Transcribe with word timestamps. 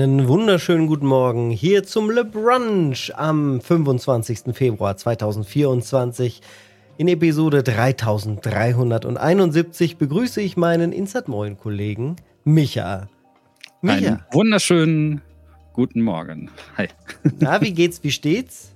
Einen 0.00 0.28
wunderschönen 0.28 0.86
guten 0.86 1.06
Morgen 1.06 1.50
hier 1.50 1.84
zum 1.84 2.10
Le 2.10 2.24
Brunch 2.24 3.12
am 3.16 3.60
25. 3.60 4.54
Februar 4.54 4.96
2024. 4.96 6.40
In 6.96 7.06
Episode 7.06 7.62
3371 7.62 9.98
begrüße 9.98 10.40
ich 10.40 10.56
meinen 10.56 10.92
Insert 10.92 11.28
Moin 11.28 11.58
Kollegen 11.58 12.16
Micha. 12.44 13.08
Micha. 13.82 13.96
Einen 13.96 14.22
wunderschönen 14.32 15.20
guten 15.74 16.00
Morgen. 16.00 16.48
Hi. 16.78 16.88
Na, 17.38 17.60
wie 17.60 17.74
geht's, 17.74 18.02
wie 18.02 18.10
steht's? 18.10 18.72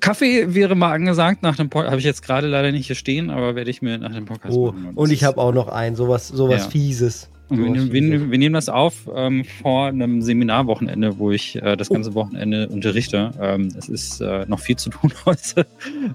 Kaffee 0.00 0.54
wäre 0.54 0.74
mal 0.74 0.92
angesagt 0.92 1.42
nach 1.42 1.56
dem 1.56 1.70
Podcast. 1.70 1.92
Habe 1.92 2.00
ich 2.00 2.06
jetzt 2.06 2.22
gerade 2.22 2.48
leider 2.48 2.70
nicht 2.70 2.88
hier 2.88 2.96
stehen, 2.96 3.30
aber 3.30 3.56
werde 3.56 3.70
ich 3.70 3.80
mir 3.80 3.96
nach 3.96 4.12
dem 4.12 4.26
Podcast 4.26 4.54
oh, 4.54 4.72
machen. 4.72 4.90
Und 4.94 5.10
ich 5.10 5.24
habe 5.24 5.38
auch 5.38 5.54
noch 5.54 5.68
einen, 5.68 5.96
sowas, 5.96 6.28
sowas 6.28 6.64
ja. 6.64 6.68
Fieses. 6.68 7.30
Wir, 7.50 7.92
wir, 7.92 8.30
wir, 8.30 8.38
nehmen 8.38 8.54
das 8.54 8.68
auf 8.68 9.08
ähm, 9.14 9.44
vor 9.44 9.86
einem 9.86 10.22
Seminarwochenende, 10.22 11.18
wo 11.18 11.30
ich 11.30 11.56
äh, 11.56 11.76
das 11.76 11.90
ganze 11.90 12.14
Wochenende 12.14 12.68
unterrichte. 12.68 13.32
Ähm, 13.40 13.68
es 13.76 13.88
ist 13.88 14.20
äh, 14.20 14.46
noch 14.46 14.60
viel 14.60 14.76
zu 14.76 14.90
tun 14.90 15.12
heute, 15.26 15.66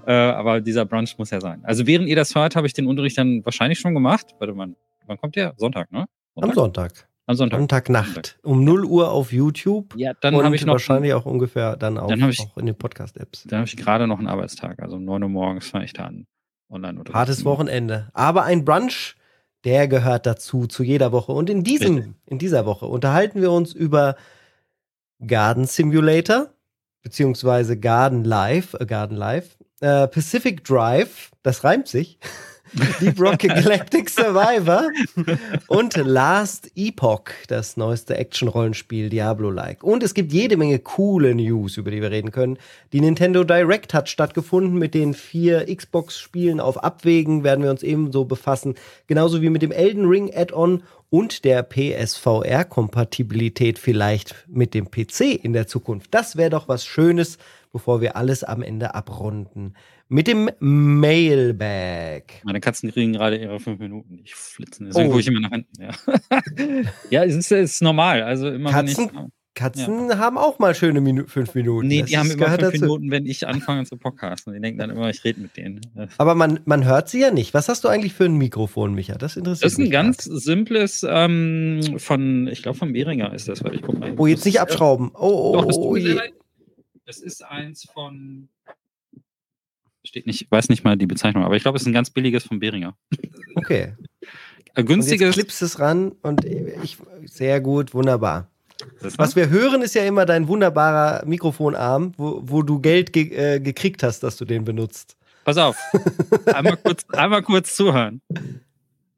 äh, 0.06 0.12
aber 0.12 0.60
dieser 0.60 0.84
Brunch 0.84 1.16
muss 1.18 1.30
ja 1.30 1.40
sein. 1.40 1.60
Also 1.62 1.86
während 1.86 2.08
ihr 2.08 2.16
das 2.16 2.34
hört, 2.34 2.56
habe 2.56 2.66
ich 2.66 2.72
den 2.72 2.86
Unterricht 2.86 3.16
dann 3.16 3.44
wahrscheinlich 3.44 3.78
schon 3.78 3.94
gemacht. 3.94 4.34
Warte 4.38 4.54
mal, 4.54 4.74
wann 5.06 5.18
kommt 5.18 5.36
der? 5.36 5.54
Sonntag, 5.56 5.92
ne? 5.92 6.06
Sonntag? 6.34 6.48
Am 6.48 6.54
Sonntag. 6.54 7.08
Am 7.26 7.36
Sonntag. 7.36 7.58
Sonntagnacht. 7.58 8.38
Um 8.42 8.64
0 8.64 8.84
Uhr 8.84 9.12
auf 9.12 9.32
YouTube. 9.32 9.94
Ja, 9.96 10.14
dann 10.20 10.34
habe 10.42 10.56
ich 10.56 10.66
noch. 10.66 10.74
Wahrscheinlich 10.74 11.14
auch 11.14 11.26
ungefähr 11.26 11.76
dann 11.76 11.96
auch, 11.96 12.08
dann 12.08 12.28
ich, 12.28 12.40
auch 12.40 12.56
in 12.58 12.66
den 12.66 12.74
Podcast-Apps. 12.74 13.44
Dann 13.44 13.60
habe 13.60 13.68
ich 13.68 13.76
gerade 13.76 14.08
noch 14.08 14.18
einen 14.18 14.26
Arbeitstag. 14.26 14.82
Also 14.82 14.96
um 14.96 15.04
9 15.04 15.22
Uhr 15.22 15.28
morgens 15.28 15.68
fange 15.68 15.84
ich 15.84 15.92
da 15.92 16.06
an. 16.06 16.26
Online 16.68 17.02
Hartes 17.12 17.44
Wochenende. 17.44 18.08
Aber 18.14 18.44
ein 18.44 18.64
Brunch 18.64 19.16
der 19.64 19.88
gehört 19.88 20.26
dazu, 20.26 20.66
zu 20.66 20.82
jeder 20.82 21.12
Woche. 21.12 21.32
Und 21.32 21.50
in, 21.50 21.64
diesem, 21.64 22.14
in 22.26 22.38
dieser 22.38 22.66
Woche 22.66 22.86
unterhalten 22.86 23.40
wir 23.40 23.52
uns 23.52 23.72
über 23.72 24.16
Garden 25.26 25.66
Simulator, 25.66 26.48
beziehungsweise 27.02 27.78
Garden 27.78 28.24
Life, 28.24 28.78
äh, 28.78 28.86
Garden 28.86 29.16
Life, 29.16 29.56
äh, 29.80 30.08
Pacific 30.08 30.64
Drive, 30.64 31.30
das 31.42 31.64
reimt 31.64 31.88
sich, 31.88 32.18
Deep 33.00 33.20
Rocket 33.20 33.50
Galactic 33.50 34.08
Survivor 34.08 34.88
und 35.66 35.96
Last 35.96 36.70
Epoch, 36.76 37.24
das 37.48 37.76
neueste 37.76 38.16
Action-Rollenspiel 38.16 39.08
Diablo-like. 39.08 39.82
Und 39.82 40.02
es 40.02 40.14
gibt 40.14 40.32
jede 40.32 40.56
Menge 40.56 40.78
coole 40.78 41.34
News, 41.34 41.76
über 41.76 41.90
die 41.90 42.00
wir 42.00 42.10
reden 42.10 42.30
können. 42.30 42.58
Die 42.92 43.00
Nintendo 43.00 43.42
Direct 43.42 43.92
hat 43.92 44.08
stattgefunden 44.08 44.78
mit 44.78 44.94
den 44.94 45.14
vier 45.14 45.66
Xbox-Spielen 45.74 46.60
auf 46.60 46.82
Abwägen, 46.82 47.42
werden 47.42 47.64
wir 47.64 47.70
uns 47.70 47.82
ebenso 47.82 48.24
befassen. 48.24 48.74
Genauso 49.06 49.42
wie 49.42 49.50
mit 49.50 49.62
dem 49.62 49.72
Elden 49.72 50.06
Ring 50.06 50.30
Add-on 50.34 50.82
und 51.10 51.44
der 51.44 51.62
PSVR-Kompatibilität 51.62 53.78
vielleicht 53.78 54.46
mit 54.48 54.72
dem 54.74 54.90
PC 54.90 55.38
in 55.42 55.52
der 55.52 55.66
Zukunft. 55.66 56.14
Das 56.14 56.36
wäre 56.36 56.50
doch 56.50 56.68
was 56.68 56.86
Schönes, 56.86 57.38
bevor 57.72 58.00
wir 58.00 58.16
alles 58.16 58.44
am 58.44 58.62
Ende 58.62 58.94
abrunden 58.94 59.74
mit 60.10 60.26
dem 60.26 60.50
Mailbag. 60.58 62.22
Meine 62.42 62.60
Katzen 62.60 62.90
kriegen 62.90 63.12
gerade 63.12 63.36
ihre 63.36 63.60
fünf 63.60 63.78
Minuten. 63.78 64.18
Ich 64.24 64.34
flitzen. 64.34 64.86
Deswegen 64.86 65.06
oh. 65.06 65.10
gucke 65.10 65.20
ich 65.20 65.28
immer 65.28 65.40
nach 65.40 65.50
hinten. 65.50 65.80
Ja, 65.80 65.90
ja 67.10 67.24
es, 67.24 67.36
ist, 67.36 67.52
es 67.52 67.74
ist 67.74 67.82
normal. 67.82 68.22
Also 68.22 68.48
immer 68.48 68.70
Katzen, 68.70 69.04
ich, 69.04 69.10
Katzen 69.54 70.08
ja. 70.08 70.18
haben 70.18 70.38
auch 70.38 70.58
mal 70.58 70.74
schöne 70.74 71.00
Minu 71.00 71.26
fünf 71.26 71.54
Minuten. 71.54 71.88
Nee, 71.88 72.02
das 72.02 72.10
die 72.10 72.18
haben 72.18 72.30
immer 72.30 72.46
fünf 72.46 72.58
dazu. 72.58 72.80
Minuten, 72.80 73.10
wenn 73.10 73.26
ich 73.26 73.46
anfange 73.46 73.84
zu 73.84 73.96
podcasten. 73.96 74.52
Die 74.52 74.60
denken 74.60 74.78
dann 74.78 74.90
immer, 74.90 75.10
ich 75.10 75.24
rede 75.24 75.40
mit 75.40 75.56
denen. 75.56 75.80
Aber 76.18 76.34
man, 76.34 76.60
man 76.66 76.84
hört 76.84 77.08
sie 77.08 77.20
ja 77.20 77.30
nicht. 77.30 77.52
Was 77.52 77.68
hast 77.68 77.84
du 77.84 77.88
eigentlich 77.88 78.14
für 78.14 78.24
ein 78.24 78.38
Mikrofon, 78.38 78.94
Micha? 78.94 79.16
Das 79.16 79.36
interessiert 79.36 79.64
mich. 79.64 79.72
Das 79.72 79.72
ist 79.72 79.78
ein 79.78 79.90
ganz 79.90 80.28
grad. 80.28 80.40
simples 80.40 81.06
ähm, 81.08 81.98
von, 81.98 82.46
ich 82.48 82.62
glaube, 82.62 82.78
von 82.78 82.92
Behringer 82.92 83.32
ist 83.34 83.48
das, 83.48 83.64
weil 83.64 83.74
ich 83.74 83.82
gucke 83.82 83.98
mal. 83.98 84.14
Oh, 84.16 84.26
jetzt 84.26 84.44
nicht 84.44 84.60
abschrauben. 84.60 85.10
Oh, 85.14 85.52
oh, 85.52 85.52
Doch, 85.54 85.66
das, 85.66 85.76
oh, 85.76 85.96
oh, 85.96 86.20
das 87.04 87.18
ist 87.18 87.44
eins 87.44 87.88
von 87.92 88.48
steht 90.04 90.26
nicht, 90.26 90.42
ich 90.42 90.50
weiß 90.50 90.68
nicht 90.68 90.84
mal 90.84 90.96
die 90.96 91.06
Bezeichnung, 91.06 91.44
aber 91.44 91.56
ich 91.56 91.62
glaube, 91.62 91.76
es 91.76 91.82
ist 91.82 91.86
ein 91.86 91.92
ganz 91.92 92.10
billiges 92.10 92.44
von 92.44 92.58
Behringer. 92.58 92.96
Okay. 93.54 93.94
Günstiges. 94.74 95.20
Und 95.20 95.26
jetzt 95.26 95.34
klippst 95.34 95.62
es 95.62 95.78
ran 95.78 96.12
und 96.22 96.44
ich, 96.44 96.96
sehr 97.24 97.60
gut, 97.60 97.92
wunderbar. 97.94 98.48
Was 99.16 99.36
wir 99.36 99.48
hören, 99.48 99.82
ist 99.82 99.94
ja 99.94 100.04
immer 100.04 100.26
dein 100.26 100.48
wunderbarer 100.48 101.24
Mikrofonarm, 101.26 102.12
wo, 102.16 102.40
wo 102.44 102.62
du 102.62 102.80
Geld 102.80 103.12
ge 103.12 103.34
äh, 103.34 103.60
gekriegt 103.60 104.02
hast, 104.02 104.20
dass 104.20 104.36
du 104.36 104.44
den 104.44 104.64
benutzt. 104.64 105.16
Pass 105.44 105.56
auf. 105.56 105.76
Einmal 106.46 106.76
kurz, 106.76 107.04
einmal 107.10 107.42
kurz 107.42 107.74
zuhören. 107.74 108.20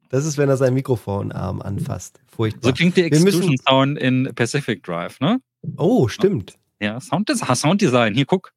Das 0.09 0.25
ist, 0.25 0.37
wenn 0.37 0.47
er 0.47 0.57
seinen 0.57 0.75
Mikrofonarm 0.75 1.61
anfasst. 1.61 2.19
Furchtbar. 2.27 2.69
So 2.69 2.73
klingt 2.73 2.97
der 2.97 3.05
Exclusion 3.05 3.57
Sound 3.57 3.97
in 3.97 4.31
Pacific 4.35 4.83
Drive, 4.83 5.19
ne? 5.19 5.41
Oh, 5.77 6.07
stimmt. 6.07 6.55
Ja, 6.79 6.99
Sound, 6.99 7.29
Sounddesign. 7.29 8.13
Hier, 8.13 8.25
guck. 8.25 8.51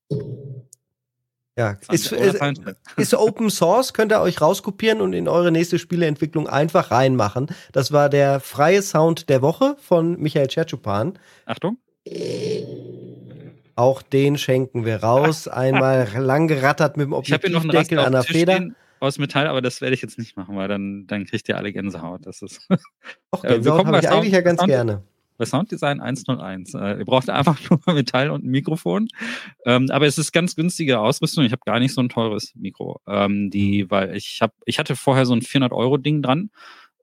Ja, 1.59 1.79
ist, 1.91 2.13
ist, 2.13 2.39
ist, 2.99 3.15
Open 3.15 3.49
Source, 3.49 3.95
könnt 3.95 4.13
ihr 4.13 4.21
euch 4.21 4.43
rauskopieren 4.43 5.01
und 5.01 5.15
in 5.15 5.27
eure 5.27 5.51
nächste 5.51 5.79
Spieleentwicklung 5.79 6.49
einfach 6.49 6.91
reinmachen. 6.91 7.47
Das 7.73 7.93
war 7.93 8.11
der 8.11 8.41
freie 8.41 8.83
Sound 8.83 9.31
der 9.31 9.41
Woche 9.41 9.75
von 9.81 10.21
Michael 10.21 10.49
Tschertschupan. 10.49 11.19
Achtung. 11.47 11.79
Auch 13.75 14.03
den 14.03 14.37
schenken 14.37 14.85
wir 14.85 15.03
raus. 15.03 15.49
Einmal 15.49 16.07
lang 16.19 16.47
gerattert 16.47 16.99
mit 16.99 17.07
dem 17.07 17.15
Objektivdeckel 17.15 18.01
an 18.01 18.13
der 18.13 18.23
Feder. 18.23 18.61
Aus 19.01 19.19
Metall, 19.19 19.47
aber 19.47 19.63
das 19.63 19.81
werde 19.81 19.95
ich 19.95 20.03
jetzt 20.03 20.19
nicht 20.19 20.37
machen, 20.37 20.57
weil 20.57 20.69
dann, 20.69 21.07
dann 21.07 21.25
kriegt 21.25 21.49
ihr 21.49 21.57
alle 21.57 21.73
Gänsehaut. 21.73 22.27
Das 22.27 22.43
ist. 22.43 22.67
Och, 23.31 23.43
Gänsehaut 23.43 23.87
habe 23.87 23.99
ich 23.99 24.09
eigentlich 24.11 24.33
ja 24.33 24.41
ganz 24.43 24.63
gerne 24.63 25.03
bei 25.37 25.45
Sounddesign 25.45 26.01
101. 26.01 26.75
Äh, 26.75 26.99
ihr 26.99 27.05
braucht 27.05 27.31
einfach 27.31 27.59
nur 27.71 27.95
Metall 27.95 28.31
und 28.31 28.45
ein 28.45 28.51
Mikrofon. 28.51 29.09
Ähm, 29.65 29.89
aber 29.91 30.07
es 30.07 30.19
ist 30.19 30.33
ganz 30.33 30.57
günstige 30.57 30.99
Ausrüstung. 31.01 31.45
Ich 31.45 31.53
habe 31.53 31.63
gar 31.65 31.79
nicht 31.79 31.95
so 31.95 32.01
ein 32.01 32.09
teures 32.09 32.55
Mikro. 32.55 33.01
Ähm, 33.07 33.51
die, 33.51 33.91
weil 33.91 34.17
ich 34.17 34.39
habe, 34.43 34.53
ich 34.65 34.79
hatte 34.79 34.97
vorher 34.97 35.27
so 35.27 35.35
ein 35.35 35.43
400 35.43 35.73
Euro 35.73 35.97
Ding 35.97 36.23
dran 36.23 36.51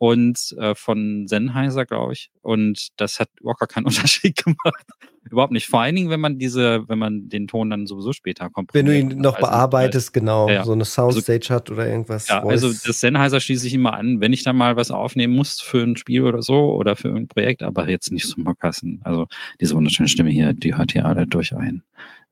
und 0.04 0.54
äh, 0.60 0.76
von 0.76 1.30
Sennheiser, 1.30 1.86
glaube 1.86 2.12
ich. 2.12 2.30
Und 2.42 2.90
das 2.98 3.22
hat 3.22 3.30
überhaupt 3.40 3.62
gar 3.62 3.70
keinen 3.70 3.86
Unterschied 3.86 4.36
gemacht. 4.36 4.86
überhaupt 5.32 5.54
nicht. 5.54 5.68
Vor 5.68 5.80
allen 5.80 5.96
Dingen, 5.96 6.10
wenn 6.10 6.20
man 6.20 6.38
diese, 6.38 6.86
wenn 6.90 7.00
man 7.00 7.30
den 7.30 7.48
Ton 7.48 7.70
dann 7.70 7.88
sowieso 7.88 8.12
später 8.12 8.50
kommt. 8.50 8.74
Wenn 8.74 8.86
du 8.86 9.00
ihn 9.00 9.22
noch 9.22 9.36
also, 9.36 9.48
bearbeitest, 9.48 10.12
genau, 10.12 10.50
ja, 10.50 10.66
so 10.66 10.74
eine 10.74 10.84
Soundstage 10.84 11.40
also, 11.44 11.54
hat 11.54 11.72
oder 11.72 11.88
irgendwas. 11.88 12.28
Ja, 12.28 12.42
Voice. 12.42 12.52
also 12.52 12.74
das 12.86 13.00
Sennheiser 13.00 13.40
schließe 13.40 13.66
ich 13.66 13.76
immer 13.76 13.94
an, 13.94 14.20
wenn 14.20 14.34
ich 14.34 14.44
da 14.44 14.52
mal 14.52 14.76
was 14.76 14.92
aufnehmen 14.92 15.38
muss 15.38 15.62
für 15.62 15.82
ein 15.82 15.96
Spiel 15.96 16.24
oder 16.24 16.42
so 16.42 16.74
oder 16.76 16.98
für 16.98 17.08
ein 17.08 17.30
Projekt, 17.30 17.64
aber 17.64 17.88
jetzt 17.88 18.12
nicht 18.12 18.28
zum 18.28 18.44
Podcasten. 18.44 19.00
Also 19.06 19.28
diese 19.62 19.74
wunderschöne 19.74 20.10
Stimme 20.10 20.32
hier, 20.32 20.52
die 20.52 20.76
hört 20.76 20.92
hier 20.92 21.06
alle 21.06 21.28
durch 21.28 21.56
ein. 21.56 21.82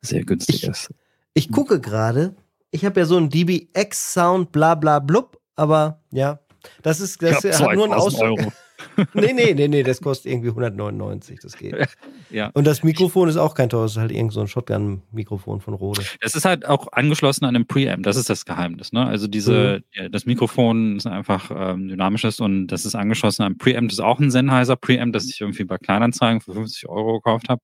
Sehr 0.02 0.26
günstig 0.26 0.66
ist. 0.66 0.94
Ich 1.34 1.50
gucke 1.54 1.80
gerade, 1.80 2.36
ich 2.72 2.84
habe 2.84 3.00
ja 3.00 3.06
so 3.06 3.16
ein 3.16 3.30
DBX 3.30 4.12
Sound, 4.12 4.52
bla 4.52 4.76
bla 4.76 5.00
blub, 5.00 5.40
aber 5.56 6.02
ja, 6.12 6.41
das 6.82 7.00
ist, 7.00 7.22
das 7.22 7.44
hat 7.62 7.76
nur 7.76 7.86
ein 7.86 7.94
Ausdruck. 7.94 8.40
nee, 9.14 9.34
nee, 9.34 9.54
nee, 9.54 9.68
nee, 9.68 9.84
das 9.84 10.02
kostet 10.02 10.32
irgendwie 10.32 10.50
199, 10.50 11.40
das 11.42 11.58
geht. 11.58 11.76
Ja. 12.34 12.50
Und 12.54 12.66
das 12.66 12.82
Mikrofon 12.82 13.28
ist 13.28 13.36
auch 13.36 13.56
kein 13.56 13.68
teures, 13.68 13.92
ist 13.92 13.98
halt 13.98 14.14
irgend 14.14 14.32
so 14.32 14.40
ein 14.40 14.48
Shotgun-Mikrofon 14.48 15.60
von 15.60 15.74
Rode. 15.74 16.02
Es 16.22 16.34
ist 16.34 16.46
halt 16.46 16.66
auch 16.66 16.88
angeschlossen 16.94 17.44
an 17.44 17.58
einem 17.58 17.68
Preamp, 17.68 18.04
das 18.04 18.16
ist 18.16 18.30
das 18.30 18.46
Geheimnis, 18.46 18.94
ne? 18.94 19.06
Also 19.06 19.28
diese, 19.28 19.84
mhm. 20.00 20.14
das 20.14 20.26
Mikrofon 20.26 20.96
ist 20.96 21.08
einfach 21.08 21.52
ähm, 21.54 21.90
dynamisches 21.90 22.40
und 22.40 22.68
das 22.68 22.86
ist 22.86 22.96
angeschlossen 22.96 23.42
an 23.42 23.48
einem 23.48 23.58
Preamp, 23.58 23.90
das 23.90 24.00
ist 24.00 24.06
auch 24.06 24.20
ein 24.20 24.32
Sennheiser 24.32 24.78
Preamp, 24.78 25.12
das 25.12 25.26
ich 25.26 25.42
irgendwie 25.42 25.66
bei 25.66 25.78
Kleinanzeigen 25.78 26.40
für 26.40 26.54
50 26.54 26.88
Euro 26.88 27.20
gekauft 27.20 27.50
habe. 27.50 27.62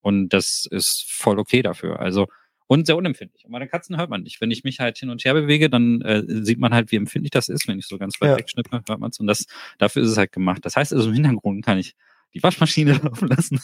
Und 0.00 0.30
das 0.30 0.66
ist 0.68 1.06
voll 1.08 1.38
okay 1.38 1.62
dafür. 1.62 2.00
Also 2.00 2.26
und 2.68 2.86
sehr 2.86 2.96
unempfindlich. 2.96 3.44
Und 3.44 3.50
meine 3.50 3.66
Katzen 3.66 3.96
hört 3.96 4.10
man 4.10 4.22
nicht. 4.22 4.40
Wenn 4.40 4.50
ich 4.50 4.62
mich 4.62 4.78
halt 4.78 4.98
hin 4.98 5.10
und 5.10 5.24
her 5.24 5.34
bewege, 5.34 5.68
dann 5.68 6.02
äh, 6.02 6.22
sieht 6.26 6.60
man 6.60 6.72
halt, 6.72 6.92
wie 6.92 6.96
empfindlich 6.96 7.30
das 7.30 7.48
ist. 7.48 7.66
Wenn 7.66 7.78
ich 7.78 7.86
so 7.86 7.98
ganz 7.98 8.20
weit 8.20 8.30
ja. 8.30 8.36
wegschnippe, 8.36 8.82
hört 8.86 9.00
man 9.00 9.10
es. 9.10 9.18
Und 9.18 9.26
das, 9.26 9.46
dafür 9.78 10.02
ist 10.02 10.10
es 10.10 10.18
halt 10.18 10.32
gemacht. 10.32 10.64
Das 10.64 10.76
heißt 10.76 10.92
also, 10.92 11.08
im 11.08 11.14
Hintergrund 11.14 11.64
kann 11.64 11.78
ich 11.78 11.96
die 12.34 12.42
Waschmaschine 12.42 12.92
laufen 13.02 13.28
lassen. 13.28 13.58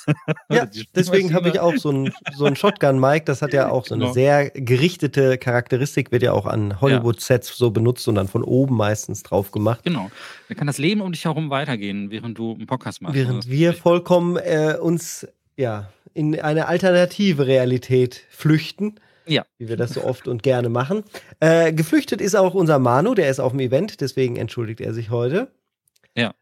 Ja, 0.48 0.66
deswegen 0.94 1.34
habe 1.34 1.50
ich 1.50 1.60
auch 1.60 1.76
so 1.76 1.90
ein, 1.90 2.14
so 2.34 2.46
ein 2.46 2.56
Shotgun-Mic. 2.56 3.26
Das 3.26 3.42
hat 3.42 3.52
ja 3.52 3.68
auch 3.68 3.84
so 3.84 3.94
eine 3.94 4.04
genau. 4.04 4.14
sehr 4.14 4.48
gerichtete 4.50 5.36
Charakteristik, 5.36 6.10
wird 6.10 6.22
ja 6.22 6.32
auch 6.32 6.46
an 6.46 6.80
Hollywood-Sets 6.80 7.58
so 7.58 7.70
benutzt 7.70 8.08
und 8.08 8.14
dann 8.14 8.26
von 8.26 8.42
oben 8.42 8.74
meistens 8.74 9.22
drauf 9.22 9.50
gemacht. 9.50 9.82
Genau. 9.84 10.10
Da 10.48 10.54
kann 10.54 10.66
das 10.66 10.78
Leben 10.78 11.02
um 11.02 11.12
dich 11.12 11.26
herum 11.26 11.50
weitergehen, 11.50 12.10
während 12.10 12.38
du 12.38 12.54
einen 12.54 12.66
Podcast 12.66 13.02
machst. 13.02 13.14
Während 13.14 13.50
wir 13.50 13.74
vollkommen 13.74 14.38
äh, 14.38 14.78
uns 14.80 15.26
ja, 15.56 15.90
in 16.14 16.40
eine 16.40 16.68
alternative 16.68 17.46
Realität 17.46 18.24
flüchten. 18.30 18.94
Ja. 19.26 19.44
Wie 19.58 19.68
wir 19.68 19.76
das 19.76 19.94
so 19.94 20.04
oft 20.04 20.28
und 20.28 20.42
gerne 20.42 20.68
machen. 20.68 21.02
Äh, 21.40 21.72
geflüchtet 21.72 22.20
ist 22.20 22.34
auch 22.34 22.54
unser 22.54 22.78
Manu, 22.78 23.14
der 23.14 23.30
ist 23.30 23.40
auf 23.40 23.52
dem 23.52 23.60
Event, 23.60 24.00
deswegen 24.00 24.36
entschuldigt 24.36 24.80
er 24.80 24.92
sich 24.92 25.10
heute. 25.10 25.48
Ja. 26.14 26.34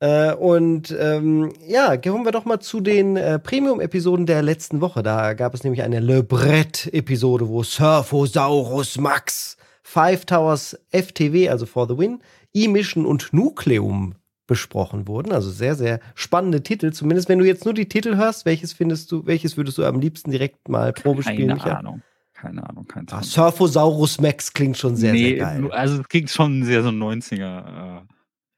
Äh, 0.00 0.34
und 0.34 0.94
ähm, 0.98 1.52
ja, 1.66 1.96
kommen 1.96 2.24
wir 2.24 2.32
doch 2.32 2.44
mal 2.44 2.60
zu 2.60 2.80
den 2.80 3.16
äh, 3.16 3.38
Premium-Episoden 3.38 4.26
der 4.26 4.42
letzten 4.42 4.80
Woche. 4.80 5.02
Da 5.02 5.32
gab 5.34 5.54
es 5.54 5.64
nämlich 5.64 5.82
eine 5.82 6.00
Le 6.00 6.22
Brett-Episode, 6.22 7.48
wo 7.48 7.62
Surfosaurus 7.62 8.98
Max, 8.98 9.56
Five 9.82 10.26
Towers 10.26 10.78
FTW, 10.90 11.48
also 11.48 11.66
For 11.66 11.88
the 11.88 11.96
Win, 11.96 12.20
E-Mission 12.52 13.06
und 13.06 13.32
Nucleum 13.32 14.14
besprochen 14.48 15.06
wurden. 15.06 15.30
Also 15.30 15.50
sehr, 15.50 15.76
sehr 15.76 16.00
spannende 16.16 16.64
Titel. 16.64 16.92
Zumindest 16.92 17.28
wenn 17.28 17.38
du 17.38 17.44
jetzt 17.44 17.64
nur 17.64 17.74
die 17.74 17.88
Titel 17.88 18.16
hörst, 18.16 18.44
welches 18.44 18.72
findest 18.72 19.12
du, 19.12 19.24
welches 19.26 19.56
würdest 19.56 19.78
du 19.78 19.84
am 19.84 20.00
liebsten 20.00 20.32
direkt 20.32 20.68
mal 20.68 20.92
Probe 20.92 21.22
spielen? 21.22 21.56
Keine 21.58 21.78
Ahnung. 21.78 22.02
Keine 22.34 22.68
Ahnung, 22.68 22.86
kein 22.86 23.04
ah, 23.10 23.20
Surfosaurus 23.20 24.20
Max 24.20 24.52
klingt 24.52 24.78
schon 24.78 24.94
sehr, 24.94 25.12
nee, 25.12 25.30
sehr 25.30 25.38
geil. 25.38 25.72
Also 25.72 26.00
es 26.00 26.08
klingt 26.08 26.30
schon 26.30 26.62
sehr 26.62 26.84
so 26.84 26.90
90er. 26.90 27.98
Äh 27.98 28.00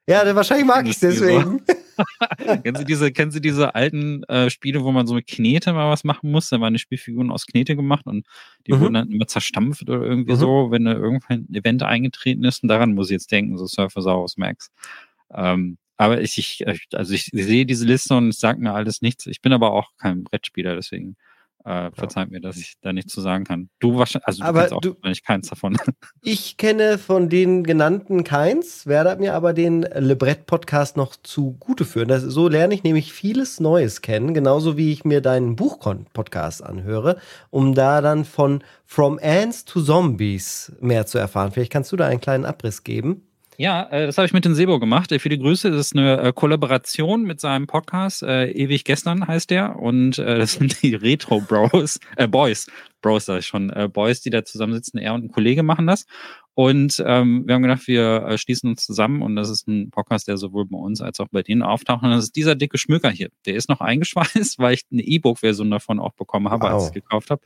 ja, 0.07 0.35
wahrscheinlich 0.35 0.67
mag 0.67 0.85
ich 0.87 0.93
es 0.93 1.01
deswegen. 1.01 1.63
kennen, 2.63 2.77
Sie 2.77 2.85
diese, 2.85 3.13
kennen 3.13 3.31
Sie 3.31 3.41
diese 3.41 3.75
alten 3.75 4.23
äh, 4.25 4.51
Spiele, 4.51 4.83
wo 4.83 4.93
man 4.93 5.07
so 5.07 5.15
mit 5.15 5.27
Knete 5.27 5.73
mal 5.73 5.91
was 5.91 6.05
machen 6.05 6.31
muss? 6.31 6.49
Da 6.51 6.61
waren 6.61 6.73
die 6.73 6.79
Spielfiguren 6.79 7.31
aus 7.31 7.47
Knete 7.47 7.77
gemacht 7.77 8.07
und 8.07 8.27
die 8.67 8.73
mhm. 8.73 8.81
wurden 8.81 8.95
dann 8.95 9.11
immer 9.11 9.27
zerstampft 9.27 9.89
oder 9.89 10.03
irgendwie 10.03 10.33
mhm. 10.33 10.37
so, 10.37 10.71
wenn 10.71 10.85
da 10.85 10.93
irgendein 10.93 11.49
Event 11.55 11.83
eingetreten 11.83 12.45
ist. 12.45 12.63
Und 12.63 12.69
daran 12.69 12.95
muss 12.95 13.09
ich 13.09 13.13
jetzt 13.13 13.31
denken, 13.31 13.57
so 13.57 13.67
Surfosaurus 13.67 14.37
Max. 14.37 14.71
Ähm, 15.33 15.79
aber 15.97 16.21
ich, 16.23 16.39
ich, 16.39 16.65
also 16.95 17.13
ich 17.13 17.27
sehe 17.27 17.67
diese 17.67 17.85
Liste 17.85 18.17
und 18.17 18.29
es 18.29 18.41
sagt 18.41 18.59
mir 18.59 18.73
alles 18.73 19.03
nichts. 19.03 19.27
Ich 19.27 19.43
bin 19.43 19.53
aber 19.53 19.73
auch 19.73 19.91
kein 19.99 20.25
Brettspieler, 20.25 20.75
deswegen 20.75 21.17
äh, 21.65 21.91
verzeiht 21.93 22.31
mir, 22.31 22.41
dass 22.41 22.57
ich 22.57 22.75
da 22.81 22.93
nichts 22.93 23.13
zu 23.13 23.21
sagen 23.21 23.45
kann. 23.45 23.69
Du 23.81 23.99
wahrscheinlich, 23.99 24.27
also 24.27 24.43
du 24.43 24.49
aber 24.49 24.61
kennst 24.61 24.73
auch 24.73 24.81
du, 24.81 24.95
wahrscheinlich 24.95 25.25
keins 25.25 25.49
davon. 25.49 25.77
Ich 26.23 26.57
kenne 26.57 26.99
von 26.99 27.29
den 27.29 27.65
genannten 27.65 28.25
keins, 28.25 28.87
werde 28.87 29.21
mir 29.21 29.35
aber 29.35 29.53
den 29.53 29.83
Lebrett-Podcast 29.83 30.97
noch 30.97 31.17
zugute 31.17 31.85
führen. 31.85 32.09
Das, 32.09 32.23
so 32.23 32.49
lerne 32.49 32.75
ich 32.75 32.83
nämlich 32.83 33.13
vieles 33.13 33.61
Neues 33.61 34.01
kennen, 34.03 34.35
genauso 34.35 34.77
wie 34.77 34.93
ich 34.93 35.05
mir 35.05 35.21
deinen 35.21 35.57
Buch-Podcast 35.57 36.63
anhöre, 36.63 37.19
um 37.51 37.75
da 37.75 38.01
dann 38.01 38.25
von 38.25 38.63
From 38.87 39.19
Ants 39.23 39.65
to 39.65 39.83
Zombies 39.83 40.73
mehr 40.81 41.07
zu 41.07 41.19
erfahren. 41.19 41.53
Vielleicht 41.53 41.73
kannst 41.73 41.93
du 41.93 41.97
da 41.97 42.07
einen 42.07 42.21
kleinen 42.21 42.45
Abriss 42.45 42.85
geben. 42.85 43.27
Ja, 43.61 43.83
äh, 43.91 44.07
das 44.07 44.17
habe 44.17 44.25
ich 44.25 44.33
mit 44.33 44.47
den 44.47 44.55
Sebo 44.55 44.79
gemacht. 44.79 45.13
Äh, 45.13 45.19
viele 45.19 45.37
Grüße. 45.37 45.71
Das 45.71 45.89
ist 45.89 45.95
eine 45.95 46.19
äh, 46.19 46.33
Kollaboration 46.33 47.25
mit 47.25 47.41
seinem 47.41 47.67
Podcast. 47.67 48.23
Äh, 48.23 48.53
Ewig 48.53 48.87
gestern 48.87 49.29
heißt 49.29 49.51
der. 49.51 49.79
Und 49.79 50.19
äh, 50.19 50.39
das 50.39 50.55
sind 50.55 50.83
die 50.83 50.95
Retro 50.95 51.43
Bros, 51.43 52.01
äh, 52.17 52.27
Boys, 52.27 52.69
Bros 53.03 53.27
sag 53.27 53.41
ich 53.41 53.47
schon, 53.47 53.69
äh, 53.69 53.87
Boys, 53.93 54.23
die 54.23 54.31
da 54.31 54.47
zusammensitzen. 54.47 54.99
Er 54.99 55.13
und 55.13 55.27
ein 55.27 55.31
Kollege 55.31 55.63
machen 55.63 55.87
das. 55.87 56.07
Und 56.55 57.05
ähm, 57.07 57.43
wir 57.47 57.55
haben 57.55 57.61
gedacht, 57.61 57.87
wir 57.87 58.39
schließen 58.39 58.71
uns 58.71 58.87
zusammen. 58.87 59.21
Und 59.21 59.37
das 59.37 59.51
ist 59.51 59.69
ein 59.69 59.91
Podcast, 59.91 60.27
der 60.27 60.39
sowohl 60.39 60.65
bei 60.65 60.79
uns 60.79 61.03
als 61.03 61.21
auch 61.21 61.29
bei 61.31 61.43
denen 61.43 61.61
auftaucht. 61.61 62.03
Und 62.03 62.13
das 62.13 62.25
ist 62.25 62.37
dieser 62.37 62.55
dicke 62.55 62.79
Schmöker 62.79 63.11
hier. 63.11 63.29
Der 63.45 63.57
ist 63.57 63.69
noch 63.69 63.83
eingeschweißt, 63.83 64.59
weil 64.59 64.73
ich 64.73 64.87
eine 64.91 65.03
E-Book-Version 65.03 65.71
davon 65.71 66.01
auch 66.01 66.15
bekommen 66.15 66.49
habe, 66.49 66.63
wow. 66.63 66.71
als 66.71 66.85
ich 66.85 66.89
es 66.89 66.95
gekauft 66.95 67.29
habe 67.29 67.43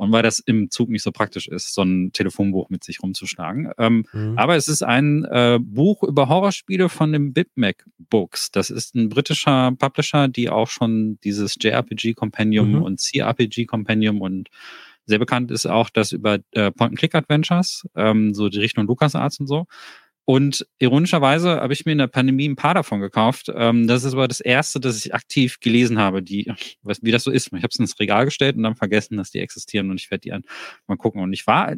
und 0.00 0.12
weil 0.12 0.22
das 0.22 0.38
im 0.38 0.70
Zug 0.70 0.88
nicht 0.88 1.02
so 1.02 1.12
praktisch 1.12 1.46
ist, 1.46 1.74
so 1.74 1.82
ein 1.82 2.10
Telefonbuch 2.12 2.70
mit 2.70 2.82
sich 2.82 3.02
rumzuschlagen. 3.02 3.70
Ähm, 3.76 4.06
mhm. 4.14 4.38
Aber 4.38 4.56
es 4.56 4.66
ist 4.66 4.82
ein 4.82 5.26
äh, 5.26 5.58
Buch 5.60 6.02
über 6.02 6.26
Horrorspiele 6.26 6.88
von 6.88 7.12
dem 7.12 7.34
BitMac 7.34 7.84
Books. 7.98 8.50
Das 8.50 8.70
ist 8.70 8.94
ein 8.94 9.10
britischer 9.10 9.72
Publisher, 9.78 10.26
die 10.28 10.48
auch 10.48 10.68
schon 10.68 11.18
dieses 11.22 11.56
JRPG 11.60 12.14
Compendium 12.14 12.76
mhm. 12.76 12.82
und 12.82 12.98
CRPG 12.98 13.66
Compendium 13.66 14.22
und 14.22 14.48
sehr 15.04 15.18
bekannt 15.18 15.50
ist 15.50 15.66
auch 15.66 15.90
das 15.90 16.12
über 16.12 16.38
äh, 16.52 16.70
Point-and-Click-Adventures, 16.70 17.86
ähm, 17.94 18.32
so 18.32 18.48
die 18.48 18.60
Richtung 18.60 18.86
LucasArts 18.86 19.38
und 19.38 19.48
so. 19.48 19.66
Und 20.30 20.64
ironischerweise 20.78 21.60
habe 21.60 21.72
ich 21.72 21.86
mir 21.86 21.90
in 21.90 21.98
der 21.98 22.06
Pandemie 22.06 22.48
ein 22.48 22.54
paar 22.54 22.74
davon 22.74 23.00
gekauft. 23.00 23.50
Ähm, 23.52 23.88
das 23.88 24.04
ist 24.04 24.12
aber 24.12 24.28
das 24.28 24.38
erste, 24.38 24.78
das 24.78 25.04
ich 25.04 25.12
aktiv 25.12 25.58
gelesen 25.58 25.98
habe, 25.98 26.22
die, 26.22 26.52
was, 26.82 27.02
wie 27.02 27.10
das 27.10 27.24
so 27.24 27.32
ist. 27.32 27.48
Ich 27.48 27.64
habe 27.64 27.66
es 27.68 27.80
ins 27.80 27.98
Regal 27.98 28.26
gestellt 28.26 28.54
und 28.54 28.62
dann 28.62 28.76
vergessen, 28.76 29.16
dass 29.16 29.32
die 29.32 29.40
existieren 29.40 29.90
und 29.90 30.00
ich 30.00 30.08
werde 30.08 30.20
die 30.20 30.32
an, 30.32 30.44
mal 30.86 30.96
gucken. 30.96 31.20
Und 31.20 31.32
ich 31.32 31.48
war, 31.48 31.74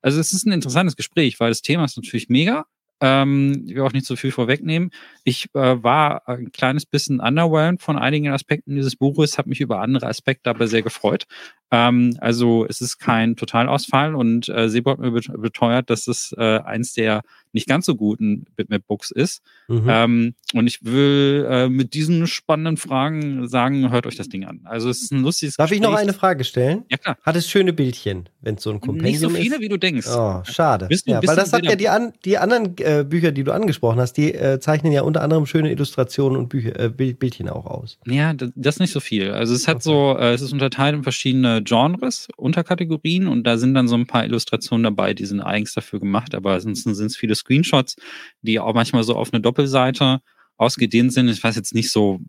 also 0.00 0.20
es 0.20 0.32
ist 0.32 0.46
ein 0.46 0.52
interessantes 0.52 0.94
Gespräch, 0.94 1.40
weil 1.40 1.48
das 1.48 1.60
Thema 1.60 1.86
ist 1.86 1.96
natürlich 1.96 2.28
mega. 2.28 2.66
Ähm, 3.00 3.64
ich 3.66 3.74
will 3.74 3.82
auch 3.82 3.92
nicht 3.92 4.06
so 4.06 4.16
viel 4.16 4.32
vorwegnehmen. 4.32 4.90
Ich 5.24 5.46
äh, 5.54 5.82
war 5.82 6.28
ein 6.28 6.50
kleines 6.52 6.84
bisschen 6.86 7.20
underwhelmed 7.20 7.80
von 7.80 7.96
einigen 7.96 8.28
Aspekten 8.28 8.74
dieses 8.74 8.96
Buches, 8.96 9.38
habe 9.38 9.48
mich 9.48 9.60
über 9.60 9.80
andere 9.80 10.06
Aspekte 10.06 10.50
aber 10.50 10.66
sehr 10.66 10.82
gefreut. 10.82 11.26
Ähm, 11.70 12.16
also 12.20 12.66
es 12.68 12.80
ist 12.80 12.98
kein 12.98 13.36
Totalausfall 13.36 14.14
und 14.14 14.48
äh, 14.48 14.68
Sebo 14.68 14.92
hat 14.92 14.98
mir 14.98 15.12
beteuert, 15.12 15.90
dass 15.90 16.08
es 16.08 16.34
äh, 16.36 16.58
eins 16.60 16.92
der 16.92 17.22
nicht 17.58 17.68
ganz 17.68 17.86
so 17.86 17.96
guten 17.96 18.46
Bitmap-Books 18.56 19.10
ist. 19.10 19.42
Mhm. 19.66 19.86
Ähm, 19.88 20.34
und 20.54 20.66
ich 20.66 20.84
will 20.84 21.46
äh, 21.50 21.68
mit 21.68 21.92
diesen 21.92 22.26
spannenden 22.26 22.76
Fragen 22.76 23.48
sagen, 23.48 23.90
hört 23.90 24.06
euch 24.06 24.16
das 24.16 24.28
Ding 24.28 24.44
an. 24.44 24.60
Also 24.64 24.88
es 24.88 25.02
ist 25.02 25.12
ein 25.12 25.22
lustiges 25.22 25.56
Darf 25.56 25.68
Gespräch. 25.68 25.84
ich 25.84 25.92
noch 25.92 25.98
eine 25.98 26.12
Frage 26.12 26.44
stellen? 26.44 26.84
Ja, 26.90 26.96
klar. 26.96 27.18
Hat 27.22 27.36
es 27.36 27.50
schöne 27.50 27.72
Bildchen, 27.72 28.28
wenn 28.40 28.54
es 28.54 28.62
so 28.62 28.70
ein 28.70 28.80
Kompendium 28.80 29.14
ist? 29.14 29.20
Nicht 29.20 29.30
so 29.30 29.36
viele, 29.36 29.56
ist? 29.56 29.60
wie 29.60 29.68
du 29.68 29.76
denkst. 29.76 30.06
Oh, 30.08 30.42
schade. 30.44 30.88
Ja, 31.04 31.20
weil 31.26 31.36
das 31.36 31.52
hat 31.52 31.64
ja 31.64 31.76
die, 31.76 31.88
an, 31.88 32.12
die 32.24 32.38
anderen 32.38 32.76
äh, 32.78 33.04
Bücher, 33.04 33.32
die 33.32 33.44
du 33.44 33.52
angesprochen 33.52 33.98
hast, 33.98 34.14
die 34.14 34.32
äh, 34.32 34.60
zeichnen 34.60 34.92
ja 34.92 35.02
unter 35.02 35.22
anderem 35.22 35.46
schöne 35.46 35.70
Illustrationen 35.70 36.38
und 36.38 36.48
Bücher, 36.48 36.78
äh, 36.78 36.88
Bildchen 36.88 37.48
auch 37.48 37.66
aus. 37.66 37.98
Ja, 38.06 38.32
das, 38.34 38.78
nicht 38.78 38.92
so 38.92 39.00
viel. 39.00 39.32
Also 39.32 39.54
es 39.54 39.66
hat 39.66 39.76
okay. 39.76 39.84
so, 39.84 40.16
äh, 40.18 40.32
es 40.32 40.42
ist 40.42 40.52
unterteilt 40.52 40.94
in 40.94 41.02
verschiedene 41.02 41.62
Genres, 41.62 42.28
Unterkategorien 42.36 43.26
und 43.26 43.44
da 43.44 43.58
sind 43.58 43.74
dann 43.74 43.88
so 43.88 43.96
ein 43.96 44.06
paar 44.06 44.24
Illustrationen 44.24 44.84
dabei, 44.84 45.14
die 45.14 45.26
sind 45.26 45.40
eigens 45.40 45.74
dafür 45.74 45.98
gemacht, 45.98 46.34
aber 46.34 46.52
ansonsten 46.52 46.94
sind 46.94 47.06
es 47.06 47.16
viele 47.16 47.34
Screenshots, 47.34 47.47
die 48.42 48.60
auch 48.60 48.74
manchmal 48.74 49.04
so 49.04 49.14
auf 49.14 49.32
eine 49.32 49.40
Doppelseite 49.40 50.20
ausgedehnt 50.56 51.12
sind. 51.12 51.28
Ich 51.28 51.42
weiß 51.42 51.56
jetzt 51.56 51.74
nicht 51.74 51.90
so 51.90 52.20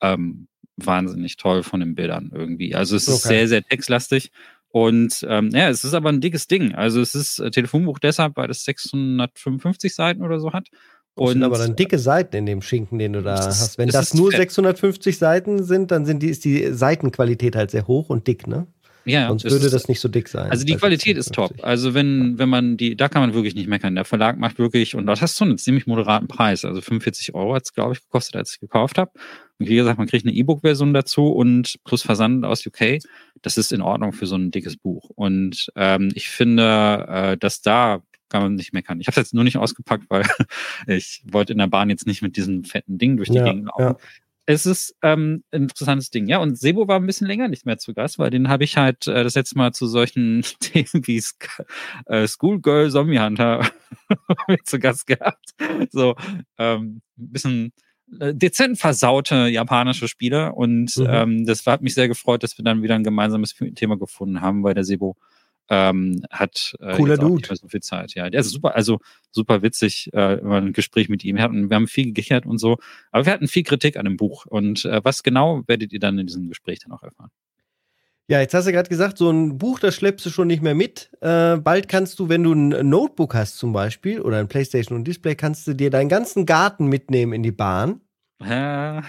ähm, 0.00 0.48
wahnsinnig 0.76 1.36
toll 1.36 1.62
von 1.62 1.80
den 1.80 1.94
Bildern 1.94 2.30
irgendwie. 2.34 2.74
Also 2.74 2.96
es 2.96 3.08
okay. 3.08 3.16
ist 3.16 3.22
sehr, 3.22 3.48
sehr 3.48 3.62
textlastig. 3.62 4.30
Und 4.68 5.24
ähm, 5.28 5.50
ja, 5.52 5.68
es 5.68 5.84
ist 5.84 5.94
aber 5.94 6.08
ein 6.08 6.20
dickes 6.20 6.48
Ding. 6.48 6.74
Also 6.74 7.00
es 7.00 7.14
ist 7.14 7.38
äh, 7.38 7.50
Telefonbuch 7.50 7.98
deshalb, 7.98 8.36
weil 8.36 8.50
es 8.50 8.64
655 8.64 9.94
Seiten 9.94 10.22
oder 10.22 10.40
so 10.40 10.52
hat. 10.52 10.68
Das 11.14 11.26
und, 11.26 11.32
sind 11.34 11.42
aber 11.42 11.58
dann 11.58 11.76
dicke 11.76 11.98
Seiten 11.98 12.36
in 12.36 12.46
dem 12.46 12.62
Schinken, 12.62 12.98
den 12.98 13.12
du 13.12 13.22
da 13.22 13.36
das, 13.36 13.60
hast. 13.60 13.78
Wenn 13.78 13.88
das, 13.88 14.10
das 14.10 14.14
nur 14.14 14.30
fett. 14.30 14.40
650 14.40 15.18
Seiten 15.18 15.62
sind, 15.62 15.90
dann 15.90 16.06
sind 16.06 16.22
die, 16.22 16.30
ist 16.30 16.44
die 16.46 16.72
Seitenqualität 16.72 17.54
halt 17.54 17.70
sehr 17.70 17.86
hoch 17.86 18.08
und 18.08 18.26
dick, 18.26 18.46
ne? 18.46 18.66
Ja, 19.04 19.28
Sonst 19.28 19.44
würde 19.44 19.70
das 19.70 19.88
nicht 19.88 20.00
so 20.00 20.08
dick 20.08 20.28
sein. 20.28 20.50
Also 20.50 20.64
die 20.64 20.76
Qualität 20.76 21.16
ist 21.16 21.34
top. 21.34 21.52
Also 21.62 21.94
wenn, 21.94 22.38
wenn 22.38 22.48
man 22.48 22.76
die, 22.76 22.96
da 22.96 23.08
kann 23.08 23.22
man 23.22 23.34
wirklich 23.34 23.54
nicht 23.54 23.68
meckern. 23.68 23.94
Der 23.94 24.04
Verlag 24.04 24.38
macht 24.38 24.58
wirklich, 24.58 24.94
und 24.94 25.06
das 25.06 25.20
hast 25.20 25.40
du 25.40 25.44
einen 25.44 25.58
ziemlich 25.58 25.86
moderaten 25.86 26.28
Preis. 26.28 26.64
Also 26.64 26.80
45 26.80 27.34
Euro 27.34 27.54
hat 27.54 27.64
es, 27.64 27.72
glaube 27.72 27.94
ich, 27.94 28.00
gekostet, 28.00 28.36
als 28.36 28.54
ich 28.54 28.60
gekauft 28.60 28.98
habe. 28.98 29.10
Und 29.58 29.68
wie 29.68 29.76
gesagt, 29.76 29.98
man 29.98 30.06
kriegt 30.06 30.24
eine 30.24 30.34
E-Book-Version 30.34 30.94
dazu 30.94 31.28
und 31.28 31.76
plus 31.84 32.02
Versand 32.02 32.44
aus 32.44 32.64
UK. 32.66 32.98
Das 33.42 33.56
ist 33.56 33.72
in 33.72 33.82
Ordnung 33.82 34.12
für 34.12 34.26
so 34.26 34.36
ein 34.36 34.50
dickes 34.50 34.76
Buch. 34.76 35.10
Und 35.14 35.70
ähm, 35.74 36.10
ich 36.14 36.28
finde, 36.28 37.06
äh, 37.08 37.36
dass 37.36 37.60
da 37.60 38.02
kann 38.28 38.42
man 38.42 38.54
nicht 38.54 38.72
meckern. 38.72 38.98
Ich 39.00 39.08
habe 39.08 39.20
es 39.20 39.26
jetzt 39.26 39.34
nur 39.34 39.44
nicht 39.44 39.58
ausgepackt, 39.58 40.04
weil 40.08 40.24
ich 40.86 41.22
wollte 41.30 41.52
in 41.52 41.58
der 41.58 41.66
Bahn 41.66 41.90
jetzt 41.90 42.06
nicht 42.06 42.22
mit 42.22 42.36
diesem 42.36 42.64
fetten 42.64 42.96
Ding 42.98 43.16
durch 43.18 43.28
die 43.28 43.36
ja, 43.36 43.44
Gegend 43.44 43.66
laufen. 43.66 43.82
Ja 43.82 43.96
es 44.46 44.66
ist 44.66 44.96
ähm, 45.02 45.44
ein 45.52 45.64
interessantes 45.64 46.10
Ding. 46.10 46.26
Ja, 46.26 46.38
und 46.38 46.58
Sebo 46.58 46.88
war 46.88 46.98
ein 46.98 47.06
bisschen 47.06 47.26
länger 47.26 47.48
nicht 47.48 47.64
mehr 47.64 47.78
zu 47.78 47.94
Gast, 47.94 48.18
weil 48.18 48.30
den 48.30 48.48
habe 48.48 48.64
ich 48.64 48.76
halt 48.76 49.06
äh, 49.06 49.22
das 49.22 49.34
letzte 49.34 49.56
Mal 49.56 49.72
zu 49.72 49.86
solchen 49.86 50.42
Themen 50.60 51.06
wie 51.06 51.20
Sk 51.20 51.64
äh, 52.06 52.26
Schoolgirl 52.26 52.90
Zombie 52.90 53.20
Hunter 53.20 53.68
zu 54.64 54.78
Gast 54.78 55.06
gehabt. 55.06 55.54
So 55.90 56.16
ähm, 56.58 57.02
ein 57.18 57.32
bisschen 57.32 57.72
äh, 58.18 58.34
dezent 58.34 58.78
versaute 58.78 59.46
japanische 59.46 60.08
Spiele. 60.08 60.52
Und 60.52 60.96
mhm. 60.96 61.06
ähm, 61.08 61.46
das 61.46 61.64
hat 61.66 61.82
mich 61.82 61.94
sehr 61.94 62.08
gefreut, 62.08 62.42
dass 62.42 62.58
wir 62.58 62.64
dann 62.64 62.82
wieder 62.82 62.96
ein 62.96 63.04
gemeinsames 63.04 63.54
Thema 63.74 63.96
gefunden 63.96 64.40
haben, 64.40 64.64
weil 64.64 64.74
der 64.74 64.84
Sebo 64.84 65.16
ähm, 65.68 66.24
hat 66.30 66.74
äh, 66.80 66.96
Cooler 66.96 67.16
Dude. 67.16 67.36
nicht 67.36 67.48
mehr 67.48 67.56
so 67.56 67.68
viel 67.68 67.80
Zeit. 67.80 68.14
Ja, 68.14 68.28
der 68.30 68.40
ist 68.40 68.50
super, 68.50 68.74
also 68.74 68.98
super 69.30 69.62
witzig, 69.62 70.10
äh, 70.12 70.38
immer 70.40 70.56
ein 70.56 70.72
Gespräch 70.72 71.08
mit 71.08 71.24
ihm. 71.24 71.36
Wir, 71.36 71.42
hatten, 71.42 71.70
wir 71.70 71.74
haben 71.74 71.88
viel 71.88 72.06
gekichert 72.06 72.46
und 72.46 72.58
so, 72.58 72.78
aber 73.10 73.26
wir 73.26 73.32
hatten 73.32 73.48
viel 73.48 73.62
Kritik 73.62 73.96
an 73.96 74.04
dem 74.04 74.16
Buch. 74.16 74.46
Und 74.46 74.84
äh, 74.84 75.00
was 75.04 75.22
genau 75.22 75.62
werdet 75.66 75.92
ihr 75.92 76.00
dann 76.00 76.18
in 76.18 76.26
diesem 76.26 76.48
Gespräch 76.48 76.80
dann 76.80 76.92
auch 76.92 77.02
erfahren? 77.02 77.30
Ja, 78.28 78.40
jetzt 78.40 78.54
hast 78.54 78.66
du 78.66 78.72
gerade 78.72 78.88
gesagt, 78.88 79.18
so 79.18 79.30
ein 79.30 79.58
Buch, 79.58 79.78
das 79.78 79.94
schleppst 79.94 80.24
du 80.24 80.30
schon 80.30 80.46
nicht 80.46 80.62
mehr 80.62 80.74
mit. 80.74 81.10
Äh, 81.20 81.56
bald 81.56 81.88
kannst 81.88 82.18
du, 82.18 82.28
wenn 82.28 82.44
du 82.44 82.52
ein 82.52 82.88
Notebook 82.88 83.34
hast 83.34 83.58
zum 83.58 83.72
Beispiel 83.72 84.20
oder 84.20 84.38
ein 84.38 84.48
Playstation 84.48 84.96
und 84.96 85.04
Display, 85.04 85.34
kannst 85.34 85.66
du 85.66 85.74
dir 85.74 85.90
deinen 85.90 86.08
ganzen 86.08 86.46
Garten 86.46 86.86
mitnehmen 86.86 87.32
in 87.32 87.42
die 87.42 87.52
Bahn. 87.52 88.00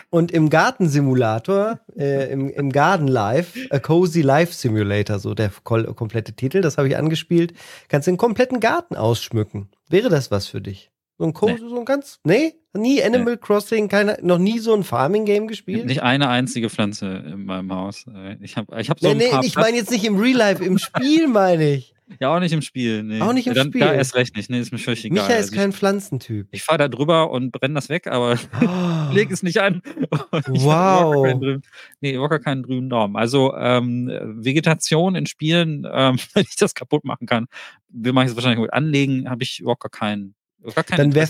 Und 0.09 0.31
im 0.31 0.49
Gartensimulator, 0.49 1.79
äh, 1.97 2.31
im, 2.31 2.49
im 2.49 2.71
Garden 2.71 3.07
Life, 3.07 3.59
A 3.69 3.79
Cozy 3.79 4.21
Life 4.21 4.53
Simulator, 4.53 5.19
so 5.19 5.33
der 5.33 5.51
komplette 5.61 6.33
Titel, 6.33 6.61
das 6.61 6.77
habe 6.77 6.87
ich 6.87 6.97
angespielt, 6.97 7.53
kannst 7.87 8.07
du 8.07 8.11
den 8.11 8.17
kompletten 8.17 8.59
Garten 8.59 8.95
ausschmücken. 8.95 9.69
Wäre 9.89 10.09
das 10.09 10.31
was 10.31 10.47
für 10.47 10.61
dich? 10.61 10.91
So 11.17 11.25
ein 11.25 11.33
Cozy, 11.33 11.53
nee. 11.53 11.69
so 11.69 11.79
ein 11.79 11.85
ganz, 11.85 12.19
nee? 12.23 12.53
Nie 12.75 13.03
Animal 13.03 13.33
nee. 13.33 13.39
Crossing, 13.39 13.87
keine, 13.87 14.17
noch 14.23 14.39
nie 14.39 14.57
so 14.57 14.73
ein 14.73 14.83
Farming-Game 14.83 15.47
gespielt? 15.47 15.85
Nicht 15.85 16.01
eine 16.01 16.27
einzige 16.27 16.71
Pflanze 16.71 17.23
in 17.33 17.45
meinem 17.45 17.71
Haus. 17.71 18.05
Ich 18.41 18.57
habe 18.57 18.79
ich 18.81 18.89
hab 18.89 18.99
so 18.99 19.13
nee, 19.13 19.25
ein 19.25 19.31
paar 19.31 19.41
nee, 19.41 19.47
ich 19.47 19.55
meine 19.55 19.77
jetzt 19.77 19.91
nicht 19.91 20.05
im 20.05 20.19
Real 20.19 20.37
Life, 20.37 20.63
im 20.63 20.79
Spiel 20.79 21.27
meine 21.27 21.69
ich. 21.69 21.92
Ja, 22.19 22.35
auch 22.35 22.39
nicht 22.39 22.51
im 22.51 22.61
Spiel. 22.61 23.03
Nee. 23.03 23.21
Auch 23.21 23.33
nicht 23.33 23.47
im 23.47 23.53
Dann, 23.53 23.67
Spiel. 23.67 23.81
Da 23.81 23.93
erst 23.93 24.15
recht 24.15 24.35
nicht. 24.35 24.49
Nee, 24.49 24.59
ist 24.59 24.71
mir 24.71 24.77
völlig 24.77 25.05
egal. 25.05 25.23
Micha 25.23 25.39
ist 25.39 25.49
also 25.49 25.55
kein 25.55 25.73
Pflanzentyp. 25.73 26.47
Ich, 26.51 26.59
ich 26.59 26.63
fahre 26.63 26.77
da 26.79 26.87
drüber 26.87 27.31
und 27.31 27.51
brenne 27.51 27.73
das 27.75 27.89
weg, 27.89 28.07
aber 28.07 28.37
Oh. 28.61 29.11
leg 29.13 29.31
es 29.31 29.43
nicht 29.43 29.59
an. 29.59 29.81
ich 30.53 30.63
Wow. 30.63 31.23
Keinen 31.25 31.41
drüben, 31.41 31.61
nee, 32.01 32.15
locker 32.15 32.39
keinen 32.39 32.63
grünen 32.63 32.89
Daumen. 32.89 33.15
Also 33.15 33.55
ähm, 33.55 34.07
Vegetation 34.37 35.15
in 35.15 35.25
Spielen, 35.25 35.87
ähm, 35.91 36.17
wenn 36.33 36.43
ich 36.43 36.55
das 36.55 36.73
kaputt 36.73 37.03
machen 37.05 37.27
kann, 37.27 37.47
will 37.89 38.13
man 38.13 38.27
es 38.27 38.35
wahrscheinlich 38.35 38.59
gut 38.59 38.73
anlegen, 38.73 39.29
habe 39.29 39.43
ich 39.43 39.59
überhaupt 39.59 39.81
gar 39.81 39.89
keinen. 39.91 40.35
Gar 40.75 40.83
kein 40.83 40.97
Dann 40.97 41.15
wäre 41.15 41.29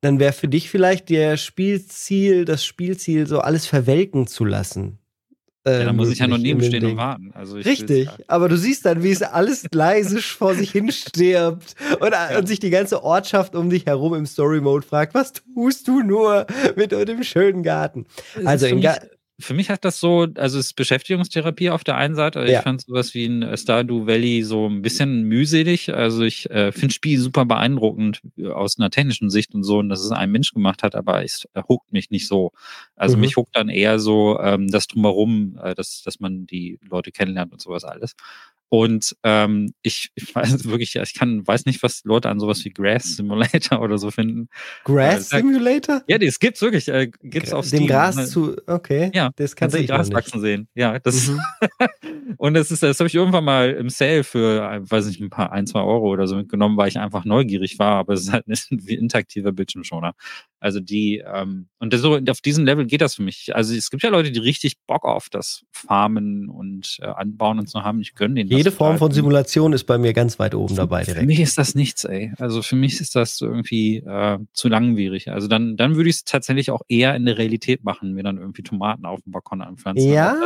dann 0.00 0.20
wär 0.20 0.32
für 0.32 0.48
dich 0.48 0.70
vielleicht 0.70 1.08
der 1.08 1.36
Spielziel, 1.36 2.44
das 2.44 2.64
Spielziel, 2.64 3.26
so 3.26 3.40
alles 3.40 3.66
verwelken 3.66 4.26
zu 4.28 4.44
lassen. 4.44 4.98
Ja, 5.72 5.80
Äh, 5.80 5.84
dann 5.84 5.96
muss 5.96 6.10
ich 6.10 6.18
ja 6.18 6.26
nur 6.26 6.38
nebenstehen 6.38 6.84
und 6.84 6.96
warten. 6.96 7.30
Also 7.34 7.56
Richtig, 7.56 8.06
ja- 8.06 8.16
aber 8.28 8.48
du 8.48 8.56
siehst 8.56 8.84
dann, 8.86 9.02
wie 9.02 9.10
es 9.10 9.22
alles 9.22 9.66
leise 9.72 10.20
vor 10.22 10.54
sich 10.54 10.70
hin 10.70 10.90
stirbt 10.90 11.74
und, 12.00 12.12
und 12.38 12.46
sich 12.46 12.60
die 12.60 12.70
ganze 12.70 13.02
Ortschaft 13.02 13.54
um 13.54 13.70
dich 13.70 13.86
herum 13.86 14.14
im 14.14 14.26
Story-Mode 14.26 14.86
fragt, 14.86 15.14
was 15.14 15.32
tust 15.32 15.86
du 15.88 16.00
nur 16.02 16.46
mit 16.76 16.92
dem 16.92 17.22
schönen 17.22 17.62
Garten? 17.62 18.06
Es 18.38 18.46
Also 18.46 18.66
in 18.66 18.76
für, 18.76 18.82
Ga 18.82 18.92
mich, 19.00 19.10
für 19.40 19.54
mich 19.54 19.70
hat 19.70 19.84
das 19.84 20.00
so, 20.00 20.26
also 20.36 20.58
es 20.58 20.66
ist 20.66 20.72
Beschäftigungstherapie 20.74 21.70
auf 21.70 21.84
der 21.84 21.96
einen 21.96 22.16
Seite. 22.16 22.40
aber 22.40 22.48
Ja. 22.50 22.58
Ich 22.58 22.64
fand 22.64 22.80
sowas 22.82 23.14
wie 23.14 23.24
in 23.26 23.56
Stardew 23.56 24.06
Valley 24.06 24.42
so 24.42 24.66
ein 24.66 24.82
bisschen 24.82 25.22
mühselig. 25.22 25.94
Also 25.94 26.24
ich 26.24 26.50
äh, 26.50 26.72
finde 26.72 26.92
Spiel 26.94 27.18
super 27.20 27.44
beeindruckend 27.44 28.20
äh, 28.36 28.48
aus 28.48 28.78
einer 28.78 28.90
technischen 28.90 29.30
Sicht 29.30 29.54
und 29.54 29.62
so, 29.62 29.78
und 29.78 29.88
dass 29.90 30.00
es 30.00 30.10
ein 30.10 30.30
Mensch 30.32 30.52
gemacht 30.52 30.82
hat, 30.82 30.94
aber 30.96 31.22
es 31.24 31.46
äh, 31.54 31.62
huckt 31.68 31.92
mich 31.92 32.10
nicht 32.10 32.26
so. 32.26 32.50
Also 32.96 33.16
Mhm. 33.16 33.20
mich 33.22 33.36
huckt 33.36 33.54
dann 33.54 33.68
eher 33.68 34.00
so 34.00 34.38
ähm, 34.40 34.68
das 34.68 34.88
drumherum, 34.88 35.58
äh, 35.62 35.74
dass, 35.74 36.02
dass 36.02 36.18
man 36.20 36.46
die 36.46 36.78
Leute 36.90 37.12
kennenlernt 37.12 37.52
und 37.52 37.60
sowas 37.60 37.84
alles. 37.84 38.14
Und 38.70 39.16
ähm, 39.22 39.72
ich, 39.82 40.10
ich 40.14 40.34
weiß 40.34 40.64
wirklich, 40.66 40.96
ich 40.96 41.14
kann, 41.14 41.46
weiß 41.46 41.66
nicht, 41.66 41.82
was 41.82 42.02
Leute 42.04 42.28
an 42.28 42.40
sowas 42.40 42.64
wie 42.64 42.70
Grass 42.70 43.16
Simulator 43.16 43.80
oder 43.82 43.98
so 43.98 44.10
finden. 44.10 44.48
Grass 44.84 45.32
Äh, 45.32 45.38
Simulator? 45.38 46.02
Ja, 46.06 46.18
das 46.18 46.38
gibt's 46.38 46.60
wirklich, 46.62 46.88
äh, 46.88 47.10
gibt's 47.22 47.52
auf 47.52 47.68
Dem 47.68 47.78
Steam. 47.78 47.86
Gras 47.86 48.16
Ne? 48.16 48.26
zu, 48.26 48.56
okay. 48.66 49.10
Ja, 49.14 49.30
das 49.36 49.54
Kannst 49.56 49.76
du 49.76 49.84
Gras 49.86 50.12
wachsen 50.12 50.40
sehen. 50.40 50.68
Ja, 50.74 50.98
das 50.98 51.28
Mhm. 51.28 51.40
und 52.36 52.54
das 52.54 52.70
ist, 52.70 52.82
das 52.82 52.98
habe 53.00 53.08
ich 53.08 53.14
irgendwann 53.14 53.44
mal 53.44 53.70
im 53.70 53.88
Sale 53.88 54.24
für, 54.24 54.70
äh, 54.70 54.90
weiß 54.90 55.06
nicht, 55.06 55.20
ein 55.20 55.30
paar, 55.30 55.52
ein, 55.52 55.66
zwei 55.66 55.80
Euro 55.80 56.08
oder 56.08 56.26
so 56.26 56.36
mitgenommen, 56.36 56.76
weil 56.76 56.88
ich 56.88 56.98
einfach 56.98 57.24
neugierig 57.24 57.78
war, 57.78 57.96
aber 57.96 58.14
es 58.14 58.22
ist 58.22 58.32
halt 58.32 58.46
ein 58.48 58.78
interaktiver 58.86 59.52
Bildschirmschoner. 59.52 60.14
Also 60.60 60.80
die, 60.80 61.22
ähm, 61.24 61.68
und 61.78 61.94
so, 61.94 62.18
auf 62.28 62.40
diesem 62.40 62.64
Level 62.64 62.86
geht 62.86 63.00
das 63.00 63.14
für 63.14 63.22
mich. 63.22 63.54
Also 63.54 63.74
es 63.74 63.90
gibt 63.90 64.02
ja 64.02 64.10
Leute, 64.10 64.32
die 64.32 64.40
richtig 64.40 64.74
Bock 64.86 65.04
auf 65.04 65.28
das 65.30 65.62
Farmen 65.70 66.48
und 66.48 66.98
äh, 67.00 67.06
Anbauen 67.06 67.58
und 67.60 67.68
so 67.70 67.82
haben. 67.84 68.00
Ich 68.00 68.14
gönne 68.14 68.34
denen 68.34 68.50
Jede 68.50 68.72
Form 68.72 68.98
von 68.98 69.12
Simulation 69.12 69.72
ist 69.72 69.84
bei 69.84 69.98
mir 69.98 70.12
ganz 70.12 70.38
weit 70.38 70.54
oben 70.54 70.74
dabei 70.74 71.00
Für 71.04 71.12
direkt. 71.12 71.26
mich 71.26 71.40
ist 71.40 71.58
das 71.58 71.74
nichts, 71.74 72.04
ey. 72.04 72.32
Also 72.38 72.62
für 72.62 72.76
mich 72.76 73.00
ist 73.00 73.14
das 73.14 73.40
irgendwie 73.40 73.98
äh, 73.98 74.38
zu 74.52 74.68
langwierig. 74.68 75.30
Also 75.30 75.46
dann, 75.46 75.76
dann 75.76 75.94
würde 75.96 76.10
ich 76.10 76.16
es 76.16 76.24
tatsächlich 76.24 76.70
auch 76.72 76.82
eher 76.88 77.14
in 77.14 77.24
der 77.24 77.38
Realität 77.38 77.84
machen, 77.84 78.12
mir 78.14 78.24
dann 78.24 78.38
irgendwie 78.38 78.62
Tomaten 78.62 79.06
auf 79.06 79.20
dem 79.22 79.32
Balkon 79.32 79.62
anpflanzen. 79.62 80.10
Ja, 80.12 80.36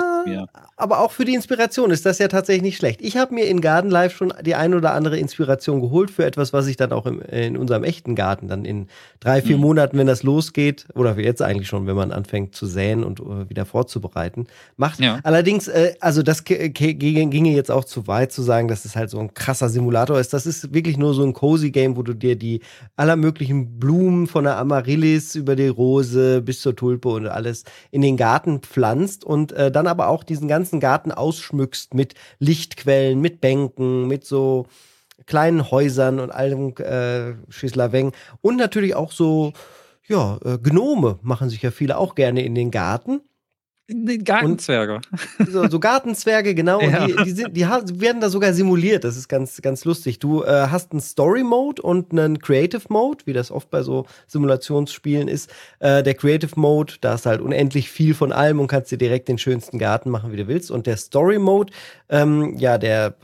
aber 0.77 1.01
auch 1.01 1.11
für 1.13 1.25
die 1.25 1.35
Inspiration 1.35 1.91
ist 1.91 2.05
das 2.07 2.19
ja 2.19 2.29
tatsächlich 2.29 2.63
nicht 2.63 2.77
schlecht. 2.77 3.01
Ich 3.03 3.17
habe 3.17 3.35
mir 3.35 3.47
in 3.47 3.61
Garden 3.61 3.91
Life 3.91 4.17
schon 4.17 4.33
die 4.43 4.55
ein 4.55 4.75
oder 4.75 4.93
andere 4.93 5.19
Inspiration 5.19 5.81
geholt 5.81 6.11
für 6.11 6.25
etwas, 6.25 6.53
was 6.53 6.67
ich 6.67 6.77
dann 6.77 6.93
auch 6.93 7.07
im, 7.07 7.21
in 7.23 7.57
unserem 7.57 7.83
echten 7.85 8.15
Garten 8.15 8.49
dann 8.49 8.65
in 8.65 8.89
drei, 9.21 9.41
vier 9.43 9.57
Mhm. 9.57 9.63
Monaten, 9.63 9.97
wenn 10.03 10.09
das 10.09 10.25
losgeht, 10.25 10.89
oder 10.97 11.17
jetzt 11.17 11.43
eigentlich 11.43 11.69
schon, 11.69 11.87
wenn 11.87 11.95
man 11.95 12.11
anfängt 12.11 12.57
zu 12.57 12.67
säen 12.67 13.05
und 13.05 13.21
äh, 13.21 13.49
wieder 13.49 13.65
vorzubereiten, 13.65 14.49
macht. 14.77 14.99
Ja. 14.99 15.21
Allerdings, 15.23 15.69
äh, 15.69 15.95
also 16.01 16.25
das 16.25 16.43
ge- 16.43 16.71
ge- 16.71 16.95
ginge 16.95 17.53
jetzt 17.53 17.71
auch 17.71 17.85
zu 17.85 18.09
weit 18.09 18.33
zu 18.33 18.43
sagen, 18.43 18.67
dass 18.67 18.85
es 18.85 18.97
halt 18.97 19.11
so 19.11 19.21
ein 19.21 19.33
krasser 19.33 19.69
Simulator 19.69 20.19
ist. 20.19 20.33
Das 20.33 20.45
ist 20.45 20.75
wirklich 20.75 20.99
nur 20.99 21.15
so 21.15 21.23
ein 21.23 21.35
cozy 21.35 21.71
Game, 21.71 21.97
wo 21.97 22.03
du 22.03 22.15
dir 22.15 22.35
die 22.35 22.63
aller 22.97 23.15
möglichen 23.15 23.79
Blumen 23.79 24.27
von 24.27 24.43
der 24.43 24.57
Amaryllis 24.57 25.37
über 25.37 25.55
die 25.55 25.69
Rose 25.69 26.43
bis 26.43 26.63
zur 26.63 26.75
Tulpe 26.75 27.09
und 27.09 27.29
alles 27.29 27.63
in 27.93 28.03
den 28.03 28.17
Garten 28.17 28.59
pflanzt 28.59 29.23
und 29.23 29.53
äh, 29.53 29.71
dann 29.71 29.87
aber 29.87 30.09
auch 30.09 30.25
diesen 30.25 30.49
ganzen 30.49 30.81
Garten 30.81 31.13
ausschmückst 31.13 31.95
mit 31.95 32.15
Lichtquellen, 32.41 33.21
mit 33.21 33.41
Bänken, 33.41 34.09
mit 34.09 34.25
so 34.25 34.67
kleinen 35.27 35.71
Häusern 35.71 36.19
und 36.19 36.33
allem 36.33 36.75
äh, 36.79 37.35
Schießlaweng 37.49 38.11
und 38.41 38.57
natürlich 38.57 38.97
auch 38.97 39.13
so 39.13 39.53
ja, 40.09 40.39
äh, 40.45 40.59
Gnome 40.59 41.19
machen 41.23 41.49
sich 41.49 41.63
ja 41.63 41.71
viele 41.71 41.97
auch 41.99 42.15
gerne 42.15 42.45
in 42.45 42.55
den 42.55 42.71
Garten. 42.71 43.21
Gartenzwerge. 44.25 45.01
So, 45.49 45.69
so 45.69 45.81
Gartenzwerge, 45.81 46.55
genau. 46.55 46.81
Ja. 46.81 47.07
Die, 47.07 47.17
die, 47.25 47.31
sind, 47.31 47.57
die 47.57 47.67
werden 47.67 48.21
da 48.21 48.31
sogar 48.31 48.53
simuliert. 48.55 49.05
Das 49.05 49.17
ist 49.17 49.29
ganz, 49.29 49.61
ganz 49.61 49.85
lustig. 49.85 50.19
Du 50.19 50.45
äh, 50.45 50.69
hast 50.71 50.93
einen 50.93 51.01
Story-Mode 51.01 51.83
und 51.83 52.13
einen 52.13 52.39
Creative-Mode, 52.39 53.27
wie 53.27 53.33
das 53.33 53.51
oft 53.51 53.71
bei 53.71 53.83
so 53.83 54.07
Simulationsspielen 54.29 55.29
ist. 55.29 55.51
Äh, 55.81 56.03
der 56.03 56.15
Creative-Mode, 56.15 56.95
da 57.01 57.17
du 57.17 57.27
halt 57.27 57.41
unendlich 57.41 57.91
viel 57.91 58.15
von 58.15 58.33
allem 58.33 58.61
und 58.61 58.69
kannst 58.69 58.91
dir 58.93 58.99
direkt 58.99 59.29
den 59.29 59.39
schönsten 59.39 59.79
Garten 59.79 60.11
machen, 60.11 60.33
wie 60.33 60.37
du 60.37 60.47
willst. 60.47 60.71
Und 60.71 60.87
der 60.87 60.97
Story-Mode, 60.97 61.73
ähm, 62.09 62.57
ja, 62.57 62.79
der 62.79 63.17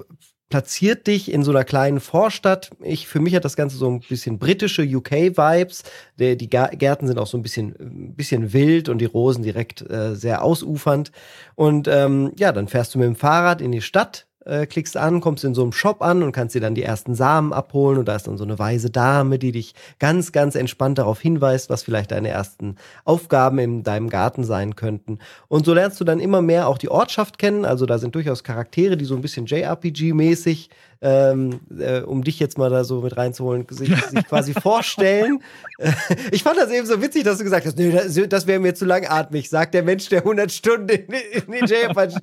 platziert 0.49 1.07
dich 1.07 1.33
in 1.33 1.43
so 1.43 1.51
einer 1.51 1.65
kleinen 1.65 2.01
Vorstadt. 2.01 2.71
Ich, 2.83 3.07
für 3.07 3.21
mich 3.21 3.35
hat 3.35 3.45
das 3.45 3.57
Ganze 3.57 3.77
so 3.77 3.91
ein 3.91 4.01
bisschen 4.01 4.39
britische 4.39 4.83
UK-Vibes. 4.83 5.83
Die 6.19 6.49
Gärten 6.49 7.07
sind 7.07 7.19
auch 7.19 7.27
so 7.27 7.37
ein 7.37 7.43
bisschen, 7.43 7.75
ein 7.79 8.15
bisschen 8.15 8.53
wild 8.53 8.89
und 8.89 8.99
die 8.99 9.07
Rosen 9.07 9.43
direkt 9.43 9.83
äh, 9.91 10.15
sehr 10.15 10.43
ausufernd. 10.43 11.13
Und 11.55 11.89
ähm, 11.89 12.33
ja, 12.39 12.53
dann 12.53 12.69
fährst 12.69 12.95
du 12.95 12.99
mit 12.99 13.07
dem 13.07 13.17
Fahrrad 13.17 13.61
in 13.61 13.73
die 13.73 13.83
Stadt, 13.83 14.28
äh, 14.49 14.67
klickst 14.67 14.97
an, 14.97 15.21
kommst 15.21 15.45
in 15.45 15.55
so 15.55 15.63
einem 15.63 15.73
Shop 15.73 16.03
an 16.03 16.23
und 16.23 16.33
kannst 16.33 16.55
dir 16.55 16.61
dann 16.61 16.75
die 16.75 16.83
ersten 16.83 17.15
Samen 17.15 17.53
abholen. 17.53 17.99
Und 17.99 18.09
da 18.09 18.17
ist 18.17 18.27
dann 18.27 18.39
so 18.39 18.45
eine 18.45 18.59
weise 18.59 18.91
Dame, 18.91 19.39
die 19.39 19.53
dich 19.53 19.75
ganz, 19.99 20.33
ganz 20.33 20.55
entspannt 20.55 20.99
darauf 20.99 21.21
hinweist, 21.21 21.71
was 21.71 21.83
vielleicht 21.83 22.11
deine 22.11 22.29
ersten 22.29 22.77
Aufgaben 23.05 23.59
in 23.59 23.83
deinem 23.83 24.09
Garten 24.09 24.45
sein 24.45 24.75
könnten. 24.75 25.19
Und 25.49 25.67
so 25.67 25.75
lernst 25.75 26.01
du 26.01 26.05
dann 26.05 26.21
immer 26.21 26.43
mehr 26.43 26.69
auch 26.69 26.79
die 26.79 26.91
Ortschaft 26.91 27.39
kennen. 27.39 27.65
Also 27.65 27.87
da 27.87 27.99
sind 27.99 28.15
durchaus 28.15 28.43
Charaktere, 28.43 28.97
die 28.97 29.05
so 29.05 29.15
ein 29.15 29.23
bisschen 29.23 29.47
JRPG-mäßig, 29.47 30.71
ähm, 31.01 31.61
äh, 31.79 32.01
um 32.01 32.25
dich 32.25 32.41
jetzt 32.41 32.59
mal 32.59 32.71
da 32.71 32.83
so 32.83 33.01
mit 33.03 33.17
reinzuholen, 33.17 33.67
sich, 33.71 33.89
sich 33.89 34.27
quasi 34.27 34.53
vorstellen. 34.61 35.41
Äh, 35.79 35.93
ich 36.33 36.43
fand 36.43 36.59
das 36.59 36.71
eben 36.71 36.87
so 36.87 37.01
witzig, 37.01 37.25
dass 37.25 37.39
du 37.39 37.45
gesagt 37.45 37.67
hast, 37.67 37.79
nee, 37.79 37.91
das, 37.91 38.19
das 38.29 38.47
wäre 38.47 38.59
mir 38.59 38.75
zu 38.75 38.85
langatmig, 38.85 39.49
sagt 39.49 39.75
der 39.75 39.85
Mensch, 39.85 40.09
der 40.09 40.21
100 40.21 40.51
Stunden 40.51 40.89
in, 40.89 41.07
in 41.47 41.53
den 41.53 41.67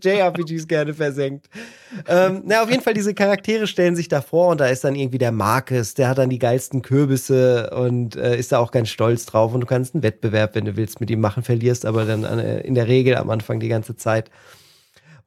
JRPGs 0.02 0.68
gerne 0.68 0.94
versenkt. 0.94 1.48
Ähm, 2.08 2.42
na, 2.46 2.64
auf 2.64 2.70
jeden 2.70 2.84
Fall, 2.84 2.94
diese 2.94 3.14
Charaktere 3.14 3.68
stellen 3.68 3.96
sich 3.96 4.10
da 4.10 4.22
vor 4.22 4.50
und 4.50 4.60
da 4.60 4.68
ist 4.68 4.84
dann 4.84 4.96
irgendwie 4.96 5.20
der 5.20 5.32
Marcus, 5.32 5.94
der 5.94 6.10
hat 6.10 6.18
dann 6.18 6.30
die 6.30 6.40
geilsten 6.40 6.82
Kürbisse 6.82 7.70
und 7.70 8.18
äh, 8.18 8.38
ist 8.38 8.52
da 8.52 8.60
auch 8.60 8.72
ganz 8.72 8.90
stolz 8.90 9.26
drauf 9.26 9.54
und 9.54 9.62
du 9.62 9.68
kannst 9.68 9.96
einen 9.96 10.04
Wettbewerb, 10.04 10.56
wenn 10.56 10.66
du 10.66 10.76
willst, 10.76 11.00
mit 11.00 11.10
ihm 11.10 11.22
machen, 11.22 11.44
verlierst 11.44 11.86
aber 11.86 12.04
dann 12.04 12.24
äh, 12.24 12.60
in 12.62 12.76
der 12.76 12.88
Regel 12.88 13.16
am 13.16 13.30
Anfang 13.30 13.62
die 13.62 13.70
ganze 13.70 13.96
Zeit. 13.96 14.30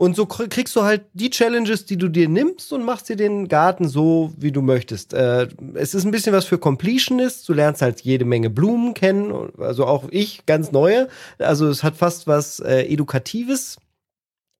Und 0.00 0.14
so 0.14 0.26
kr- 0.26 0.48
kriegst 0.48 0.76
du 0.76 0.84
halt 0.84 1.06
die 1.12 1.28
Challenges, 1.28 1.84
die 1.84 1.96
du 1.96 2.08
dir 2.08 2.28
nimmst 2.28 2.72
und 2.72 2.84
machst 2.84 3.08
dir 3.08 3.16
den 3.16 3.48
Garten 3.48 3.88
so, 3.88 4.32
wie 4.36 4.52
du 4.52 4.62
möchtest. 4.62 5.12
Äh, 5.12 5.48
es 5.74 5.92
ist 5.92 6.04
ein 6.04 6.12
bisschen 6.12 6.32
was 6.32 6.44
für 6.44 6.56
Completionists. 6.56 7.44
Du 7.44 7.52
lernst 7.52 7.82
halt 7.82 8.02
jede 8.02 8.24
Menge 8.24 8.48
Blumen 8.48 8.94
kennen, 8.94 9.34
also 9.58 9.86
auch 9.86 10.04
ich, 10.10 10.46
ganz 10.46 10.70
neue. 10.70 11.08
Also 11.40 11.68
es 11.68 11.82
hat 11.82 11.96
fast 11.96 12.28
was 12.28 12.60
äh, 12.60 12.82
Edukatives, 12.84 13.78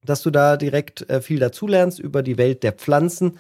dass 0.05 0.23
du 0.23 0.31
da 0.31 0.57
direkt 0.57 1.09
äh, 1.09 1.21
viel 1.21 1.39
dazulernst 1.39 2.01
über 2.01 2.25
die 2.25 2.37
Welt 2.37 2.65
der 2.65 2.73
Pflanzen. 2.73 3.39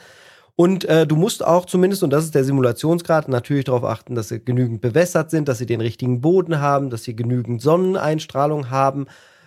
Und 0.55 0.85
äh, 0.85 1.05
du 1.05 1.17
musst 1.17 1.45
auch 1.45 1.67
zumindest, 1.67 2.05
und 2.05 2.11
das 2.11 2.25
ist 2.25 2.35
der 2.37 2.45
Simulationsgrad, 2.45 3.29
natürlich 3.29 3.65
darauf 3.65 3.83
achten, 3.83 4.15
dass 4.15 4.29
sie 4.29 4.39
genügend 4.39 4.81
bewässert 4.83 5.33
sind, 5.33 5.49
dass 5.49 5.59
sie 5.59 5.67
den 5.67 5.81
richtigen 5.81 6.21
Boden 6.21 6.61
haben, 6.61 6.91
dass 6.91 7.03
sie 7.03 7.17
genügend 7.17 7.61
Sonneneinstrahlung 7.61 8.71
haben, 8.71 9.07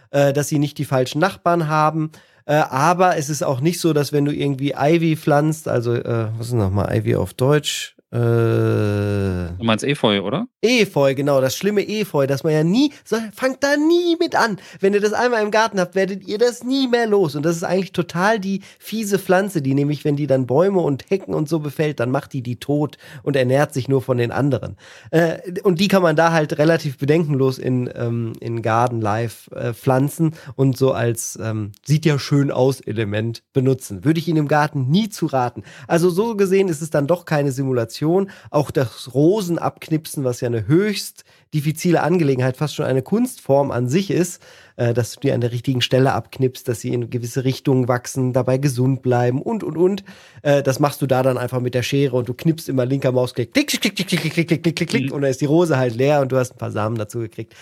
äh, 0.09 0.33
dass 0.33 0.49
sie 0.49 0.59
nicht 0.59 0.77
die 0.77 0.85
falschen 0.85 1.19
Nachbarn 1.19 1.69
haben. 1.69 2.11
Äh, 2.51 2.65
aber 2.69 3.15
es 3.15 3.29
ist 3.29 3.43
auch 3.43 3.61
nicht 3.61 3.79
so, 3.79 3.93
dass 3.93 4.11
wenn 4.11 4.25
du 4.25 4.35
irgendwie 4.35 4.73
Ivy 4.77 5.15
pflanzt, 5.15 5.69
also 5.69 5.93
äh, 5.93 6.27
was 6.37 6.47
ist 6.47 6.53
nochmal 6.53 6.93
Ivy 6.93 7.15
auf 7.15 7.33
Deutsch? 7.33 7.95
Äh, 8.13 8.17
du 8.17 9.63
meinst 9.63 9.85
Efeu, 9.85 10.21
oder? 10.21 10.47
Efeu, 10.61 11.15
genau, 11.15 11.39
das 11.39 11.55
schlimme 11.55 11.87
Efeu, 11.87 12.27
dass 12.27 12.43
man 12.43 12.51
ja 12.51 12.61
nie, 12.61 12.91
so, 13.05 13.15
fangt 13.33 13.63
da 13.63 13.77
nie 13.77 14.17
mit 14.19 14.35
an. 14.35 14.57
Wenn 14.81 14.93
ihr 14.93 14.99
das 14.99 15.13
einmal 15.13 15.41
im 15.41 15.49
Garten 15.49 15.79
habt, 15.79 15.95
werdet 15.95 16.27
ihr 16.27 16.37
das 16.37 16.65
nie 16.65 16.89
mehr 16.89 17.07
los. 17.07 17.35
Und 17.35 17.43
das 17.43 17.55
ist 17.55 17.63
eigentlich 17.63 17.93
total 17.93 18.41
die 18.41 18.63
fiese 18.79 19.17
Pflanze, 19.17 19.61
die 19.61 19.73
nämlich, 19.73 20.03
wenn 20.03 20.17
die 20.17 20.27
dann 20.27 20.45
Bäume 20.45 20.81
und 20.81 21.09
Hecken 21.09 21.33
und 21.33 21.47
so 21.47 21.59
befällt, 21.59 22.01
dann 22.01 22.11
macht 22.11 22.33
die 22.33 22.41
die 22.41 22.57
tot 22.57 22.97
und 23.23 23.37
ernährt 23.37 23.73
sich 23.73 23.87
nur 23.87 24.01
von 24.01 24.17
den 24.17 24.31
anderen. 24.31 24.75
Äh, 25.11 25.37
und 25.63 25.79
die 25.79 25.87
kann 25.87 26.03
man 26.03 26.17
da 26.17 26.33
halt 26.33 26.57
relativ 26.57 26.97
bedenkenlos 26.97 27.59
in, 27.59 27.89
ähm, 27.95 28.33
in 28.41 28.61
Garden 28.61 28.99
Live 28.99 29.49
äh, 29.55 29.73
pflanzen 29.73 30.35
und 30.57 30.77
so 30.77 30.91
als 30.91 31.39
ähm, 31.41 31.71
sieht 31.85 32.05
ja 32.05 32.19
schön 32.19 32.51
aus 32.51 32.81
Element 32.81 33.43
benutzen. 33.53 34.03
Würde 34.03 34.19
ich 34.19 34.27
Ihnen 34.27 34.39
im 34.39 34.47
Garten 34.49 34.89
nie 34.89 35.07
zu 35.07 35.27
raten. 35.27 35.63
Also 35.87 36.09
so 36.09 36.35
gesehen 36.35 36.67
ist 36.67 36.81
es 36.81 36.89
dann 36.89 37.07
doch 37.07 37.23
keine 37.23 37.53
Simulation 37.53 38.00
Präsentation, 38.01 38.31
auch 38.49 38.71
das 38.71 39.13
Rosenabknipsen, 39.13 40.23
was 40.23 40.41
ja 40.41 40.47
eine 40.47 40.67
höchst 40.67 41.23
diffizile 41.53 42.01
Angelegenheit, 42.01 42.57
fast 42.57 42.75
schon 42.75 42.85
eine 42.85 43.01
Kunstform 43.01 43.71
an 43.71 43.87
sich 43.87 44.09
ist, 44.09 44.41
äh, 44.77 44.93
dass 44.93 45.13
du 45.13 45.19
die 45.21 45.31
an 45.31 45.41
der 45.41 45.51
richtigen 45.51 45.81
Stelle 45.81 46.13
abknipst, 46.13 46.67
dass 46.67 46.81
sie 46.81 46.93
in 46.93 47.09
gewisse 47.09 47.43
Richtungen 47.43 47.87
wachsen, 47.87 48.33
dabei 48.33 48.57
gesund 48.57 49.01
bleiben 49.01 49.41
und 49.41 49.63
und 49.63 49.77
und. 49.77 50.03
Äh, 50.41 50.63
das 50.63 50.79
machst 50.79 51.01
du 51.01 51.07
da 51.07 51.23
dann 51.23 51.37
einfach 51.37 51.59
mit 51.59 51.75
der 51.75 51.83
Schere 51.83 52.15
und 52.15 52.27
du 52.29 52.33
knippst 52.33 52.69
immer 52.69 52.85
linker 52.85 53.11
Mausklick, 53.11 53.53
klick, 53.53 53.67
klick, 53.67 53.81
klick, 53.81 53.95
klick, 53.95 54.07
klick, 54.07 54.21
klick, 54.21 54.33
klick, 54.33 54.63
klick, 54.63 54.75
klick, 54.75 54.89
klick, 54.89 55.13
und 55.13 55.21
dann 55.21 55.31
ist 55.31 55.41
die 55.41 55.45
Rose 55.45 55.77
halt 55.77 55.95
leer 55.95 56.21
und 56.21 56.31
du 56.31 56.37
hast 56.37 56.53
ein 56.53 56.57
paar 56.57 56.71
Samen 56.71 56.97
dazu 56.97 57.19
gekriegt. 57.19 57.53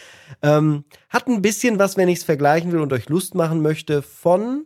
Ähm, 0.41 0.86
hat 1.10 1.27
ein 1.27 1.41
bisschen 1.41 1.79
was, 1.79 1.98
wenn 1.98 2.10
ich 2.10 2.19
es 2.19 2.24
vergleichen 2.24 2.72
will 2.72 2.79
und 2.79 2.93
euch 2.93 3.10
Lust 3.10 3.36
machen 3.36 3.62
möchte, 3.62 4.01
von 4.01 4.65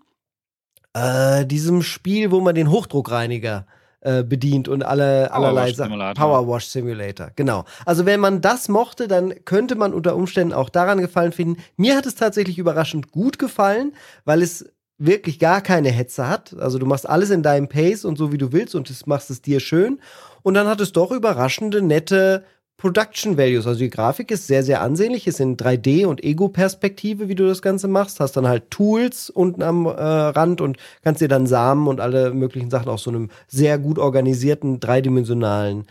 äh, 0.94 1.46
diesem 1.46 1.82
Spiel, 1.82 2.32
wo 2.32 2.42
man 2.42 2.56
den 2.56 2.70
Hochdruckreiniger 2.70 3.66
äh, 3.68 3.83
bedient 4.04 4.68
und 4.68 4.84
alle 4.84 5.32
allerlei 5.32 5.72
Sachen. 5.72 5.98
Powerwash 6.16 6.66
Simulator, 6.66 7.32
genau. 7.36 7.64
Also 7.86 8.06
wenn 8.06 8.20
man 8.20 8.42
das 8.42 8.68
mochte, 8.68 9.08
dann 9.08 9.34
könnte 9.46 9.76
man 9.76 9.94
unter 9.94 10.16
Umständen 10.16 10.54
auch 10.54 10.70
daran 10.70 11.00
gefallen 11.00 11.32
finden. 11.32 11.62
Mir 11.78 11.96
hat 11.96 12.06
es 12.06 12.16
tatsächlich 12.16 12.58
überraschend 12.58 13.12
gut 13.12 13.40
gefallen, 13.40 13.94
weil 14.26 14.42
es 14.42 14.66
wirklich 14.98 15.40
gar 15.40 15.62
keine 15.62 15.90
Hetze 15.90 16.28
hat. 16.28 16.56
Also 16.60 16.80
du 16.80 16.86
machst 16.86 17.08
alles 17.08 17.30
in 17.30 17.44
deinem 17.44 17.68
Pace 17.68 18.06
und 18.06 18.18
so 18.18 18.32
wie 18.32 18.38
du 18.38 18.52
willst 18.52 18.76
und 18.76 18.90
das 18.90 19.06
machst 19.06 19.30
es 19.30 19.42
dir 19.42 19.60
schön. 19.60 20.00
Und 20.44 20.54
dann 20.54 20.68
hat 20.68 20.82
es 20.82 20.92
doch 20.92 21.12
überraschende, 21.12 21.82
nette 21.82 22.44
Production 22.78 23.38
Values. 23.38 23.66
Also 23.68 23.80
die 23.80 23.90
Grafik 23.90 24.32
ist 24.32 24.48
sehr, 24.48 24.64
sehr 24.64 24.82
ansehnlich, 24.82 25.28
ist 25.28 25.40
in 25.40 25.58
3D 25.58 26.06
und 26.06 26.24
Ego-Perspektive, 26.24 27.30
wie 27.30 27.36
du 27.36 27.48
das 27.48 27.62
Ganze 27.62 27.88
machst. 27.88 28.20
Hast 28.20 28.36
dann 28.36 28.48
halt 28.48 28.72
Tools 28.72 29.30
unten 29.30 29.64
am 29.64 29.86
äh, 29.86 29.92
Rand 29.92 30.60
und 30.60 30.78
kannst 31.02 31.22
dir 31.22 31.28
dann 31.28 31.48
Samen 31.48 31.88
und 31.88 32.02
alle 32.02 32.34
möglichen 32.34 32.70
Sachen 32.70 32.90
aus 32.90 33.04
so 33.04 33.12
einem 33.12 33.30
sehr 33.48 33.78
gut 33.78 34.00
organisierten, 34.00 34.80
dreidimensionalen 34.80 35.86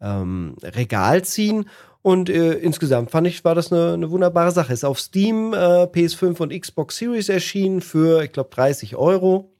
ähm, 0.00 0.56
Regal 0.62 1.22
ziehen. 1.24 1.66
Und 2.02 2.30
äh, 2.30 2.54
insgesamt 2.54 3.10
fand 3.10 3.26
ich, 3.26 3.44
war 3.44 3.54
das 3.54 3.72
eine, 3.72 3.92
eine 3.92 4.10
wunderbare 4.10 4.52
Sache. 4.52 4.72
Ist 4.72 4.84
auf 4.84 5.00
Steam, 5.00 5.52
äh, 5.52 5.84
PS5 5.84 6.40
und 6.40 6.58
Xbox 6.58 6.96
Series 6.96 7.28
erschienen 7.28 7.80
für, 7.80 8.22
ich 8.22 8.32
glaube, 8.32 8.50
30 8.50 8.96
Euro. 8.96 9.52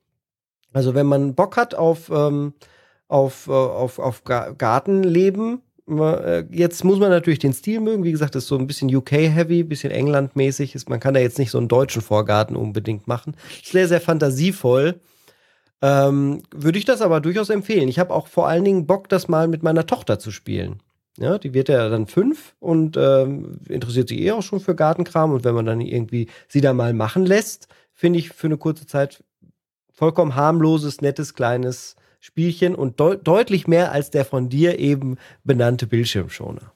Also 0.73 0.95
wenn 0.95 1.07
man 1.07 1.35
Bock 1.35 1.57
hat 1.57 1.75
auf, 1.75 2.11
ähm, 2.11 2.55
auf, 3.09 3.49
äh, 3.49 3.53
auf, 3.53 3.99
auf 3.99 4.25
Gartenleben, 4.25 5.63
jetzt 6.51 6.85
muss 6.85 6.99
man 6.99 7.11
natürlich 7.11 7.39
den 7.39 7.53
Stil 7.53 7.81
mögen. 7.81 8.05
Wie 8.05 8.13
gesagt, 8.13 8.35
das 8.35 8.45
ist 8.45 8.49
so 8.49 8.59
ein 8.59 8.67
bisschen 8.67 8.95
UK-heavy, 8.95 9.65
bisschen 9.65 9.91
England-mäßig. 9.91 10.77
Man 10.89 11.01
kann 11.01 11.15
da 11.15 11.21
jetzt 11.21 11.39
nicht 11.39 11.51
so 11.51 11.59
einen 11.59 11.69
deutschen 11.69 12.03
Vorgarten 12.03 12.57
unbedingt 12.57 13.09
machen. 13.09 13.35
Sehr, 13.63 13.89
sehr 13.89 14.01
fantasievoll. 14.01 15.01
Ähm, 15.81 16.43
Würde 16.55 16.79
ich 16.79 16.85
das 16.85 17.01
aber 17.01 17.21
durchaus 17.21 17.51
empfehlen. 17.51 17.89
Ich 17.89 17.99
habe 17.99 18.13
auch 18.13 18.27
vor 18.27 18.49
allen 18.49 18.65
Dingen 18.65 18.87
Bock, 18.87 19.09
das 19.09 19.29
mal 19.29 19.49
mit 19.49 19.63
meiner 19.63 19.87
Tochter 19.87 20.19
zu 20.19 20.31
spielen. 20.31 20.83
Ja, 21.19 21.39
die 21.39 21.55
wird 21.55 21.69
ja 21.69 21.89
dann 21.89 22.07
fünf 22.07 22.55
und 22.61 22.97
ähm, 22.97 23.59
interessiert 23.69 24.09
sich 24.09 24.21
eh 24.21 24.33
auch 24.33 24.43
schon 24.43 24.61
für 24.61 24.75
Gartenkram. 24.75 25.33
Und 25.33 25.45
wenn 25.45 25.55
man 25.55 25.67
dann 25.67 25.81
irgendwie 25.81 26.29
sie 26.49 26.61
da 26.61 26.73
mal 26.73 26.93
machen 26.93 27.27
lässt, 27.27 27.69
finde 27.93 28.19
ich 28.19 28.29
für 28.31 28.47
eine 28.47 28.57
kurze 28.57 28.87
Zeit 28.87 29.25
vollkommen 29.93 30.37
harmloses, 30.37 31.01
nettes, 31.01 31.35
kleines 31.35 31.97
Spielchen 32.21 32.75
und 32.75 32.99
de 33.01 33.19
deutlich 33.23 33.67
mehr 33.67 33.93
als 33.93 34.11
der 34.11 34.25
von 34.25 34.49
dir 34.49 34.79
eben 34.79 35.17
benannte 35.45 35.87
Bildschirmschoner. 35.87 36.73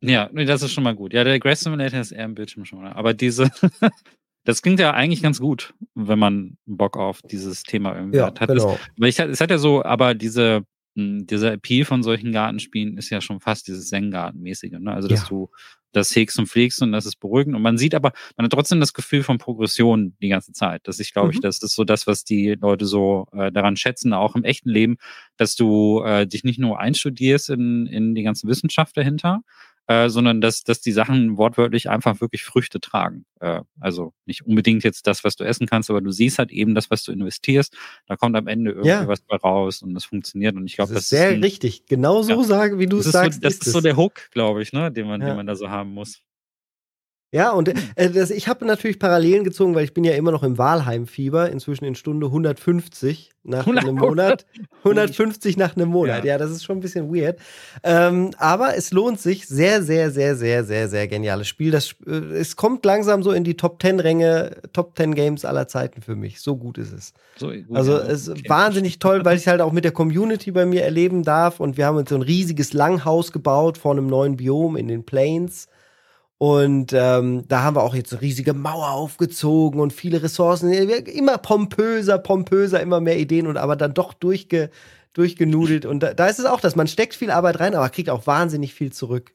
Ja, 0.00 0.28
das 0.28 0.62
ist 0.62 0.72
schon 0.72 0.84
mal 0.84 0.94
gut. 0.94 1.12
Ja, 1.12 1.24
der 1.24 1.38
Grass 1.38 1.60
Simulator 1.60 2.00
ist 2.00 2.12
eher 2.12 2.24
ein 2.24 2.34
Bildschirmschoner. 2.34 2.96
Aber 2.96 3.14
diese, 3.14 3.50
das 4.44 4.62
klingt 4.62 4.80
ja 4.80 4.92
eigentlich 4.92 5.22
ganz 5.22 5.40
gut, 5.40 5.74
wenn 5.94 6.18
man 6.18 6.56
Bock 6.66 6.96
auf 6.96 7.22
dieses 7.22 7.62
Thema 7.62 7.96
irgendwie 7.96 8.18
ja, 8.18 8.26
hat. 8.26 8.48
Genau. 8.48 8.78
weil 8.96 9.08
ich, 9.08 9.18
es 9.18 9.40
hat 9.40 9.50
ja 9.50 9.58
so, 9.58 9.82
aber 9.82 10.14
diese, 10.14 10.64
hm, 10.96 11.26
dieser 11.26 11.52
Appeal 11.52 11.84
von 11.84 12.02
solchen 12.02 12.32
Gartenspielen 12.32 12.96
ist 12.98 13.10
ja 13.10 13.20
schon 13.20 13.40
fast 13.40 13.68
dieses 13.68 13.88
Zen-Garten-mäßige. 13.88 14.78
Ne? 14.78 14.92
Also, 14.92 15.08
dass 15.08 15.22
ja. 15.22 15.28
du 15.28 15.50
das 15.96 16.14
hegst 16.14 16.38
und 16.38 16.46
pflegst 16.46 16.82
und 16.82 16.92
das 16.92 17.06
ist 17.06 17.16
beruhigend. 17.16 17.56
Und 17.56 17.62
man 17.62 17.78
sieht 17.78 17.94
aber, 17.94 18.12
man 18.36 18.44
hat 18.44 18.52
trotzdem 18.52 18.80
das 18.80 18.92
Gefühl 18.92 19.22
von 19.22 19.38
Progression 19.38 20.16
die 20.20 20.28
ganze 20.28 20.52
Zeit. 20.52 20.82
Das 20.84 21.00
ich 21.00 21.12
glaube 21.12 21.28
mhm. 21.28 21.34
ich, 21.34 21.40
das 21.40 21.62
ist 21.62 21.74
so 21.74 21.84
das, 21.84 22.06
was 22.06 22.24
die 22.24 22.56
Leute 22.60 22.86
so 22.86 23.26
äh, 23.32 23.50
daran 23.50 23.76
schätzen, 23.76 24.12
auch 24.12 24.36
im 24.36 24.44
echten 24.44 24.70
Leben, 24.70 24.96
dass 25.36 25.54
du 25.54 26.02
äh, 26.04 26.26
dich 26.26 26.44
nicht 26.44 26.58
nur 26.58 26.78
einstudierst 26.78 27.50
in, 27.50 27.86
in 27.86 28.14
die 28.14 28.22
ganze 28.22 28.46
Wissenschaft 28.46 28.96
dahinter, 28.96 29.40
äh, 29.88 30.08
sondern 30.08 30.40
dass, 30.40 30.64
dass 30.64 30.80
die 30.80 30.92
Sachen 30.92 31.36
wortwörtlich 31.36 31.88
einfach 31.88 32.20
wirklich 32.20 32.44
Früchte 32.44 32.80
tragen. 32.80 33.24
Äh, 33.40 33.60
also 33.78 34.12
nicht 34.24 34.44
unbedingt 34.44 34.82
jetzt 34.84 35.06
das, 35.06 35.22
was 35.22 35.36
du 35.36 35.44
essen 35.44 35.66
kannst, 35.66 35.90
aber 35.90 36.00
du 36.00 36.10
siehst 36.10 36.38
halt 36.38 36.50
eben 36.50 36.74
das, 36.74 36.90
was 36.90 37.04
du 37.04 37.12
investierst. 37.12 37.76
Da 38.06 38.16
kommt 38.16 38.36
am 38.36 38.48
Ende 38.48 38.72
irgendwie 38.72 38.88
ja. 38.88 39.06
was 39.06 39.20
bei 39.20 39.36
raus 39.36 39.82
und 39.82 39.94
das 39.94 40.04
funktioniert. 40.04 40.56
Und 40.56 40.66
ich 40.66 40.76
glaube, 40.76 40.92
das, 40.92 40.96
das, 40.96 41.04
ist 41.04 41.10
sehr 41.10 41.30
ist 41.30 41.36
ein, 41.36 41.44
richtig. 41.44 41.86
Genau 41.86 42.22
so 42.22 42.32
ja. 42.32 42.42
sagen, 42.42 42.78
wie 42.78 42.86
du 42.86 42.98
es 42.98 43.06
sagst. 43.06 43.34
So, 43.34 43.40
das 43.40 43.54
ist, 43.54 43.66
ist 43.66 43.72
so 43.72 43.80
der 43.80 43.96
Hook, 43.96 44.30
glaube 44.32 44.62
ich, 44.62 44.72
ne, 44.72 44.90
den 44.90 45.06
man, 45.06 45.20
ja. 45.20 45.28
den 45.28 45.36
man 45.36 45.46
da 45.46 45.54
so 45.54 45.70
haben 45.70 45.90
muss. 45.94 46.22
Ja, 47.36 47.50
und 47.50 47.68
äh, 47.96 48.10
das, 48.10 48.30
ich 48.30 48.48
habe 48.48 48.64
natürlich 48.64 48.98
Parallelen 48.98 49.44
gezogen, 49.44 49.74
weil 49.74 49.84
ich 49.84 49.92
bin 49.92 50.04
ja 50.04 50.14
immer 50.14 50.30
noch 50.30 50.42
im 50.42 50.56
Wahlheimfieber, 50.56 51.50
inzwischen 51.50 51.84
in 51.84 51.94
Stunde 51.94 52.28
150 52.28 53.30
nach 53.44 53.60
100, 53.60 53.84
einem 53.84 53.96
Monat. 53.96 54.46
150 54.78 55.58
nach 55.58 55.76
einem 55.76 55.90
Monat, 55.90 56.24
ja. 56.24 56.32
ja. 56.32 56.38
das 56.38 56.50
ist 56.50 56.64
schon 56.64 56.78
ein 56.78 56.80
bisschen 56.80 57.14
weird. 57.14 57.38
Ähm, 57.82 58.30
aber 58.38 58.74
es 58.74 58.90
lohnt 58.90 59.20
sich, 59.20 59.46
sehr, 59.46 59.82
sehr, 59.82 60.10
sehr, 60.10 60.34
sehr, 60.34 60.64
sehr, 60.64 60.88
sehr 60.88 61.08
geniales 61.08 61.46
Spiel. 61.46 61.70
Das, 61.70 61.94
äh, 62.06 62.12
es 62.12 62.56
kommt 62.56 62.86
langsam 62.86 63.22
so 63.22 63.32
in 63.32 63.44
die 63.44 63.58
Top 63.58 63.82
10 63.82 64.00
Ränge, 64.00 64.56
Top 64.72 64.96
10 64.96 65.14
Games 65.14 65.44
aller 65.44 65.68
Zeiten 65.68 66.00
für 66.00 66.16
mich. 66.16 66.40
So 66.40 66.56
gut 66.56 66.78
ist 66.78 66.94
es. 66.94 67.12
So 67.36 67.48
gut, 67.48 67.76
also 67.76 67.92
ja. 67.92 68.04
es 68.04 68.28
ist 68.28 68.30
okay. 68.30 68.48
wahnsinnig 68.48 68.98
toll, 68.98 69.26
weil 69.26 69.36
ich 69.36 69.46
halt 69.46 69.60
auch 69.60 69.72
mit 69.72 69.84
der 69.84 69.92
Community 69.92 70.52
bei 70.52 70.64
mir 70.64 70.84
erleben 70.84 71.22
darf 71.22 71.60
und 71.60 71.76
wir 71.76 71.84
haben 71.84 71.98
uns 71.98 72.08
so 72.08 72.14
ein 72.14 72.22
riesiges 72.22 72.72
Langhaus 72.72 73.30
gebaut 73.30 73.76
vor 73.76 73.92
einem 73.92 74.06
neuen 74.06 74.38
Biom 74.38 74.78
in 74.78 74.88
den 74.88 75.04
Plains 75.04 75.68
und 76.38 76.92
ähm, 76.92 77.44
da 77.48 77.62
haben 77.62 77.76
wir 77.76 77.82
auch 77.82 77.94
jetzt 77.94 78.12
eine 78.12 78.20
riesige 78.20 78.52
Mauer 78.52 78.90
aufgezogen 78.90 79.80
und 79.80 79.92
viele 79.92 80.22
Ressourcen. 80.22 80.70
Immer 80.70 81.38
pompöser, 81.38 82.18
pompöser, 82.18 82.80
immer 82.80 83.00
mehr 83.00 83.18
Ideen 83.18 83.46
und 83.46 83.56
aber 83.56 83.74
dann 83.74 83.94
doch 83.94 84.12
durchge, 84.12 84.70
durchgenudelt. 85.14 85.86
Und 85.86 86.00
da, 86.00 86.12
da 86.12 86.26
ist 86.26 86.38
es 86.38 86.44
auch, 86.44 86.60
dass 86.60 86.76
man 86.76 86.88
steckt 86.88 87.14
viel 87.14 87.30
Arbeit 87.30 87.60
rein, 87.60 87.74
aber 87.74 87.88
kriegt 87.88 88.10
auch 88.10 88.26
wahnsinnig 88.26 88.74
viel 88.74 88.92
zurück. 88.92 89.32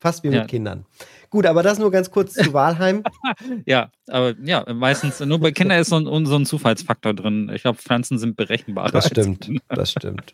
Fast 0.00 0.22
wie 0.22 0.28
ja. 0.28 0.40
mit 0.40 0.48
Kindern. 0.48 0.86
Gut, 1.28 1.44
aber 1.44 1.62
das 1.62 1.78
nur 1.78 1.90
ganz 1.90 2.10
kurz 2.10 2.32
zu 2.32 2.52
Walheim. 2.52 3.02
ja, 3.66 3.90
aber 4.06 4.34
ja, 4.42 4.64
meistens, 4.72 5.20
nur 5.20 5.40
bei 5.40 5.50
Kindern 5.50 5.80
ist 5.80 5.90
so 5.90 5.96
ein, 5.96 6.24
so 6.24 6.36
ein 6.36 6.46
Zufallsfaktor 6.46 7.14
drin. 7.14 7.50
Ich 7.52 7.62
glaube, 7.62 7.78
Pflanzen 7.78 8.16
sind 8.18 8.36
berechenbar. 8.36 8.90
Das 8.90 9.08
stimmt, 9.08 9.50
das 9.68 9.90
stimmt. 9.90 10.32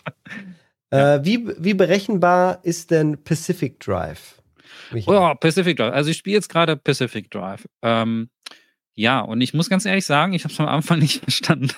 äh, 0.90 1.20
wie, 1.22 1.48
wie 1.58 1.74
berechenbar 1.74 2.60
ist 2.62 2.90
denn 2.90 3.24
Pacific 3.24 3.80
Drive? 3.80 4.42
Oh, 5.06 5.34
Pacific 5.34 5.76
Drive. 5.76 5.92
Also 5.92 6.10
ich 6.10 6.16
spiele 6.16 6.36
jetzt 6.36 6.48
gerade 6.48 6.76
Pacific 6.76 7.30
Drive. 7.30 7.66
Ähm, 7.82 8.30
ja, 8.96 9.20
und 9.20 9.40
ich 9.40 9.54
muss 9.54 9.68
ganz 9.68 9.84
ehrlich 9.86 10.06
sagen, 10.06 10.34
ich 10.34 10.44
habe 10.44 10.54
es 10.54 10.60
am 10.60 10.68
Anfang 10.68 10.98
nicht 11.00 11.20
verstanden. 11.20 11.68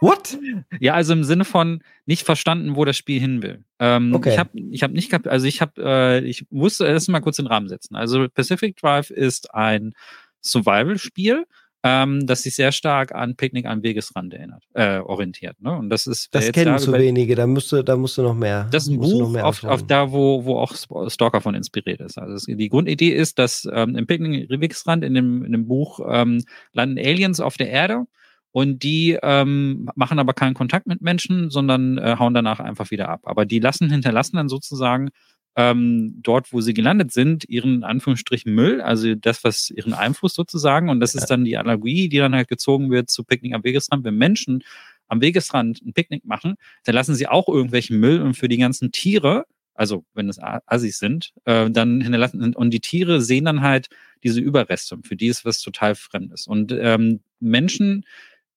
What? 0.00 0.38
ja, 0.78 0.94
also 0.94 1.12
im 1.12 1.24
Sinne 1.24 1.44
von 1.44 1.82
nicht 2.06 2.24
verstanden, 2.24 2.76
wo 2.76 2.84
das 2.84 2.96
Spiel 2.96 3.20
hin 3.20 3.42
will. 3.42 3.64
Ähm, 3.80 4.14
okay. 4.14 4.32
Ich 4.32 4.38
habe 4.38 4.50
ich 4.54 4.82
hab 4.82 4.92
nicht, 4.92 5.26
also 5.26 5.46
ich 5.46 5.60
habe, 5.60 5.82
äh, 5.82 6.24
ich 6.24 6.46
musste 6.50 6.86
erst 6.86 7.08
mal 7.08 7.20
kurz 7.20 7.36
den 7.36 7.46
Rahmen 7.46 7.68
setzen. 7.68 7.96
Also 7.96 8.28
Pacific 8.28 8.76
Drive 8.76 9.10
ist 9.10 9.52
ein 9.54 9.94
Survival-Spiel 10.42 11.44
ähm, 11.86 12.26
das 12.26 12.42
sich 12.42 12.56
sehr 12.56 12.72
stark 12.72 13.14
an 13.14 13.36
Picknick 13.36 13.66
am 13.66 13.82
Wegesrand 13.82 14.32
erinnert, 14.32 14.64
äh, 14.72 15.00
orientiert. 15.00 15.60
Ne? 15.60 15.76
Und 15.76 15.90
das 15.90 16.06
ist 16.06 16.34
das 16.34 16.50
kennen 16.50 16.78
zu 16.78 16.94
wenige. 16.94 17.34
Da 17.34 17.46
musste, 17.46 17.84
da 17.84 17.94
musste 17.94 18.22
noch 18.22 18.34
mehr. 18.34 18.66
Das 18.70 18.84
ist 18.84 18.88
ein 18.88 18.98
Buch 18.98 19.36
auf, 19.42 19.62
auf, 19.64 19.86
da, 19.86 20.10
wo, 20.10 20.46
wo 20.46 20.56
auch 20.56 20.74
Stalker 21.10 21.42
von 21.42 21.54
inspiriert 21.54 22.00
ist. 22.00 22.16
Also 22.16 22.36
es, 22.36 22.44
die 22.46 22.68
Grundidee 22.70 23.10
ist, 23.10 23.38
dass 23.38 23.68
ähm, 23.70 23.96
im 23.96 24.06
Picknick 24.06 24.50
am 24.50 24.60
Wegesrand 24.60 25.04
in 25.04 25.12
dem, 25.12 25.44
in 25.44 25.52
dem 25.52 25.66
Buch 25.66 26.00
ähm, 26.08 26.42
landen 26.72 26.98
Aliens 26.98 27.40
auf 27.40 27.58
der 27.58 27.68
Erde. 27.68 28.06
Und 28.50 28.82
die 28.82 29.18
ähm, 29.22 29.90
machen 29.94 30.18
aber 30.18 30.32
keinen 30.32 30.54
Kontakt 30.54 30.86
mit 30.86 31.02
Menschen, 31.02 31.50
sondern 31.50 31.98
äh, 31.98 32.16
hauen 32.18 32.34
danach 32.34 32.60
einfach 32.60 32.92
wieder 32.92 33.10
ab. 33.10 33.22
Aber 33.24 33.44
die 33.44 33.58
lassen, 33.58 33.90
hinterlassen 33.90 34.36
dann 34.36 34.48
sozusagen 34.48 35.10
ähm, 35.56 36.14
dort, 36.22 36.52
wo 36.52 36.60
sie 36.60 36.74
gelandet 36.74 37.12
sind, 37.12 37.48
ihren 37.48 37.84
Anführungsstrichen 37.84 38.54
Müll, 38.54 38.80
also 38.80 39.14
das, 39.14 39.44
was 39.44 39.70
ihren 39.70 39.94
Einfluss 39.94 40.34
sozusagen, 40.34 40.88
und 40.88 41.00
das 41.00 41.14
ja. 41.14 41.20
ist 41.20 41.26
dann 41.28 41.44
die 41.44 41.56
Analogie, 41.56 42.08
die 42.08 42.18
dann 42.18 42.34
halt 42.34 42.48
gezogen 42.48 42.90
wird 42.90 43.10
zu 43.10 43.24
Picknick 43.24 43.54
am 43.54 43.64
Wegesrand. 43.64 44.04
Wenn 44.04 44.16
Menschen 44.16 44.64
am 45.08 45.20
Wegesrand 45.20 45.82
ein 45.84 45.92
Picknick 45.92 46.24
machen, 46.24 46.54
dann 46.84 46.94
lassen 46.94 47.14
sie 47.14 47.28
auch 47.28 47.48
irgendwelchen 47.48 48.00
Müll 48.00 48.22
und 48.22 48.34
für 48.34 48.48
die 48.48 48.58
ganzen 48.58 48.90
Tiere 48.90 49.46
also 49.74 50.04
wenn 50.14 50.28
es 50.28 50.38
Assis 50.40 50.98
sind, 50.98 51.32
äh, 51.44 51.68
dann 51.70 52.00
hinterlassen. 52.00 52.54
Und 52.54 52.70
die 52.70 52.80
Tiere 52.80 53.20
sehen 53.20 53.44
dann 53.44 53.60
halt 53.60 53.88
diese 54.22 54.40
Überreste. 54.40 54.98
Für 55.02 55.16
die 55.16 55.26
ist 55.26 55.44
was 55.44 55.60
total 55.60 55.94
Fremdes. 55.94 56.46
Und 56.46 56.72
ähm, 56.72 57.20
Menschen 57.40 58.04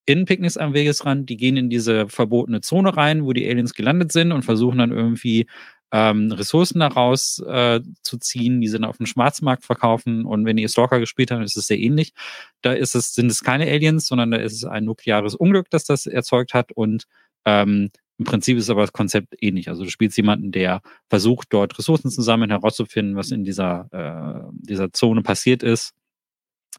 in 0.06 0.26
Picknicks 0.26 0.58
am 0.58 0.74
Wegesrand, 0.74 1.30
die 1.30 1.36
gehen 1.36 1.58
in 1.58 1.70
diese 1.70 2.08
verbotene 2.08 2.62
Zone 2.62 2.96
rein, 2.96 3.26
wo 3.26 3.34
die 3.34 3.50
Aliens 3.50 3.74
gelandet 3.74 4.12
sind 4.12 4.32
und 4.32 4.46
versuchen 4.46 4.78
dann 4.78 4.92
irgendwie 4.92 5.48
ähm, 5.92 6.32
Ressourcen 6.32 6.80
daraus 6.80 7.40
äh, 7.40 7.82
zu 8.02 8.18
ziehen, 8.18 8.62
die 8.62 8.68
sie 8.68 8.78
dann 8.78 8.90
auf 8.90 8.98
dem 8.98 9.06
Schwarzmarkt 9.06 9.64
verkaufen. 9.64 10.26
Und 10.26 10.46
wenn 10.46 10.58
ihr 10.58 10.70
Stalker 10.70 11.00
gespielt 11.00 11.32
habt, 11.32 11.44
ist 11.44 11.58
es 11.58 11.68
sehr 11.68 11.80
ähnlich. 11.80 12.14
Da 12.62 12.74
ist 12.74 12.96
es, 12.96 13.14
sind 13.14 13.32
es 13.32 13.44
keine 13.44 13.66
Aliens, 13.66 14.08
sondern 14.08 14.32
da 14.32 14.38
ist 14.38 14.54
es 14.54 14.66
ein 14.66 14.86
nukleares 14.86 15.36
Unglück, 15.36 15.70
das 15.70 15.86
das 15.86 16.06
erzeugt 16.06 16.54
hat. 16.54 16.72
Und 16.72 17.06
ähm, 17.46 17.90
im 18.18 18.26
Prinzip 18.26 18.58
ist 18.58 18.70
aber 18.70 18.82
das 18.82 18.94
Konzept 18.94 19.36
ähnlich. 19.42 19.70
Also 19.70 19.84
du 19.84 19.90
spielst 19.90 20.18
jemanden, 20.18 20.52
der 20.52 20.82
versucht, 21.10 21.48
dort 21.52 21.78
Ressourcen 21.78 22.10
zu 22.10 22.22
sammeln, 22.22 22.50
herauszufinden, 22.50 23.16
was 23.16 23.32
in 23.32 23.44
dieser, 23.44 23.88
äh, 23.92 24.52
dieser 24.54 24.92
Zone 24.92 25.22
passiert 25.22 25.64
ist 25.64 25.94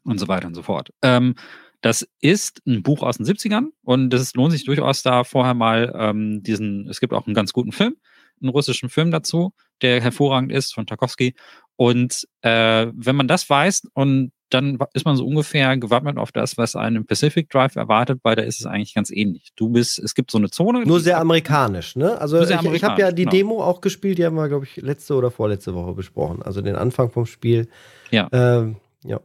und 0.03 0.19
so 0.19 0.27
weiter 0.27 0.47
und 0.47 0.55
so 0.55 0.63
fort. 0.63 0.91
Ähm, 1.01 1.35
das 1.81 2.07
ist 2.19 2.61
ein 2.67 2.83
Buch 2.83 3.03
aus 3.03 3.17
den 3.17 3.25
70ern 3.25 3.67
und 3.83 4.13
es 4.13 4.33
lohnt 4.35 4.51
sich 4.51 4.65
durchaus 4.65 5.01
da 5.01 5.23
vorher 5.23 5.53
mal 5.53 5.93
ähm, 5.97 6.43
diesen, 6.43 6.89
es 6.89 6.99
gibt 6.99 7.13
auch 7.13 7.25
einen 7.25 7.35
ganz 7.35 7.53
guten 7.53 7.71
Film, 7.71 7.95
einen 8.41 8.49
russischen 8.49 8.89
Film 8.89 9.11
dazu, 9.11 9.53
der 9.81 10.01
hervorragend 10.01 10.51
ist 10.51 10.73
von 10.73 10.85
Tarkovsky. 10.85 11.35
Und 11.75 12.27
äh, 12.41 12.87
wenn 12.93 13.15
man 13.15 13.27
das 13.27 13.49
weiß 13.49 13.87
und 13.93 14.31
dann 14.49 14.79
ist 14.93 15.05
man 15.05 15.15
so 15.15 15.25
ungefähr 15.25 15.77
gewappnet 15.77 16.17
auf 16.17 16.31
das, 16.31 16.57
was 16.57 16.75
einen 16.75 17.05
Pacific 17.05 17.49
Drive 17.49 17.75
erwartet, 17.75 18.19
weil 18.23 18.35
da 18.35 18.41
ist 18.41 18.59
es 18.59 18.65
eigentlich 18.65 18.95
ganz 18.95 19.11
ähnlich. 19.11 19.51
Du 19.55 19.69
bist, 19.69 19.99
es 19.99 20.15
gibt 20.15 20.31
so 20.31 20.39
eine 20.39 20.49
Zone. 20.49 20.83
Nur 20.85 20.99
sehr 20.99 21.19
amerikanisch, 21.19 21.95
ne? 21.95 22.19
Also 22.19 22.41
ich, 22.41 22.49
ich 22.49 22.83
habe 22.83 22.99
ja 22.99 23.11
die 23.11 23.23
genau. 23.23 23.31
Demo 23.31 23.63
auch 23.63 23.79
gespielt, 23.79 24.17
die 24.17 24.25
haben 24.25 24.35
wir, 24.35 24.49
glaube 24.49 24.65
ich, 24.65 24.77
letzte 24.77 25.13
oder 25.13 25.29
vorletzte 25.29 25.75
Woche 25.75 25.93
besprochen. 25.93 26.41
Also 26.41 26.61
den 26.61 26.75
Anfang 26.75 27.11
vom 27.11 27.27
Spiel. 27.27 27.69
Ja. 28.09 28.27
Ähm, 28.31 28.77
ja. 29.03 29.19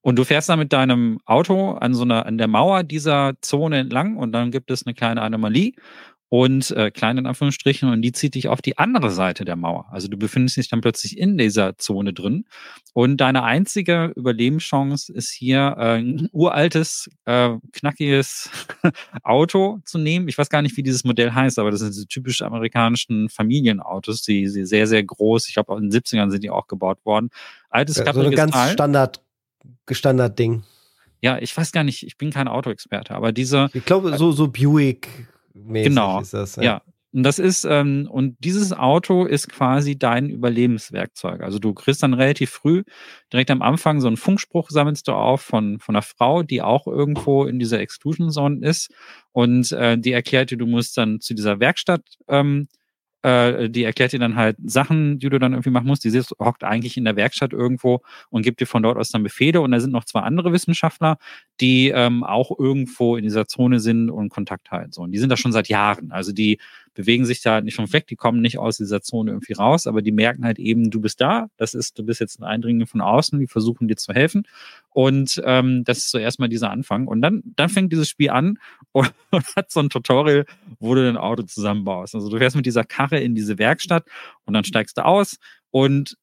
Und 0.00 0.16
du 0.16 0.24
fährst 0.24 0.48
da 0.48 0.56
mit 0.56 0.72
deinem 0.72 1.20
Auto 1.24 1.72
an 1.72 1.94
so 1.94 2.02
einer, 2.02 2.26
an 2.26 2.38
der 2.38 2.48
Mauer 2.48 2.82
dieser 2.82 3.34
Zone 3.40 3.78
entlang 3.78 4.16
und 4.16 4.32
dann 4.32 4.50
gibt 4.50 4.70
es 4.70 4.86
eine 4.86 4.94
kleine 4.94 5.22
Anomalie 5.22 5.72
und 6.30 6.70
äh, 6.72 6.90
klein 6.90 7.16
in 7.16 7.26
Anführungsstrichen 7.26 7.88
und 7.88 8.02
die 8.02 8.12
zieht 8.12 8.34
dich 8.34 8.48
auf 8.48 8.60
die 8.60 8.76
andere 8.76 9.10
Seite 9.10 9.44
der 9.44 9.56
Mauer. 9.56 9.86
Also 9.90 10.08
du 10.08 10.18
befindest 10.18 10.58
dich 10.58 10.68
dann 10.68 10.80
plötzlich 10.80 11.16
in 11.16 11.38
dieser 11.38 11.78
Zone 11.78 12.12
drin 12.12 12.44
und 12.92 13.16
deine 13.18 13.44
einzige 13.44 14.12
Überlebenschance 14.14 15.12
ist 15.12 15.30
hier 15.30 15.76
äh, 15.78 15.98
ein 15.98 16.28
uraltes, 16.32 17.08
äh, 17.24 17.50
knackiges 17.72 18.50
Auto 19.22 19.78
zu 19.84 19.98
nehmen. 19.98 20.28
Ich 20.28 20.36
weiß 20.36 20.50
gar 20.50 20.60
nicht, 20.60 20.76
wie 20.76 20.82
dieses 20.82 21.04
Modell 21.04 21.32
heißt, 21.32 21.58
aber 21.58 21.70
das 21.70 21.80
sind 21.80 21.94
diese 21.94 22.06
typisch 22.06 22.42
amerikanischen 22.42 23.30
Familienautos, 23.30 24.22
die, 24.22 24.42
die 24.52 24.66
sehr, 24.66 24.86
sehr 24.86 25.02
groß, 25.02 25.48
ich 25.48 25.54
glaube 25.54 25.76
in 25.76 25.88
den 25.88 26.00
70ern 26.00 26.30
sind 26.30 26.44
die 26.44 26.50
auch 26.50 26.66
gebaut 26.66 26.98
worden. 27.04 27.30
Altes, 27.70 27.96
ja, 27.96 28.12
so 28.12 28.20
ein 28.20 28.30
ganz 28.32 28.52
Teil. 28.52 28.72
Standard, 28.72 29.22
Standard 29.90 30.38
Ding. 30.38 30.62
Ja, 31.20 31.38
ich 31.38 31.56
weiß 31.56 31.72
gar 31.72 31.84
nicht, 31.84 32.06
ich 32.06 32.16
bin 32.16 32.30
kein 32.30 32.48
Autoexperte, 32.48 33.14
aber 33.14 33.32
diese. 33.32 33.70
Ich 33.72 33.84
glaube, 33.84 34.16
so, 34.16 34.30
so 34.30 34.48
Buick 34.48 35.08
genau. 35.64 36.20
ist 36.20 36.34
das. 36.34 36.56
Ja. 36.56 36.62
ja. 36.62 36.82
Und 37.10 37.22
das 37.22 37.38
ist, 37.38 37.64
ähm, 37.64 38.06
und 38.10 38.36
dieses 38.40 38.72
Auto 38.74 39.24
ist 39.24 39.48
quasi 39.48 39.98
dein 39.98 40.28
Überlebenswerkzeug. 40.28 41.40
Also 41.42 41.58
du 41.58 41.72
kriegst 41.72 42.02
dann 42.02 42.12
relativ 42.12 42.50
früh, 42.50 42.84
direkt 43.32 43.50
am 43.50 43.62
Anfang, 43.62 44.00
so 44.00 44.08
einen 44.08 44.18
Funkspruch 44.18 44.68
sammelst 44.68 45.08
du 45.08 45.12
auf 45.12 45.40
von, 45.40 45.78
von 45.78 45.96
einer 45.96 46.02
Frau, 46.02 46.42
die 46.42 46.60
auch 46.60 46.86
irgendwo 46.86 47.44
in 47.44 47.58
dieser 47.58 47.80
Exclusion 47.80 48.30
Zone 48.30 48.66
ist. 48.66 48.92
Und 49.32 49.72
äh, 49.72 49.96
die 49.96 50.12
erklärt 50.12 50.50
dir, 50.50 50.58
du 50.58 50.66
musst 50.66 50.98
dann 50.98 51.20
zu 51.20 51.34
dieser 51.34 51.60
Werkstatt 51.60 52.02
ähm, 52.28 52.68
äh, 53.28 53.70
die 53.70 53.84
erklärt 53.84 54.12
dir 54.12 54.18
dann 54.18 54.36
halt 54.36 54.56
Sachen, 54.64 55.18
die 55.18 55.28
du 55.28 55.38
dann 55.38 55.52
irgendwie 55.52 55.70
machen 55.70 55.86
musst. 55.86 56.04
Die 56.04 56.10
sitzt, 56.10 56.34
hockt 56.38 56.64
eigentlich 56.64 56.96
in 56.96 57.04
der 57.04 57.16
Werkstatt 57.16 57.52
irgendwo 57.52 58.00
und 58.30 58.42
gibt 58.42 58.60
dir 58.60 58.66
von 58.66 58.82
dort 58.82 58.96
aus 58.96 59.10
dann 59.10 59.22
Befehle. 59.22 59.60
Und 59.60 59.72
da 59.72 59.80
sind 59.80 59.92
noch 59.92 60.04
zwei 60.04 60.20
andere 60.20 60.52
Wissenschaftler, 60.52 61.18
die 61.60 61.90
ähm, 61.94 62.24
auch 62.24 62.58
irgendwo 62.58 63.16
in 63.16 63.24
dieser 63.24 63.46
Zone 63.46 63.80
sind 63.80 64.10
und 64.10 64.30
Kontakt 64.30 64.70
halten. 64.70 64.92
So. 64.92 65.02
Und 65.02 65.12
die 65.12 65.18
sind 65.18 65.30
da 65.30 65.36
schon 65.36 65.52
seit 65.52 65.68
Jahren. 65.68 66.10
Also 66.12 66.32
die 66.32 66.58
bewegen 66.98 67.24
sich 67.24 67.42
da 67.42 67.60
nicht 67.60 67.76
vom 67.76 67.86
Fleck, 67.86 68.08
die 68.08 68.16
kommen 68.16 68.40
nicht 68.40 68.58
aus 68.58 68.78
dieser 68.78 69.00
Zone 69.02 69.30
irgendwie 69.30 69.52
raus, 69.52 69.86
aber 69.86 70.02
die 70.02 70.10
merken 70.10 70.44
halt 70.44 70.58
eben, 70.58 70.90
du 70.90 71.00
bist 71.00 71.20
da, 71.20 71.48
das 71.56 71.72
ist, 71.72 71.96
du 71.96 72.02
bist 72.02 72.18
jetzt 72.18 72.40
ein 72.40 72.44
Eindringling 72.44 72.88
von 72.88 73.00
außen, 73.00 73.38
die 73.38 73.46
versuchen 73.46 73.86
dir 73.86 73.94
zu 73.94 74.12
helfen. 74.12 74.48
Und 74.90 75.40
ähm, 75.44 75.84
das 75.84 75.98
ist 75.98 76.10
so 76.10 76.18
erstmal 76.18 76.48
dieser 76.48 76.72
Anfang. 76.72 77.06
Und 77.06 77.22
dann, 77.22 77.44
dann 77.54 77.68
fängt 77.68 77.92
dieses 77.92 78.08
Spiel 78.08 78.30
an 78.30 78.58
und, 78.90 79.12
und 79.30 79.44
hat 79.54 79.70
so 79.70 79.78
ein 79.78 79.90
Tutorial, 79.90 80.44
wo 80.80 80.96
du 80.96 81.04
dein 81.04 81.16
Auto 81.16 81.44
zusammenbaust. 81.44 82.16
Also 82.16 82.30
du 82.30 82.38
fährst 82.38 82.56
mit 82.56 82.66
dieser 82.66 82.82
Karre 82.82 83.20
in 83.20 83.36
diese 83.36 83.58
Werkstatt 83.58 84.04
und 84.44 84.54
dann 84.54 84.64
steigst 84.64 84.98
du 84.98 85.04
aus 85.04 85.36
und 85.70 86.16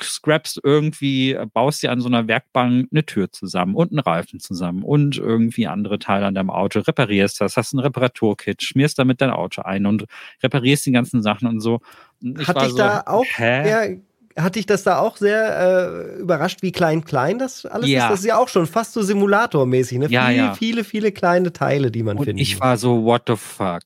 scrappst 0.00 0.60
irgendwie, 0.62 1.36
baust 1.52 1.82
dir 1.82 1.90
an 1.90 2.00
so 2.00 2.08
einer 2.08 2.28
Werkbank 2.28 2.88
eine 2.92 3.04
Tür 3.04 3.30
zusammen 3.32 3.74
und 3.74 3.90
einen 3.90 4.00
Reifen 4.00 4.40
zusammen 4.40 4.82
und 4.82 5.18
irgendwie 5.18 5.66
andere 5.66 5.98
Teile 5.98 6.26
an 6.26 6.34
deinem 6.34 6.50
Auto, 6.50 6.80
reparierst 6.80 7.40
das, 7.40 7.56
hast 7.56 7.72
ein 7.72 7.80
Reparaturkit, 7.80 8.62
schmierst 8.62 8.98
damit 8.98 9.20
dein 9.20 9.30
Auto 9.30 9.62
ein 9.62 9.86
und 9.86 10.04
reparierst 10.42 10.86
die 10.86 10.92
ganzen 10.92 11.22
Sachen 11.22 11.48
und 11.48 11.60
so. 11.60 11.80
Ich 12.20 12.46
Hat 12.46 12.60
dich 12.62 12.70
so, 12.70 12.78
da 12.78 13.02
auch 13.06 13.24
hä? 13.36 14.00
hat 14.36 14.54
dich 14.54 14.66
das 14.66 14.84
da 14.84 14.98
auch 14.98 15.16
sehr 15.16 16.14
äh, 16.14 16.20
überrascht, 16.20 16.62
wie 16.62 16.70
klein 16.70 17.04
klein 17.04 17.40
das 17.40 17.66
alles 17.66 17.88
ja. 17.88 18.04
ist? 18.04 18.12
Das 18.12 18.20
ist 18.20 18.26
ja 18.26 18.38
auch 18.38 18.48
schon 18.48 18.66
fast 18.66 18.92
so 18.92 19.02
simulatormäßig, 19.02 19.98
ne? 19.98 20.06
Ja, 20.08 20.26
viele, 20.26 20.36
ja. 20.36 20.54
viele, 20.54 20.84
viele 20.84 21.12
kleine 21.12 21.52
Teile, 21.52 21.90
die 21.90 22.04
man 22.04 22.18
und 22.18 22.24
findet. 22.24 22.42
Ich 22.42 22.60
war 22.60 22.76
so, 22.76 23.04
what 23.04 23.22
the 23.26 23.34
fuck? 23.36 23.82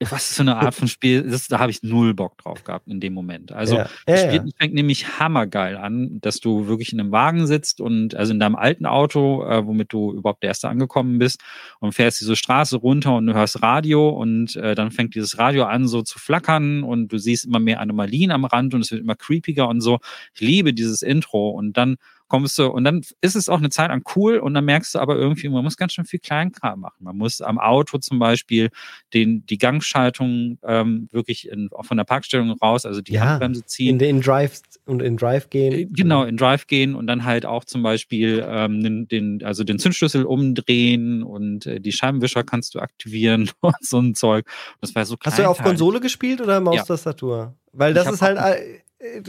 Was 0.00 0.30
ist 0.30 0.36
für 0.36 0.42
eine 0.42 0.56
Art 0.56 0.74
von 0.74 0.86
Spiel? 0.86 1.24
Das, 1.24 1.48
da 1.48 1.58
habe 1.58 1.72
ich 1.72 1.82
null 1.82 2.14
Bock 2.14 2.38
drauf 2.38 2.62
gehabt 2.62 2.86
in 2.86 3.00
dem 3.00 3.14
Moment. 3.14 3.50
Also 3.50 3.76
ja, 3.76 3.90
das 4.06 4.20
Spiel 4.20 4.44
ja. 4.44 4.52
fängt 4.56 4.74
nämlich 4.74 5.18
hammergeil 5.18 5.76
an, 5.76 6.20
dass 6.20 6.38
du 6.38 6.68
wirklich 6.68 6.92
in 6.92 7.00
einem 7.00 7.10
Wagen 7.10 7.46
sitzt 7.46 7.80
und 7.80 8.14
also 8.14 8.32
in 8.32 8.38
deinem 8.38 8.54
alten 8.54 8.86
Auto, 8.86 9.44
äh, 9.44 9.66
womit 9.66 9.92
du 9.92 10.12
überhaupt 10.12 10.42
der 10.42 10.48
erste 10.48 10.68
angekommen 10.68 11.18
bist 11.18 11.42
und 11.80 11.92
fährst 11.92 12.20
diese 12.20 12.36
Straße 12.36 12.76
runter 12.76 13.16
und 13.16 13.26
du 13.26 13.34
hörst 13.34 13.60
Radio 13.62 14.08
und 14.10 14.54
äh, 14.56 14.76
dann 14.76 14.92
fängt 14.92 15.16
dieses 15.16 15.38
Radio 15.38 15.64
an 15.64 15.88
so 15.88 16.02
zu 16.02 16.20
flackern 16.20 16.84
und 16.84 17.08
du 17.08 17.18
siehst 17.18 17.44
immer 17.44 17.58
mehr 17.58 17.80
Anomalien 17.80 18.30
am 18.30 18.44
Rand 18.44 18.74
und 18.74 18.82
es 18.82 18.92
wird 18.92 19.00
immer 19.00 19.16
creepiger 19.16 19.68
und 19.68 19.80
so. 19.80 19.98
Ich 20.34 20.40
liebe 20.40 20.72
dieses 20.72 21.02
Intro 21.02 21.50
und 21.50 21.76
dann 21.76 21.96
kommst 22.28 22.58
du, 22.58 22.66
und 22.66 22.84
dann 22.84 23.02
ist 23.20 23.34
es 23.34 23.48
auch 23.48 23.58
eine 23.58 23.70
Zeit 23.70 23.88
lang 23.88 24.02
cool 24.16 24.38
und 24.38 24.54
dann 24.54 24.64
merkst 24.64 24.94
du 24.94 24.98
aber 24.98 25.16
irgendwie, 25.16 25.48
man 25.48 25.64
muss 25.64 25.76
ganz 25.76 25.94
schön 25.94 26.04
viel 26.04 26.20
Kleinkram 26.20 26.80
machen. 26.80 26.98
Man 27.00 27.16
muss 27.16 27.40
am 27.40 27.58
Auto 27.58 27.98
zum 27.98 28.18
Beispiel 28.18 28.70
den, 29.14 29.44
die 29.46 29.58
Gangschaltung 29.58 30.58
ähm, 30.62 31.08
wirklich 31.10 31.48
in, 31.48 31.70
von 31.80 31.96
der 31.96 32.04
Parkstellung 32.04 32.50
raus, 32.52 32.86
also 32.86 33.00
die 33.00 33.14
ja, 33.14 33.24
Handbremse 33.24 33.64
ziehen. 33.64 33.98
In, 33.98 34.16
in 34.16 34.20
Drive 34.20 34.60
und 34.84 35.02
in 35.02 35.16
Drive 35.16 35.50
gehen. 35.50 35.72
Äh, 35.72 35.86
genau, 35.86 36.24
in 36.24 36.36
Drive 36.36 36.66
gehen 36.66 36.94
und 36.94 37.06
dann 37.06 37.24
halt 37.24 37.46
auch 37.46 37.64
zum 37.64 37.82
Beispiel 37.82 38.44
ähm, 38.46 38.82
den, 38.82 39.08
den, 39.08 39.44
also 39.44 39.64
den 39.64 39.78
Zündschlüssel 39.78 40.24
umdrehen 40.24 41.22
und 41.22 41.66
äh, 41.66 41.80
die 41.80 41.92
Scheibenwischer 41.92 42.44
kannst 42.44 42.74
du 42.74 42.80
aktivieren 42.80 43.50
und 43.60 43.74
so 43.80 43.98
ein 43.98 44.14
Zeug. 44.14 44.46
Das 44.80 44.94
war 44.94 45.04
so 45.04 45.16
Hast 45.24 45.38
du 45.38 45.48
auf 45.48 45.62
Konsole 45.62 46.00
gespielt 46.00 46.40
oder 46.40 46.60
Maustastatur? 46.60 47.38
Ja. 47.38 47.54
Weil 47.72 47.94
das 47.94 48.10
ist 48.10 48.22
halt 48.22 48.38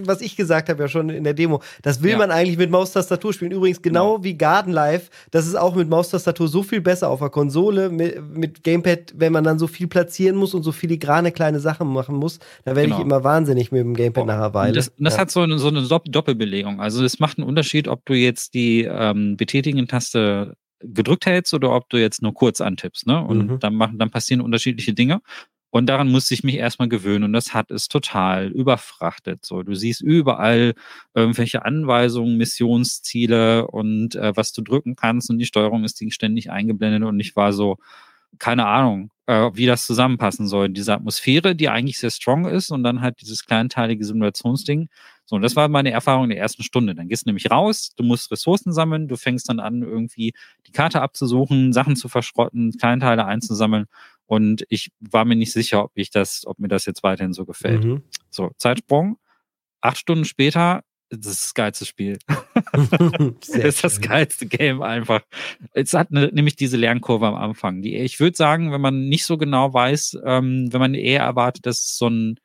was 0.01 0.21
ich 0.21 0.35
gesagt 0.35 0.69
habe 0.69 0.81
ja 0.81 0.87
schon 0.87 1.09
in 1.09 1.23
der 1.23 1.35
Demo, 1.35 1.61
das 1.83 2.01
will 2.01 2.11
ja. 2.11 2.17
man 2.17 2.31
eigentlich 2.31 2.57
mit 2.57 2.71
Maustastatur 2.71 3.33
spielen. 3.33 3.51
Übrigens 3.51 3.81
genau, 3.81 4.13
genau. 4.13 4.23
wie 4.23 4.35
Garden 4.35 4.73
Life, 4.73 5.11
das 5.29 5.45
ist 5.45 5.55
auch 5.55 5.75
mit 5.75 5.87
Maustastatur 5.87 6.47
so 6.47 6.63
viel 6.63 6.81
besser 6.81 7.09
auf 7.09 7.19
der 7.19 7.29
Konsole 7.29 7.89
mit, 7.89 8.21
mit, 8.35 8.63
Gamepad, 8.63 9.13
wenn 9.15 9.31
man 9.31 9.43
dann 9.43 9.59
so 9.59 9.67
viel 9.67 9.87
platzieren 9.87 10.35
muss 10.35 10.55
und 10.55 10.63
so 10.63 10.71
filigrane 10.71 11.31
kleine 11.31 11.59
Sachen 11.59 11.87
machen 11.87 12.15
muss, 12.15 12.39
da 12.65 12.75
werde 12.75 12.89
genau. 12.89 12.97
ich 12.97 13.05
immer 13.05 13.23
wahnsinnig 13.23 13.71
mit 13.71 13.81
dem 13.81 13.93
Gamepad 13.93 14.25
nach 14.25 14.35
einer 14.35 14.53
Weile. 14.53 14.73
Das, 14.73 14.91
das 14.97 15.13
ja. 15.13 15.19
hat 15.19 15.31
so 15.31 15.41
eine, 15.41 15.59
so 15.59 15.67
eine 15.67 15.83
Doppelbelegung. 15.83 16.81
Also 16.81 17.03
es 17.03 17.19
macht 17.19 17.37
einen 17.37 17.47
Unterschied, 17.47 17.87
ob 17.87 18.03
du 18.05 18.13
jetzt 18.13 18.55
die 18.55 18.83
ähm, 18.83 19.37
Betätigen-Taste 19.37 20.55
gedrückt 20.81 21.25
hältst 21.25 21.53
oder 21.53 21.75
ob 21.75 21.89
du 21.89 21.97
jetzt 21.97 22.21
nur 22.21 22.33
kurz 22.33 22.61
antippst. 22.61 23.05
Ne? 23.05 23.23
Und 23.23 23.47
mhm. 23.47 23.59
dann, 23.59 23.75
machen, 23.75 23.99
dann 23.99 24.09
passieren 24.09 24.41
unterschiedliche 24.41 24.93
Dinge. 24.93 25.21
Und 25.71 25.87
daran 25.87 26.09
musste 26.09 26.33
ich 26.33 26.43
mich 26.43 26.55
erstmal 26.55 26.89
gewöhnen 26.89 27.25
und 27.25 27.33
das 27.33 27.53
hat 27.53 27.69
es 27.69 27.87
total 27.87 28.47
überfrachtet. 28.47 29.45
So, 29.45 29.61
du 29.61 29.75
siehst 29.75 30.01
überall 30.01 30.73
irgendwelche 31.13 31.63
Anweisungen, 31.63 32.37
Missionsziele 32.37 33.67
und 33.67 34.15
äh, 34.15 34.35
was 34.35 34.51
du 34.51 34.61
drücken 34.63 34.95
kannst 34.95 35.29
und 35.29 35.37
die 35.37 35.45
Steuerung 35.45 35.83
ist 35.83 36.01
ständig 36.11 36.49
eingeblendet 36.49 37.03
und 37.03 37.19
ich 37.19 37.35
war 37.35 37.53
so, 37.53 37.77
keine 38.39 38.65
Ahnung, 38.67 39.11
äh, 39.27 39.51
wie 39.53 39.65
das 39.65 39.85
zusammenpassen 39.85 40.47
soll. 40.47 40.69
Diese 40.69 40.93
Atmosphäre, 40.93 41.55
die 41.55 41.69
eigentlich 41.69 41.99
sehr 41.99 42.11
strong 42.11 42.45
ist 42.45 42.71
und 42.71 42.83
dann 42.83 43.01
halt 43.01 43.21
dieses 43.21 43.45
kleinteilige 43.45 44.05
Simulationsding. 44.05 44.89
So, 45.25 45.35
und 45.35 45.41
das 45.43 45.55
war 45.55 45.67
meine 45.67 45.91
Erfahrung 45.91 46.25
in 46.25 46.29
der 46.31 46.39
ersten 46.39 46.63
Stunde. 46.63 46.95
Dann 46.95 47.07
gehst 47.07 47.25
du 47.25 47.29
nämlich 47.29 47.51
raus, 47.51 47.91
du 47.95 48.03
musst 48.03 48.31
Ressourcen 48.31 48.73
sammeln, 48.73 49.07
du 49.07 49.17
fängst 49.17 49.49
dann 49.49 49.59
an, 49.59 49.83
irgendwie 49.83 50.33
die 50.67 50.71
Karte 50.71 51.01
abzusuchen, 51.01 51.73
Sachen 51.73 51.95
zu 51.95 52.09
verschrotten, 52.09 52.71
Kleinteile 52.77 53.25
einzusammeln 53.25 53.85
und 54.29 54.63
ich 54.69 54.91
war 54.99 55.25
mir 55.25 55.35
nicht 55.35 55.51
sicher, 55.51 55.83
ob 55.83 55.91
ich 55.95 56.11
das, 56.11 56.45
ob 56.45 56.59
mir 56.59 56.67
das 56.67 56.85
jetzt 56.85 57.01
weiterhin 57.01 57.33
so 57.33 57.45
gefällt. 57.45 57.83
Mhm. 57.83 58.03
So, 58.29 58.51
Zeitsprung. 58.57 59.17
Acht 59.81 59.97
Stunden 59.97 60.23
später, 60.23 60.83
das 61.09 61.31
ist 61.31 61.45
das 61.45 61.53
geilste 61.55 61.85
Spiel. 61.85 62.19
das 63.39 63.49
ist 63.49 63.83
das 63.83 63.99
geilste 63.99 64.45
Game 64.45 64.83
einfach. 64.83 65.21
Es 65.73 65.95
hat 65.95 66.11
ne, 66.11 66.29
nämlich 66.31 66.55
diese 66.55 66.77
Lernkurve 66.77 67.25
am 67.25 67.33
Anfang. 67.33 67.81
Die, 67.81 67.95
ich 67.95 68.19
würde 68.19 68.37
sagen, 68.37 68.71
wenn 68.71 68.81
man 68.81 69.09
nicht 69.09 69.25
so 69.25 69.35
genau 69.35 69.73
weiß, 69.73 70.19
ähm, 70.23 70.71
wenn 70.71 70.79
man 70.79 70.93
eher 70.93 71.23
erwartet, 71.23 71.65
dass 71.65 71.79
es 71.79 71.97
so 71.97 72.07
ein 72.07 72.39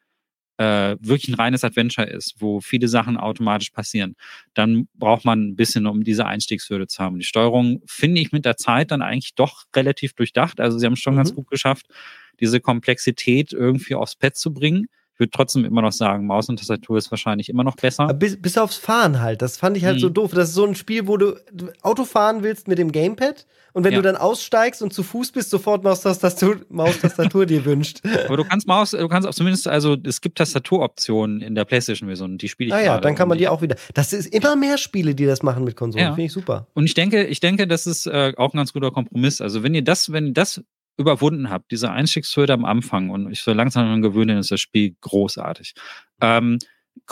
äh, 0.57 0.97
wirklich 1.01 1.29
ein 1.29 1.35
reines 1.35 1.65
Adventure 1.65 2.07
ist, 2.07 2.37
wo 2.39 2.61
viele 2.61 2.89
Sachen 2.89 3.17
automatisch 3.17 3.71
passieren, 3.71 4.15
dann 4.55 4.89
braucht 4.95 5.25
man 5.25 5.49
ein 5.49 5.57
bisschen, 5.57 5.87
um 5.87 6.05
diese 6.05 6.27
Einstiegshürde 6.27 6.87
zu 6.87 7.03
haben. 7.03 7.19
Die 7.19 7.25
Steuerung 7.25 7.83
finde 7.87 8.21
ich 8.21 8.33
mit 8.33 8.45
der 8.45 8.57
Zeit 8.57 8.91
dann 8.91 9.03
eigentlich 9.03 9.35
doch 9.35 9.65
relativ 9.75 10.13
durchdacht. 10.15 10.61
Also 10.61 10.79
sie 10.79 10.87
haben 10.87 10.93
es 10.93 11.01
schon 11.01 11.15
mhm. 11.15 11.19
ganz 11.19 11.35
gut 11.35 11.49
geschafft, 11.49 11.87
diese 12.41 12.61
Komplexität 12.61 13.53
irgendwie 13.53 13.95
aufs 13.95 14.17
Pad 14.17 14.37
zu 14.37 14.53
bringen. 14.53 14.87
Ich 15.15 15.21
würde 15.21 15.31
trotzdem 15.31 15.65
immer 15.65 15.81
noch 15.81 15.93
sagen, 15.93 16.27
Maus 16.27 16.49
und 16.49 16.59
Tastatur 16.59 16.99
ist 16.99 17.11
wahrscheinlich 17.11 17.49
immer 17.49 17.63
noch 17.63 17.77
besser. 17.77 18.13
Bis, 18.15 18.41
bis 18.41 18.59
aufs 18.59 18.77
Fahren 18.77 19.21
halt. 19.21 19.43
Das 19.43 19.57
fand 19.57 19.77
ich 19.77 19.85
halt 19.85 19.97
mhm. 19.97 20.01
so 20.01 20.09
doof. 20.09 20.33
Das 20.33 20.49
ist 20.49 20.55
so 20.55 20.65
ein 20.65 20.75
Spiel, 20.75 21.07
wo 21.07 21.17
du 21.17 21.37
Auto 21.83 22.05
fahren 22.05 22.43
willst 22.43 22.67
mit 22.67 22.79
dem 22.79 22.91
Gamepad 22.91 23.47
und 23.75 23.83
wenn 23.83 23.93
ja. 23.93 23.99
du 23.99 24.03
dann 24.03 24.17
aussteigst 24.17 24.83
und 24.83 24.93
zu 24.93 25.03
Fuß 25.03 25.33
bist, 25.33 25.51
sofort 25.51 25.83
Maustastatur, 25.83 26.61
Maustastatur 26.69 27.45
dir 27.45 27.65
wünscht. 27.65 28.03
Aber 28.27 28.37
du 28.37 28.45
kannst 28.45 28.69
Maus, 28.69 28.93
du 28.93 29.09
kannst 29.09 29.27
auch 29.27 29.35
zumindest, 29.35 29.67
also 29.67 29.97
es 30.05 30.21
gibt 30.21 30.39
Tastaturoptionen 30.39 31.41
in 31.41 31.57
der 31.57 31.65
PlayStation-Version, 31.65 32.39
die 32.39 32.49
spiele 32.49 32.69
ich 32.69 32.75
Ah 32.75 32.81
ja, 32.81 33.01
dann 33.01 33.17
kann 33.17 33.29
man 33.29 33.37
die 33.37 33.49
auch 33.49 33.63
wieder. 33.63 33.75
Das 33.93 34.13
ist 34.13 34.33
immer 34.33 34.55
mehr 34.55 34.79
Spiele, 34.79 35.17
die 35.17 35.27
das 35.27 35.43
machen 35.43 35.65
mit 35.65 35.75
Konsolen. 35.75 36.07
Ja. 36.07 36.15
Finde 36.15 36.27
ich 36.27 36.33
super. 36.33 36.69
Und 36.75 36.85
ich 36.85 36.95
denke, 36.95 37.25
ich 37.25 37.41
denke, 37.41 37.67
das 37.67 37.89
ist 37.89 38.07
äh, 38.07 38.33
auch 38.37 38.55
ein 38.55 38.59
ganz 38.59 38.73
guter 38.73 38.93
Kompromiss. 38.93 39.41
Also 39.41 39.65
wenn 39.65 39.75
ihr 39.75 39.83
das, 39.83 40.13
wenn 40.13 40.27
ihr 40.27 40.33
das 40.35 40.63
überwunden 40.97 41.51
habe, 41.51 41.65
diese 41.71 41.91
Einstiegshürde 41.91 42.53
am 42.53 42.65
Anfang 42.65 43.11
und 43.11 43.31
ich 43.31 43.43
so 43.43 43.53
langsam 43.53 43.85
daran 43.85 44.03
gewöhne, 44.03 44.39
ist 44.39 44.51
das 44.51 44.61
Spiel 44.61 44.95
großartig. 45.01 45.75
Ähm, 46.21 46.59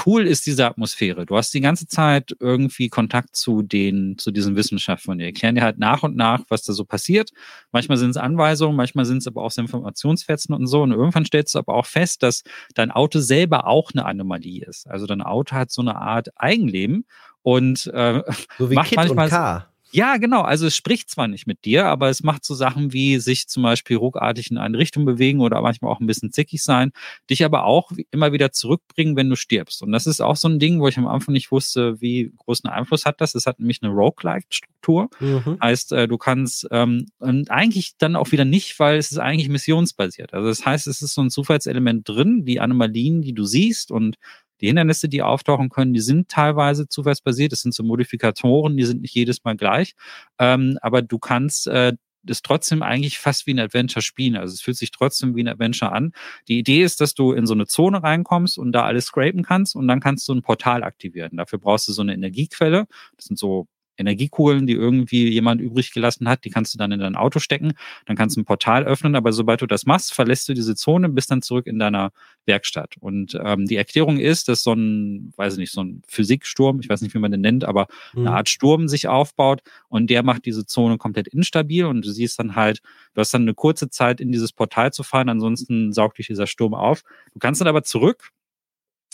cool 0.07 0.27
ist 0.27 0.47
diese 0.47 0.67
Atmosphäre. 0.67 1.27
Du 1.27 1.37
hast 1.37 1.53
die 1.55 1.61
ganze 1.61 1.87
Zeit 1.87 2.35
irgendwie 2.41 2.89
Kontakt 2.89 3.37
zu 3.37 3.63
den, 3.63 4.17
zu 4.19 4.31
diesen 4.31 4.57
Wissenschaftlern. 4.57 5.19
Die 5.19 5.25
erklären 5.25 5.55
dir 5.55 5.63
halt 5.63 5.79
nach 5.79 6.03
und 6.03 6.17
nach, 6.17 6.43
was 6.49 6.63
da 6.63 6.73
so 6.73 6.85
passiert. 6.85 7.31
Manchmal 7.73 7.99
sind 7.99 8.11
es 8.11 8.17
Anweisungen, 8.17 8.77
manchmal 8.77 9.05
sind 9.05 9.19
es 9.19 9.27
aber 9.27 9.43
auch 9.43 9.51
so 9.51 9.61
Informationsfetzen 9.61 10.55
und 10.55 10.67
so. 10.67 10.83
Und 10.83 10.93
irgendwann 10.93 11.25
stellst 11.25 11.55
du 11.55 11.59
aber 11.59 11.75
auch 11.75 11.87
fest, 11.87 12.23
dass 12.23 12.43
dein 12.75 12.91
Auto 12.91 13.19
selber 13.19 13.67
auch 13.67 13.91
eine 13.93 14.05
Anomalie 14.05 14.65
ist. 14.65 14.89
Also 14.89 15.07
dein 15.07 15.23
Auto 15.23 15.55
hat 15.57 15.71
so 15.71 15.83
eine 15.83 15.97
Art 15.97 16.29
Eigenleben 16.37 17.05
und 17.43 17.87
äh, 17.89 18.23
so 18.59 18.71
wie 18.71 18.75
macht 18.75 18.89
Kit 18.91 18.97
manchmal 18.97 19.27
und 19.27 19.31
K. 19.31 19.72
Ja, 19.93 20.17
genau. 20.17 20.41
Also 20.41 20.67
es 20.67 20.75
spricht 20.75 21.11
zwar 21.11 21.29
nicht 21.29 21.47
mit 21.47 21.65
dir, 21.67 21.87
aber 21.87 22.09
es 22.09 22.23
macht 22.23 22.45
so 22.45 22.55
Sachen 22.55 22.93
wie 22.95 23.19
sich 23.19 23.47
zum 23.47 23.63
Beispiel 23.63 23.99
ruckartig 23.99 24.51
in 24.51 24.57
eine 24.57 24.79
Richtung 24.79 25.05
bewegen 25.05 25.41
oder 25.41 25.61
manchmal 25.61 25.93
auch 25.93 26.01
ein 26.01 26.07
bisschen 26.07 26.33
zickig 26.33 26.63
sein, 26.63 26.93
dich 27.29 27.45
aber 27.45 27.65
auch 27.65 27.93
immer 28.11 28.33
wieder 28.33 28.53
zurückbringen, 28.53 29.17
wenn 29.17 29.29
du 29.29 29.37
stirbst. 29.37 29.83
Und 29.83 29.93
das 29.93 30.07
ist 30.07 30.23
auch 30.23 30.37
so 30.37 30.49
ein 30.49 30.59
Ding, 30.59 30.81
wo 30.81 30.89
ich 30.89 30.97
am 30.97 31.07
Anfang 31.07 31.35
nicht 31.35 31.53
wusste, 31.53 32.01
wie 32.01 32.33
großen 32.39 32.71
Einfluss 32.71 33.05
hat 33.05 33.21
das. 33.21 33.35
Es 33.35 33.45
hat 33.45 33.61
nämlich 33.61 33.83
eine 33.83 33.93
Roguelike-Struktur. 33.93 35.11
Mhm. 35.21 35.59
Heißt, 35.63 35.93
äh, 35.93 36.09
du 36.09 36.17
kannst 36.17 36.67
ähm, 36.71 37.07
und 37.19 37.51
eigentlich 37.51 37.93
dann 37.99 38.17
auch 38.17 38.33
wieder 38.33 38.47
nicht, 38.47 38.79
weil 38.79 38.97
es 38.97 39.13
ist 39.13 39.19
eigentlich 39.19 39.51
missionsbasiert. 39.51 40.33
Also 40.33 40.49
das 40.49 40.65
heißt, 40.65 40.87
es 40.87 41.03
ist 41.03 41.13
so 41.13 41.21
ein 41.21 41.31
Zufallselement 41.31 42.09
drin, 42.09 42.47
die 42.47 42.61
Anomalien, 42.61 43.21
die 43.21 43.35
du 43.35 43.45
siehst 43.45 43.91
und 43.91 44.17
die 44.63 44.69
Hindernisse, 44.69 45.09
die 45.09 45.23
auftauchen 45.23 45.69
können, 45.69 45.93
die 45.93 46.01
sind 46.01 46.29
teilweise 46.29 46.89
zufallsbasiert. 46.89 47.53
Das 47.53 47.61
sind 47.61 47.75
so 47.75 47.83
Modifikatoren, 47.83 48.77
die 48.77 48.85
sind 48.85 49.03
nicht 49.03 49.15
jedes 49.15 49.45
Mal 49.45 49.57
gleich. 49.57 49.95
Ähm, 50.39 50.79
aber 50.81 51.03
du 51.03 51.19
kannst 51.19 51.67
äh, 51.67 51.93
das 52.23 52.43
trotzdem 52.43 52.83
eigentlich 52.83 53.19
fast 53.19 53.47
wie 53.47 53.55
ein 53.55 53.59
Adventure 53.59 54.03
spielen. 54.03 54.37
Also 54.37 54.55
es 54.55 54.61
fühlt 54.61 54.77
sich 54.77 54.91
trotzdem 54.91 55.35
wie 55.35 55.43
ein 55.43 55.49
Adventure 55.49 55.93
an. 55.93 56.13
Die 56.49 56.59
Idee 56.59 56.83
ist, 56.83 57.01
dass 57.01 57.15
du 57.15 57.33
in 57.33 57.47
so 57.47 57.55
eine 57.55 57.67
Zone 57.67 58.03
reinkommst 58.03 58.59
und 58.59 58.73
da 58.73 58.85
alles 58.85 59.07
scrapen 59.07 59.43
kannst 59.43 59.75
und 59.75 59.89
dann 59.89 60.01
kannst 60.01 60.29
du 60.29 60.35
ein 60.35 60.43
Portal 60.43 60.85
aktivieren. 60.85 61.37
Dafür 61.37 61.59
brauchst 61.59 61.89
du 61.89 61.93
so 61.93 62.03
eine 62.03 62.15
Energiequelle. 62.15 62.87
Das 63.17 63.27
sind 63.27 63.39
so 63.39 63.67
Energiekugeln, 63.97 64.67
die 64.67 64.73
irgendwie 64.73 65.29
jemand 65.29 65.61
übrig 65.61 65.93
gelassen 65.93 66.29
hat, 66.29 66.45
die 66.45 66.51
kannst 66.51 66.75
du 66.75 66.79
dann 66.79 66.93
in 66.93 67.01
dein 67.01 67.17
Auto 67.17 67.39
stecken, 67.39 67.73
dann 68.07 68.17
kannst 68.17 68.37
du 68.37 68.41
ein 68.41 68.45
Portal 68.45 68.85
öffnen, 68.85 69.15
aber 69.15 69.33
sobald 69.33 69.63
du 69.63 69.67
das 69.67 69.87
machst, 69.87 70.13
verlässt 70.13 70.49
du 70.49 70.55
diese 70.55 70.75
Zone, 70.75 71.09
bist 71.09 71.31
dann 71.31 71.43
zurück 71.43 71.67
in 71.67 71.79
deiner 71.79 72.11
Werkstatt. 72.47 72.95
Und 73.01 73.39
ähm, 73.43 73.67
die 73.67 73.77
Erklärung 73.77 74.19
ist, 74.19 74.49
dass 74.49 74.63
so 74.63 74.73
ein, 74.73 75.33
weiß 75.37 75.55
ich 75.55 75.59
nicht, 75.59 75.73
so 75.73 75.83
ein 75.83 76.03
Physiksturm, 76.07 76.81
ich 76.81 76.89
weiß 76.89 77.03
nicht, 77.03 77.15
wie 77.15 77.19
man 77.19 77.31
den 77.31 77.41
nennt, 77.41 77.65
aber 77.65 77.87
mhm. 78.15 78.27
eine 78.27 78.37
Art 78.37 78.49
Sturm 78.49 78.89
sich 78.89 79.09
aufbaut 79.09 79.63
und 79.89 80.11
der 80.11 80.23
macht 80.23 80.47
diese 80.47 80.67
Zone 80.67 80.99
komplett 80.99 81.29
instabil 81.29 81.85
und 81.85 82.05
du 82.05 82.11
siehst 82.11 82.39
dann 82.39 82.57
halt, 82.57 82.81
du 83.15 83.21
hast 83.21 83.35
dann 83.35 83.43
eine 83.43 83.55
kurze 83.55 83.91
Zeit 83.91 84.21
in 84.21 84.33
dieses 84.33 84.53
Portal 84.53 84.93
zu 84.93 85.03
fahren, 85.03 85.29
ansonsten 85.29 85.93
saugt 85.93 86.19
dich 86.19 86.27
dieser 86.27 86.47
Sturm 86.47 86.75
auf. 86.75 87.03
Du 87.33 87.39
kannst 87.39 87.61
dann 87.61 87.69
aber 87.69 87.83
zurück 87.83 88.33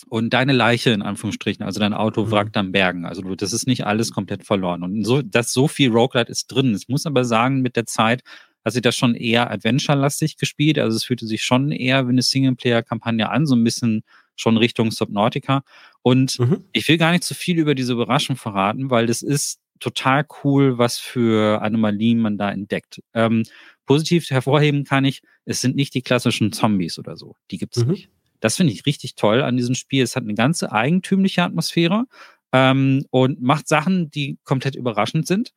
und 0.08 0.30
deine 0.30 0.52
Leiche 0.52 0.90
in 0.90 1.02
Anführungsstrichen, 1.02 1.64
also 1.64 1.80
dein 1.80 1.94
Auto 1.94 2.26
mhm. 2.26 2.30
wrackt 2.30 2.56
am 2.56 2.72
Bergen. 2.72 3.04
Also 3.04 3.22
das 3.34 3.52
ist 3.52 3.66
nicht 3.66 3.86
alles 3.86 4.12
komplett 4.12 4.44
verloren. 4.44 4.82
Und 4.82 5.04
so, 5.04 5.22
dass 5.22 5.52
so 5.52 5.68
viel 5.68 5.90
Roguelite 5.90 6.30
ist 6.30 6.46
drin. 6.48 6.74
Ich 6.74 6.88
muss 6.88 7.06
aber 7.06 7.24
sagen, 7.24 7.60
mit 7.60 7.76
der 7.76 7.86
Zeit 7.86 8.22
hat 8.64 8.72
sich 8.72 8.82
das 8.82 8.96
schon 8.96 9.14
eher 9.14 9.50
Adventure-lastig 9.50 10.36
gespielt. 10.36 10.78
Also 10.78 10.96
es 10.96 11.04
fühlte 11.04 11.26
sich 11.26 11.42
schon 11.42 11.72
eher 11.72 12.06
wie 12.06 12.12
eine 12.12 12.22
Singleplayer-Kampagne 12.22 13.28
an, 13.28 13.46
so 13.46 13.54
ein 13.54 13.64
bisschen 13.64 14.02
schon 14.36 14.56
Richtung 14.56 14.90
Subnautica. 14.90 15.62
Und 16.02 16.38
mhm. 16.38 16.64
ich 16.72 16.88
will 16.88 16.98
gar 16.98 17.12
nicht 17.12 17.24
zu 17.24 17.34
viel 17.34 17.58
über 17.58 17.74
diese 17.74 17.92
Überraschung 17.92 18.36
verraten, 18.36 18.90
weil 18.90 19.06
das 19.06 19.22
ist 19.22 19.60
total 19.80 20.26
cool, 20.44 20.78
was 20.78 20.98
für 20.98 21.62
Anomalien 21.62 22.18
man 22.18 22.36
da 22.38 22.50
entdeckt. 22.50 23.00
Ähm, 23.14 23.44
positiv 23.86 24.28
hervorheben 24.30 24.84
kann 24.84 25.04
ich, 25.04 25.22
es 25.44 25.60
sind 25.60 25.76
nicht 25.76 25.94
die 25.94 26.02
klassischen 26.02 26.52
Zombies 26.52 26.98
oder 26.98 27.16
so. 27.16 27.36
Die 27.50 27.58
gibt 27.58 27.76
es 27.76 27.84
mhm. 27.84 27.92
nicht. 27.92 28.10
Das 28.40 28.56
finde 28.56 28.72
ich 28.72 28.86
richtig 28.86 29.14
toll 29.14 29.42
an 29.42 29.56
diesem 29.56 29.74
Spiel. 29.74 30.02
Es 30.02 30.16
hat 30.16 30.24
eine 30.24 30.34
ganze 30.34 30.72
eigentümliche 30.72 31.42
Atmosphäre 31.42 32.04
ähm, 32.52 33.04
und 33.10 33.40
macht 33.42 33.68
Sachen, 33.68 34.10
die 34.10 34.38
komplett 34.44 34.74
überraschend 34.74 35.26
sind 35.26 35.52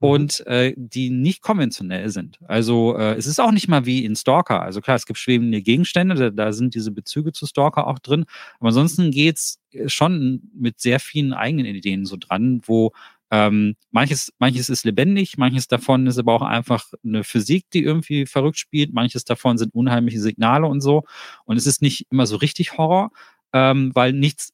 mhm. 0.00 0.08
und 0.08 0.46
äh, 0.46 0.74
die 0.76 1.10
nicht 1.10 1.42
konventionell 1.42 2.08
sind. 2.10 2.38
Also 2.46 2.96
äh, 2.96 3.14
es 3.14 3.26
ist 3.26 3.40
auch 3.40 3.52
nicht 3.52 3.68
mal 3.68 3.86
wie 3.86 4.04
in 4.04 4.16
Stalker. 4.16 4.62
Also 4.62 4.80
klar, 4.80 4.96
es 4.96 5.06
gibt 5.06 5.18
schwebende 5.18 5.62
Gegenstände, 5.62 6.14
da, 6.14 6.30
da 6.30 6.52
sind 6.52 6.74
diese 6.74 6.92
Bezüge 6.92 7.32
zu 7.32 7.46
Stalker 7.46 7.86
auch 7.86 7.98
drin. 7.98 8.24
Aber 8.58 8.68
ansonsten 8.68 9.10
geht's 9.10 9.60
schon 9.86 10.42
mit 10.54 10.80
sehr 10.80 11.00
vielen 11.00 11.32
eigenen 11.32 11.66
Ideen 11.66 12.06
so 12.06 12.16
dran, 12.16 12.60
wo 12.64 12.92
ähm, 13.30 13.74
manches, 13.90 14.32
manches 14.38 14.68
ist 14.68 14.84
lebendig, 14.84 15.36
manches 15.36 15.66
davon 15.66 16.06
ist 16.06 16.18
aber 16.18 16.34
auch 16.34 16.42
einfach 16.42 16.92
eine 17.04 17.24
Physik, 17.24 17.66
die 17.72 17.82
irgendwie 17.82 18.26
verrückt 18.26 18.58
spielt, 18.58 18.92
manches 18.92 19.24
davon 19.24 19.58
sind 19.58 19.74
unheimliche 19.74 20.20
Signale 20.20 20.66
und 20.66 20.80
so. 20.80 21.02
Und 21.44 21.56
es 21.56 21.66
ist 21.66 21.82
nicht 21.82 22.06
immer 22.10 22.26
so 22.26 22.36
richtig 22.36 22.78
Horror, 22.78 23.10
ähm, 23.52 23.90
weil 23.94 24.12
nichts 24.12 24.52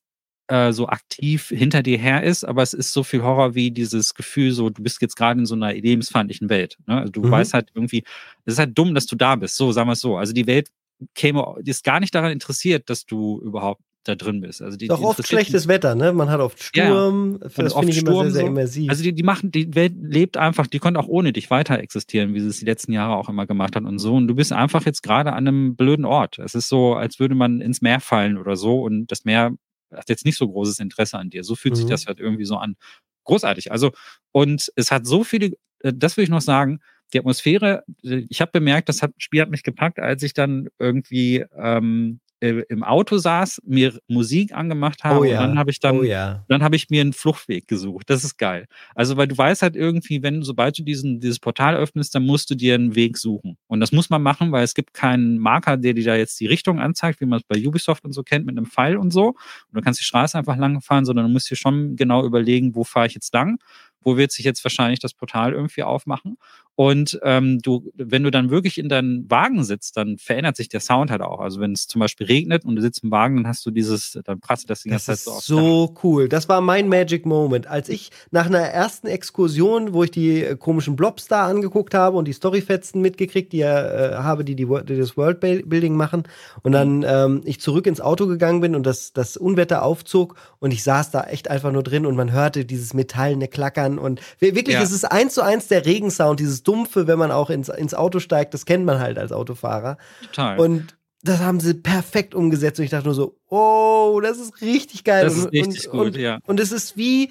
äh, 0.49 0.73
so 0.73 0.89
aktiv 0.89 1.49
hinter 1.49 1.83
dir 1.83 1.99
her 1.99 2.23
ist, 2.23 2.45
aber 2.45 2.63
es 2.63 2.73
ist 2.73 2.93
so 2.93 3.03
viel 3.03 3.23
Horror 3.23 3.55
wie 3.55 3.71
dieses 3.71 4.15
Gefühl, 4.15 4.53
so 4.53 4.71
du 4.71 4.83
bist 4.83 5.01
jetzt 5.03 5.17
gerade 5.17 5.41
in 5.41 5.47
so 5.47 5.55
einer 5.55 5.73
lebensfeindlichen 5.73 6.49
Welt. 6.49 6.79
Ne? 6.87 6.99
Also 6.99 7.13
du 7.13 7.23
mhm. 7.23 7.31
weißt 7.31 7.55
halt 7.55 7.71
irgendwie, 7.75 8.05
es 8.45 8.55
ist 8.55 8.59
halt 8.59 8.77
dumm, 8.77 8.95
dass 8.95 9.07
du 9.07 9.17
da 9.17 9.37
bist. 9.37 9.57
So, 9.57 9.73
sagen 9.73 9.89
wir 9.89 9.93
es 9.93 10.01
so. 10.01 10.17
Also 10.17 10.33
die 10.33 10.47
Welt 10.47 10.69
käme, 11.15 11.57
ist 11.65 11.85
gar 11.85 12.01
nicht 12.01 12.15
daran 12.15 12.33
interessiert, 12.33 12.89
dass 12.91 13.07
du 13.07 13.41
überhaupt 13.43 13.83
da 14.05 14.15
drin 14.15 14.41
bist. 14.41 14.63
Also 14.63 14.77
die, 14.77 14.89
Doch 14.89 14.99
die 14.99 15.05
oft 15.05 15.27
schlechtes 15.27 15.69
Wetter, 15.69 15.95
ne? 15.95 16.13
Man 16.13 16.29
hat 16.31 16.41
oft 16.41 16.63
Sturm. 16.63 17.33
Ja, 17.33 17.39
das 17.39 17.55
finde 17.55 17.91
ich 17.91 17.99
Sturm 17.99 18.15
immer 18.15 18.25
sehr, 18.25 18.33
sehr 18.33 18.47
immersiv. 18.47 18.91
Also 18.91 19.03
die, 19.03 19.13
die 19.13 19.23
machen, 19.23 19.51
die 19.51 19.75
Welt 19.75 19.95
lebt 20.01 20.37
einfach, 20.37 20.67
die 20.67 20.79
konnte 20.79 20.99
auch 20.99 21.09
ohne 21.09 21.33
dich 21.33 21.51
weiter 21.51 21.79
existieren, 21.79 22.35
wie 22.35 22.41
sie 22.41 22.49
es 22.49 22.59
die 22.59 22.65
letzten 22.65 22.93
Jahre 22.93 23.17
auch 23.17 23.29
immer 23.29 23.47
gemacht 23.47 23.77
hat 23.77 23.85
und 23.85 23.99
so. 23.99 24.15
Und 24.15 24.29
du 24.29 24.35
bist 24.35 24.53
einfach 24.53 24.85
jetzt 24.87 25.03
gerade 25.03 25.33
an 25.33 25.47
einem 25.47 25.77
blöden 25.77 26.05
Ort. 26.05 26.39
Es 26.39 26.55
ist 26.55 26.69
so, 26.69 26.95
als 26.95 27.21
würde 27.21 27.35
man 27.35 27.61
ins 27.61 27.81
Meer 27.81 28.01
fallen 28.01 28.39
oder 28.39 28.57
so 28.57 28.83
und 28.83 29.07
das 29.07 29.25
Meer 29.25 29.53
hat 29.93 30.09
jetzt 30.09 30.25
nicht 30.25 30.39
so 30.39 30.49
großes 30.49 30.81
Interesse 30.81 31.19
an 31.19 31.31
dir. 31.31 31.45
So 31.45 31.55
fühlt 31.55 31.75
mhm. 31.75 31.79
sich 31.79 31.87
das 31.87 32.07
halt 32.07 32.19
irgendwie 32.19 32.45
so 32.45 32.57
an. 32.57 32.77
Großartig. 33.25 33.71
Also, 33.71 33.93
und 34.33 34.73
es 34.75 34.91
hat 34.91 35.07
so 35.07 35.23
viele, 35.23 35.53
äh, 35.81 35.93
das 35.95 36.17
will 36.17 36.25
ich 36.25 36.31
noch 36.31 36.41
sagen, 36.41 36.81
die 37.13 37.19
Atmosphäre, 37.19 37.85
ich 38.03 38.41
habe 38.41 38.53
bemerkt, 38.53 38.89
das 38.89 39.03
hat, 39.03 39.13
Spiel 39.19 39.43
hat 39.43 39.51
mich 39.51 39.63
gepackt, 39.63 39.99
als 39.99 40.23
ich 40.23 40.33
dann 40.33 40.69
irgendwie 40.79 41.45
ähm, 41.57 42.21
äh, 42.43 42.65
im 42.69 42.83
Auto 42.83 43.19
saß, 43.19 43.63
mir 43.65 43.99
Musik 44.09 44.53
angemacht 44.53 45.05
habe 45.05 45.21
oh 45.21 45.25
ja. 45.25 45.41
und 45.41 45.49
dann 45.49 45.59
habe 45.59 45.71
ich 45.71 45.81
dann, 45.81 46.01
oh 46.01 46.03
ja. 46.03 46.45
dann 46.49 46.63
habe 46.63 46.77
ich 46.77 46.91
mir 46.91 47.01
einen 47.01 47.13
Fluchtweg 47.13 47.69
gesucht. 47.69 48.11
Das 48.11 48.25
ist 48.25 48.37
geil. 48.37 48.67
Also 48.95 49.17
weil 49.17 49.29
du 49.29 49.39
weißt 49.39 49.63
halt 49.63 49.77
irgendwie, 49.77 50.23
wenn 50.23 50.43
sobald 50.43 50.79
du 50.79 50.83
diesen 50.83 51.21
dieses 51.21 51.39
Portal 51.39 51.77
öffnest, 51.77 52.15
dann 52.15 52.27
musst 52.27 52.51
du 52.51 52.55
dir 52.55 52.75
einen 52.75 52.95
Weg 52.97 53.17
suchen 53.17 53.57
und 53.69 53.81
das 53.81 53.93
muss 53.93 54.11
man 54.11 54.23
machen, 54.23 54.53
weil 54.53 54.65
es 54.65 54.75
gibt 54.75 54.93
keinen 54.93 55.39
Marker, 55.39 55.77
der 55.77 55.95
dir 55.95 56.05
da 56.05 56.17
jetzt 56.17 56.41
die 56.41 56.47
Richtung 56.47 56.81
anzeigt, 56.81 57.21
wie 57.21 57.27
man 57.27 57.39
es 57.39 57.45
bei 57.45 57.65
Ubisoft 57.65 58.05
und 58.05 58.13
so 58.13 58.23
kennt 58.23 58.45
mit 58.45 58.57
einem 58.57 58.67
Pfeil 58.67 58.97
und 58.97 59.13
so. 59.13 59.29
Und 59.29 59.37
du 59.73 59.81
kannst 59.81 60.01
die 60.01 60.05
Straße 60.05 60.37
einfach 60.37 60.57
lang 60.57 60.81
fahren, 60.81 61.05
sondern 61.05 61.27
du 61.27 61.33
musst 61.33 61.51
dir 61.51 61.57
schon 61.57 61.97
genau 61.97 62.25
überlegen, 62.25 62.75
wo 62.75 62.83
fahre 62.85 63.07
ich 63.07 63.15
jetzt 63.15 63.33
lang 63.33 63.59
wo 64.03 64.17
wird 64.17 64.33
sich 64.33 64.45
jetzt 64.45 64.65
wahrscheinlich 64.65 65.01
das 65.01 65.15
Portal 65.15 65.53
irgendwie 65.53 65.83
aufmachen. 65.83 66.37
Und 66.75 67.21
ähm, 67.23 67.59
du, 67.61 67.93
wenn 67.95 68.23
du 68.23 68.31
dann 68.31 68.49
wirklich 68.49 68.79
in 68.79 68.89
deinem 68.89 69.31
Wagen 69.31 69.63
sitzt, 69.63 69.99
dann 69.99 70.17
verändert 70.17 70.57
sich 70.57 70.71
der 70.71 70.81
Sound 70.81 71.11
halt 71.11 71.21
auch. 71.21 71.41
Also 71.41 71.61
wenn 71.61 71.73
es 71.73 71.87
zum 71.87 72.01
Beispiel 72.01 72.27
regnet 72.27 72.65
und 72.65 72.77
du 72.77 72.83
sitzt 72.83 73.05
im 73.05 73.11
Wagen, 73.11 73.37
dann 73.37 73.47
hast 73.47 73.67
du 73.67 73.71
dieses, 73.71 74.19
dann 74.25 74.41
prasselt 74.41 74.71
das 74.71 74.83
die 74.83 74.89
ganze 74.89 75.07
Zeit 75.07 75.19
so 75.19 75.31
auf. 75.33 75.43
So 75.43 75.95
cool. 76.03 76.31
Das 76.31 76.49
war 76.49 76.63
mein 76.63 76.89
Magic 76.89 77.27
Moment. 77.27 77.67
Als 77.67 77.91
ich 77.91 78.11
nach 78.31 78.47
einer 78.47 78.61
ersten 78.61 79.07
Exkursion, 79.07 79.93
wo 79.93 80.05
ich 80.05 80.13
die 80.13 80.43
äh, 80.43 80.57
komischen 80.57 80.97
Blobs 80.97 81.29
da 81.29 81.47
angeguckt 81.47 81.93
habe 81.93 82.17
und 82.17 82.27
die 82.27 82.33
Storyfetzen 82.33 83.03
mitgekriegt, 83.03 83.53
die 83.53 83.61
äh, 83.61 84.15
habe, 84.15 84.43
die, 84.43 84.57
die, 84.57 84.67
die 84.67 84.97
das 84.97 85.17
Worldbuilding 85.19 85.95
machen, 85.95 86.23
und 86.63 86.73
dann 86.73 87.05
ähm, 87.07 87.43
ich 87.45 87.61
zurück 87.61 87.87
ins 87.87 88.01
Auto 88.01 88.27
gegangen 88.27 88.61
bin 88.61 88.75
und 88.75 88.87
das, 88.87 89.13
das 89.13 89.37
Unwetter 89.37 89.83
aufzog 89.83 90.37
und 90.59 90.73
ich 90.73 90.83
saß 90.83 91.11
da 91.11 91.25
echt 91.25 91.51
einfach 91.51 91.73
nur 91.73 91.83
drin 91.83 92.07
und 92.07 92.17
man 92.17 92.33
hörte 92.33 92.65
dieses 92.65 92.95
metallene 92.95 93.49
Klackern 93.49 93.92
und 93.99 94.21
wirklich, 94.39 94.75
ja. 94.75 94.83
es 94.83 94.93
ist 94.93 95.05
eins 95.05 95.35
zu 95.35 95.43
eins 95.43 95.69
der 95.69 95.87
Regensound, 95.87 96.41
dieses 96.41 96.63
Dumpfe, 96.63 97.07
wenn 97.07 97.19
man 97.19 97.31
auch 97.31 97.51
ins, 97.51 97.69
ins 97.69 97.95
Auto 97.95 98.19
steigt, 98.19 98.55
das 98.55 98.67
kennt 98.67 98.85
man 98.85 98.99
halt 99.01 99.19
als 99.19 99.33
Autofahrer. 99.33 99.99
Total. 100.23 100.59
Und 100.59 100.97
das 101.23 101.41
haben 101.41 101.61
sie 101.61 101.75
perfekt 101.75 102.35
umgesetzt 102.35 102.79
und 102.81 102.85
ich 102.85 102.91
dachte 102.91 103.07
nur 103.07 103.15
so, 103.15 103.37
oh, 103.49 104.21
das 104.23 104.39
ist 104.39 104.61
richtig 104.61 105.05
geil. 105.05 105.25
Das 105.25 105.37
ist 105.37 105.53
richtig 105.53 105.89
und, 105.91 105.93
gut, 105.93 106.07
und, 106.09 106.17
ja. 106.17 106.39
Und 106.47 106.59
es 106.59 106.73
ist 106.73 106.97
wie 106.97 107.31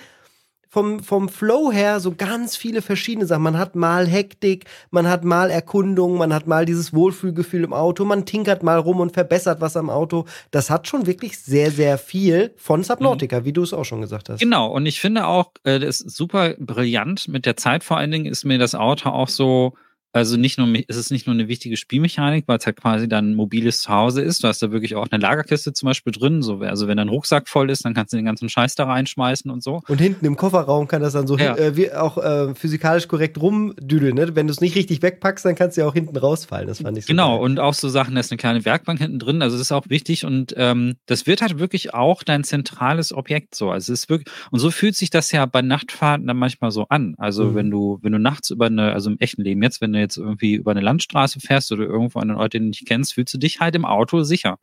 vom, 0.72 1.04
vom 1.04 1.28
Flow 1.28 1.70
her 1.70 2.00
so 2.00 2.14
ganz 2.16 2.56
viele 2.56 2.82
verschiedene 2.82 3.26
Sachen. 3.26 3.44
Man 3.44 3.58
hat 3.58 3.76
mal 3.76 4.08
Hektik, 4.08 4.64
man 4.90 5.06
hat 5.06 5.26
mal 5.26 5.52
Erkundung, 5.52 6.18
man 6.18 6.34
hat 6.34 6.48
mal 6.48 6.66
dieses 6.66 6.94
Wohlfühlgefühl 6.94 7.66
im 7.66 7.74
Auto, 7.74 8.06
man 8.06 8.26
tinkert 8.26 8.64
mal 8.64 8.80
rum 8.80 9.02
und 9.02 9.12
verbessert 9.12 9.60
was 9.60 9.76
am 9.76 9.90
Auto. 9.90 10.26
Das 10.50 10.70
hat 10.70 10.88
schon 10.88 11.08
wirklich 11.08 11.38
sehr, 11.40 11.72
sehr 11.72 11.98
viel 11.98 12.54
von 12.56 12.84
Subnautica, 12.84 13.42
mhm. 13.42 13.46
wie 13.46 13.52
du 13.52 13.64
es 13.64 13.74
auch 13.74 13.84
schon 13.84 14.00
gesagt 14.00 14.30
hast. 14.30 14.40
Genau, 14.40 14.72
und 14.72 14.86
ich 14.86 15.02
finde 15.02 15.28
auch, 15.28 15.52
äh, 15.66 15.78
das 15.78 16.00
ist 16.00 16.16
super 16.16 16.56
brillant. 16.58 17.28
Mit 17.28 17.46
der 17.46 17.58
Zeit 17.58 17.84
vor 17.84 17.98
allen 17.98 18.12
Dingen 18.12 18.26
ist 18.26 18.46
mir 18.46 18.58
das 18.58 18.74
Auto 18.74 19.10
auch 19.10 19.28
so 19.28 19.74
also 20.14 20.38
nicht 20.38 20.58
nur, 20.58 20.68
es 20.88 20.98
ist 20.98 21.12
nicht 21.12 21.26
nur 21.26 21.34
eine 21.34 21.48
wichtige 21.48 21.78
Spielmechanik, 21.78 22.48
weil 22.48 22.58
es 22.58 22.66
halt 22.66 22.78
quasi 22.78 23.08
dann 23.08 23.32
ein 23.32 23.36
mobiles 23.36 23.80
Zuhause 23.82 24.22
ist. 24.22 24.44
Du 24.44 24.48
hast 24.48 24.62
da 24.62 24.72
wirklich 24.72 24.96
auch 24.96 25.08
eine 25.10 25.22
Lagerkiste 25.22 25.72
zum 25.74 25.88
Beispiel 25.88 26.12
drin. 26.12 26.42
So, 26.42 26.60
also 26.60 26.88
wenn 26.88 26.98
dein 26.98 27.10
Rucksack 27.10 27.48
voll 27.48 27.70
ist, 27.70 27.86
dann 27.86 27.94
kannst 27.94 28.12
du 28.12 28.18
den 28.18 28.26
ganzen 28.26 28.50
Scheiß 28.50 28.76
da 28.76 28.86
reinschmeißen 28.86 29.50
und 29.50 29.64
so. 29.64 29.82
Und 29.88 30.02
hinten 30.02 30.26
im 30.26 30.36
Kofferraum 30.36 30.88
kann 30.88 31.02
das 31.02 31.14
dann 31.14 31.28
so 31.28 31.38
ja. 31.38 31.56
äh, 31.56 31.78
wie 31.78 31.92
auch 31.94 32.18
äh, 32.18 32.54
physikalisch 32.56 33.08
korrekt 33.08 33.40
rumdüdeln. 33.40 34.16
Ne? 34.16 34.36
Wenn 34.36 34.48
du 34.48 34.52
es 34.52 34.60
nicht 34.60 34.76
richtig 34.76 35.02
wegpackst, 35.02 35.46
dann 35.46 35.56
kannst 35.56 35.78
du 35.78 35.82
ja 35.82 35.88
auch 35.88 35.94
hinten 35.94 36.18
rausfallen. 36.18 36.68
Das 36.68 36.82
fand 36.82 36.98
ich 36.98 37.06
so 37.06 37.08
Genau, 37.08 37.38
geil. 37.38 37.46
und 37.46 37.60
auch 37.60 37.74
so 37.74 37.88
Sachen, 37.88 38.16
da 38.16 38.20
ist 38.20 38.32
eine 38.32 38.38
kleine 38.38 38.66
Werkbank 38.66 39.00
hinten 39.00 39.20
drin. 39.20 39.42
Also 39.42 39.56
das 39.56 39.68
ist 39.68 39.72
auch 39.72 39.88
wichtig 39.88 40.26
und 40.26 40.54
ähm, 40.58 40.96
das 41.06 41.26
wird 41.26 41.42
halt 41.42 41.58
wirklich 41.58 41.94
auch 41.94 42.24
dein 42.24 42.44
zentrales 42.44 43.14
Objekt 43.14 43.56
so. 43.56 43.72
Also 43.72 43.94
es 43.94 44.02
ist 44.02 44.10
wirklich, 44.10 44.28
und 44.52 44.60
so 44.60 44.72
fühlt 44.72 44.96
sich 44.96 45.10
das 45.10 45.32
ja 45.32 45.46
bei 45.46 45.62
Nachtfahrten 45.62 46.28
dann 46.28 46.38
manchmal 46.38 46.72
so 46.72 46.88
an. 46.90 47.16
Also 47.18 47.46
mhm. 47.46 47.56
wenn 47.56 47.72
du, 47.72 48.00
wenn 48.02 48.12
du 48.12 48.20
nachts 48.20 48.50
über 48.50 48.66
eine, 48.66 48.92
also 48.92 49.10
im 49.10 49.18
echten 49.20 49.42
Leben 49.44 49.64
jetzt, 49.64 49.80
wenn 49.80 49.94
du 49.94 50.01
jetzt 50.02 50.18
irgendwie 50.18 50.56
über 50.56 50.72
eine 50.72 50.82
Landstraße 50.82 51.40
fährst 51.40 51.72
oder 51.72 51.86
irgendwo 51.86 52.20
an 52.20 52.30
einen 52.30 52.40
Ort, 52.40 52.54
den 52.54 52.64
du 52.64 52.68
nicht 52.70 52.86
kennst, 52.86 53.14
fühlst 53.14 53.34
du 53.34 53.38
dich 53.38 53.60
halt 53.60 53.76
im 53.76 53.86
Auto 53.86 54.24
sicher. 54.24 54.60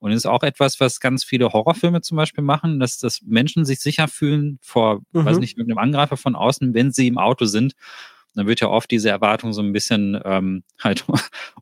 Und 0.00 0.10
das 0.10 0.18
ist 0.18 0.26
auch 0.26 0.42
etwas, 0.42 0.80
was 0.80 1.00
ganz 1.00 1.24
viele 1.24 1.52
Horrorfilme 1.52 2.00
zum 2.00 2.16
Beispiel 2.16 2.44
machen, 2.44 2.80
dass, 2.80 2.98
dass 2.98 3.22
Menschen 3.22 3.64
sich 3.64 3.80
sicher 3.80 4.08
fühlen 4.08 4.58
vor, 4.60 5.00
mhm. 5.12 5.24
weiß 5.24 5.38
nicht, 5.38 5.56
mit 5.56 5.68
einem 5.68 5.78
Angreifer 5.78 6.16
von 6.16 6.34
außen, 6.34 6.74
wenn 6.74 6.90
sie 6.90 7.06
im 7.06 7.18
Auto 7.18 7.44
sind 7.44 7.74
dann 8.38 8.46
wird 8.46 8.60
ja 8.60 8.68
oft 8.68 8.90
diese 8.90 9.10
Erwartung 9.10 9.52
so 9.52 9.62
ein 9.62 9.72
bisschen 9.72 10.20
ähm, 10.24 10.62
halt 10.78 11.04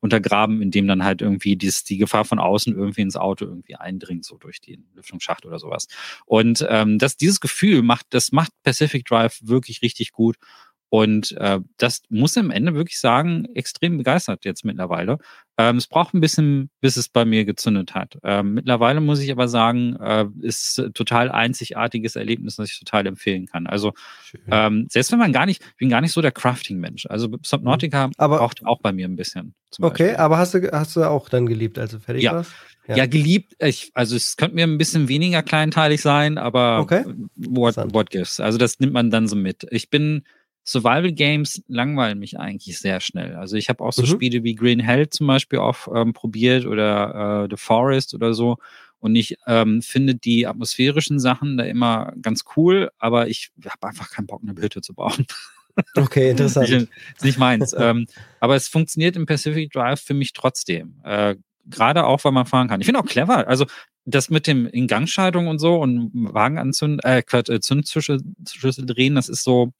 untergraben, 0.00 0.60
indem 0.60 0.86
dann 0.86 1.04
halt 1.04 1.22
irgendwie 1.22 1.56
dies, 1.56 1.84
die 1.84 1.96
Gefahr 1.96 2.24
von 2.24 2.38
außen 2.38 2.76
irgendwie 2.76 3.00
ins 3.00 3.16
Auto 3.16 3.46
irgendwie 3.46 3.76
eindringt, 3.76 4.24
so 4.24 4.36
durch 4.36 4.60
den 4.60 4.86
Lüftungsschacht 4.94 5.46
oder 5.46 5.58
sowas. 5.58 5.88
Und 6.26 6.66
ähm, 6.68 6.98
das, 6.98 7.16
dieses 7.16 7.40
Gefühl 7.40 7.82
macht, 7.82 8.06
das 8.10 8.30
macht 8.30 8.52
Pacific 8.62 9.06
Drive 9.06 9.40
wirklich 9.42 9.82
richtig 9.82 10.12
gut. 10.12 10.36
Und 10.88 11.32
äh, 11.38 11.60
das 11.78 12.02
muss 12.08 12.36
am 12.36 12.50
Ende 12.50 12.74
wirklich 12.74 13.00
sagen, 13.00 13.46
extrem 13.54 13.98
begeistert 13.98 14.44
jetzt 14.44 14.64
mittlerweile. 14.64 15.18
Ähm, 15.58 15.78
es 15.78 15.86
braucht 15.86 16.14
ein 16.14 16.20
bisschen, 16.20 16.70
bis 16.80 16.96
es 16.96 17.08
bei 17.08 17.24
mir 17.24 17.44
gezündet 17.44 17.94
hat. 17.94 18.18
Ähm, 18.22 18.54
mittlerweile 18.54 19.00
muss 19.00 19.20
ich 19.20 19.32
aber 19.32 19.48
sagen, 19.48 19.96
äh, 19.96 20.26
ist 20.42 20.82
total 20.94 21.30
einzigartiges 21.30 22.14
Erlebnis, 22.14 22.56
das 22.56 22.70
ich 22.70 22.78
total 22.78 23.06
empfehlen 23.06 23.46
kann. 23.46 23.66
Also 23.66 23.94
ähm, 24.48 24.86
selbst 24.88 25.10
wenn 25.12 25.18
man 25.18 25.32
gar 25.32 25.46
nicht, 25.46 25.62
ich 25.62 25.76
bin 25.76 25.88
gar 25.88 26.00
nicht 26.00 26.12
so 26.12 26.20
der 26.20 26.32
Crafting-Mensch. 26.32 27.06
Also 27.06 27.28
Subnautica 27.42 28.08
mhm. 28.08 28.12
aber, 28.18 28.38
braucht 28.38 28.64
auch 28.64 28.80
bei 28.80 28.92
mir 28.92 29.08
ein 29.08 29.16
bisschen. 29.16 29.54
Okay, 29.80 30.14
aber 30.14 30.38
hast 30.38 30.54
du, 30.54 30.70
hast 30.72 30.94
du 30.94 31.02
auch 31.02 31.28
dann 31.28 31.46
geliebt, 31.46 31.78
als 31.78 31.90
du 31.90 31.98
fertig 31.98 32.22
ja. 32.22 32.32
warst? 32.32 32.52
Ja. 32.86 32.98
ja, 32.98 33.06
geliebt. 33.06 33.56
Ich, 33.58 33.90
also 33.94 34.14
es 34.14 34.36
könnte 34.36 34.54
mir 34.54 34.64
ein 34.64 34.78
bisschen 34.78 35.08
weniger 35.08 35.42
kleinteilig 35.42 36.02
sein, 36.02 36.38
aber 36.38 36.78
okay. 36.78 37.04
what, 37.34 37.76
what 37.92 38.10
gives? 38.10 38.38
Also 38.38 38.58
das 38.58 38.78
nimmt 38.78 38.92
man 38.92 39.10
dann 39.10 39.26
so 39.26 39.34
mit. 39.34 39.66
Ich 39.70 39.90
bin 39.90 40.22
Survival 40.66 41.12
Games 41.12 41.62
langweilen 41.68 42.18
mich 42.18 42.38
eigentlich 42.38 42.78
sehr 42.78 43.00
schnell. 43.00 43.36
Also 43.36 43.56
ich 43.56 43.68
habe 43.68 43.84
auch 43.84 43.92
so 43.92 44.02
mhm. 44.02 44.06
Spiele 44.06 44.42
wie 44.42 44.54
Green 44.54 44.80
Hell 44.80 45.08
zum 45.08 45.28
Beispiel 45.28 45.60
auch 45.60 45.86
ähm, 45.94 46.12
probiert 46.12 46.66
oder 46.66 47.44
äh, 47.44 47.48
The 47.48 47.56
Forest 47.56 48.14
oder 48.14 48.34
so. 48.34 48.56
Und 48.98 49.14
ich 49.14 49.36
ähm, 49.46 49.82
finde 49.82 50.16
die 50.16 50.46
atmosphärischen 50.46 51.20
Sachen 51.20 51.56
da 51.56 51.64
immer 51.64 52.12
ganz 52.20 52.44
cool, 52.56 52.90
aber 52.98 53.28
ich 53.28 53.50
habe 53.64 53.86
einfach 53.86 54.10
keinen 54.10 54.26
Bock, 54.26 54.42
eine 54.42 54.60
Hütte 54.60 54.80
zu 54.82 54.94
bauen. 54.94 55.26
Okay, 55.94 56.30
interessant. 56.30 56.70
ist 56.70 56.88
nicht 57.22 57.38
meins. 57.38 57.74
ähm, 57.78 58.06
aber 58.40 58.56
es 58.56 58.66
funktioniert 58.66 59.14
im 59.14 59.26
Pacific 59.26 59.70
Drive 59.70 60.00
für 60.00 60.14
mich 60.14 60.32
trotzdem. 60.32 60.94
Äh, 61.04 61.36
Gerade 61.66 62.06
auch, 62.06 62.24
weil 62.24 62.32
man 62.32 62.46
fahren 62.46 62.66
kann. 62.66 62.80
Ich 62.80 62.86
finde 62.86 63.00
auch 63.00 63.04
clever. 63.04 63.46
Also 63.46 63.66
das 64.06 64.30
mit 64.30 64.46
dem 64.46 64.66
Ingangschaltung 64.66 65.48
und 65.48 65.58
so 65.58 65.76
und 65.76 66.10
Wagen 66.14 66.56
anzünden, 66.56 67.00
äh, 67.00 67.18
äh 67.28 67.60
Zündschlüssel 67.60 68.86
drehen, 68.86 69.16
das 69.16 69.28
ist 69.28 69.44
so, 69.44 69.74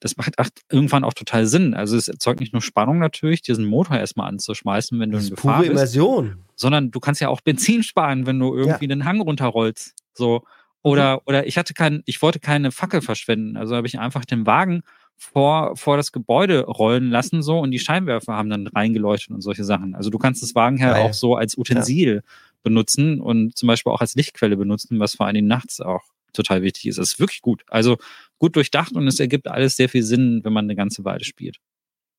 das 0.00 0.16
macht 0.16 0.34
irgendwann 0.70 1.04
auch 1.04 1.14
total 1.14 1.46
Sinn. 1.46 1.74
Also 1.74 1.96
es 1.96 2.08
erzeugt 2.08 2.40
nicht 2.40 2.52
nur 2.52 2.62
Spannung 2.62 2.98
natürlich, 2.98 3.42
diesen 3.42 3.66
Motor 3.66 3.98
erstmal 3.98 4.28
anzuschmeißen, 4.28 4.98
wenn 4.98 5.10
du 5.10 5.18
das 5.18 5.28
in 5.28 5.36
Gefahr 5.36 5.58
pure 5.58 5.68
bist, 5.68 5.94
Immersion. 5.94 6.38
sondern 6.56 6.90
du 6.90 7.00
kannst 7.00 7.20
ja 7.20 7.28
auch 7.28 7.42
Benzin 7.42 7.82
sparen, 7.82 8.26
wenn 8.26 8.38
du 8.38 8.54
irgendwie 8.54 8.86
ja. 8.86 8.88
den 8.88 9.04
Hang 9.04 9.20
runterrollst. 9.20 9.94
So 10.14 10.42
oder 10.82 11.14
mhm. 11.14 11.20
oder 11.26 11.46
ich 11.46 11.58
hatte 11.58 11.74
kein, 11.74 12.02
ich 12.06 12.20
wollte 12.22 12.40
keine 12.40 12.72
Fackel 12.72 13.02
verschwenden, 13.02 13.56
also 13.56 13.76
habe 13.76 13.86
ich 13.86 13.98
einfach 13.98 14.24
den 14.24 14.46
Wagen 14.46 14.82
vor, 15.16 15.76
vor 15.76 15.98
das 15.98 16.12
Gebäude 16.12 16.64
rollen 16.64 17.10
lassen 17.10 17.42
so 17.42 17.58
und 17.58 17.70
die 17.70 17.78
Scheinwerfer 17.78 18.32
haben 18.32 18.48
dann 18.48 18.66
reingeleuchtet 18.66 19.34
und 19.34 19.42
solche 19.42 19.64
Sachen. 19.64 19.94
Also 19.94 20.08
du 20.08 20.16
kannst 20.16 20.42
das 20.42 20.54
Wagen 20.54 20.78
ja 20.78 20.96
auch 20.96 21.12
so 21.12 21.36
als 21.36 21.58
Utensil 21.58 22.14
ja. 22.14 22.20
benutzen 22.62 23.20
und 23.20 23.56
zum 23.56 23.66
Beispiel 23.66 23.92
auch 23.92 24.00
als 24.00 24.14
Lichtquelle 24.14 24.56
benutzen, 24.56 24.98
was 24.98 25.16
vor 25.16 25.26
allen 25.26 25.34
Dingen 25.34 25.48
nachts 25.48 25.82
auch 25.82 26.00
total 26.32 26.62
wichtig 26.62 26.86
ist. 26.86 26.98
Es 26.98 27.12
ist 27.12 27.20
wirklich 27.20 27.42
gut. 27.42 27.62
Also 27.68 27.98
gut 28.38 28.56
durchdacht 28.56 28.92
und 28.92 29.06
es 29.06 29.20
ergibt 29.20 29.48
alles 29.48 29.76
sehr 29.76 29.88
viel 29.88 30.02
Sinn, 30.02 30.40
wenn 30.44 30.52
man 30.52 30.64
eine 30.64 30.76
ganze 30.76 31.04
Weile 31.04 31.24
spielt. 31.24 31.58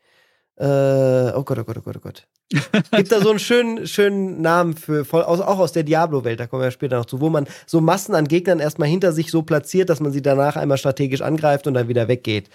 Äh, 0.57 1.31
oh 1.33 1.43
Gott, 1.43 1.57
oh 1.57 1.63
Gott, 1.63 1.77
oh 1.77 1.81
Gott, 1.81 1.97
oh 1.97 2.01
Gott. 2.01 2.27
Gibt 2.49 3.11
da 3.11 3.21
so 3.21 3.29
einen 3.29 3.39
schönen, 3.39 3.85
schönen 3.85 4.41
Namen 4.41 4.75
für, 4.75 5.05
voll, 5.05 5.23
auch 5.23 5.59
aus 5.59 5.71
der 5.71 5.83
Diablo-Welt, 5.83 6.39
da 6.39 6.47
kommen 6.47 6.63
wir 6.63 6.71
später 6.71 6.97
noch 6.97 7.05
zu, 7.05 7.21
wo 7.21 7.29
man 7.29 7.47
so 7.67 7.79
Massen 7.79 8.15
an 8.15 8.27
Gegnern 8.27 8.59
erstmal 8.59 8.87
hinter 8.87 9.11
sich 9.11 9.29
so 9.29 9.43
platziert, 9.43 9.89
dass 9.89 9.99
man 9.99 10.11
sie 10.11 10.21
danach 10.21 10.55
einmal 10.55 10.77
strategisch 10.77 11.21
angreift 11.21 11.67
und 11.67 11.75
dann 11.75 11.87
wieder 11.87 12.07
weggeht. 12.07 12.49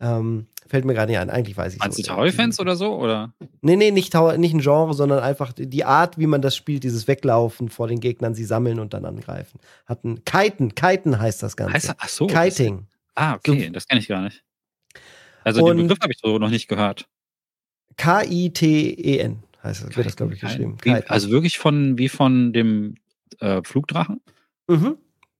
Ähm, 0.00 0.46
fällt 0.66 0.84
mir 0.84 0.94
gerade 0.94 1.10
nicht 1.10 1.20
ein, 1.20 1.30
eigentlich 1.30 1.56
weiß 1.56 1.74
ich 1.74 1.80
Meinst 1.80 1.96
so. 1.96 2.02
du 2.02 2.08
Tower-Fans 2.08 2.60
oder 2.60 2.76
so? 2.76 2.94
Oder? 2.94 3.34
Nee, 3.60 3.76
nee, 3.76 3.90
nicht, 3.90 4.14
nicht 4.14 4.54
ein 4.54 4.60
Genre, 4.60 4.94
sondern 4.94 5.18
einfach 5.18 5.52
die 5.52 5.84
Art, 5.84 6.16
wie 6.16 6.26
man 6.26 6.40
das 6.40 6.56
spielt, 6.56 6.84
dieses 6.84 7.08
Weglaufen 7.08 7.68
vor 7.68 7.88
den 7.88 8.00
Gegnern, 8.00 8.34
sie 8.34 8.44
sammeln 8.44 8.78
und 8.78 8.94
dann 8.94 9.04
angreifen. 9.04 9.58
Hat 9.86 10.04
ein 10.04 10.24
Kiten, 10.24 10.74
Kiten 10.74 11.18
heißt 11.18 11.42
das 11.42 11.56
Ganze. 11.56 11.74
Heißt 11.74 11.94
ach 11.98 12.08
so. 12.08 12.28
Kiting. 12.28 12.86
Das, 12.88 13.24
ah, 13.24 13.34
okay, 13.34 13.66
so, 13.66 13.72
das 13.72 13.88
kenne 13.88 14.00
ich 14.00 14.08
gar 14.08 14.22
nicht. 14.22 14.42
Also 15.42 15.66
den 15.68 15.78
Begriff 15.78 16.00
habe 16.00 16.12
ich 16.12 16.18
so 16.22 16.38
noch 16.38 16.50
nicht 16.50 16.68
gehört. 16.68 17.08
K-I-T-E-N 17.96 19.42
heißt 19.62 19.84
das, 19.84 19.96
wird 19.96 20.06
das, 20.06 20.16
glaube 20.16 20.34
ich, 20.34 20.40
geschrieben. 20.40 20.78
Wie, 20.82 20.92
also 20.92 21.30
wirklich 21.30 21.58
von 21.58 21.98
wie 21.98 22.08
von 22.08 22.52
dem 22.52 22.94
äh, 23.40 23.62
Flugdrachen? 23.62 24.20
Mhm. 24.68 24.96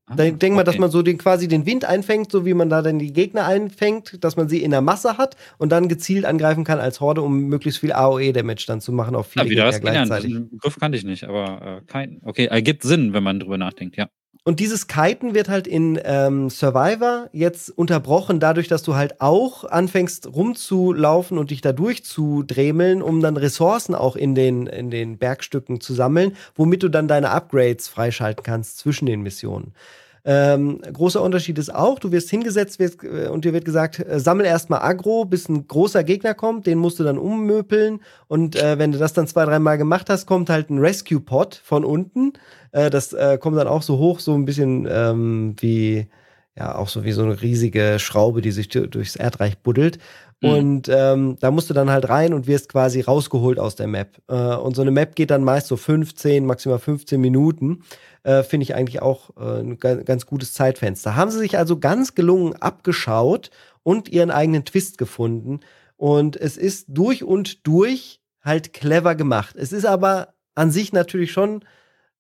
Ah, 0.07 0.17
da 0.17 0.25
denkt 0.29 0.57
man, 0.57 0.65
dass 0.65 0.77
man 0.77 0.91
so 0.91 1.03
den, 1.03 1.19
quasi 1.19 1.47
den 1.47 1.67
Wind 1.67 1.85
einfängt, 1.85 2.33
so 2.33 2.45
wie 2.45 2.53
man 2.53 2.69
da 2.69 2.83
dann 2.83 2.99
die 2.99 3.13
Gegner 3.13 3.47
einfängt, 3.47 4.23
dass 4.25 4.37
man 4.37 4.49
sie 4.49 4.61
in 4.61 4.73
der 4.73 4.81
Masse 4.81 5.19
hat 5.19 5.37
und 5.59 5.71
dann 5.71 5.89
gezielt 5.89 6.25
angreifen 6.25 6.65
kann 6.65 6.81
als 6.81 7.01
Horde, 7.01 7.23
um 7.23 7.45
möglichst 7.45 7.79
viel 7.79 7.93
AOE-Damage 7.93 8.65
dann 8.67 8.81
zu 8.81 8.93
machen 8.93 9.15
auf 9.15 9.29
viele 9.29 9.55
ja, 9.55 9.71
Gegner 9.71 9.93
gleichzeitig. 9.93 10.33
Den 10.33 10.51
Begriff 10.51 10.79
kannte 10.81 10.99
ich 10.99 11.05
nicht, 11.05 11.25
aber 11.25 11.81
äh, 11.81 11.87
kein. 11.87 12.21
Okay, 12.25 12.47
ergibt 12.47 12.83
Sinn, 12.83 13.13
wenn 13.13 13.23
man 13.23 13.39
drüber 13.39 13.57
nachdenkt, 13.57 13.97
ja. 13.97 14.09
Und 14.43 14.59
dieses 14.59 14.87
Kiten 14.87 15.35
wird 15.35 15.51
halt 15.51 15.67
in 15.67 16.01
ähm, 16.03 16.49
Survivor 16.49 17.29
jetzt 17.33 17.71
unterbrochen, 17.77 18.41
dadurch, 18.41 18.69
dass 18.69 18.83
du 18.83 18.95
halt 18.95 19.21
auch 19.21 19.65
anfängst 19.65 20.33
rumzulaufen 20.35 21.37
und 21.37 21.51
dich 21.51 21.61
da 21.61 21.73
durchzudremeln, 21.73 23.03
um 23.03 23.21
dann 23.21 23.37
Ressourcen 23.37 23.95
auch 23.95 24.17
in 24.17 24.35
den, 24.35 24.67
in 24.67 24.91
den 24.91 25.19
Bergstücken 25.19 25.81
zu 25.81 25.93
sammeln, 25.93 26.37
womit 26.55 26.83
du 26.83 26.89
dann 26.89 27.07
deine 27.07 27.31
Upgrades 27.31 27.89
freischalten 27.89 28.43
kannst 28.43 28.79
zwischen 28.79 29.05
den 29.05 29.21
Missionen. 29.21 29.75
Ähm, 30.23 30.81
großer 30.93 31.23
Unterschied 31.23 31.59
ist 31.59 31.75
auch, 31.75 31.99
du 31.99 32.13
wirst 32.13 32.29
hingesetzt 32.29 32.79
wirst, 32.79 33.03
äh, 33.03 33.29
und 33.29 33.45
dir 33.45 33.55
wird 33.55 33.65
gesagt, 33.65 34.01
äh, 34.01 34.21
sammel 34.21 34.45
erstmal 34.45 34.83
Agro, 34.83 35.25
bis 35.25 35.49
ein 35.49 35.67
großer 35.67 36.05
Gegner 36.05 36.35
kommt, 36.35 36.67
den 36.67 36.77
musst 36.77 36.99
du 36.99 37.05
dann 37.05 37.17
ummöpeln 37.17 38.01
und 38.29 38.55
äh, 38.55 38.79
wenn 38.79 38.93
du 38.93 38.99
das 38.99 39.15
dann 39.15 39.27
zwei, 39.27 39.47
dreimal 39.47 39.79
gemacht 39.79 40.11
hast, 40.11 40.27
kommt 40.27 40.51
halt 40.51 40.69
ein 40.69 40.79
Rescue-Pod 40.79 41.61
von 41.65 41.85
unten. 41.87 42.35
Äh, 42.73 42.91
das 42.91 43.13
äh, 43.13 43.39
kommt 43.39 43.57
dann 43.57 43.69
auch 43.69 43.83
so 43.83 43.99
hoch, 43.99 44.21
so 44.21 44.35
ein 44.35 44.45
bisschen 44.45 44.87
ähm, 44.91 45.55
wie, 45.61 46.09
ja, 46.57 46.75
auch 46.77 46.89
so 46.89 47.05
wie 47.05 47.13
so 47.13 47.23
eine 47.23 47.41
riesige 47.41 47.99
Schraube, 47.99 48.43
die 48.43 48.53
sich 48.53 48.69
durchs 48.69 49.17
Erdreich 49.17 49.59
buddelt. 49.59 49.99
Mhm. 50.41 50.49
Und 50.49 50.89
ähm, 50.89 51.37
da 51.41 51.51
musst 51.51 51.71
du 51.71 51.75
dann 51.75 51.91
halt 51.91 52.09
rein 52.09 52.33
und 52.33 52.47
wirst 52.47 52.69
quasi 52.69 53.01
rausgeholt 53.01 53.59
aus 53.59 53.77
der 53.77 53.87
Map. 53.87 54.19
Äh, 54.29 54.35
und 54.35 54.77
so 54.77 54.83
eine 54.83 54.91
Map 54.91 55.15
geht 55.15 55.31
dann 55.31 55.45
meist 55.45 55.67
so 55.67 55.77
15, 55.77 56.47
maximal 56.47 56.79
15 56.79 57.21
Minuten 57.21 57.83
äh, 58.23 58.43
finde 58.43 58.65
ich 58.65 58.75
eigentlich 58.75 59.03
auch 59.03 59.31
äh, 59.37 59.61
ein 59.61 59.79
ganz 59.79 60.27
gutes 60.27 60.53
Zeitfenster. 60.53 61.17
Haben 61.17 61.31
sie 61.31 61.39
sich 61.39 61.59
also 61.59 61.79
ganz 61.79 62.15
gelungen 62.15 62.55
abgeschaut 62.55 63.51
und 63.83 64.09
ihren 64.09 64.31
eigenen 64.31 64.65
Twist 64.65 64.99
gefunden. 64.99 65.61
Und 65.97 66.37
es 66.37 66.57
ist 66.57 66.87
durch 66.89 67.25
und 67.25 67.67
durch 67.67 68.21
halt 68.43 68.73
clever 68.73 69.15
gemacht. 69.15 69.57
Es 69.57 69.73
ist 69.73 69.87
aber 69.87 70.35
an 70.55 70.71
sich 70.71 70.93
natürlich 70.93 71.33
schon, 71.33 71.65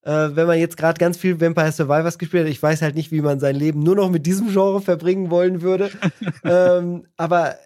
äh, 0.02 0.28
wenn 0.34 0.46
man 0.46 0.58
jetzt 0.58 0.76
gerade 0.76 0.98
ganz 0.98 1.16
viel 1.16 1.40
Vampire 1.40 1.72
Survivors 1.72 2.18
gespielt 2.18 2.44
hat, 2.44 2.50
ich 2.50 2.62
weiß 2.62 2.82
halt 2.82 2.94
nicht, 2.94 3.12
wie 3.12 3.20
man 3.20 3.40
sein 3.40 3.56
Leben 3.56 3.80
nur 3.80 3.96
noch 3.96 4.10
mit 4.10 4.26
diesem 4.26 4.48
Genre 4.48 4.80
verbringen 4.80 5.30
wollen 5.30 5.62
würde. 5.62 5.90
ähm, 6.44 7.04
aber 7.16 7.56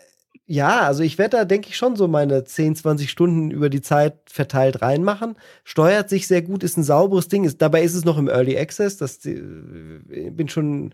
ja, 0.47 0.81
also 0.81 1.03
ich 1.03 1.17
werde 1.17 1.39
da, 1.39 1.45
denke 1.45 1.69
ich, 1.71 1.77
schon 1.77 1.97
so 1.97 2.07
meine 2.07 2.45
10, 2.45 2.77
20 2.77 3.11
Stunden 3.11 3.51
über 3.51 3.71
die 3.71 3.81
Zeit 3.81 4.19
verteilt 4.27 4.83
reinmachen. 4.83 5.37
Steuert 5.63 6.11
sich 6.11 6.27
sehr 6.27 6.43
gut, 6.43 6.63
ist 6.63 6.77
ein 6.77 6.83
sauberes 6.85 7.29
Ding. 7.29 7.45
Ist, 7.45 7.63
dabei 7.63 7.83
ist 7.83 7.95
es 7.95 8.05
noch 8.05 8.19
im 8.19 8.29
Early 8.29 8.59
Access. 8.59 8.99
Das, 8.99 9.25
äh, 9.25 9.41
bin 10.31 10.49
schon 10.51 10.93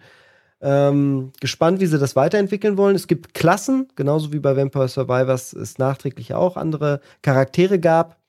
ähm, 0.60 1.32
gespannt, 1.40 1.80
wie 1.80 1.86
sie 1.86 1.98
das 1.98 2.14
weiterentwickeln 2.14 2.76
wollen. 2.76 2.94
Es 2.94 3.08
gibt 3.08 3.34
Klassen, 3.34 3.88
genauso 3.96 4.32
wie 4.32 4.38
bei 4.38 4.56
Vampire 4.56 4.88
Survivors 4.88 5.52
es 5.52 5.78
nachträglich 5.78 6.34
auch 6.34 6.56
andere 6.56 7.00
Charaktere 7.22 7.80
gab. 7.80 8.19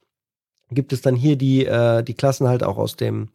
Gibt 0.72 0.94
es 0.94 1.02
dann 1.02 1.16
hier 1.16 1.36
die, 1.36 1.66
äh, 1.66 2.04
die 2.04 2.14
Klassen 2.14 2.48
halt 2.48 2.64
auch 2.64 2.78
aus 2.78 2.96
dem 2.96 3.30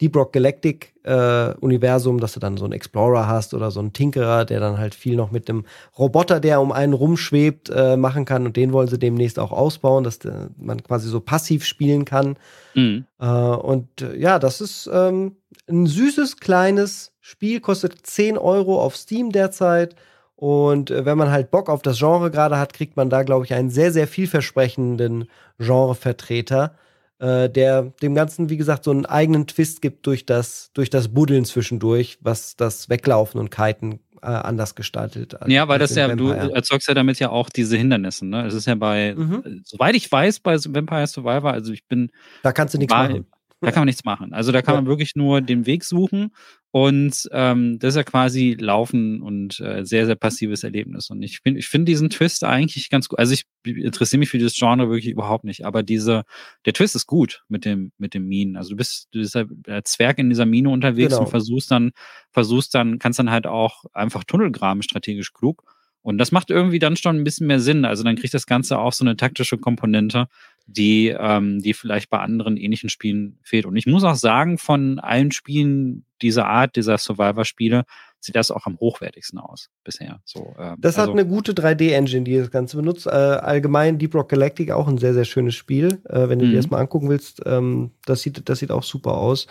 Deep 0.00 0.16
Rock 0.16 0.32
Galactic 0.32 0.94
äh, 1.02 1.52
Universum, 1.60 2.20
dass 2.20 2.32
du 2.32 2.40
dann 2.40 2.56
so 2.56 2.64
einen 2.64 2.72
Explorer 2.72 3.26
hast 3.26 3.52
oder 3.52 3.70
so 3.70 3.80
einen 3.80 3.92
Tinkerer, 3.92 4.46
der 4.46 4.58
dann 4.58 4.78
halt 4.78 4.94
viel 4.94 5.14
noch 5.14 5.30
mit 5.30 5.48
dem 5.48 5.64
Roboter, 5.98 6.40
der 6.40 6.60
um 6.60 6.72
einen 6.72 6.94
rumschwebt, 6.94 7.68
äh, 7.70 7.96
machen 7.96 8.24
kann. 8.24 8.46
Und 8.46 8.56
den 8.56 8.72
wollen 8.72 8.88
sie 8.88 8.98
demnächst 8.98 9.38
auch 9.38 9.52
ausbauen, 9.52 10.04
dass 10.04 10.18
der, 10.18 10.48
man 10.56 10.82
quasi 10.82 11.08
so 11.08 11.20
passiv 11.20 11.66
spielen 11.66 12.06
kann. 12.06 12.36
Mhm. 12.74 13.04
Äh, 13.18 13.26
und 13.26 14.00
äh, 14.00 14.16
ja, 14.16 14.38
das 14.38 14.62
ist 14.62 14.88
ähm, 14.92 15.36
ein 15.68 15.86
süßes, 15.86 16.38
kleines 16.38 17.12
Spiel, 17.20 17.60
kostet 17.60 18.06
10 18.06 18.38
Euro 18.38 18.80
auf 18.82 18.96
Steam 18.96 19.32
derzeit. 19.32 19.94
Und 20.40 20.90
äh, 20.90 21.04
wenn 21.04 21.18
man 21.18 21.30
halt 21.30 21.50
Bock 21.50 21.68
auf 21.68 21.82
das 21.82 21.98
Genre 21.98 22.30
gerade 22.30 22.58
hat, 22.58 22.72
kriegt 22.72 22.96
man 22.96 23.10
da, 23.10 23.24
glaube 23.24 23.44
ich, 23.44 23.52
einen 23.52 23.68
sehr, 23.68 23.92
sehr 23.92 24.08
vielversprechenden 24.08 25.28
Genrevertreter 25.58 26.74
äh, 27.18 27.50
der 27.50 27.92
dem 28.00 28.14
Ganzen, 28.14 28.48
wie 28.48 28.56
gesagt, 28.56 28.84
so 28.84 28.90
einen 28.90 29.04
eigenen 29.04 29.46
Twist 29.46 29.82
gibt 29.82 30.06
durch 30.06 30.24
das, 30.24 30.70
durch 30.72 30.88
das 30.88 31.08
Buddeln 31.08 31.44
zwischendurch, 31.44 32.18
was 32.22 32.56
das 32.56 32.88
Weglaufen 32.88 33.38
und 33.38 33.50
Kiten 33.50 34.00
äh, 34.22 34.26
anders 34.28 34.74
gestaltet. 34.74 35.36
Ja, 35.46 35.68
weil 35.68 35.78
das 35.78 35.94
ja, 35.94 36.08
Vampire. 36.08 36.48
du 36.48 36.54
erzeugst 36.54 36.88
ja 36.88 36.94
damit 36.94 37.18
ja 37.18 37.28
auch 37.28 37.50
diese 37.50 37.76
Hindernisse. 37.76 38.24
Ne? 38.24 38.46
Es 38.46 38.54
ist 38.54 38.66
ja 38.66 38.74
bei, 38.74 39.14
mhm. 39.14 39.60
soweit 39.64 39.94
ich 39.94 40.10
weiß, 40.10 40.40
bei 40.40 40.56
Vampire 40.56 41.06
Survivor, 41.06 41.52
also 41.52 41.74
ich 41.74 41.86
bin. 41.86 42.10
Da 42.42 42.52
kannst 42.52 42.72
du 42.72 42.78
nichts 42.78 42.94
machen. 42.94 43.26
Da 43.60 43.72
kann 43.72 43.82
man 43.82 43.86
nichts 43.86 44.04
machen. 44.04 44.32
Also 44.32 44.52
da 44.52 44.62
kann 44.62 44.74
ja. 44.74 44.80
man 44.80 44.88
wirklich 44.88 45.16
nur 45.16 45.42
den 45.42 45.66
Weg 45.66 45.84
suchen 45.84 46.32
und 46.72 47.28
ähm, 47.32 47.78
das 47.80 47.90
ist 47.90 47.96
ja 47.96 48.04
quasi 48.04 48.56
Laufen 48.58 49.20
und 49.22 49.58
äh, 49.60 49.84
sehr, 49.84 50.06
sehr 50.06 50.14
passives 50.14 50.62
Erlebnis. 50.62 51.10
Und 51.10 51.22
ich 51.22 51.40
finde 51.40 51.58
ich 51.58 51.68
finde 51.68 51.86
diesen 51.86 52.10
Twist 52.10 52.44
eigentlich 52.44 52.90
ganz 52.90 53.08
gut. 53.08 53.18
Also 53.18 53.34
ich 53.34 53.44
interessiere 53.64 54.20
mich 54.20 54.30
für 54.30 54.38
dieses 54.38 54.54
Genre 54.54 54.88
wirklich 54.88 55.10
überhaupt 55.10 55.44
nicht, 55.44 55.66
aber 55.66 55.82
diese, 55.82 56.22
der 56.64 56.72
Twist 56.72 56.94
ist 56.94 57.06
gut 57.06 57.42
mit 57.48 57.64
dem, 57.64 57.92
mit 57.98 58.14
dem 58.14 58.28
Minen. 58.28 58.56
Also 58.56 58.70
du 58.70 58.76
bist, 58.76 59.08
du 59.12 59.18
bist 59.18 59.34
der 59.34 59.84
Zwerg 59.84 60.18
in 60.18 60.28
dieser 60.28 60.46
Mine 60.46 60.70
unterwegs 60.70 61.10
genau. 61.10 61.22
und 61.22 61.28
versuchst 61.30 61.70
dann, 61.70 61.90
versuchst 62.30 62.74
dann, 62.74 62.98
kannst 62.98 63.18
dann 63.18 63.30
halt 63.30 63.46
auch 63.48 63.84
einfach 63.92 64.22
Tunnel 64.22 64.52
graben, 64.52 64.82
strategisch 64.82 65.32
klug. 65.32 65.64
Und 66.02 66.18
das 66.18 66.32
macht 66.32 66.50
irgendwie 66.50 66.78
dann 66.78 66.96
schon 66.96 67.16
ein 67.16 67.24
bisschen 67.24 67.46
mehr 67.46 67.60
Sinn. 67.60 67.84
Also 67.84 68.04
dann 68.04 68.16
kriegt 68.16 68.32
das 68.32 68.46
Ganze 68.46 68.78
auch 68.78 68.92
so 68.92 69.04
eine 69.04 69.16
taktische 69.16 69.58
Komponente, 69.58 70.28
die, 70.66 71.08
ähm, 71.08 71.60
die 71.60 71.74
vielleicht 71.74 72.08
bei 72.10 72.18
anderen 72.18 72.56
ähnlichen 72.56 72.88
Spielen 72.88 73.38
fehlt. 73.42 73.66
Und 73.66 73.76
ich 73.76 73.86
muss 73.86 74.04
auch 74.04 74.14
sagen, 74.14 74.56
von 74.56 74.98
allen 74.98 75.30
Spielen 75.32 76.04
dieser 76.22 76.46
Art, 76.46 76.76
dieser 76.76 76.96
Survivor-Spiele, 76.96 77.84
sieht 78.20 78.36
das 78.36 78.50
auch 78.50 78.66
am 78.66 78.78
hochwertigsten 78.78 79.38
aus 79.38 79.70
bisher. 79.82 80.20
So, 80.24 80.54
ähm, 80.58 80.76
das 80.78 80.96
hat 80.96 81.08
also, 81.08 81.12
eine 81.12 81.26
gute 81.26 81.52
3D-Engine, 81.52 82.24
die 82.24 82.36
das 82.36 82.50
Ganze 82.50 82.76
benutzt. 82.76 83.06
Äh, 83.06 83.10
allgemein 83.10 83.98
Deep 83.98 84.14
Rock 84.14 84.28
Galactic 84.28 84.70
auch 84.70 84.88
ein 84.88 84.98
sehr, 84.98 85.14
sehr 85.14 85.24
schönes 85.24 85.54
Spiel. 85.54 86.00
Äh, 86.08 86.28
wenn 86.28 86.38
du 86.38 86.44
dir 86.44 86.52
mhm. 86.52 86.56
das 86.56 86.70
mal 86.70 86.78
angucken 86.78 87.08
willst, 87.08 87.42
ähm, 87.46 87.92
das, 88.04 88.22
sieht, 88.22 88.48
das 88.48 88.58
sieht 88.58 88.70
auch 88.70 88.82
super 88.82 89.14
aus. 89.14 89.46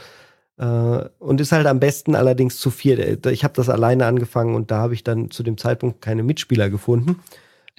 Äh, 0.60 1.10
und 1.20 1.40
ist 1.40 1.52
halt 1.52 1.68
am 1.68 1.80
besten 1.80 2.16
allerdings 2.16 2.58
zu 2.58 2.70
viert. 2.70 3.26
Ich 3.28 3.44
habe 3.44 3.54
das 3.56 3.70
alleine 3.70 4.06
angefangen 4.06 4.56
und 4.56 4.72
da 4.72 4.80
habe 4.80 4.94
ich 4.94 5.04
dann 5.04 5.32
zu 5.32 5.42
dem 5.42 5.58
Zeitpunkt 5.58 6.02
keine 6.02 6.22
Mitspieler 6.22 6.70
gefunden. 6.70 7.22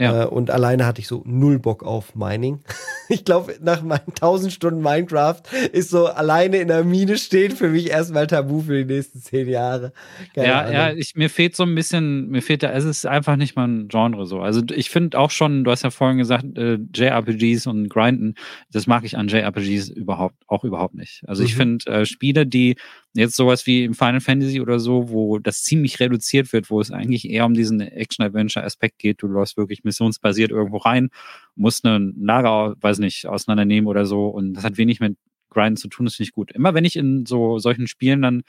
Ja. 0.01 0.23
Äh, 0.23 0.27
und 0.27 0.51
alleine 0.51 0.87
hatte 0.87 1.01
ich 1.01 1.07
so 1.07 1.23
null 1.27 1.59
Bock 1.59 1.83
auf 1.83 2.15
Mining. 2.15 2.61
ich 3.11 3.25
glaube, 3.25 3.55
nach 3.61 3.83
meinen 3.83 4.09
1000 4.09 4.51
Stunden 4.51 4.81
Minecraft 4.81 5.43
ist 5.73 5.91
so 5.91 6.07
alleine 6.07 6.57
in 6.57 6.69
der 6.69 6.85
Mine 6.85 7.19
stehen 7.19 7.55
für 7.55 7.69
mich 7.69 7.91
erstmal 7.91 8.27
tabu 8.27 8.63
für 8.63 8.83
die 8.83 8.95
nächsten 8.95 9.21
zehn 9.21 9.47
Jahre. 9.47 9.93
Keine 10.35 10.47
ja, 10.49 10.61
Ahnung. 10.61 10.73
ja, 10.73 10.93
ich, 10.93 11.17
mir 11.17 11.29
fehlt 11.29 11.55
so 11.55 11.65
ein 11.65 11.75
bisschen, 11.75 12.31
mir 12.31 12.41
fehlt 12.41 12.63
da, 12.63 12.73
es 12.73 12.85
ist 12.85 13.07
einfach 13.07 13.37
nicht 13.37 13.57
mal 13.57 13.69
ein 13.69 13.89
Genre 13.89 14.27
so. 14.27 14.41
Also 14.41 14.63
ich 14.75 14.89
finde 14.89 15.19
auch 15.19 15.31
schon, 15.31 15.65
du 15.65 15.71
hast 15.71 15.83
ja 15.83 15.91
vorhin 15.91 16.17
gesagt, 16.17 16.45
äh, 16.57 16.79
JRPGs 16.95 17.67
und 17.67 17.91
Grinden, 17.91 18.37
das 18.73 18.87
mag 18.87 19.05
ich 19.05 19.19
an 19.19 19.29
JRPGs 19.29 19.91
überhaupt, 19.91 20.37
auch 20.47 20.65
überhaupt 20.65 20.95
nicht. 20.95 21.23
Also 21.27 21.43
mhm. 21.43 21.47
ich 21.47 21.57
finde 21.57 21.87
äh, 21.93 22.07
Spiele, 22.07 22.47
die 22.47 22.77
Jetzt 23.15 23.35
sowas 23.35 23.67
wie 23.67 23.85
im 23.85 23.95
Final 23.95 24.21
Fantasy 24.21 24.61
oder 24.61 24.79
so, 24.79 25.11
wo 25.11 25.39
das 25.39 25.63
ziemlich 25.65 25.99
reduziert 25.99 26.53
wird, 26.53 26.71
wo 26.71 26.81
es 26.81 26.93
eigentlich 26.93 27.29
eher 27.29 27.45
um 27.45 27.55
diesen 27.55 27.81
Action-Adventure-Aspekt 27.81 28.99
geht. 28.99 29.23
Du 29.23 29.27
läufst 29.27 29.57
wirklich 29.57 29.83
missionsbasiert 29.83 30.53
irgendwo 30.53 30.77
rein, 30.77 31.11
musst 31.57 31.85
ein 31.85 32.15
Lager, 32.21 32.77
weiß 32.81 33.01
nicht, 33.01 33.27
auseinandernehmen 33.27 33.89
oder 33.89 34.07
so. 34.07 34.29
Und 34.29 34.55
das 34.55 34.63
hat 34.63 34.77
wenig 34.77 35.01
mit 35.01 35.17
Grinden 35.51 35.77
zu 35.77 35.89
tun, 35.89 36.09
finde 36.09 36.23
ich 36.23 36.33
gut. 36.33 36.53
Immer 36.53 36.75
wenn 36.75 36.85
ich 36.85 36.95
in 36.95 37.27
so 37.27 37.59
solchen 37.59 37.89
Spielen 37.89 38.23
dann 38.23 38.43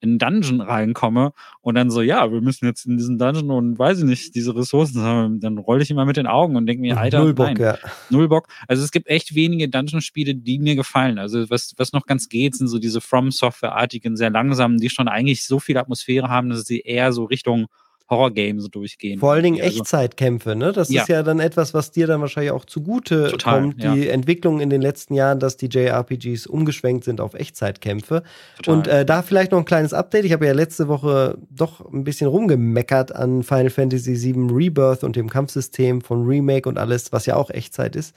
in 0.00 0.18
Dungeon 0.18 0.60
reinkomme 0.60 1.32
und 1.60 1.74
dann 1.74 1.90
so, 1.90 2.02
ja, 2.02 2.30
wir 2.30 2.40
müssen 2.40 2.66
jetzt 2.66 2.86
in 2.86 2.98
diesen 2.98 3.18
Dungeon 3.18 3.50
und 3.50 3.78
weiß 3.78 3.98
ich 3.98 4.04
nicht, 4.04 4.34
diese 4.34 4.54
Ressourcen 4.54 5.00
haben, 5.00 5.40
dann 5.40 5.58
rolle 5.58 5.82
ich 5.82 5.90
immer 5.90 6.04
mit 6.04 6.16
den 6.16 6.26
Augen 6.26 6.56
und 6.56 6.66
denke 6.66 6.82
mir, 6.82 6.98
Alter, 6.98 7.20
null 7.20 7.34
Bock, 7.34 7.46
nein, 7.46 7.56
ja. 7.56 7.78
null 8.10 8.28
Bock. 8.28 8.48
Also 8.68 8.84
es 8.84 8.90
gibt 8.90 9.08
echt 9.08 9.34
wenige 9.34 9.68
Dungeon-Spiele, 9.68 10.34
die 10.34 10.58
mir 10.58 10.76
gefallen. 10.76 11.18
Also 11.18 11.48
was, 11.50 11.74
was 11.76 11.92
noch 11.92 12.06
ganz 12.06 12.28
geht, 12.28 12.54
sind 12.54 12.68
so 12.68 12.78
diese 12.78 13.00
From-Software-artigen, 13.00 14.16
sehr 14.16 14.30
langsamen, 14.30 14.78
die 14.78 14.90
schon 14.90 15.08
eigentlich 15.08 15.44
so 15.44 15.58
viel 15.58 15.78
Atmosphäre 15.78 16.28
haben, 16.28 16.50
dass 16.50 16.64
sie 16.64 16.80
eher 16.80 17.12
so 17.12 17.24
Richtung 17.24 17.66
Horror-Games 18.08 18.68
durchgehen. 18.70 19.18
Vor 19.18 19.32
allen 19.32 19.42
Dingen 19.42 19.60
also, 19.60 19.80
Echtzeitkämpfe, 19.80 20.54
ne? 20.54 20.72
Das 20.72 20.90
ja. 20.90 21.02
ist 21.02 21.08
ja 21.08 21.22
dann 21.22 21.40
etwas, 21.40 21.74
was 21.74 21.90
dir 21.90 22.06
dann 22.06 22.20
wahrscheinlich 22.20 22.52
auch 22.52 22.64
zugute 22.64 23.30
Total, 23.30 23.60
kommt, 23.60 23.82
die 23.82 24.04
ja. 24.04 24.12
Entwicklung 24.12 24.60
in 24.60 24.70
den 24.70 24.80
letzten 24.80 25.14
Jahren, 25.14 25.40
dass 25.40 25.56
die 25.56 25.66
JRPGs 25.66 26.46
umgeschwenkt 26.46 27.04
sind 27.04 27.20
auf 27.20 27.34
Echtzeitkämpfe. 27.34 28.22
Total. 28.58 28.74
Und 28.74 28.86
äh, 28.86 29.04
da 29.04 29.22
vielleicht 29.22 29.50
noch 29.50 29.58
ein 29.58 29.64
kleines 29.64 29.92
Update. 29.92 30.24
Ich 30.24 30.32
habe 30.32 30.46
ja 30.46 30.52
letzte 30.52 30.86
Woche 30.86 31.38
doch 31.50 31.80
ein 31.92 32.04
bisschen 32.04 32.28
rumgemeckert 32.28 33.14
an 33.14 33.42
Final 33.42 33.70
Fantasy 33.70 34.22
VII 34.22 34.52
Rebirth 34.52 35.02
und 35.02 35.16
dem 35.16 35.28
Kampfsystem 35.28 36.00
von 36.00 36.26
Remake 36.26 36.68
und 36.68 36.78
alles, 36.78 37.12
was 37.12 37.26
ja 37.26 37.34
auch 37.34 37.50
Echtzeit 37.50 37.96
ist. 37.96 38.14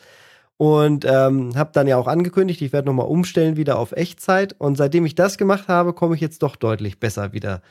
Und 0.58 1.06
ähm, 1.06 1.56
habe 1.56 1.72
dann 1.74 1.88
ja 1.88 1.96
auch 1.98 2.08
angekündigt, 2.08 2.62
ich 2.62 2.74
werde 2.74 2.88
nochmal 2.88 3.08
umstellen 3.08 3.56
wieder 3.56 3.80
auf 3.80 3.94
Echtzeit. 3.94 4.54
Und 4.58 4.76
seitdem 4.76 5.06
ich 5.06 5.16
das 5.16 5.38
gemacht 5.38 5.68
habe, 5.68 5.94
komme 5.94 6.16
ich 6.16 6.22
jetzt 6.22 6.44
doch 6.44 6.58
deutlich 6.58 7.00
besser 7.00 7.34
wieder 7.34 7.62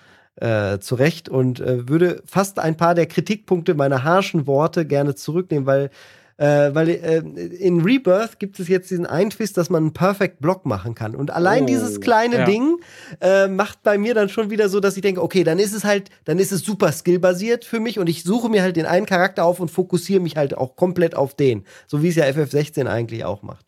äh, 0.40 0.78
zurecht 0.78 1.28
und 1.28 1.60
äh, 1.60 1.88
würde 1.88 2.22
fast 2.26 2.58
ein 2.58 2.76
paar 2.76 2.94
der 2.94 3.06
Kritikpunkte 3.06 3.74
meiner 3.74 4.04
harschen 4.04 4.46
Worte 4.46 4.86
gerne 4.86 5.14
zurücknehmen, 5.14 5.66
weil 5.66 5.90
äh, 6.38 6.72
weil 6.72 6.88
äh, 6.88 7.18
in 7.18 7.80
Rebirth 7.80 8.38
gibt 8.38 8.60
es 8.60 8.68
jetzt 8.68 8.90
diesen 8.90 9.06
einen 9.06 9.30
Twist, 9.30 9.56
dass 9.56 9.70
man 9.70 9.82
einen 9.82 9.92
Perfect 9.92 10.40
Block 10.40 10.66
machen 10.66 10.94
kann. 10.94 11.16
Und 11.16 11.32
allein 11.32 11.64
oh, 11.64 11.66
dieses 11.66 12.00
kleine 12.00 12.38
ja. 12.38 12.44
Ding 12.44 12.78
äh, 13.20 13.48
macht 13.48 13.82
bei 13.82 13.98
mir 13.98 14.14
dann 14.14 14.28
schon 14.28 14.48
wieder 14.48 14.68
so, 14.68 14.78
dass 14.78 14.94
ich 14.96 15.02
denke, 15.02 15.20
okay, 15.20 15.42
dann 15.42 15.58
ist 15.58 15.74
es 15.74 15.84
halt, 15.84 16.10
dann 16.26 16.38
ist 16.38 16.52
es 16.52 16.60
super 16.60 16.92
skillbasiert 16.92 17.64
für 17.64 17.80
mich 17.80 17.98
und 17.98 18.08
ich 18.08 18.22
suche 18.22 18.48
mir 18.48 18.62
halt 18.62 18.76
den 18.76 18.86
einen 18.86 19.04
Charakter 19.04 19.44
auf 19.44 19.58
und 19.58 19.68
fokussiere 19.68 20.20
mich 20.20 20.36
halt 20.36 20.56
auch 20.56 20.76
komplett 20.76 21.16
auf 21.16 21.34
den. 21.34 21.64
So 21.88 22.04
wie 22.04 22.08
es 22.08 22.14
ja 22.14 22.24
FF16 22.26 22.86
eigentlich 22.86 23.24
auch 23.24 23.42
macht 23.42 23.67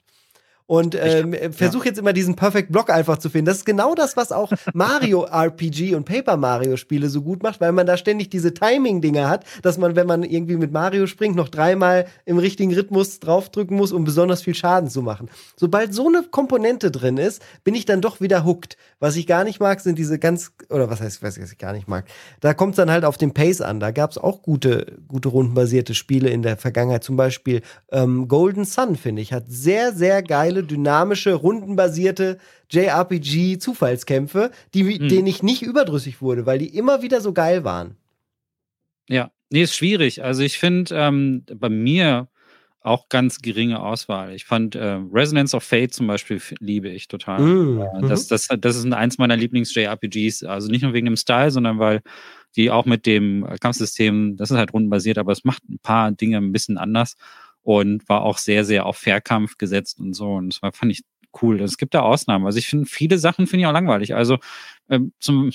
und 0.71 0.95
ähm, 0.95 1.35
versuche 1.51 1.87
ja. 1.87 1.89
jetzt 1.91 1.99
immer 1.99 2.12
diesen 2.12 2.37
Perfect 2.37 2.71
Block 2.71 2.91
einfach 2.91 3.18
zu 3.18 3.29
finden. 3.29 3.47
Das 3.47 3.57
ist 3.57 3.64
genau 3.64 3.97
das, 3.97 4.16
was 4.16 4.31
auch 4.31 4.53
Mario 4.73 5.25
RPG 5.25 5.97
und 5.97 6.05
Paper 6.05 6.37
Mario 6.37 6.77
Spiele 6.77 7.09
so 7.09 7.23
gut 7.23 7.43
macht, 7.43 7.61
weil 7.61 7.73
man 7.73 7.89
da 7.89 7.97
ständig 7.97 8.31
diese 8.31 8.55
Timing-Dinger 8.55 9.29
hat, 9.29 9.45
dass 9.62 9.79
man, 9.79 9.97
wenn 9.97 10.07
man 10.07 10.23
irgendwie 10.23 10.55
mit 10.55 10.71
Mario 10.71 11.09
springt, 11.09 11.35
noch 11.35 11.49
dreimal 11.49 12.07
im 12.25 12.39
richtigen 12.39 12.73
Rhythmus 12.73 13.18
draufdrücken 13.18 13.77
muss, 13.77 13.91
um 13.91 14.05
besonders 14.05 14.43
viel 14.43 14.55
Schaden 14.55 14.89
zu 14.89 15.03
machen. 15.03 15.29
Sobald 15.57 15.93
so 15.93 16.07
eine 16.07 16.23
Komponente 16.23 16.93
drin 16.93 17.16
ist, 17.16 17.43
bin 17.64 17.75
ich 17.75 17.85
dann 17.85 18.01
doch 18.01 18.21
wieder 18.21 18.45
hooked. 18.45 18.77
Was 19.01 19.16
ich 19.16 19.27
gar 19.27 19.43
nicht 19.43 19.59
mag, 19.59 19.81
sind 19.81 19.99
diese 19.99 20.21
ganz, 20.21 20.53
oder 20.68 20.89
was 20.89 21.01
heißt, 21.01 21.21
was 21.21 21.37
ich 21.37 21.59
gar 21.59 21.73
nicht 21.73 21.89
mag. 21.89 22.05
Da 22.39 22.55
kommt 22.55 22.75
es 22.75 22.77
dann 22.77 22.93
halt 22.93 23.05
auf 23.05 23.16
den 23.16 23.35
Pace 23.35 23.61
an. 23.61 23.81
Da 23.81 23.91
gab 23.91 24.12
es 24.12 24.18
auch 24.18 24.41
gute, 24.41 24.99
gute 25.09 25.31
rundenbasierte 25.31 25.95
Spiele 25.95 26.29
in 26.29 26.43
der 26.43 26.57
Vergangenheit. 26.57 27.03
Zum 27.03 27.16
Beispiel 27.16 27.62
ähm, 27.91 28.29
Golden 28.29 28.64
Sun, 28.64 28.95
finde 28.95 29.21
ich, 29.21 29.33
hat 29.33 29.47
sehr, 29.49 29.93
sehr 29.93 30.23
geile 30.23 30.60
geile, 30.61 30.67
dynamische, 30.67 31.35
rundenbasierte 31.35 32.39
JRPG-Zufallskämpfe, 32.71 34.51
die, 34.75 34.85
mhm. 34.85 35.09
denen 35.09 35.27
ich 35.27 35.43
nicht 35.43 35.63
überdrüssig 35.63 36.21
wurde, 36.21 36.47
weil 36.47 36.59
die 36.59 36.77
immer 36.77 37.03
wieder 37.03 37.21
so 37.21 37.33
geil 37.33 37.65
waren. 37.65 37.97
Ja, 39.09 39.31
nee, 39.51 39.63
ist 39.63 39.75
schwierig. 39.75 40.23
Also 40.23 40.43
ich 40.43 40.59
finde 40.59 40.95
ähm, 40.95 41.45
bei 41.55 41.69
mir 41.69 42.29
auch 42.83 43.11
ganz 43.11 43.43
geringe 43.43 43.81
Auswahl. 43.81 44.33
Ich 44.35 44.47
fand 44.47 44.75
äh, 44.75 44.99
Resonance 45.13 45.55
of 45.55 45.63
Fate 45.63 45.93
zum 45.93 46.07
Beispiel 46.07 46.41
liebe 46.61 46.89
ich 46.89 47.09
total. 47.09 47.41
Mm, 47.41 47.81
äh, 47.81 48.09
das, 48.09 48.27
das, 48.27 48.49
das 48.59 48.77
ist 48.77 48.91
eins 48.91 49.19
meiner 49.19 49.37
Lieblings-JRPGs. 49.37 50.45
Also 50.45 50.69
nicht 50.71 50.83
nur 50.83 50.95
wegen 50.95 51.07
dem 51.07 51.17
Style, 51.17 51.51
sondern 51.51 51.79
weil 51.79 52.01
die 52.57 52.71
auch 52.71 52.87
mit 52.87 53.05
dem 53.05 53.47
Kampfsystem, 53.61 54.37
das 54.37 54.51
ist 54.51 54.57
halt 54.57 54.73
rundenbasiert, 54.73 55.19
aber 55.19 55.33
es 55.33 55.45
macht 55.45 55.63
ein 55.69 55.79
paar 55.79 56.11
Dinge 56.13 56.39
ein 56.39 56.53
bisschen 56.53 56.79
anders 56.79 57.17
und 57.63 58.09
war 58.09 58.23
auch 58.23 58.39
sehr, 58.39 58.65
sehr 58.65 58.87
auf 58.87 58.97
Fairkampf 58.97 59.59
gesetzt 59.59 60.01
und 60.01 60.15
so. 60.15 60.33
Und 60.33 60.55
das 60.55 60.63
war, 60.63 60.73
fand 60.73 60.93
ich 60.93 61.03
cool. 61.43 61.61
Es 61.61 61.77
gibt 61.77 61.95
da 61.95 62.01
Ausnahmen. 62.01 62.47
Also 62.47 62.59
ich 62.59 62.69
finde, 62.69 62.87
viele 62.87 63.19
Sachen 63.19 63.47
finde 63.47 63.63
ich 63.63 63.67
auch 63.67 63.73
langweilig. 63.73 64.15
Also 64.15 64.39
ähm, 64.89 65.13
zum, 65.21 65.53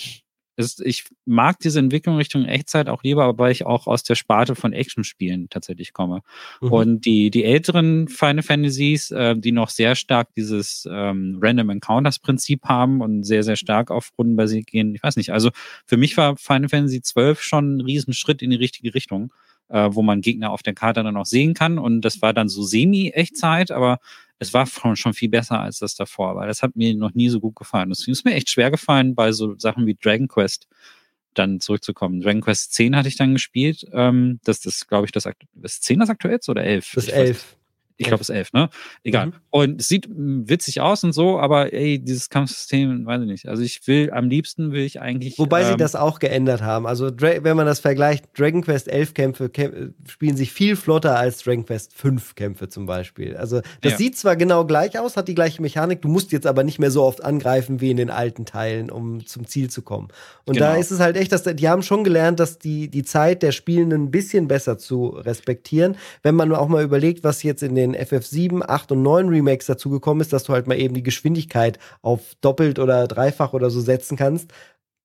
ist, 0.58 0.82
ich 0.82 1.06
mag 1.26 1.60
diese 1.60 1.80
Entwicklung 1.80 2.18
Richtung 2.18 2.46
Echtzeit 2.46 2.88
auch 2.88 3.04
lieber, 3.04 3.38
weil 3.38 3.52
ich 3.52 3.66
auch 3.66 3.88
aus 3.88 4.04
der 4.04 4.16
Sparte 4.16 4.56
von 4.56 4.74
Action-Spielen 4.74 5.50
tatsächlich 5.50 5.94
komme. 5.94 6.22
Mhm. 6.62 6.72
Und 6.72 7.06
die, 7.06 7.30
die 7.30 7.44
älteren 7.44 8.08
Final 8.08 8.44
Fantasies, 8.44 9.12
äh, 9.12 9.36
die 9.36 9.52
noch 9.52 9.70
sehr 9.70 9.96
stark 9.96 10.34
dieses 10.36 10.88
ähm, 10.90 11.40
Random 11.42 11.70
Encounters-Prinzip 11.70 12.64
haben 12.64 13.02
und 13.02 13.24
sehr, 13.24 13.44
sehr 13.44 13.58
stark 13.58 13.92
auf 13.92 14.12
Rundenbasiert 14.18 14.68
gehen, 14.68 14.96
ich 14.96 15.04
weiß 15.04 15.18
nicht. 15.18 15.34
Also 15.34 15.52
für 15.86 15.98
mich 15.98 16.16
war 16.16 16.38
Final 16.38 16.70
Fantasy 16.70 17.02
12 17.02 17.42
schon 17.42 17.78
ein 17.78 17.82
Riesenschritt 17.82 18.42
in 18.42 18.52
die 18.52 18.58
richtige 18.58 18.94
Richtung 18.94 19.34
äh, 19.70 19.90
wo 19.92 20.02
man 20.02 20.22
Gegner 20.22 20.52
auf 20.52 20.64
der 20.64 20.74
Karte 20.74 21.04
dann 21.04 21.18
auch 21.18 21.26
sehen 21.26 21.54
kann. 21.54 21.78
Und 21.78 22.02
das 22.02 22.22
war 22.22 22.34
dann 22.34 22.50
so 22.50 22.64
semi-Echtzeit, 22.64 23.72
aber 23.72 24.00
es 24.40 24.54
war 24.54 24.68
schon 24.68 25.14
viel 25.14 25.30
besser 25.30 25.60
als 25.60 25.80
das 25.80 25.96
davor, 25.96 26.36
weil 26.36 26.48
das 26.48 26.62
hat 26.62 26.76
mir 26.76 26.94
noch 26.96 27.14
nie 27.14 27.30
so 27.30 27.40
gut 27.40 27.56
gefallen. 27.56 27.92
Es 27.92 28.08
ist 28.08 28.26
mir 28.26 28.34
echt 28.34 28.50
schwer 28.50 28.70
gefallen, 28.70 29.16
bei 29.16 29.32
so 29.32 29.58
Sachen 29.58 29.86
wie 29.86 29.96
Dragon 29.96 30.28
Quest 30.28 30.68
dann 31.34 31.60
zurückzukommen. 31.60 32.22
Dragon 32.22 32.42
Quest 32.42 32.74
10 32.74 32.96
hatte 32.96 33.08
ich 33.08 33.18
dann 33.18 33.34
gespielt. 33.34 33.86
Ähm, 33.94 34.40
das 34.44 34.66
ist, 34.66 34.88
glaube 34.88 35.06
ich, 35.06 35.12
das, 35.12 35.28
ist 35.62 35.84
10 35.84 36.00
das 36.00 36.10
aktuellste 36.10 36.52
oder 36.52 36.64
11? 36.64 36.92
Das 36.96 37.08
11. 37.08 37.58
Ich 37.98 38.08
glaube, 38.08 38.22
es 38.22 38.30
ist 38.30 38.36
elf, 38.36 38.52
ne? 38.52 38.70
Egal. 39.04 39.28
Mhm. 39.28 39.34
Und 39.52 39.82
es 39.82 39.88
sieht 39.88 40.08
witzig 40.10 40.82
aus 40.82 41.04
und 41.06 41.14
so, 41.14 41.40
aber 41.40 41.72
ey, 41.72 41.98
dieses 41.98 42.30
Kampfsystem, 42.30 43.06
weiß 43.06 43.22
ich 43.22 43.28
nicht. 43.28 43.48
Also 43.48 43.64
ich 43.64 43.88
will, 43.88 44.12
am 44.12 44.28
liebsten 44.28 44.74
will 44.74 44.84
ich 44.84 45.02
eigentlich. 45.02 45.40
Wobei 45.40 45.62
ähm, 45.62 45.68
sie 45.70 45.78
das 45.78 45.96
auch 45.96 46.20
geändert 46.20 46.62
haben. 46.62 46.88
Also 46.88 47.10
wenn 47.18 47.56
man 47.56 47.66
das 47.66 47.80
vergleicht, 47.80 48.26
Dragon 48.38 48.62
Quest 48.62 48.90
11 48.90 49.14
Kämpfe 49.14 49.50
kämp 49.50 49.94
spielen 50.08 50.36
sich 50.36 50.52
viel 50.52 50.76
flotter 50.76 51.18
als 51.18 51.44
Dragon 51.44 51.66
Quest 51.66 51.94
5 51.94 52.36
Kämpfe 52.36 52.68
zum 52.68 52.86
Beispiel. 52.86 53.38
Also 53.38 53.62
das 53.82 53.94
ja. 53.94 53.98
sieht 53.98 54.18
zwar 54.18 54.36
genau 54.36 54.66
gleich 54.66 55.00
aus, 55.00 55.16
hat 55.16 55.30
die 55.30 55.36
gleiche 55.36 55.62
Mechanik, 55.62 56.02
du 56.02 56.10
musst 56.10 56.34
jetzt 56.34 56.48
aber 56.48 56.64
nicht 56.64 56.80
mehr 56.80 56.92
so 56.92 57.04
oft 57.04 57.24
angreifen 57.24 57.80
wie 57.80 57.92
in 57.92 57.98
den 57.98 58.10
alten 58.10 58.46
Teilen, 58.46 58.92
um 58.92 59.26
zum 59.26 59.48
Ziel 59.48 59.70
zu 59.70 59.82
kommen. 59.82 60.10
Und 60.44 60.56
genau. 60.56 60.68
da 60.68 60.76
ist 60.76 60.92
es 60.92 61.00
halt 61.00 61.16
echt, 61.16 61.32
dass 61.32 61.44
die 61.44 61.70
haben 61.70 61.82
schon 61.82 62.04
gelernt, 62.04 62.40
dass 62.40 62.60
die, 62.60 62.90
die 62.90 63.04
Zeit 63.04 63.42
der 63.42 63.54
Spielenden 63.54 64.04
ein 64.04 64.12
bisschen 64.12 64.48
besser 64.48 64.78
zu 64.78 65.08
respektieren. 65.08 65.96
Wenn 66.24 66.36
man 66.36 66.54
auch 66.54 66.68
mal 66.68 66.84
überlegt, 66.84 67.24
was 67.24 67.42
jetzt 67.44 67.64
in 67.64 67.76
den 67.76 67.85
den 67.92 67.96
FF7, 67.96 68.64
8 68.64 68.92
und 68.94 69.02
9 69.02 69.30
Remakes 69.30 69.66
dazugekommen 69.66 70.22
ist, 70.22 70.34
dass 70.34 70.44
du 70.44 70.54
halt 70.54 70.68
mal 70.68 70.80
eben 70.80 70.94
die 70.94 71.04
Geschwindigkeit 71.04 71.80
auf 72.02 72.36
doppelt 72.42 72.80
oder 72.80 73.08
dreifach 73.08 73.54
oder 73.54 73.70
so 73.70 73.82
setzen 73.82 74.18
kannst. 74.18 74.52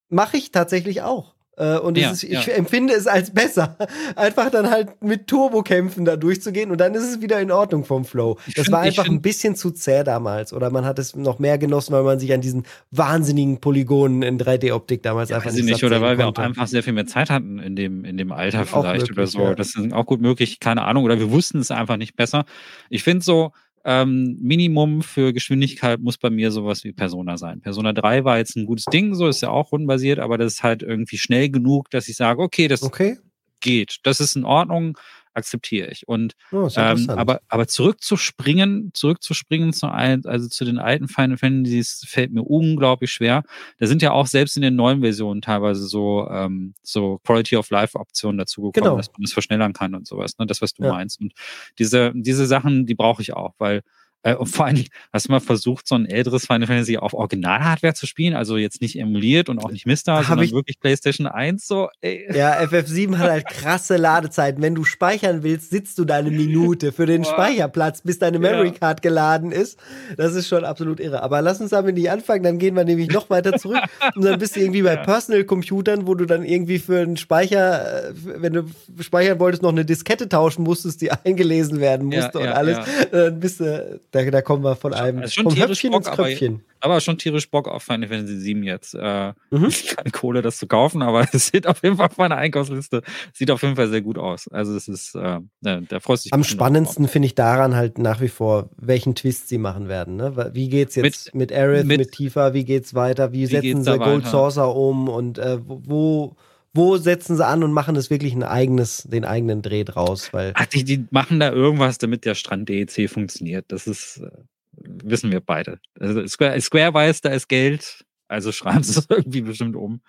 Mache 0.09 0.37
ich 0.37 0.51
tatsächlich 0.51 1.03
auch. 1.03 1.35
Äh, 1.57 1.79
und 1.79 1.99
ja, 1.99 2.11
ist, 2.11 2.23
ich 2.23 2.47
ja. 2.47 2.55
empfinde 2.55 2.95
es 2.95 3.07
als 3.07 3.33
besser, 3.33 3.77
einfach 4.17 4.51
dann 4.51 4.71
halt 4.71 5.03
mit 5.03 5.27
Turbokämpfen 5.27 6.05
da 6.05 6.17
durchzugehen 6.17 6.71
und 6.71 6.81
dann 6.81 6.95
ist 6.95 7.03
es 7.03 7.21
wieder 7.21 7.41
in 7.41 7.51
Ordnung 7.51 7.85
vom 7.85 8.05
Flow. 8.05 8.39
Das 8.55 8.65
find, 8.65 8.73
war 8.73 8.81
einfach 8.81 9.07
ein 9.07 9.21
bisschen 9.21 9.57
zu 9.57 9.71
zäh 9.71 10.05
damals 10.05 10.53
oder 10.53 10.71
man 10.71 10.85
hat 10.85 10.99
es 10.99 11.15
noch 11.17 11.39
mehr 11.39 11.59
genossen, 11.59 11.93
weil 11.93 12.03
man 12.03 12.19
sich 12.19 12.33
an 12.33 12.41
diesen 12.41 12.65
wahnsinnigen 12.91 13.61
Polygonen 13.61 14.23
in 14.23 14.39
3D-Optik 14.39 15.03
damals 15.03 15.31
ja, 15.31 15.37
einfach 15.37 15.53
nicht, 15.53 15.65
nicht 15.65 15.85
Oder 15.85 16.01
weil 16.01 16.17
konnte. 16.17 16.41
wir 16.41 16.45
auch 16.45 16.49
einfach 16.49 16.67
sehr 16.67 16.83
viel 16.83 16.93
mehr 16.93 17.07
Zeit 17.07 17.31
hatten 17.31 17.59
in 17.59 17.77
dem, 17.77 18.05
in 18.05 18.17
dem 18.17 18.33
Alter 18.33 18.65
vielleicht 18.65 19.09
möglich, 19.09 19.19
oder 19.19 19.27
so. 19.27 19.55
Das 19.55 19.75
ist 19.75 19.93
auch 19.93 20.07
gut 20.07 20.21
möglich, 20.21 20.61
keine 20.61 20.83
Ahnung. 20.83 21.05
Oder 21.05 21.19
wir 21.19 21.31
wussten 21.31 21.59
es 21.59 21.71
einfach 21.71 21.97
nicht 21.97 22.17
besser. 22.17 22.45
Ich 22.89 23.03
finde 23.03 23.25
so, 23.25 23.53
ähm, 23.91 24.39
Minimum 24.41 25.03
für 25.03 25.33
Geschwindigkeit 25.33 25.99
muss 25.99 26.17
bei 26.17 26.31
mir 26.31 26.53
sowas 26.53 26.85
wie 26.85 26.93
Persona 26.93 27.37
sein. 27.37 27.61
Persona 27.61 27.93
3 27.93 28.23
war 28.25 28.39
jetzt 28.39 28.55
ein 28.57 28.65
gutes 28.65 28.85
Ding, 28.85 29.17
so 29.17 29.27
ist 29.27 29.41
ja 29.41 29.51
auch 29.51 29.73
rundenbasiert, 29.73 30.21
aber 30.21 30.39
das 30.39 30.53
ist 30.53 30.63
halt 30.63 30.85
irgendwie 30.85 31.19
schnell 31.19 31.51
genug, 31.51 31.91
dass 31.91 32.09
ich 32.09 32.17
sage, 32.17 32.41
okay, 32.41 32.69
das 32.69 32.85
okay. 32.85 33.19
geht. 33.59 33.99
Das 34.05 34.21
ist 34.21 34.37
in 34.37 34.45
Ordnung 34.45 34.97
akzeptiere 35.35 35.91
ich. 35.91 36.07
Und 36.09 36.35
oh, 36.53 36.69
ähm, 36.77 37.09
aber, 37.11 37.41
aber 37.49 37.67
zurückzuspringen, 37.67 38.91
zurückzuspringen 38.95 39.73
zu 39.73 39.89
ein, 39.89 40.25
also 40.27 40.49
zu 40.49 40.65
den 40.65 40.79
alten 40.79 41.09
Final 41.09 41.37
Fantasies 41.37 42.05
fällt 42.09 42.33
mir 42.33 42.43
unglaublich 42.43 43.13
schwer. 43.13 43.43
Da 43.79 43.87
sind 43.87 44.03
ja 44.03 44.13
auch 44.13 44.27
selbst 44.27 44.57
in 44.57 44.63
den 44.63 44.77
neuen 44.77 45.01
Versionen 45.01 45.43
teilweise 45.43 45.87
so, 45.87 46.29
ähm, 46.31 46.75
so 46.83 47.19
Quality 47.25 47.57
of 47.57 47.71
Life 47.71 47.99
Optionen 47.99 48.39
dazugekommen, 48.39 48.91
genau. 48.91 48.97
dass 48.97 49.13
man 49.13 49.23
das 49.23 49.33
verschnellern 49.33 49.73
kann 49.73 49.95
und 49.95 50.07
sowas, 50.07 50.39
ne? 50.39 50.47
Das, 50.47 50.61
was 50.63 50.75
du 50.75 50.85
ja. 50.85 50.93
meinst. 50.93 51.21
Und 51.21 51.33
diese, 51.79 52.13
diese 52.15 52.47
Sachen, 52.47 52.87
die 52.87 52.95
brauche 52.95 53.23
ich 53.23 53.35
auch, 53.35 53.55
weil 53.59 53.83
äh, 54.23 54.35
und 54.35 54.47
vor 54.47 54.67
allem, 54.67 54.85
hast 55.13 55.29
du 55.29 55.33
mal 55.33 55.41
versucht, 55.41 55.89
so 55.89 55.95
ein 55.95 56.07
älteres 56.07 56.47
Final 56.47 56.67
Fantasy 56.67 56.99
auf 56.99 57.15
Original-Hardware 57.15 57.95
zu 57.95 58.07
spielen? 58.07 58.35
Also 58.35 58.57
jetzt 58.57 58.83
nicht 58.83 58.99
emuliert 58.99 59.49
und 59.49 59.59
auch 59.59 59.71
nicht 59.71 59.87
Mister, 59.87 60.17
Hab 60.17 60.27
sondern 60.27 60.51
wirklich 60.51 60.79
PlayStation 60.79 61.27
1 61.27 61.67
so. 61.67 61.89
Ey. 62.03 62.27
Ja, 62.35 62.61
FF7 62.61 63.17
hat 63.17 63.31
halt 63.31 63.47
krasse 63.47 63.97
Ladezeiten. 63.97 64.63
Wenn 64.63 64.75
du 64.75 64.85
speichern 64.85 65.43
willst, 65.43 65.71
sitzt 65.71 65.99
du 65.99 66.05
da 66.05 66.17
eine 66.17 66.31
Minute 66.31 66.93
für 66.93 67.07
den 67.07 67.25
Speicherplatz, 67.31 68.03
bis 68.03 68.19
deine 68.19 68.39
Memory 68.39 68.73
Card 68.73 69.01
geladen 69.01 69.53
ist. 69.53 69.79
Das 70.17 70.35
ist 70.35 70.49
schon 70.49 70.65
absolut 70.65 71.01
irre. 71.01 71.23
Aber 71.23 71.41
lass 71.41 71.61
uns 71.61 71.71
damit 71.71 71.95
nicht 71.95 72.11
anfangen, 72.11 72.43
dann 72.43 72.59
gehen 72.59 72.77
wir 72.77 72.85
nämlich 72.85 73.11
noch 73.11 73.31
weiter 73.31 73.57
zurück. 73.57 73.81
und 74.15 74.25
dann 74.25 74.39
bist 74.39 74.57
du 74.57 74.61
irgendwie 74.61 74.83
bei 74.83 74.97
Personal-Computern, 74.97 76.07
wo 76.07 76.15
du 76.15 76.27
dann 76.27 76.45
irgendwie 76.45 76.79
für 76.79 77.01
einen 77.01 77.17
Speicher, 77.17 78.11
äh, 78.11 78.13
wenn 78.15 78.53
du 78.53 78.65
speichern 79.01 79.39
wolltest, 79.41 79.63
noch 79.63 79.71
eine 79.71 79.87
Diskette 79.87 80.29
tauschen 80.29 80.63
musstest, 80.63 81.01
die 81.01 81.11
eingelesen 81.25 81.81
werden 81.81 82.07
musste 82.07 82.39
ja, 82.39 82.41
und 82.41 82.49
alles. 82.49 82.79
Dann 83.11 83.41
bist 83.41 83.61
du 83.61 84.01
da, 84.11 84.25
da 84.31 84.43
kommen 84.43 84.65
wir 84.65 84.77
von 84.77 84.95
einem 84.95 85.21
also 85.21 85.43
vom 85.43 85.57
Höpfchen 85.57 85.93
Bock, 85.93 86.07
ins 86.07 86.17
Köpfchen. 86.17 86.65
Aber, 86.81 86.95
aber, 86.95 87.01
schon 87.01 87.19
tierisch 87.19 87.51
Bock 87.51 87.69
auf 87.69 87.83
Final 87.83 88.09
Fantasy 88.09 88.37
7 88.39 88.63
jetzt. 88.63 88.95
Äh, 88.95 89.33
mhm. 89.51 89.71
Keine 89.97 90.11
Kohle, 90.11 90.43
das 90.43 90.59
zu 90.59 90.67
kaufen, 90.67 91.03
aber 91.03 91.27
es 91.33 91.49
sieht 91.49 91.67
auf 91.67 91.83
jeden 91.83 91.97
Fall 91.97 92.07
auf 92.07 92.17
meiner 92.17 92.37
Einkaufsliste, 92.37 93.03
sieht 93.33 93.51
auf 93.51 93.63
jeden 93.63 93.77
Fall 93.77 93.89
sehr 93.89 94.03
gut 94.03 94.19
aus. 94.19 94.49
Also 94.49 94.75
es 94.75 94.89
ist, 94.89 95.15
äh, 95.15 95.41
der 95.61 96.01
freut 96.01 96.21
sich. 96.21 96.33
Am 96.33 96.45
spannendsten 96.45 97.09
finde 97.09 97.27
ich 97.27 97.35
daran 97.35 97.77
halt 97.77 97.99
nach 97.99 98.21
wie 98.21 98.29
vor, 98.29 98.71
welchen 98.77 99.15
Twist 99.15 99.49
sie 99.49 99.59
machen 99.59 99.89
werden. 99.89 100.17
Ne? 100.17 100.51
Wie 100.53 100.69
geht's 100.69 100.95
jetzt 100.95 101.35
mit, 101.35 101.35
mit 101.35 101.53
Aerith, 101.53 101.87
mit, 101.87 101.99
mit 101.99 102.13
Tifa, 102.13 102.55
wie 102.55 102.65
geht's 102.65 102.95
weiter, 102.95 103.33
wie, 103.33 103.43
wie 103.43 103.47
setzen 103.47 103.85
sie 103.85 103.99
Gold 103.99 104.27
Saucer 104.27 104.75
um 104.75 105.09
und 105.09 105.39
äh, 105.39 105.59
wo 105.67 105.81
wo 105.85 106.37
setzen 106.75 107.37
sie 107.37 107.47
an 107.47 107.65
und 107.65 107.73
machen 107.73 107.95
das 107.95 108.11
wirklich 108.11 108.35
ein 108.35 108.43
eigenes, 108.43 109.03
den 109.05 109.25
eigenen 109.25 109.63
Dreh 109.63 109.85
draus? 109.85 110.33
Weil 110.33 110.53
Ach, 110.55 110.67
die, 110.67 110.85
die 110.85 111.07
machen 111.11 111.41
da 111.41 111.53
irgendwas, 111.53 111.99
damit 111.99 112.25
der 112.25 112.35
Strand 112.35 112.69
DEC 112.69 113.11
funktioniert. 113.11 113.67
Das 113.69 113.87
ist, 113.87 114.19
äh, 114.19 114.31
wissen 114.73 115.33
wir 115.33 115.41
beide. 115.41 115.81
Also 115.99 116.27
Square, 116.27 116.61
Square 116.61 116.95
weiß, 116.95 117.21
da 117.23 117.31
ist 117.31 117.49
Geld, 117.49 118.05
also 118.29 118.53
schreiben 118.53 118.83
sie 118.83 118.99
es 118.99 119.07
irgendwie 119.09 119.43
bestimmt 119.43 119.77
um. 119.77 120.01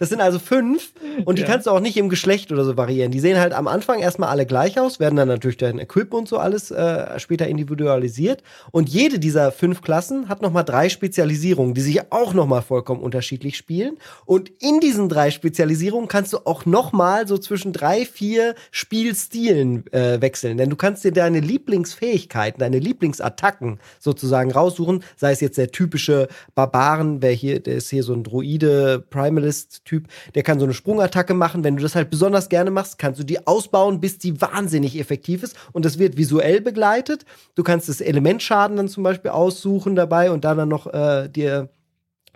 Das 0.01 0.09
sind 0.09 0.19
also 0.19 0.39
fünf 0.39 0.93
und 1.25 1.37
die 1.37 1.43
ja. 1.43 1.47
kannst 1.47 1.67
du 1.67 1.71
auch 1.71 1.79
nicht 1.79 1.95
im 1.95 2.09
Geschlecht 2.09 2.51
oder 2.51 2.65
so 2.65 2.75
variieren. 2.75 3.11
Die 3.11 3.19
sehen 3.19 3.37
halt 3.37 3.53
am 3.53 3.67
Anfang 3.67 3.99
erstmal 3.99 4.29
alle 4.29 4.47
gleich 4.47 4.79
aus, 4.79 4.99
werden 4.99 5.15
dann 5.15 5.27
natürlich 5.27 5.57
dein 5.57 5.77
Equip 5.77 6.11
und 6.15 6.27
so 6.27 6.39
alles 6.39 6.71
äh, 6.71 7.19
später 7.19 7.47
individualisiert. 7.47 8.41
Und 8.71 8.89
jede 8.89 9.19
dieser 9.19 9.51
fünf 9.51 9.83
Klassen 9.83 10.27
hat 10.27 10.41
nochmal 10.41 10.63
drei 10.63 10.89
Spezialisierungen, 10.89 11.75
die 11.75 11.81
sich 11.81 12.11
auch 12.11 12.33
nochmal 12.33 12.63
vollkommen 12.63 13.03
unterschiedlich 13.03 13.55
spielen. 13.55 13.97
Und 14.25 14.49
in 14.59 14.79
diesen 14.79 15.07
drei 15.07 15.29
Spezialisierungen 15.29 16.07
kannst 16.07 16.33
du 16.33 16.39
auch 16.45 16.65
nochmal 16.65 17.27
so 17.27 17.37
zwischen 17.37 17.71
drei, 17.71 18.03
vier 18.03 18.55
Spielstilen 18.71 19.85
äh, 19.93 20.19
wechseln. 20.19 20.57
Denn 20.57 20.71
du 20.71 20.77
kannst 20.77 21.03
dir 21.03 21.11
deine 21.11 21.41
Lieblingsfähigkeiten, 21.41 22.59
deine 22.59 22.79
Lieblingsattacken 22.79 23.79
sozusagen 23.99 24.51
raussuchen. 24.51 25.03
Sei 25.15 25.31
es 25.31 25.41
jetzt 25.41 25.59
der 25.59 25.69
typische 25.69 26.27
Barbaren, 26.55 27.21
wer 27.21 27.33
hier, 27.33 27.59
der 27.59 27.75
ist 27.75 27.91
hier 27.91 28.01
so 28.01 28.13
ein 28.15 28.23
Druide, 28.23 29.05
Primalist, 29.07 29.85
Typ, 29.91 30.07
der 30.35 30.43
kann 30.43 30.57
so 30.57 30.63
eine 30.63 30.73
Sprungattacke 30.73 31.33
machen. 31.33 31.65
Wenn 31.65 31.75
du 31.75 31.83
das 31.83 31.95
halt 31.95 32.09
besonders 32.09 32.47
gerne 32.47 32.71
machst, 32.71 32.97
kannst 32.97 33.19
du 33.19 33.25
die 33.25 33.45
ausbauen, 33.45 33.99
bis 33.99 34.17
die 34.17 34.39
wahnsinnig 34.39 34.97
effektiv 34.97 35.43
ist. 35.43 35.57
Und 35.73 35.83
das 35.83 35.99
wird 35.99 36.15
visuell 36.15 36.61
begleitet. 36.61 37.25
Du 37.55 37.63
kannst 37.63 37.89
das 37.89 37.99
Elementschaden 37.99 38.77
dann 38.77 38.87
zum 38.87 39.03
Beispiel 39.03 39.31
aussuchen 39.31 39.97
dabei 39.97 40.31
und 40.31 40.45
dann, 40.45 40.69
noch 40.69 40.87
äh, 40.87 41.27
dir 41.27 41.67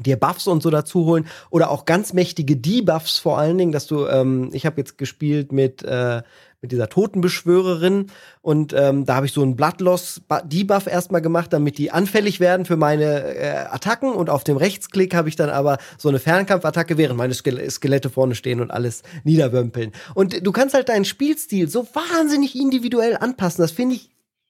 dir 0.01 0.17
Buffs 0.17 0.47
und 0.47 0.61
so 0.61 0.69
dazu 0.69 1.05
holen 1.05 1.25
oder 1.49 1.71
auch 1.71 1.85
ganz 1.85 2.11
mächtige 2.11 2.57
Debuffs 2.57 3.17
vor 3.17 3.37
allen 3.37 3.57
Dingen, 3.57 3.71
dass 3.71 3.87
du, 3.87 4.05
ähm, 4.07 4.49
ich 4.51 4.65
habe 4.65 4.81
jetzt 4.81 4.97
gespielt 4.97 5.53
mit 5.53 5.83
äh, 5.83 6.21
mit 6.65 6.71
dieser 6.71 6.89
Totenbeschwörerin. 6.89 8.07
Und 8.41 8.73
ähm, 8.73 9.05
da 9.05 9.15
habe 9.15 9.27
ich 9.27 9.33
so 9.33 9.43
einen 9.43 9.55
Bloodloss-Debuff 9.55 10.87
erstmal 10.87 11.21
gemacht, 11.21 11.53
damit 11.53 11.77
die 11.77 11.91
anfällig 11.91 12.39
werden 12.39 12.65
für 12.65 12.75
meine 12.75 13.35
äh, 13.35 13.67
Attacken. 13.69 14.11
Und 14.11 14.31
auf 14.31 14.43
dem 14.43 14.57
Rechtsklick 14.57 15.13
habe 15.13 15.29
ich 15.29 15.35
dann 15.35 15.51
aber 15.51 15.77
so 15.99 16.09
eine 16.09 16.17
Fernkampfattacke, 16.17 16.97
während 16.97 17.17
meine 17.17 17.35
Ske 17.35 17.69
Skelette 17.69 18.09
vorne 18.09 18.33
stehen 18.33 18.61
und 18.61 18.71
alles 18.71 19.03
niederwömpeln. 19.23 19.91
Und 20.15 20.45
du 20.45 20.51
kannst 20.51 20.73
halt 20.73 20.89
deinen 20.89 21.05
Spielstil 21.05 21.69
so 21.69 21.87
wahnsinnig 21.93 22.55
individuell 22.55 23.15
anpassen. 23.15 23.61
Das 23.61 23.71
finde 23.71 23.95
ich 23.95 24.09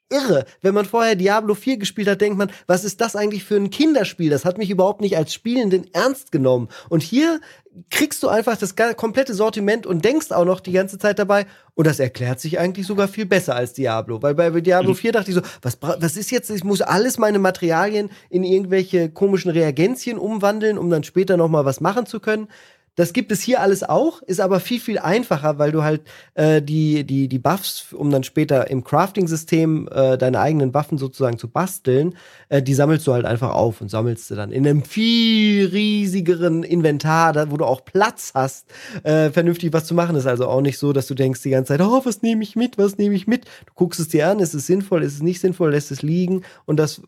irre. 0.10 0.46
Wenn 0.62 0.74
man 0.74 0.86
vorher 0.86 1.16
Diablo 1.16 1.54
4 1.54 1.78
gespielt 1.78 2.08
hat, 2.08 2.22
denkt 2.22 2.38
man, 2.38 2.52
was 2.68 2.86
ist 2.86 3.02
das 3.02 3.16
eigentlich 3.16 3.44
für 3.44 3.56
ein 3.56 3.72
Kinderspiel? 3.72 4.30
Das 4.30 4.46
hat 4.46 4.58
mich 4.58 4.70
überhaupt 4.70 5.02
nicht 5.02 5.18
als 5.18 5.34
Spielenden 5.34 5.94
ernst 5.94 6.32
genommen. 6.32 6.70
Und 6.90 7.04
hier 7.04 7.42
kriegst 7.90 8.24
du 8.24 8.30
einfach 8.30 8.58
das 8.58 8.76
komplette 8.96 9.34
Sortiment 9.34 9.86
und 9.86 10.06
denkst 10.06 10.32
auch 10.32 10.46
noch 10.46 10.60
die 10.60 10.72
ganze 10.72 10.98
Zeit 10.98 11.20
dabei, 11.20 11.46
und 11.74 11.86
das 11.88 12.00
erklärt 12.00 12.40
sich 12.40 12.58
eigentlich 12.58 12.88
sogar 12.88 13.10
viel 13.10 13.26
besser 13.26 13.56
als 13.56 13.74
Diablo. 13.74 14.22
Weil 14.22 14.34
bei 14.34 14.50
Diablo 14.62 14.94
4 14.94 15.10
mhm. 15.10 15.14
dachte 15.14 15.32
ich 15.32 15.36
so, 15.36 15.42
was, 15.62 15.78
was 15.82 16.16
ist 16.16 16.32
jetzt, 16.32 16.50
ich 16.50 16.64
muss 16.64 16.82
alles 16.82 17.18
meine 17.18 17.38
Materialien 17.38 18.10
in 18.30 18.44
irgendwelche 18.44 19.10
komischen 19.10 19.52
Reagenzien 19.52 20.18
umwandeln, 20.18 20.78
um 20.78 20.90
dann 20.90 21.04
später 21.04 21.36
noch 21.36 21.50
mal 21.50 21.66
was 21.66 21.82
machen 21.82 22.06
zu 22.06 22.22
können. 22.22 22.48
Das 22.96 23.12
gibt 23.12 23.32
es 23.34 23.42
hier 23.42 23.62
alles 23.62 23.84
auch, 23.84 24.22
ist 24.22 24.40
aber 24.40 24.62
viel, 24.62 24.80
viel 24.80 25.00
einfacher, 25.00 25.60
weil 25.60 25.74
du 25.74 25.84
halt 25.84 26.02
äh, 26.34 26.62
die, 26.62 27.04
die, 27.04 27.28
die 27.28 27.40
Buffs, 27.40 27.92
um 27.92 28.10
dann 28.10 28.24
später 28.24 28.70
im 28.70 28.86
Crafting-System 28.86 29.90
äh, 29.92 30.18
deine 30.18 30.40
eigenen 30.40 30.74
Waffen 30.74 30.98
sozusagen 30.98 31.38
zu 31.38 31.50
basteln, 31.50 32.16
äh, 32.48 32.62
die 32.62 32.74
sammelst 32.74 33.06
du 33.06 33.14
halt 33.14 33.26
einfach 33.26 33.54
auf 33.54 33.82
und 33.82 33.90
sammelst 33.90 34.32
du 34.32 34.36
dann 34.36 34.52
in 34.52 34.66
einem 34.66 34.84
viel 34.84 35.68
riesigeren 35.68 36.64
Inventar, 36.64 37.34
da, 37.34 37.52
wo 37.52 37.58
du 37.58 37.66
auch 37.66 37.84
Platz 37.84 38.32
hast, 38.34 38.68
äh, 39.04 39.30
vernünftig 39.30 39.74
was 39.74 39.86
zu 39.86 39.94
machen. 39.94 40.16
Ist 40.16 40.26
also 40.26 40.48
auch 40.48 40.62
nicht 40.62 40.80
so, 40.80 40.94
dass 40.94 41.08
du 41.08 41.16
denkst 41.16 41.42
die 41.42 41.50
ganze 41.50 41.74
Zeit, 41.74 41.82
oh, 41.82 42.02
was 42.06 42.22
nehme 42.22 42.44
ich 42.44 42.56
mit, 42.56 42.78
was 42.78 42.98
nehme 42.98 43.16
ich 43.16 43.28
mit? 43.28 43.46
Du 43.66 43.74
guckst 43.76 44.00
es 44.00 44.08
dir 44.08 44.30
an, 44.30 44.40
ist 44.40 44.54
es 44.54 44.68
sinnvoll, 44.68 45.04
ist 45.04 45.16
es 45.16 45.22
nicht 45.22 45.42
sinnvoll, 45.42 45.72
lässt 45.72 45.92
es 45.92 46.02
liegen 46.02 46.44
und 46.66 46.78
das, 46.78 47.02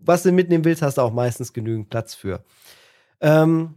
was 0.00 0.22
du 0.22 0.32
mitnehmen 0.32 0.64
willst, 0.64 0.80
hast 0.80 0.96
du 0.96 1.02
auch 1.02 1.12
meistens 1.12 1.52
genügend 1.52 1.90
Platz 1.90 2.14
für. 2.14 2.42
Ähm, 3.20 3.74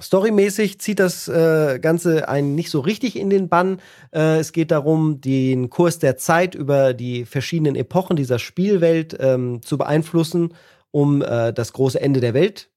Storymäßig 0.00 0.80
zieht 0.80 0.98
das 0.98 1.28
äh, 1.28 1.78
Ganze 1.78 2.28
einen 2.28 2.54
nicht 2.54 2.70
so 2.70 2.80
richtig 2.80 3.16
in 3.16 3.30
den 3.30 3.48
Bann. 3.48 3.80
Äh, 4.12 4.38
es 4.38 4.52
geht 4.52 4.70
darum, 4.70 5.20
den 5.20 5.70
Kurs 5.70 5.98
der 5.98 6.16
Zeit 6.16 6.54
über 6.54 6.94
die 6.94 7.24
verschiedenen 7.24 7.76
Epochen 7.76 8.16
dieser 8.16 8.38
Spielwelt 8.38 9.16
ähm, 9.20 9.62
zu 9.62 9.78
beeinflussen, 9.78 10.54
um 10.90 11.22
äh, 11.22 11.52
das 11.52 11.72
große 11.72 12.00
Ende 12.00 12.20
der 12.20 12.34
Welt 12.34 12.70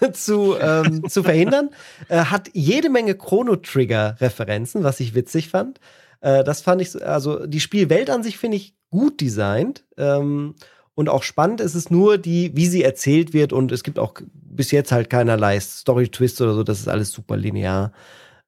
zu, 0.12 0.56
ähm, 0.60 1.08
zu 1.08 1.22
verhindern. 1.22 1.70
Äh, 2.08 2.24
hat 2.24 2.50
jede 2.52 2.88
Menge 2.88 3.14
Chrono-Trigger-Referenzen, 3.14 4.84
was 4.84 5.00
ich 5.00 5.14
witzig 5.14 5.48
fand. 5.48 5.80
Äh, 6.20 6.44
das 6.44 6.60
fand 6.60 6.82
ich, 6.82 7.04
also 7.04 7.46
die 7.46 7.60
Spielwelt 7.60 8.10
an 8.10 8.22
sich 8.22 8.38
finde 8.38 8.56
ich 8.56 8.74
gut 8.90 9.20
designt. 9.20 9.84
Ähm, 9.96 10.54
und 10.94 11.08
auch 11.08 11.22
spannend 11.22 11.60
ist 11.60 11.74
es 11.74 11.90
nur 11.90 12.18
die, 12.18 12.54
wie 12.54 12.66
sie 12.66 12.82
erzählt 12.82 13.32
wird 13.32 13.52
und 13.52 13.72
es 13.72 13.82
gibt 13.82 13.98
auch 13.98 14.14
bis 14.32 14.70
jetzt 14.70 14.92
halt 14.92 15.10
keinerlei 15.10 15.58
Story-Twist 15.58 16.40
oder 16.40 16.54
so, 16.54 16.62
das 16.62 16.80
ist 16.80 16.88
alles 16.88 17.12
super 17.12 17.36
linear. 17.36 17.92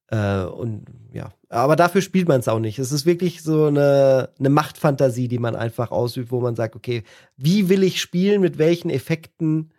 Äh, 0.09 0.45
und 0.45 0.85
ja, 1.13 1.31
aber 1.49 1.77
dafür 1.77 2.03
spielt 2.03 2.29
man 2.29 2.41
es 2.41 2.49
auch 2.49 2.59
nicht. 2.59 2.79
Es 2.79 2.93
ist 2.93 3.07
wirklich 3.07 3.43
so 3.43 3.67
eine, 3.67 4.31
eine 4.39 4.51
Machtfantasie, 4.51 5.29
die 5.29 5.39
man 5.39 5.57
einfach 5.57 5.91
ausübt, 5.91 6.31
wo 6.31 6.41
man 6.41 6.57
sagt, 6.57 6.77
okay, 6.77 7.03
wie 7.37 7.69
will 7.69 7.83
ich 7.83 8.01
spielen, 8.01 8.41
mit 8.41 8.59
welchen 8.59 8.91
Effekten 8.91 9.71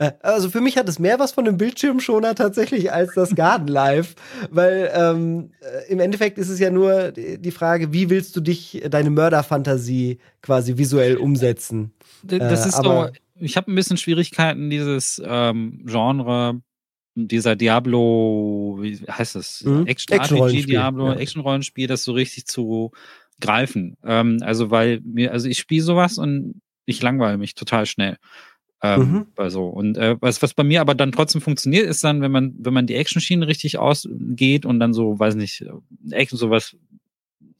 äh, 0.00 0.12
also 0.22 0.50
für 0.50 0.60
mich 0.60 0.76
hat 0.76 0.88
es 0.88 0.98
mehr 0.98 1.18
was 1.18 1.32
von 1.32 1.46
einem 1.46 1.56
Bildschirmschoner 1.56 2.34
tatsächlich 2.34 2.92
als 2.92 3.14
das 3.14 3.36
Garden 3.36 3.68
Live, 3.68 4.14
weil 4.50 4.90
ähm, 4.94 5.50
äh, 5.60 5.92
im 5.92 6.00
Endeffekt 6.00 6.38
ist 6.38 6.48
es 6.48 6.58
ja 6.58 6.70
nur 6.70 7.12
die 7.12 7.50
Frage, 7.50 7.92
wie 7.92 8.10
willst 8.10 8.34
du 8.34 8.40
dich, 8.40 8.82
deine 8.90 9.10
Mörderfantasie 9.10 10.18
quasi 10.42 10.78
visuell 10.78 11.16
umsetzen? 11.16 11.92
Das 12.22 12.66
ist 12.66 12.78
äh, 12.78 12.82
so, 12.82 13.08
ich 13.36 13.56
habe 13.56 13.70
ein 13.70 13.74
bisschen 13.74 13.96
Schwierigkeiten, 13.96 14.70
dieses 14.70 15.20
ähm, 15.24 15.84
Genre 15.86 16.60
dieser 17.14 17.56
Diablo, 17.56 18.78
wie 18.80 18.96
heißt 18.96 19.34
das? 19.34 19.64
Mhm. 19.64 19.86
Action-RPG 19.86 20.66
Diablo, 20.66 21.08
ja. 21.08 21.16
Action-Rollenspiel, 21.16 21.86
das 21.86 22.04
so 22.04 22.12
richtig 22.12 22.46
zu 22.46 22.92
greifen. 23.40 23.96
Ähm, 24.04 24.38
also, 24.42 24.70
weil 24.70 25.00
mir, 25.00 25.32
also 25.32 25.48
ich 25.48 25.58
spiele 25.58 25.82
sowas 25.82 26.18
und 26.18 26.60
ich 26.86 27.02
langweile 27.02 27.38
mich 27.38 27.54
total 27.54 27.86
schnell. 27.86 28.16
Ähm, 28.82 29.00
mhm. 29.00 29.26
Also, 29.36 29.66
und 29.66 29.98
äh, 29.98 30.16
was, 30.20 30.40
was 30.42 30.54
bei 30.54 30.64
mir 30.64 30.80
aber 30.80 30.94
dann 30.94 31.12
trotzdem 31.12 31.40
funktioniert, 31.40 31.86
ist 31.86 32.02
dann, 32.02 32.22
wenn 32.22 32.32
man, 32.32 32.54
wenn 32.58 32.72
man 32.72 32.86
die 32.86 32.94
Action-Schiene 32.94 33.46
richtig 33.46 33.78
ausgeht 33.78 34.64
und 34.64 34.80
dann 34.80 34.94
so, 34.94 35.18
weiß 35.18 35.34
nicht, 35.34 35.64
Action, 36.10 36.38
sowas 36.38 36.76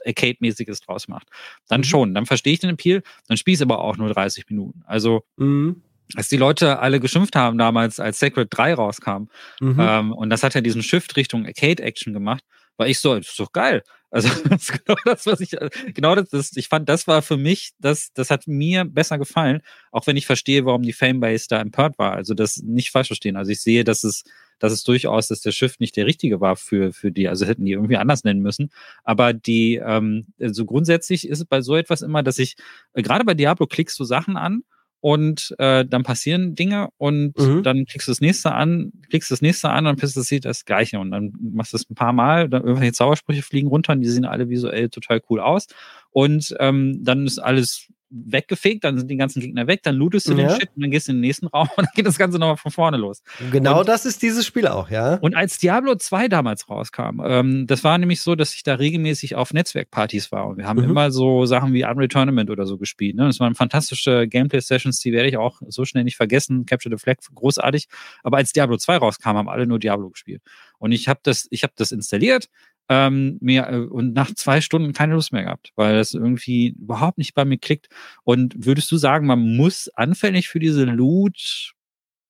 Arcade-mäßiges 0.04 0.80
draus 0.80 1.08
macht. 1.08 1.28
Dann 1.68 1.80
mhm. 1.80 1.84
schon, 1.84 2.14
dann 2.14 2.26
verstehe 2.26 2.52
ich 2.52 2.60
den 2.60 2.70
Appeal, 2.70 3.02
dann 3.28 3.36
spiele 3.36 3.54
ich 3.54 3.62
aber 3.62 3.80
auch 3.80 3.96
nur 3.96 4.12
30 4.12 4.48
Minuten. 4.48 4.82
Also, 4.86 5.24
mhm. 5.36 5.82
als 6.14 6.28
die 6.28 6.36
Leute 6.36 6.78
alle 6.78 7.00
geschimpft 7.00 7.36
haben 7.36 7.58
damals, 7.58 8.00
als 8.00 8.18
Sacred 8.18 8.48
3 8.50 8.74
rauskam, 8.74 9.28
mhm. 9.60 9.76
ähm, 9.78 10.12
und 10.12 10.30
das 10.30 10.42
hat 10.42 10.54
ja 10.54 10.60
diesen 10.60 10.82
Shift 10.82 11.16
Richtung 11.16 11.46
Arcade-Action 11.46 12.12
gemacht, 12.12 12.44
Weil 12.76 12.90
ich 12.90 12.98
so, 12.98 13.16
das 13.16 13.28
ist 13.28 13.40
doch 13.40 13.52
geil. 13.52 13.82
Also 14.10 14.28
das 14.48 14.68
ist 14.68 14.84
genau 14.84 14.98
das, 15.04 15.26
was 15.26 15.40
ich, 15.40 15.56
genau 15.94 16.14
das, 16.14 16.28
das, 16.30 16.56
ich 16.56 16.68
fand, 16.68 16.88
das 16.88 17.06
war 17.06 17.22
für 17.22 17.36
mich, 17.36 17.72
das, 17.78 18.12
das 18.12 18.30
hat 18.30 18.46
mir 18.46 18.84
besser 18.84 19.18
gefallen, 19.18 19.62
auch 19.92 20.06
wenn 20.06 20.16
ich 20.16 20.26
verstehe, 20.26 20.64
warum 20.64 20.82
die 20.82 20.92
Fanbase 20.92 21.46
da 21.48 21.60
empört 21.60 21.98
war. 21.98 22.12
Also 22.12 22.34
das 22.34 22.58
nicht 22.58 22.90
falsch 22.90 23.08
verstehen. 23.08 23.36
Also 23.36 23.52
ich 23.52 23.60
sehe, 23.60 23.84
dass 23.84 24.04
es, 24.04 24.24
dass 24.60 24.72
es 24.72 24.84
durchaus, 24.84 25.26
dass 25.26 25.40
der 25.40 25.50
Shift 25.50 25.80
nicht 25.80 25.96
der 25.96 26.06
richtige 26.06 26.40
war 26.40 26.54
für, 26.54 26.92
für 26.92 27.10
die, 27.10 27.28
also 27.28 27.46
hätten 27.46 27.64
die 27.64 27.72
irgendwie 27.72 27.96
anders 27.96 28.22
nennen 28.22 28.40
müssen. 28.40 28.70
Aber 29.02 29.32
die, 29.32 29.80
ähm, 29.84 30.26
so 30.38 30.44
also 30.44 30.64
grundsätzlich 30.66 31.26
ist 31.26 31.40
es 31.40 31.44
bei 31.46 31.60
so 31.62 31.74
etwas 31.74 32.02
immer, 32.02 32.22
dass 32.22 32.38
ich, 32.38 32.56
äh, 32.92 33.02
gerade 33.02 33.24
bei 33.24 33.34
Diablo 33.34 33.66
klickst 33.66 33.98
du 33.98 34.04
Sachen 34.04 34.36
an 34.36 34.62
und 35.00 35.54
äh, 35.58 35.84
dann 35.86 36.02
passieren 36.02 36.54
Dinge 36.54 36.90
und 36.98 37.36
mhm. 37.38 37.62
dann 37.62 37.86
klickst 37.86 38.06
du 38.06 38.12
das 38.12 38.20
nächste 38.20 38.52
an, 38.52 38.92
klickst 39.08 39.30
das 39.30 39.40
nächste 39.40 39.70
an 39.70 39.86
und 39.86 39.98
dann 40.00 40.12
passiert 40.12 40.44
das 40.44 40.64
Gleiche 40.66 40.98
und 41.00 41.10
dann 41.10 41.32
machst 41.40 41.72
du 41.72 41.78
es 41.78 41.88
ein 41.88 41.94
paar 41.94 42.12
Mal, 42.12 42.48
dann 42.48 42.62
irgendwelche 42.62 42.92
Zaubersprüche 42.92 43.42
fliegen 43.42 43.68
runter 43.68 43.94
und 43.94 44.00
die 44.00 44.08
sehen 44.08 44.26
alle 44.26 44.50
visuell 44.50 44.90
total 44.90 45.22
cool 45.30 45.40
aus 45.40 45.66
und 46.10 46.54
ähm, 46.60 47.02
dann 47.02 47.26
ist 47.26 47.38
alles 47.38 47.88
weggefegt, 48.10 48.84
dann 48.84 48.98
sind 48.98 49.08
die 49.08 49.16
ganzen 49.16 49.40
Gegner 49.40 49.66
weg, 49.66 49.82
dann 49.82 49.94
lootest 49.94 50.28
du 50.28 50.32
ja. 50.32 50.48
den 50.48 50.60
Shit 50.60 50.70
und 50.74 50.82
dann 50.82 50.90
gehst 50.90 51.08
du 51.08 51.12
in 51.12 51.18
den 51.18 51.22
nächsten 51.22 51.46
Raum 51.46 51.68
und 51.76 51.86
dann 51.86 51.92
geht 51.94 52.06
das 52.06 52.18
Ganze 52.18 52.38
nochmal 52.38 52.56
von 52.56 52.72
vorne 52.72 52.96
los. 52.96 53.22
Genau 53.52 53.80
und, 53.80 53.88
das 53.88 54.04
ist 54.04 54.22
dieses 54.22 54.46
Spiel 54.46 54.66
auch, 54.66 54.90
ja. 54.90 55.14
Und 55.16 55.34
als 55.34 55.58
Diablo 55.58 55.94
2 55.94 56.28
damals 56.28 56.68
rauskam, 56.68 57.20
ähm, 57.24 57.66
das 57.66 57.84
war 57.84 57.98
nämlich 57.98 58.20
so, 58.20 58.34
dass 58.34 58.54
ich 58.54 58.62
da 58.62 58.74
regelmäßig 58.74 59.36
auf 59.36 59.52
Netzwerkpartys 59.52 60.32
war 60.32 60.46
und 60.48 60.58
wir 60.58 60.66
haben 60.66 60.82
mhm. 60.82 60.90
immer 60.90 61.10
so 61.10 61.46
Sachen 61.46 61.72
wie 61.72 61.84
Unreal 61.84 62.08
Tournament 62.08 62.50
oder 62.50 62.66
so 62.66 62.78
gespielt. 62.78 63.16
Ne? 63.16 63.26
Das 63.26 63.40
waren 63.40 63.54
fantastische 63.54 64.26
Gameplay-Sessions, 64.28 64.98
die 65.00 65.12
werde 65.12 65.28
ich 65.28 65.36
auch 65.36 65.60
so 65.68 65.84
schnell 65.84 66.04
nicht 66.04 66.16
vergessen. 66.16 66.66
Capture 66.66 66.96
the 66.96 67.00
Flag, 67.00 67.16
großartig. 67.34 67.86
Aber 68.22 68.38
als 68.38 68.52
Diablo 68.52 68.76
2 68.76 68.96
rauskam, 68.96 69.36
haben 69.36 69.48
alle 69.48 69.66
nur 69.66 69.78
Diablo 69.78 70.10
gespielt. 70.10 70.42
Und 70.78 70.92
ich 70.92 71.08
habe 71.08 71.20
das, 71.22 71.46
ich 71.50 71.62
habe 71.62 71.74
das 71.76 71.92
installiert, 71.92 72.48
ähm, 72.90 73.38
mir 73.40 73.68
äh, 73.68 73.76
und 73.78 74.12
nach 74.14 74.34
zwei 74.34 74.60
Stunden 74.60 74.92
keine 74.92 75.14
Lust 75.14 75.32
mehr 75.32 75.44
gehabt, 75.44 75.72
weil 75.76 75.96
das 75.96 76.12
irgendwie 76.12 76.74
überhaupt 76.78 77.18
nicht 77.18 77.34
bei 77.34 77.44
mir 77.44 77.56
klickt. 77.56 77.88
Und 78.24 78.66
würdest 78.66 78.90
du 78.90 78.96
sagen, 78.96 79.26
man 79.26 79.56
muss 79.56 79.88
anfällig 79.94 80.48
für 80.48 80.58
diese 80.58 80.84
Loot 80.84 81.72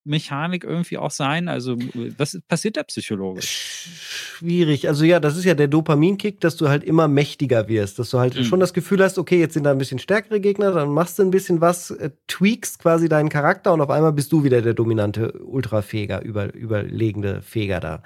Mechanik 0.04 0.64
irgendwie 0.64 0.98
auch 0.98 1.10
sein? 1.10 1.48
Also, 1.48 1.76
was 2.16 2.38
passiert 2.48 2.76
da 2.76 2.82
psychologisch? 2.82 3.48
Schwierig. 3.48 4.88
Also 4.88 5.04
ja, 5.04 5.20
das 5.20 5.36
ist 5.36 5.44
ja 5.44 5.54
der 5.54 5.68
Dopaminkick, 5.68 6.40
dass 6.40 6.56
du 6.56 6.68
halt 6.68 6.84
immer 6.84 7.08
mächtiger 7.08 7.68
wirst, 7.68 7.98
dass 7.98 8.10
du 8.10 8.18
halt 8.18 8.36
mhm. 8.36 8.44
schon 8.44 8.60
das 8.60 8.72
Gefühl 8.72 9.02
hast, 9.02 9.18
okay, 9.18 9.38
jetzt 9.38 9.54
sind 9.54 9.64
da 9.64 9.70
ein 9.70 9.78
bisschen 9.78 9.98
stärkere 9.98 10.40
Gegner, 10.40 10.72
dann 10.72 10.90
machst 10.90 11.18
du 11.18 11.22
ein 11.22 11.30
bisschen 11.30 11.60
was, 11.60 11.90
äh, 11.90 12.10
tweakst 12.28 12.78
quasi 12.78 13.08
deinen 13.08 13.28
Charakter 13.28 13.72
und 13.72 13.80
auf 13.80 13.90
einmal 13.90 14.12
bist 14.12 14.32
du 14.32 14.42
wieder 14.42 14.62
der 14.62 14.74
dominante 14.74 15.32
Ultrafeger, 15.32 16.22
über, 16.22 16.54
überlegende 16.54 17.42
Feger 17.42 17.80
da. 17.80 18.02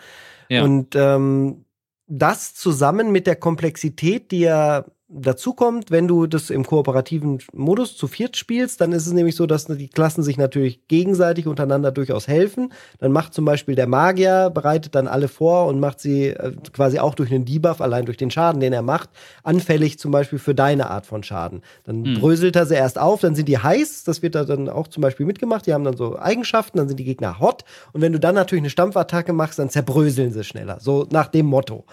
Ja. 0.49 0.63
Und 0.63 0.95
ähm, 0.95 1.64
das 2.07 2.55
zusammen 2.55 3.11
mit 3.13 3.27
der 3.27 3.37
Komplexität, 3.37 4.31
die 4.31 4.41
ja 4.41 4.85
dazu 5.09 5.53
kommt, 5.53 5.91
wenn 5.91 6.09
du 6.09 6.27
das 6.27 6.51
im 6.51 6.65
kooperativen 6.65 7.39
Modus 7.53 7.97
zu 7.97 8.07
viert 8.07 8.37
spielst, 8.37 8.81
dann 8.81 8.93
ist 8.93 9.07
es 9.07 9.13
nämlich 9.13 9.37
so, 9.37 9.47
dass 9.47 9.67
die 9.67 9.89
Klassen 9.89 10.23
sich 10.23 10.39
natürlich 10.39 10.89
gegenseitig 10.89 11.47
untereinander 11.47 11.93
durchaus 11.93 12.27
helfen. 12.27 12.73
Dann 12.99 13.13
macht 13.13 13.35
zum 13.35 13.45
Beispiel 13.45 13.75
der 13.75 13.87
Magier, 13.87 14.51
bereitet 14.51 14.95
dann 14.95 15.07
alle 15.07 15.29
vor 15.29 15.67
und 15.67 15.79
macht 15.79 16.01
sie 16.01 16.29
äh, 16.29 16.53
quasi 16.73 16.99
auch 16.99 17.15
durch 17.15 17.31
einen 17.31 17.45
Debuff, 17.45 17.81
allein 17.81 18.07
durch 18.07 18.17
den 18.17 18.31
Schaden, 18.31 18.61
den 18.61 18.73
er 18.73 18.83
macht, 18.83 19.11
anfällig 19.43 19.99
zum 19.99 20.11
Beispiel 20.11 20.39
für 20.39 20.55
deine 20.55 20.91
Art 20.91 21.07
von 21.07 21.23
Schaden. 21.23 21.63
Dann 21.85 22.01
mhm. 22.01 22.21
bröselt 22.21 22.57
er 22.57 22.67
sie 22.67 22.75
erst 22.75 22.99
auf, 22.99 23.21
dann 23.21 23.35
sind 23.35 23.49
die 23.49 23.59
heiß, 23.59 24.05
das 24.05 24.23
wird 24.23 24.35
da 24.35 24.45
dann 24.45 24.69
auch 24.69 24.89
zum 24.89 25.03
Beispiel 25.03 25.27
mitgemacht, 25.27 25.67
die 25.67 25.75
haben 25.75 25.85
dann 25.85 25.97
so 25.97 26.19
Eigenschaften, 26.19 26.79
dann 26.79 26.89
sind 26.89 26.99
die 26.99 27.05
Gegner 27.05 27.41
hot 27.41 27.65
und 27.93 28.01
wenn 28.01 28.13
du 28.13 28.21
dann 28.21 28.35
natürlich 28.35 28.63
eine 28.63 28.71
Stampfattacke 28.71 29.33
machst, 29.33 29.59
dann 29.59 29.71
zerbröseln 29.71 30.33
sie 30.33 30.45
schneller. 30.45 30.79
So 30.81 31.07
nach 31.11 31.29
dem 31.29 31.47
Motto. 31.47 31.85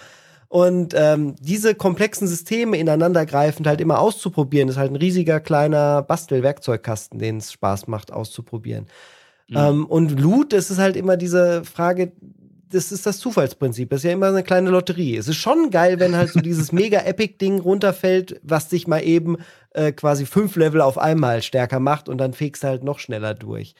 Und 0.51 0.93
ähm, 0.97 1.35
diese 1.39 1.75
komplexen 1.75 2.27
Systeme 2.27 2.77
ineinandergreifend 2.77 3.65
halt 3.67 3.79
immer 3.79 3.99
auszuprobieren, 3.99 4.67
ist 4.67 4.75
halt 4.75 4.91
ein 4.91 4.97
riesiger 4.97 5.39
kleiner 5.39 6.01
Bastelwerkzeugkasten, 6.01 7.19
den 7.19 7.37
es 7.37 7.53
Spaß 7.53 7.87
macht, 7.87 8.11
auszuprobieren. 8.11 8.87
Mhm. 9.47 9.55
Ähm, 9.57 9.85
und 9.85 10.19
Loot, 10.19 10.51
das 10.51 10.69
ist 10.69 10.77
halt 10.77 10.97
immer 10.97 11.15
diese 11.15 11.63
Frage, 11.63 12.11
das 12.69 12.91
ist 12.91 13.05
das 13.05 13.19
Zufallsprinzip. 13.19 13.91
Das 13.91 14.01
ist 14.01 14.03
ja 14.03 14.11
immer 14.11 14.27
eine 14.27 14.43
kleine 14.43 14.71
Lotterie. 14.71 15.15
Es 15.15 15.29
ist 15.29 15.37
schon 15.37 15.69
geil, 15.71 16.01
wenn 16.01 16.17
halt 16.17 16.33
so 16.33 16.39
dieses 16.41 16.73
mega 16.73 16.99
Epic-Ding 16.99 17.61
runterfällt, 17.61 18.41
was 18.43 18.67
dich 18.67 18.87
mal 18.87 19.05
eben 19.05 19.37
äh, 19.69 19.93
quasi 19.93 20.25
fünf 20.25 20.57
Level 20.57 20.81
auf 20.81 20.97
einmal 20.97 21.43
stärker 21.43 21.79
macht 21.79 22.09
und 22.09 22.17
dann 22.17 22.33
fegst 22.33 22.63
du 22.63 22.67
halt 22.67 22.83
noch 22.83 22.99
schneller 22.99 23.35
durch. 23.35 23.73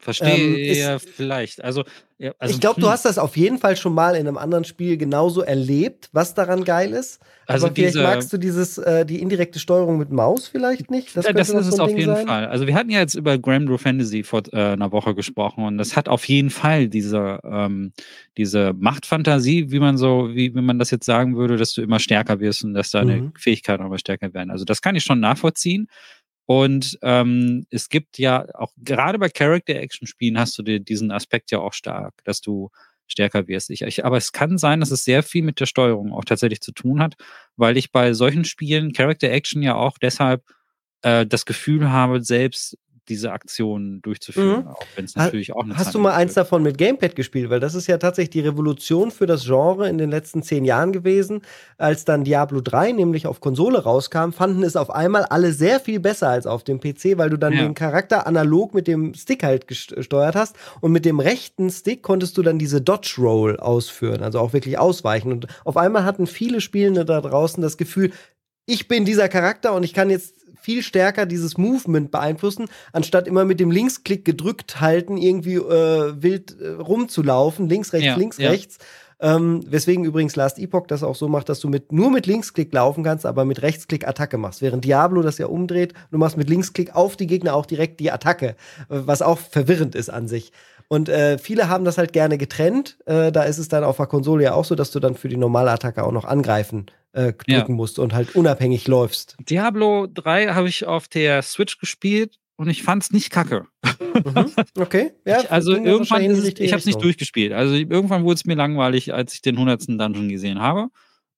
Verstehe 0.00 0.56
ähm, 0.56 0.78
ja 0.78 0.98
vielleicht. 1.00 1.62
Also, 1.64 1.82
ja, 2.18 2.32
also 2.38 2.54
ich 2.54 2.60
glaube, 2.60 2.80
du 2.80 2.86
hm. 2.86 2.92
hast 2.92 3.04
das 3.04 3.18
auf 3.18 3.36
jeden 3.36 3.58
Fall 3.58 3.76
schon 3.76 3.94
mal 3.94 4.14
in 4.14 4.28
einem 4.28 4.38
anderen 4.38 4.64
Spiel 4.64 4.96
genauso 4.96 5.42
erlebt, 5.42 6.08
was 6.12 6.34
daran 6.34 6.64
geil 6.64 6.92
ist. 6.92 7.20
Also 7.46 7.66
Aber 7.66 7.74
vielleicht 7.74 7.94
diese, 7.94 8.04
magst 8.04 8.32
du 8.32 8.38
dieses, 8.38 8.78
äh, 8.78 9.04
die 9.04 9.20
indirekte 9.20 9.58
Steuerung 9.58 9.98
mit 9.98 10.10
Maus 10.10 10.46
vielleicht 10.46 10.90
nicht? 10.90 11.16
Das, 11.16 11.24
das 11.24 11.50
ist 11.50 11.66
es 11.66 11.80
auf 11.80 11.90
jeden 11.90 12.14
sein. 12.14 12.26
Fall. 12.28 12.46
Also 12.46 12.68
wir 12.68 12.74
hatten 12.74 12.90
ja 12.90 13.00
jetzt 13.00 13.14
über 13.14 13.38
Grand 13.38 13.68
Fantasy 13.80 14.22
vor 14.22 14.42
äh, 14.52 14.72
einer 14.72 14.92
Woche 14.92 15.16
gesprochen 15.16 15.64
und 15.64 15.78
das 15.78 15.96
hat 15.96 16.08
auf 16.08 16.24
jeden 16.26 16.50
Fall 16.50 16.88
diese, 16.88 17.40
ähm, 17.42 17.92
diese 18.36 18.74
Machtfantasie, 18.74 19.72
wie 19.72 19.80
man 19.80 19.96
so, 19.96 20.28
wie, 20.32 20.54
wie 20.54 20.60
man 20.60 20.78
das 20.78 20.92
jetzt 20.92 21.06
sagen 21.06 21.36
würde, 21.36 21.56
dass 21.56 21.72
du 21.72 21.82
immer 21.82 21.98
stärker 21.98 22.38
wirst 22.38 22.62
und 22.62 22.74
dass 22.74 22.90
deine 22.90 23.16
mhm. 23.16 23.32
Fähigkeiten 23.36 23.84
immer 23.84 23.98
stärker 23.98 24.32
werden. 24.32 24.50
Also 24.50 24.64
das 24.64 24.80
kann 24.80 24.94
ich 24.94 25.02
schon 25.02 25.18
nachvollziehen. 25.18 25.88
Und 26.50 26.98
ähm, 27.02 27.66
es 27.68 27.90
gibt 27.90 28.18
ja 28.18 28.46
auch 28.54 28.72
gerade 28.78 29.18
bei 29.18 29.28
Character-Action-Spielen 29.28 30.38
hast 30.38 30.56
du 30.56 30.62
dir 30.62 30.80
diesen 30.80 31.10
Aspekt 31.10 31.50
ja 31.50 31.58
auch 31.58 31.74
stark, 31.74 32.14
dass 32.24 32.40
du 32.40 32.70
stärker 33.06 33.46
wirst. 33.48 33.68
Ich, 33.68 33.82
ich, 33.82 34.06
aber 34.06 34.16
es 34.16 34.32
kann 34.32 34.56
sein, 34.56 34.80
dass 34.80 34.90
es 34.90 35.04
sehr 35.04 35.22
viel 35.22 35.42
mit 35.42 35.60
der 35.60 35.66
Steuerung 35.66 36.10
auch 36.10 36.24
tatsächlich 36.24 36.62
zu 36.62 36.72
tun 36.72 37.02
hat, 37.02 37.16
weil 37.56 37.76
ich 37.76 37.92
bei 37.92 38.14
solchen 38.14 38.46
Spielen 38.46 38.94
Character-Action 38.94 39.60
ja 39.60 39.74
auch 39.74 39.98
deshalb 39.98 40.42
äh, 41.02 41.26
das 41.26 41.44
Gefühl 41.44 41.90
habe, 41.90 42.22
selbst 42.22 42.78
diese 43.08 43.32
Aktionen 43.32 44.02
durchzuführen, 44.02 44.62
mhm. 44.62 44.68
auch 44.68 44.86
wenn 44.96 45.04
es 45.04 45.16
natürlich 45.16 45.54
auch 45.54 45.64
eine 45.64 45.76
Hast 45.76 45.86
Zeit 45.86 45.94
du 45.94 45.98
mal 45.98 46.12
eins 46.12 46.36
wird. 46.36 46.46
davon 46.46 46.62
mit 46.62 46.78
Gamepad 46.78 47.16
gespielt? 47.16 47.50
Weil 47.50 47.60
das 47.60 47.74
ist 47.74 47.86
ja 47.86 47.98
tatsächlich 47.98 48.30
die 48.30 48.40
Revolution 48.40 49.10
für 49.10 49.26
das 49.26 49.44
Genre 49.44 49.88
in 49.88 49.98
den 49.98 50.10
letzten 50.10 50.42
zehn 50.42 50.64
Jahren 50.64 50.92
gewesen. 50.92 51.42
Als 51.76 52.04
dann 52.04 52.24
Diablo 52.24 52.60
3 52.60 52.92
nämlich 52.92 53.26
auf 53.26 53.40
Konsole 53.40 53.82
rauskam, 53.82 54.30
fanden 54.30 54.62
es 54.62 54.76
auf 54.76 54.90
einmal 54.90 55.24
alle 55.24 55.52
sehr 55.52 55.80
viel 55.80 56.00
besser 56.00 56.28
als 56.28 56.46
auf 56.46 56.64
dem 56.64 56.80
PC, 56.80 57.16
weil 57.16 57.30
du 57.30 57.36
dann 57.36 57.52
ja. 57.52 57.62
den 57.62 57.74
Charakter 57.74 58.26
analog 58.26 58.74
mit 58.74 58.86
dem 58.86 59.14
Stick 59.14 59.42
halt 59.42 59.66
gesteuert 59.66 60.36
hast 60.36 60.56
und 60.80 60.92
mit 60.92 61.04
dem 61.04 61.20
rechten 61.20 61.70
Stick 61.70 62.02
konntest 62.02 62.36
du 62.36 62.42
dann 62.42 62.58
diese 62.58 62.80
Dodge 62.80 63.16
Roll 63.18 63.58
ausführen, 63.58 64.22
also 64.22 64.38
auch 64.40 64.52
wirklich 64.52 64.78
ausweichen. 64.78 65.32
Und 65.32 65.46
auf 65.64 65.76
einmal 65.76 66.04
hatten 66.04 66.26
viele 66.26 66.60
Spielende 66.60 67.04
da 67.04 67.20
draußen 67.20 67.62
das 67.62 67.76
Gefühl, 67.76 68.12
ich 68.68 68.86
bin 68.86 69.04
dieser 69.06 69.28
Charakter 69.28 69.72
und 69.72 69.82
ich 69.82 69.94
kann 69.94 70.10
jetzt 70.10 70.34
viel 70.60 70.82
stärker 70.82 71.24
dieses 71.24 71.56
Movement 71.56 72.10
beeinflussen, 72.10 72.66
anstatt 72.92 73.26
immer 73.26 73.46
mit 73.46 73.60
dem 73.60 73.70
Linksklick 73.70 74.24
gedrückt 74.26 74.80
halten, 74.80 75.16
irgendwie 75.16 75.54
äh, 75.54 76.22
wild 76.22 76.60
äh, 76.60 76.68
rumzulaufen, 76.72 77.68
links, 77.68 77.94
rechts, 77.94 78.06
ja, 78.06 78.16
links, 78.16 78.36
ja. 78.36 78.50
rechts. 78.50 78.78
Ähm, 79.20 79.62
weswegen 79.66 80.04
übrigens 80.04 80.36
Last 80.36 80.58
Epoch 80.58 80.86
das 80.86 81.02
auch 81.02 81.16
so 81.16 81.28
macht, 81.28 81.48
dass 81.48 81.60
du 81.60 81.68
mit, 81.68 81.90
nur 81.90 82.10
mit 82.10 82.26
Linksklick 82.26 82.72
laufen 82.72 83.02
kannst, 83.02 83.24
aber 83.24 83.46
mit 83.46 83.62
Rechtsklick 83.62 84.06
Attacke 84.06 84.36
machst. 84.36 84.60
Während 84.60 84.84
Diablo 84.84 85.22
das 85.22 85.38
ja 85.38 85.46
umdreht, 85.46 85.94
du 86.10 86.18
machst 86.18 86.36
mit 86.36 86.50
Linksklick 86.50 86.94
auf 86.94 87.16
die 87.16 87.26
Gegner 87.26 87.54
auch 87.54 87.66
direkt 87.66 87.98
die 87.98 88.12
Attacke, 88.12 88.54
was 88.88 89.22
auch 89.22 89.38
verwirrend 89.38 89.94
ist 89.94 90.10
an 90.10 90.28
sich. 90.28 90.52
Und 90.88 91.10
äh, 91.10 91.36
viele 91.38 91.68
haben 91.68 91.84
das 91.84 91.98
halt 91.98 92.12
gerne 92.12 92.38
getrennt. 92.38 92.98
Äh, 93.04 93.30
da 93.30 93.42
ist 93.42 93.58
es 93.58 93.68
dann 93.68 93.84
auf 93.84 93.98
der 93.98 94.06
Konsole 94.06 94.44
ja 94.44 94.54
auch 94.54 94.64
so, 94.64 94.74
dass 94.74 94.90
du 94.90 95.00
dann 95.00 95.14
für 95.14 95.28
die 95.28 95.36
normale 95.36 95.70
Attacke 95.70 96.02
auch 96.02 96.12
noch 96.12 96.24
angreifen 96.24 96.86
äh, 97.12 97.32
drücken 97.34 97.46
ja. 97.46 97.68
musst 97.68 97.98
und 97.98 98.14
halt 98.14 98.34
unabhängig 98.34 98.88
läufst. 98.88 99.36
Diablo 99.40 100.06
3 100.12 100.48
habe 100.48 100.68
ich 100.68 100.86
auf 100.86 101.08
der 101.08 101.42
Switch 101.42 101.78
gespielt 101.78 102.38
und 102.56 102.68
ich 102.68 102.82
fand 102.82 103.02
es 103.02 103.12
nicht 103.12 103.30
kacke. 103.30 103.66
Mhm. 103.84 104.52
Okay. 104.78 105.12
Ja, 105.24 105.40
ich, 105.40 105.52
also 105.52 105.72
irgendwann 105.72 106.24
ist 106.24 106.38
es, 106.38 106.58
ich 106.58 106.72
habe 106.72 106.80
es 106.80 106.86
nicht 106.86 107.02
durchgespielt. 107.02 107.52
Also 107.52 107.74
irgendwann 107.74 108.24
wurde 108.24 108.34
es 108.34 108.44
mir 108.44 108.56
langweilig, 108.56 109.12
als 109.12 109.34
ich 109.34 109.42
den 109.42 109.56
100. 109.56 109.88
Dungeon 109.88 110.28
gesehen 110.28 110.58
habe. 110.58 110.88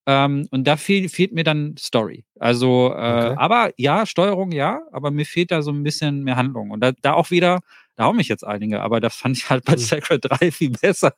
Ähm, 0.07 0.48
und 0.51 0.66
da 0.66 0.76
fehl, 0.76 1.09
fehlt 1.09 1.32
mir 1.32 1.44
dann 1.44 1.76
Story. 1.78 2.24
Also, 2.38 2.88
äh, 2.88 3.30
okay. 3.30 3.34
aber 3.36 3.70
ja, 3.76 4.07
Steuerung 4.07 4.51
ja, 4.51 4.80
aber 4.92 5.11
mir 5.11 5.26
fehlt 5.26 5.51
da 5.51 5.62
so 5.62 5.70
ein 5.70 5.82
bisschen 5.82 6.24
mehr 6.24 6.36
Handlung. 6.36 6.70
Und 6.70 6.80
da, 6.80 6.92
da 7.03 7.12
auch 7.12 7.30
wieder, 7.30 7.61
da 7.97 8.05
hauen 8.05 8.16
mich 8.16 8.28
jetzt 8.28 8.47
einige, 8.47 8.80
aber 8.80 9.01
das 9.01 9.14
fand 9.14 9.36
ich 9.36 9.51
halt 9.51 9.64
bei 9.64 9.72
mhm. 9.72 9.78
Sacred 9.78 10.24
3 10.24 10.51
viel 10.51 10.70
besser, 10.70 11.14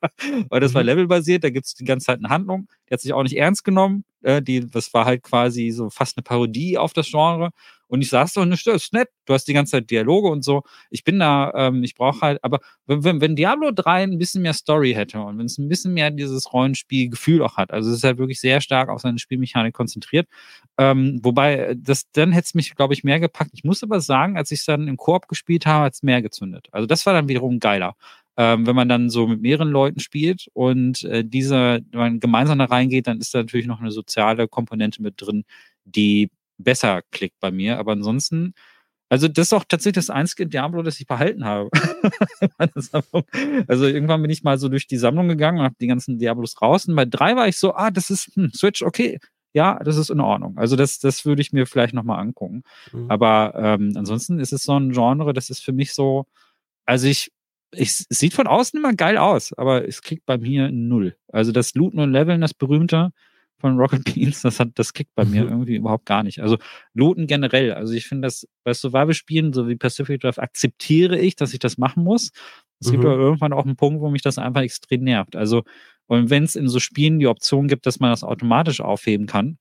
weil 0.48 0.60
das 0.60 0.72
mhm. 0.72 0.76
war 0.76 0.82
levelbasiert, 0.82 1.44
da 1.44 1.50
gibt 1.50 1.66
es 1.66 1.74
die 1.74 1.84
ganze 1.84 2.06
Zeit 2.06 2.18
eine 2.18 2.28
Handlung, 2.28 2.68
die 2.88 2.94
hat 2.94 3.00
sich 3.00 3.12
auch 3.12 3.22
nicht 3.22 3.36
ernst 3.36 3.64
genommen, 3.64 4.04
äh, 4.22 4.42
die, 4.42 4.68
das 4.68 4.92
war 4.94 5.04
halt 5.04 5.22
quasi 5.22 5.70
so 5.70 5.90
fast 5.90 6.16
eine 6.16 6.22
Parodie 6.22 6.78
auf 6.78 6.92
das 6.92 7.10
Genre 7.10 7.50
und 7.92 8.00
ich 8.00 8.08
saß 8.08 8.32
doch, 8.32 8.46
das 8.46 8.64
ist 8.64 8.94
nett, 8.94 9.10
du 9.26 9.34
hast 9.34 9.44
die 9.44 9.52
ganze 9.52 9.72
Zeit 9.72 9.90
Dialoge 9.90 10.28
und 10.28 10.42
so. 10.42 10.62
Ich 10.88 11.04
bin 11.04 11.18
da, 11.18 11.52
ähm, 11.54 11.84
ich 11.84 11.94
brauche 11.94 12.22
halt, 12.22 12.42
aber 12.42 12.60
wenn, 12.86 13.04
wenn, 13.04 13.20
wenn 13.20 13.36
Diablo 13.36 13.70
3 13.70 14.04
ein 14.04 14.16
bisschen 14.16 14.40
mehr 14.40 14.54
Story 14.54 14.94
hätte 14.94 15.20
und 15.20 15.36
wenn 15.36 15.44
es 15.44 15.58
ein 15.58 15.68
bisschen 15.68 15.92
mehr 15.92 16.10
dieses 16.10 16.54
Rollenspielgefühl 16.54 17.42
auch 17.42 17.58
hat, 17.58 17.70
also 17.70 17.90
es 17.90 17.98
ist 17.98 18.04
halt 18.04 18.16
wirklich 18.16 18.40
sehr 18.40 18.62
stark 18.62 18.88
auf 18.88 19.02
seine 19.02 19.18
Spielmechanik 19.18 19.74
konzentriert, 19.74 20.26
ähm, 20.78 21.20
wobei 21.22 21.56
äh, 21.56 21.76
das, 21.78 22.10
dann 22.12 22.32
hätte 22.32 22.46
es 22.46 22.54
mich, 22.54 22.74
glaube 22.74 22.94
ich, 22.94 23.04
mehr 23.04 23.20
gepackt. 23.20 23.50
Ich 23.52 23.62
muss 23.62 23.82
aber 23.82 24.00
sagen, 24.00 24.38
als 24.38 24.50
ich 24.52 24.60
es 24.60 24.64
dann 24.64 24.88
im 24.88 24.96
Koop 24.96 25.28
gespielt 25.28 25.66
habe, 25.66 25.84
hat 25.84 25.92
es 25.92 26.02
mehr 26.02 26.22
gezündet. 26.22 26.68
Also 26.72 26.86
das 26.86 27.04
war 27.04 27.12
dann 27.12 27.28
wiederum 27.28 27.60
geiler. 27.60 27.94
Ähm, 28.36 28.66
wenn 28.66 28.76
man 28.76 28.88
dann 28.88 29.10
so 29.10 29.26
mit 29.26 29.42
mehreren 29.42 29.70
Leuten 29.70 30.00
spielt 30.00 30.46
und 30.54 31.04
äh, 31.04 31.24
dieser, 31.24 31.80
wenn 31.90 32.00
man 32.00 32.20
gemeinsam 32.20 32.58
da 32.58 32.64
reingeht, 32.64 33.06
dann 33.06 33.18
ist 33.18 33.34
da 33.34 33.38
natürlich 33.38 33.66
noch 33.66 33.80
eine 33.80 33.90
soziale 33.90 34.48
Komponente 34.48 35.02
mit 35.02 35.20
drin, 35.20 35.44
die 35.84 36.30
besser 36.58 37.02
klickt 37.10 37.38
bei 37.40 37.50
mir. 37.50 37.78
Aber 37.78 37.92
ansonsten, 37.92 38.54
also 39.10 39.28
das 39.28 39.48
ist 39.48 39.52
auch 39.52 39.64
tatsächlich 39.64 40.06
das 40.06 40.10
einzige 40.10 40.46
Diablo, 40.46 40.82
das 40.82 40.98
ich 41.00 41.06
behalten 41.06 41.44
habe. 41.44 41.68
also 43.68 43.86
irgendwann 43.86 44.22
bin 44.22 44.30
ich 44.30 44.42
mal 44.42 44.58
so 44.58 44.68
durch 44.68 44.86
die 44.86 44.96
Sammlung 44.96 45.28
gegangen 45.28 45.58
und 45.58 45.64
habe 45.64 45.76
die 45.80 45.86
ganzen 45.86 46.18
Diablos 46.18 46.60
raus. 46.62 46.86
Und 46.86 46.96
bei 46.96 47.04
drei 47.04 47.36
war 47.36 47.48
ich 47.48 47.58
so, 47.58 47.74
ah, 47.74 47.90
das 47.90 48.08
ist 48.08 48.34
hm, 48.34 48.50
Switch, 48.54 48.82
okay. 48.82 49.18
Ja, 49.54 49.78
das 49.84 49.98
ist 49.98 50.08
in 50.08 50.20
Ordnung. 50.20 50.56
Also 50.56 50.76
das, 50.76 50.98
das 50.98 51.26
würde 51.26 51.42
ich 51.42 51.52
mir 51.52 51.66
vielleicht 51.66 51.92
nochmal 51.92 52.20
angucken. 52.20 52.62
Mhm. 52.90 53.10
Aber 53.10 53.52
ähm, 53.54 53.92
ansonsten 53.96 54.38
ist 54.38 54.54
es 54.54 54.62
so 54.62 54.78
ein 54.78 54.92
Genre, 54.92 55.34
das 55.34 55.50
ist 55.50 55.62
für 55.62 55.72
mich 55.72 55.92
so, 55.92 56.24
also 56.86 57.06
ich, 57.06 57.30
ich, 57.72 58.04
es 58.08 58.18
sieht 58.18 58.34
von 58.34 58.46
außen 58.46 58.78
immer 58.78 58.94
geil 58.94 59.16
aus, 59.16 59.52
aber 59.54 59.86
es 59.86 60.02
kriegt 60.02 60.26
bei 60.26 60.38
mir 60.38 60.70
null. 60.70 61.16
Also 61.28 61.52
das 61.52 61.74
Looten 61.74 61.98
und 61.98 62.12
Leveln, 62.12 62.40
das 62.40 62.54
berühmte 62.54 63.12
von 63.58 63.78
Rocket 63.78 64.04
Beans, 64.14 64.42
das 64.42 64.60
hat, 64.60 64.70
das 64.74 64.92
kickt 64.92 65.14
bei 65.14 65.24
mir 65.24 65.44
mhm. 65.44 65.50
irgendwie 65.50 65.76
überhaupt 65.76 66.06
gar 66.06 66.22
nicht. 66.22 66.40
Also 66.40 66.58
Looten 66.94 67.26
generell. 67.26 67.72
Also 67.72 67.94
ich 67.94 68.06
finde 68.06 68.26
das 68.26 68.46
bei 68.64 68.74
Survival-Spielen, 68.74 69.52
so 69.52 69.68
wie 69.68 69.76
Pacific 69.76 70.20
Drive, 70.20 70.38
akzeptiere 70.38 71.18
ich, 71.18 71.36
dass 71.36 71.52
ich 71.52 71.60
das 71.60 71.78
machen 71.78 72.04
muss. 72.04 72.30
Es 72.80 72.88
mhm. 72.88 72.92
gibt 72.92 73.04
aber 73.04 73.16
irgendwann 73.16 73.52
auch 73.52 73.64
einen 73.64 73.76
Punkt, 73.76 74.00
wo 74.00 74.10
mich 74.10 74.22
das 74.22 74.38
einfach 74.38 74.62
extrem 74.62 75.04
nervt. 75.04 75.36
Also, 75.36 75.62
und 76.06 76.28
wenn 76.28 76.44
es 76.44 76.56
in 76.56 76.68
so 76.68 76.80
Spielen 76.80 77.18
die 77.20 77.28
Option 77.28 77.68
gibt, 77.68 77.86
dass 77.86 78.00
man 78.00 78.10
das 78.10 78.24
automatisch 78.24 78.80
aufheben 78.80 79.26
kann, 79.26 79.58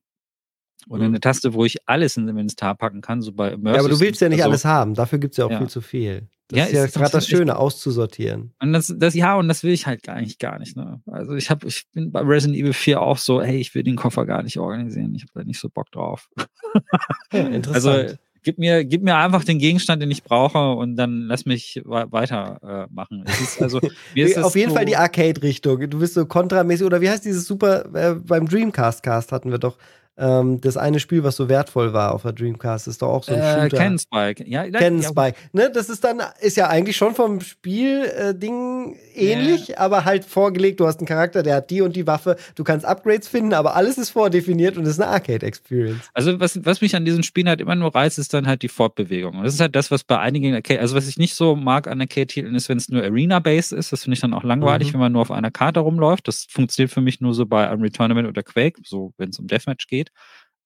oder 0.88 1.04
mhm. 1.04 1.10
eine 1.10 1.20
Taste, 1.20 1.54
wo 1.54 1.66
ich 1.66 1.88
alles 1.88 2.18
in 2.18 2.28
Inventar 2.28 2.76
packen 2.76 3.02
kann, 3.02 3.22
so 3.22 3.32
bei 3.32 3.52
Immersive. 3.52 3.76
Ja, 3.76 3.80
aber 3.80 3.90
du 3.90 4.00
willst 4.00 4.22
ja 4.22 4.30
nicht 4.30 4.40
also, 4.40 4.50
alles 4.50 4.66
haben. 4.66 4.94
Dafür 4.94 5.20
gibt 5.20 5.34
es 5.34 5.38
ja 5.38 5.46
auch 5.46 5.52
ja. 5.52 5.58
viel 5.60 5.70
zu 5.70 5.82
viel. 5.82 6.28
Das 6.48 6.60
ja, 6.60 6.66
ist 6.66 6.74
ja 6.74 6.86
gerade 6.88 7.12
das 7.14 7.28
Schöne, 7.28 7.58
auszusortieren. 7.58 8.54
Und 8.60 8.74
das, 8.74 8.94
das, 8.98 9.14
ja, 9.16 9.36
und 9.38 9.48
das 9.48 9.64
will 9.64 9.72
ich 9.72 9.88
halt 9.88 10.08
eigentlich 10.10 10.38
gar 10.38 10.60
nicht. 10.60 10.76
Ne? 10.76 11.02
Also 11.06 11.34
ich 11.36 11.50
habe, 11.50 11.66
ich 11.68 11.86
bin 11.94 12.12
bei 12.12 12.20
Resident 12.20 12.60
Evil 12.60 12.74
4 12.74 13.02
auch 13.02 13.18
so, 13.18 13.42
hey, 13.42 13.58
ich 13.58 13.74
will 13.74 13.84
den 13.84 13.96
Koffer 13.96 14.26
gar 14.26 14.44
nicht 14.44 14.58
organisieren. 14.58 15.16
Ich 15.16 15.24
habe 15.24 15.32
da 15.36 15.44
nicht 15.46 15.60
so 15.60 15.70
Bock 15.70 15.90
drauf. 15.92 16.30
Ja, 17.32 17.40
interessant. 17.48 17.76
Also 17.76 18.18
gib 18.44 18.58
mir, 18.58 18.84
gib 18.84 19.04
mir 19.04 19.16
einfach 19.16 19.44
den 19.44 19.60
Gegenstand, 19.60 20.02
den 20.02 20.12
ich 20.12 20.24
brauche, 20.24 20.72
und 20.74 20.96
dann 20.96 21.22
lass 21.22 21.46
mich 21.46 21.82
weitermachen. 21.86 23.26
Äh, 23.26 23.64
also, 23.64 23.78
Auf 24.42 24.56
jeden 24.56 24.70
so 24.70 24.76
Fall 24.76 24.86
die 24.86 24.98
Arcade-Richtung. 24.98 25.90
Du 25.90 26.00
bist 26.00 26.16
so 26.16 26.26
kontramäßig, 26.26 26.86
oder 26.86 27.02
wie 27.02 27.10
heißt 27.10 27.26
dieses 27.26 27.46
super, 27.46 27.86
äh, 27.96 28.16
beim 28.16 28.48
Dreamcast-Cast 28.48 29.32
hatten 29.32 29.52
wir 29.52 29.58
doch 29.58 29.78
ähm, 30.18 30.60
das 30.62 30.78
eine 30.78 31.00
Spiel, 31.00 31.24
was 31.24 31.36
so 31.38 31.48
wertvoll 31.48 31.94
war 31.94 32.14
auf 32.14 32.24
der 32.24 32.34
Dreamcast, 32.34 32.88
ist 32.88 33.02
doch 33.02 33.08
auch 33.08 33.24
so 33.24 33.34
ein 33.34 33.40
äh, 33.40 33.64
Shooter. 33.64 33.78
Ken 33.78 33.98
Spike. 33.98 34.44
Ja, 34.48 34.70
Ken 34.70 35.02
ja. 35.02 35.10
Spike. 35.10 35.38
Ne, 35.54 35.72
das 35.74 35.90
ist 35.90 36.04
dann, 36.04 36.22
ist 36.42 36.58
ja 36.58 36.68
eigentlich 36.68 36.98
schon 36.98 37.16
vom 37.16 37.40
Spiel-Ding 37.40 38.96
äh, 39.16 39.32
ähnlich, 39.32 39.70
ja. 39.70 39.78
aber 39.78 40.06
halt 40.06 40.26
vorgelegt. 40.26 40.80
Du 40.80 40.86
hast 40.86 41.00
einen 41.00 41.08
Charakter, 41.08 41.44
der 41.44 41.56
hat 41.56 41.70
die 41.70 41.82
und 41.82 41.96
die 41.96 42.08
Waffe. 42.08 42.36
Du 42.56 42.64
kannst 42.64 42.86
Upgrades 42.86 43.28
finden, 43.28 43.54
aber 43.54 43.76
alles 43.76 43.98
ist 43.98 44.10
vordefiniert 44.10 44.78
und 44.78 44.86
ist 44.86 45.00
eine 45.00 45.10
Arcade-Experience. 45.12 46.10
Also, 46.14 46.40
was, 46.40 46.64
was 46.66 46.82
mich 46.82 46.96
an 46.96 47.06
diesen 47.06 47.24
Spielen 47.24 47.48
halt 47.48 47.62
immer 47.62 47.76
nur 47.76 47.96
reizt, 47.96 48.20
ist 48.20 48.34
dann 48.34 48.48
halt 48.48 48.64
die 48.64 48.70
Fortbewegung. 48.70 49.38
Und 49.38 49.44
das 49.46 49.54
ist 49.54 49.62
halt 49.62 49.76
das, 49.76 49.92
was 49.92 50.04
bei 50.04 50.20
einigen 50.20 50.54
Arcade, 50.54 50.82
also 50.82 50.96
was 50.96 51.08
ich 51.08 51.18
nicht 51.18 51.36
so 51.36 51.56
mag 51.56 51.88
an 51.88 52.02
Arcade-Titeln, 52.02 52.54
ist, 52.54 52.70
wenn 52.70 52.78
es 52.78 52.90
nur 52.90 53.02
Arena-based 53.02 53.72
ist. 53.72 53.92
Das 53.92 54.04
finde 54.04 54.16
ich 54.16 54.22
dann 54.22 54.34
auch 54.34 54.44
langweilig, 54.44 54.90
mhm. 54.90 54.94
wenn 54.94 55.00
man 55.00 55.12
nur 55.14 55.22
auf 55.22 55.32
einer 55.32 55.52
Karte 55.52 55.80
rumläuft. 55.80 56.28
Das 56.28 56.46
funktioniert 56.50 56.92
für 56.92 57.02
mich 57.02 57.22
nur 57.22 57.34
so 57.34 57.46
bei 57.46 57.72
Unreal 57.72 57.92
Tournament 57.92 58.28
oder 58.28 58.44
Quake, 58.44 58.82
so 58.86 59.14
wenn 59.18 59.30
es 59.30 59.40
um 59.40 59.48
Deathmatch 59.48 59.88
geht. 59.88 60.01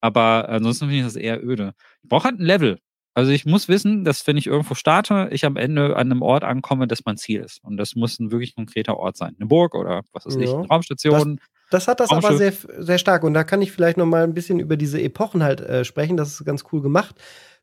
Aber 0.02 0.50
ansonsten 0.50 0.86
finde 0.86 1.00
ich 1.00 1.06
das 1.06 1.16
eher 1.16 1.44
öde. 1.44 1.74
Ich 2.04 2.10
brauche 2.10 2.26
halt 2.26 2.40
ein 2.40 2.46
Level. 2.46 2.80
Also 3.16 3.32
ich 3.32 3.46
muss 3.46 3.70
wissen, 3.70 4.04
dass 4.04 4.28
wenn 4.28 4.36
ich 4.36 4.46
irgendwo 4.46 4.76
starte, 4.76 5.30
ich 5.32 5.46
am 5.46 5.56
Ende 5.56 5.96
an 5.96 6.12
einem 6.12 6.22
Ort 6.22 6.44
ankomme, 6.44 6.86
das 6.86 7.06
mein 7.06 7.16
Ziel 7.16 7.42
ist. 7.42 7.64
Und 7.64 7.78
das 7.78 7.96
muss 7.96 8.20
ein 8.20 8.30
wirklich 8.30 8.56
konkreter 8.56 8.98
Ort 8.98 9.16
sein. 9.16 9.36
Eine 9.40 9.48
Burg 9.48 9.74
oder 9.74 10.02
was 10.12 10.26
weiß 10.26 10.36
ich, 10.36 10.54
eine 10.54 10.68
Raumstation. 10.68 11.38
Das, 11.38 11.48
das 11.72 11.88
hat 11.88 12.02
das 12.02 12.10
aber 12.10 12.36
sehr, 12.36 12.54
sehr 12.80 12.98
stark. 12.98 13.24
Und 13.24 13.34
da 13.34 13.46
kann 13.46 13.62
ich 13.62 13.72
vielleicht 13.72 13.98
noch 13.98 14.06
mal 14.06 14.24
ein 14.24 14.34
bisschen 14.34 14.60
über 14.60 14.76
diese 14.76 15.02
Epochen 15.02 15.44
halt 15.44 15.62
äh, 15.62 15.86
sprechen. 15.86 16.18
Das 16.18 16.30
ist 16.30 16.46
ganz 16.46 16.66
cool 16.74 16.82
gemacht. 16.82 17.16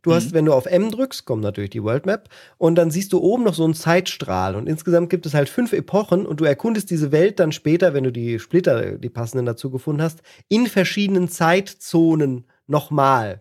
Du 0.02 0.10
mhm. 0.10 0.14
hast, 0.14 0.32
wenn 0.32 0.44
du 0.44 0.52
auf 0.52 0.66
M 0.66 0.90
drückst, 0.90 1.24
kommt 1.24 1.42
natürlich 1.42 1.70
die 1.70 1.82
World 1.82 2.06
Map 2.06 2.28
und 2.58 2.74
dann 2.74 2.90
siehst 2.90 3.12
du 3.12 3.20
oben 3.20 3.44
noch 3.44 3.54
so 3.54 3.64
einen 3.64 3.74
Zeitstrahl 3.74 4.56
und 4.56 4.68
insgesamt 4.68 5.10
gibt 5.10 5.26
es 5.26 5.34
halt 5.34 5.48
fünf 5.48 5.72
Epochen 5.72 6.26
und 6.26 6.40
du 6.40 6.44
erkundest 6.44 6.90
diese 6.90 7.12
Welt 7.12 7.40
dann 7.40 7.52
später, 7.52 7.94
wenn 7.94 8.04
du 8.04 8.12
die 8.12 8.38
Splitter, 8.38 8.98
die 8.98 9.08
passenden 9.08 9.46
dazu 9.46 9.70
gefunden 9.70 10.02
hast, 10.02 10.20
in 10.48 10.66
verschiedenen 10.66 11.28
Zeitzonen 11.28 12.44
nochmal. 12.66 13.40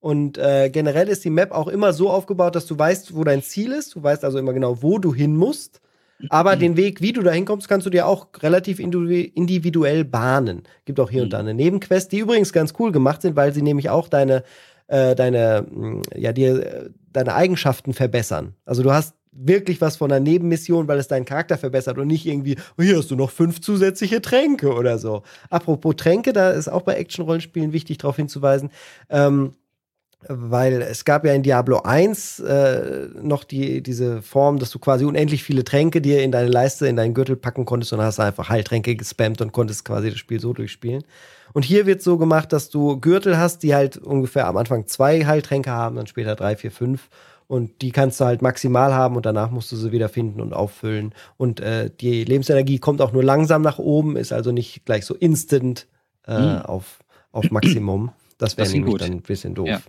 Und 0.00 0.38
äh, 0.38 0.70
generell 0.70 1.08
ist 1.08 1.24
die 1.24 1.30
Map 1.30 1.52
auch 1.52 1.68
immer 1.68 1.92
so 1.92 2.10
aufgebaut, 2.10 2.56
dass 2.56 2.66
du 2.66 2.78
weißt, 2.78 3.14
wo 3.14 3.22
dein 3.22 3.42
Ziel 3.42 3.72
ist. 3.72 3.94
Du 3.94 4.02
weißt 4.02 4.24
also 4.24 4.38
immer 4.38 4.54
genau, 4.54 4.82
wo 4.82 4.98
du 4.98 5.14
hin 5.14 5.36
musst. 5.36 5.82
Aber 6.28 6.56
mhm. 6.56 6.60
den 6.60 6.76
Weg, 6.76 7.00
wie 7.00 7.12
du 7.12 7.22
da 7.22 7.30
hinkommst, 7.30 7.68
kannst 7.68 7.86
du 7.86 7.90
dir 7.90 8.06
auch 8.06 8.28
relativ 8.40 8.78
individuell 8.78 10.04
bahnen. 10.04 10.62
Gibt 10.84 11.00
auch 11.00 11.10
hier 11.10 11.20
mhm. 11.20 11.24
und 11.24 11.32
da 11.32 11.38
eine 11.38 11.54
Nebenquest, 11.54 12.12
die 12.12 12.18
übrigens 12.18 12.52
ganz 12.52 12.74
cool 12.78 12.92
gemacht 12.92 13.22
sind, 13.22 13.36
weil 13.36 13.52
sie 13.52 13.62
nämlich 13.62 13.90
auch 13.90 14.08
deine 14.08 14.42
äh, 14.90 15.14
deine, 15.14 15.66
mm, 15.70 16.02
ja, 16.16 16.32
dir 16.32 16.90
deine 17.12 17.34
Eigenschaften 17.34 17.92
verbessern. 17.92 18.54
Also 18.64 18.82
du 18.82 18.92
hast 18.92 19.14
wirklich 19.32 19.80
was 19.80 19.96
von 19.96 20.10
einer 20.10 20.20
Nebenmission, 20.20 20.88
weil 20.88 20.98
es 20.98 21.08
deinen 21.08 21.24
Charakter 21.24 21.56
verbessert 21.56 21.98
und 21.98 22.08
nicht 22.08 22.26
irgendwie, 22.26 22.56
oh, 22.76 22.82
hier 22.82 22.98
hast 22.98 23.10
du 23.10 23.16
noch 23.16 23.30
fünf 23.30 23.60
zusätzliche 23.60 24.20
Tränke 24.20 24.74
oder 24.74 24.98
so. 24.98 25.22
Apropos 25.48 25.94
Tränke, 25.96 26.32
da 26.32 26.50
ist 26.50 26.68
auch 26.68 26.82
bei 26.82 26.94
Action-Rollenspielen 26.94 27.72
wichtig 27.72 27.98
darauf 27.98 28.16
hinzuweisen, 28.16 28.70
ähm, 29.08 29.52
weil 30.28 30.82
es 30.82 31.04
gab 31.04 31.24
ja 31.24 31.32
in 31.32 31.42
Diablo 31.44 31.80
1 31.82 32.40
äh, 32.40 33.08
noch 33.22 33.44
die, 33.44 33.82
diese 33.82 34.20
Form, 34.20 34.58
dass 34.58 34.70
du 34.70 34.78
quasi 34.78 35.04
unendlich 35.04 35.44
viele 35.44 35.64
Tränke 35.64 36.00
dir 36.00 36.22
in 36.22 36.32
deine 36.32 36.50
Leiste, 36.50 36.88
in 36.88 36.96
deinen 36.96 37.14
Gürtel 37.14 37.36
packen 37.36 37.64
konntest 37.64 37.92
und 37.92 38.00
hast 38.00 38.20
einfach 38.20 38.48
Heiltränke 38.48 38.96
gespammt 38.96 39.40
und 39.40 39.52
konntest 39.52 39.84
quasi 39.84 40.10
das 40.10 40.18
Spiel 40.18 40.40
so 40.40 40.52
durchspielen. 40.52 41.04
Und 41.52 41.64
hier 41.64 41.86
wird 41.86 42.02
so 42.02 42.18
gemacht, 42.18 42.52
dass 42.52 42.70
du 42.70 43.00
Gürtel 43.00 43.38
hast, 43.38 43.62
die 43.62 43.74
halt 43.74 43.96
ungefähr 43.96 44.46
am 44.46 44.56
Anfang 44.56 44.86
zwei 44.86 45.24
Heiltränke 45.26 45.70
haben, 45.70 45.96
dann 45.96 46.06
später 46.06 46.36
drei, 46.36 46.56
vier, 46.56 46.70
fünf. 46.70 47.08
Und 47.46 47.82
die 47.82 47.90
kannst 47.90 48.20
du 48.20 48.26
halt 48.26 48.42
maximal 48.42 48.94
haben 48.94 49.16
und 49.16 49.26
danach 49.26 49.50
musst 49.50 49.72
du 49.72 49.76
sie 49.76 49.90
wieder 49.90 50.08
finden 50.08 50.40
und 50.40 50.52
auffüllen. 50.52 51.12
Und 51.36 51.58
äh, 51.58 51.90
die 51.90 52.22
Lebensenergie 52.22 52.78
kommt 52.78 53.00
auch 53.00 53.12
nur 53.12 53.24
langsam 53.24 53.62
nach 53.62 53.78
oben, 53.78 54.16
ist 54.16 54.32
also 54.32 54.52
nicht 54.52 54.84
gleich 54.84 55.04
so 55.04 55.16
instant 55.16 55.88
äh, 56.28 56.38
mhm. 56.38 56.62
auf, 56.62 57.00
auf 57.32 57.50
Maximum. 57.50 58.12
Das 58.38 58.56
wäre 58.56 58.70
nämlich 58.70 58.92
gut. 58.92 59.00
dann 59.00 59.10
ein 59.10 59.22
bisschen 59.22 59.54
doof. 59.54 59.68
Ja. 59.68 59.80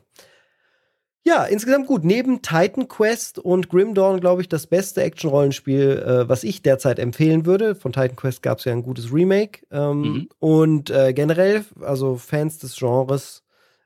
Ja, 1.23 1.43
insgesamt 1.43 1.85
gut. 1.85 2.03
Neben 2.03 2.41
Titan 2.41 2.87
Quest 2.87 3.37
und 3.37 3.69
Grim 3.69 3.93
Dawn, 3.93 4.19
glaube 4.19 4.41
ich, 4.41 4.49
das 4.49 4.65
beste 4.65 5.03
Action-Rollenspiel, 5.03 5.99
äh, 5.99 6.29
was 6.29 6.43
ich 6.43 6.63
derzeit 6.63 6.97
empfehlen 6.97 7.45
würde. 7.45 7.75
Von 7.75 7.93
Titan 7.93 8.15
Quest 8.15 8.41
gab 8.41 8.57
es 8.57 8.65
ja 8.65 8.73
ein 8.73 8.81
gutes 8.81 9.13
Remake. 9.13 9.61
Ähm, 9.71 10.01
mhm. 10.01 10.29
Und 10.39 10.89
äh, 10.89 11.13
generell, 11.13 11.63
also 11.81 12.15
Fans 12.15 12.57
des 12.57 12.75
Genres 12.75 13.43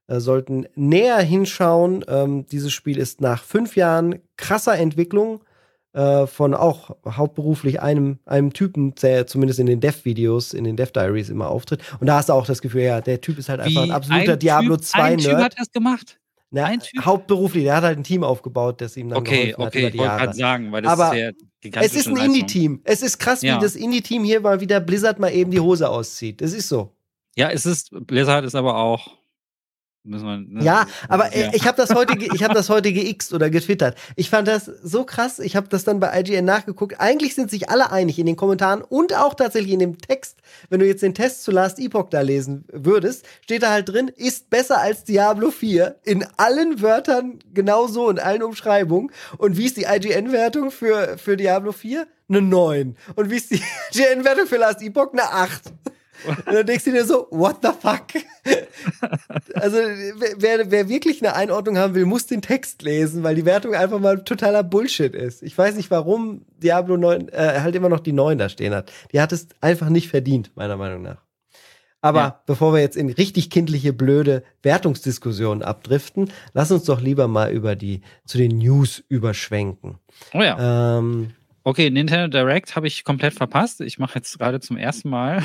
äh, 0.07 0.21
sollten 0.21 0.65
näher 0.75 1.19
hinschauen. 1.19 2.05
Ähm, 2.07 2.45
dieses 2.47 2.71
Spiel 2.71 2.97
ist 2.97 3.19
nach 3.19 3.43
fünf 3.43 3.75
Jahren 3.75 4.19
krasser 4.37 4.77
Entwicklung 4.77 5.43
äh, 5.91 6.27
von 6.27 6.53
auch 6.53 6.95
hauptberuflich 7.05 7.81
einem, 7.81 8.19
einem 8.25 8.53
Typen, 8.53 8.95
der 8.95 9.27
zumindest 9.27 9.59
in 9.59 9.65
den 9.65 9.81
Dev-Videos, 9.81 10.53
in 10.53 10.63
den 10.63 10.77
Dev-Diaries 10.77 11.29
immer 11.29 11.49
auftritt. 11.49 11.81
Und 11.99 12.07
da 12.07 12.17
hast 12.17 12.29
du 12.29 12.33
auch 12.33 12.45
das 12.45 12.61
Gefühl, 12.61 12.83
ja, 12.83 13.01
der 13.01 13.19
Typ 13.19 13.37
ist 13.39 13.49
halt 13.49 13.59
einfach 13.59 13.83
Wie 13.83 13.89
ein 13.89 13.91
absoluter 13.91 14.33
ein 14.33 14.39
Diablo 14.39 14.75
2-Nerd. 14.75 15.03
Ein 15.03 15.17
Typ 15.17 15.37
hat 15.37 15.55
das 15.57 15.71
gemacht. 15.71 16.17
Na, 16.55 16.63
ein 16.63 16.79
typ? 16.79 17.03
Hauptberuflich, 17.03 17.65
der 17.65 17.75
hat 17.75 17.83
halt 17.83 17.97
ein 17.97 18.03
Team 18.05 18.23
aufgebaut, 18.23 18.79
das 18.79 18.95
ihm 18.95 19.09
dann 19.09 19.19
okay, 19.19 19.51
geholfen 19.51 19.61
okay, 19.61 19.65
hat 19.65 19.75
über 19.75 19.91
die 19.91 19.97
Jahre. 19.97 20.33
Sagen, 20.33 20.71
weil 20.71 20.81
das 20.83 20.93
Aber 20.93 21.13
ist 21.13 21.21
ja 21.21 21.81
es 21.81 21.95
ist 21.95 22.07
ein 22.07 22.15
Indie-Team. 22.15 22.79
Es 22.85 23.01
ist 23.01 23.17
krass, 23.17 23.41
ja. 23.41 23.57
wie 23.57 23.61
das 23.61 23.75
Indie-Team 23.75 24.23
hier 24.23 24.39
mal 24.39 24.61
wieder 24.61 24.79
Blizzard 24.79 25.19
mal 25.19 25.33
eben 25.33 25.51
die 25.51 25.59
Hose 25.59 25.89
auszieht. 25.89 26.39
Das 26.39 26.53
ist 26.53 26.69
so. 26.69 26.95
Ja, 27.35 27.49
es 27.49 27.65
ist, 27.65 27.89
Blizzard 28.07 28.45
ist 28.45 28.55
aber 28.55 28.77
auch 28.77 29.17
man, 30.05 30.47
ne? 30.49 30.63
Ja, 30.63 30.85
aber 31.09 31.35
ja. 31.35 31.51
ich 31.53 31.65
habe 31.67 31.77
das 31.77 31.93
heute, 31.93 32.17
ich 32.17 32.43
habe 32.43 32.53
das 32.53 32.69
heute 32.69 32.93
geixt 32.93 33.33
oder 33.33 33.49
getwittert. 33.49 33.97
Ich 34.15 34.29
fand 34.29 34.47
das 34.47 34.65
so 34.65 35.03
krass. 35.03 35.39
Ich 35.39 35.55
habe 35.55 35.67
das 35.67 35.83
dann 35.83 35.99
bei 35.99 36.19
IGN 36.19 36.45
nachgeguckt. 36.45 36.99
Eigentlich 36.99 37.35
sind 37.35 37.49
sich 37.49 37.69
alle 37.69 37.91
einig 37.91 38.19
in 38.19 38.25
den 38.25 38.35
Kommentaren 38.35 38.81
und 38.81 39.15
auch 39.15 39.33
tatsächlich 39.33 39.73
in 39.73 39.79
dem 39.79 39.97
Text. 39.97 40.37
Wenn 40.69 40.79
du 40.79 40.85
jetzt 40.85 41.01
den 41.01 41.13
Test 41.13 41.43
zu 41.43 41.51
Last 41.51 41.79
Epoch 41.79 42.09
da 42.09 42.21
lesen 42.21 42.65
würdest, 42.71 43.25
steht 43.41 43.63
da 43.63 43.71
halt 43.71 43.89
drin, 43.89 44.09
ist 44.15 44.49
besser 44.49 44.79
als 44.79 45.03
Diablo 45.03 45.51
4 45.51 45.95
in 46.03 46.25
allen 46.37 46.81
Wörtern 46.81 47.39
genauso 47.53 48.09
in 48.09 48.19
allen 48.19 48.43
Umschreibungen. 48.43 49.11
Und 49.37 49.57
wie 49.57 49.65
ist 49.65 49.77
die 49.77 49.85
IGN-Wertung 49.85 50.71
für 50.71 51.17
für 51.17 51.37
Diablo 51.37 51.71
4? 51.71 52.07
Eine 52.27 52.41
9. 52.41 52.97
Und 53.15 53.29
wie 53.29 53.37
ist 53.37 53.51
die 53.51 53.61
IGN-Wertung 53.93 54.47
für 54.47 54.57
Last 54.57 54.81
Epoch? 54.81 55.11
Eine 55.13 55.23
8. 55.23 55.73
Und 56.27 56.53
dann 56.53 56.65
denkst 56.65 56.85
du 56.85 56.91
dir 56.91 57.05
so, 57.05 57.27
what 57.31 57.57
the 57.61 57.69
fuck? 57.79 58.05
also, 59.53 59.77
wer, 60.37 60.71
wer 60.71 60.89
wirklich 60.89 61.21
eine 61.21 61.35
Einordnung 61.35 61.77
haben 61.77 61.95
will, 61.95 62.05
muss 62.05 62.25
den 62.25 62.41
Text 62.41 62.81
lesen, 62.81 63.23
weil 63.23 63.35
die 63.35 63.45
Wertung 63.45 63.75
einfach 63.75 63.99
mal 63.99 64.23
totaler 64.23 64.63
Bullshit 64.63 65.13
ist. 65.13 65.43
Ich 65.43 65.57
weiß 65.57 65.75
nicht, 65.75 65.91
warum 65.91 66.45
Diablo 66.57 66.97
9 66.97 67.29
äh, 67.29 67.59
halt 67.61 67.75
immer 67.75 67.89
noch 67.89 67.99
die 67.99 68.13
9 68.13 68.37
da 68.37 68.49
stehen 68.49 68.73
hat. 68.73 68.91
Die 69.11 69.21
hat 69.21 69.31
es 69.31 69.47
einfach 69.61 69.89
nicht 69.89 70.09
verdient, 70.09 70.51
meiner 70.55 70.77
Meinung 70.77 71.01
nach. 71.01 71.25
Aber 72.05 72.19
ja. 72.19 72.41
bevor 72.45 72.71
wir 72.71 72.81
jetzt 72.81 72.97
in 72.97 73.09
richtig 73.09 73.49
kindliche, 73.49 73.91
blöde 73.91 74.43
Wertungsdiskussionen 74.61 75.63
abdriften, 75.63 76.31
lass 76.53 76.71
uns 76.71 76.83
doch 76.83 77.01
lieber 77.01 77.27
mal 77.27 77.51
über 77.51 77.75
die, 77.75 78.01
zu 78.25 78.37
den 78.37 78.59
News 78.59 79.03
überschwenken. 79.09 79.97
Oh 80.33 80.41
ja. 80.41 80.99
Ähm, 80.99 81.31
Okay, 81.67 81.89
Nintendo 81.89 82.27
Direct 82.27 82.75
habe 82.75 82.85
ich 82.85 83.03
komplett 83.03 83.33
verpasst. 83.33 83.81
Ich 83.81 83.97
mache 83.97 84.19
jetzt 84.19 84.37
gerade 84.37 84.59
zum 84.59 84.77
ersten 84.77 85.09
Mal. 85.09 85.43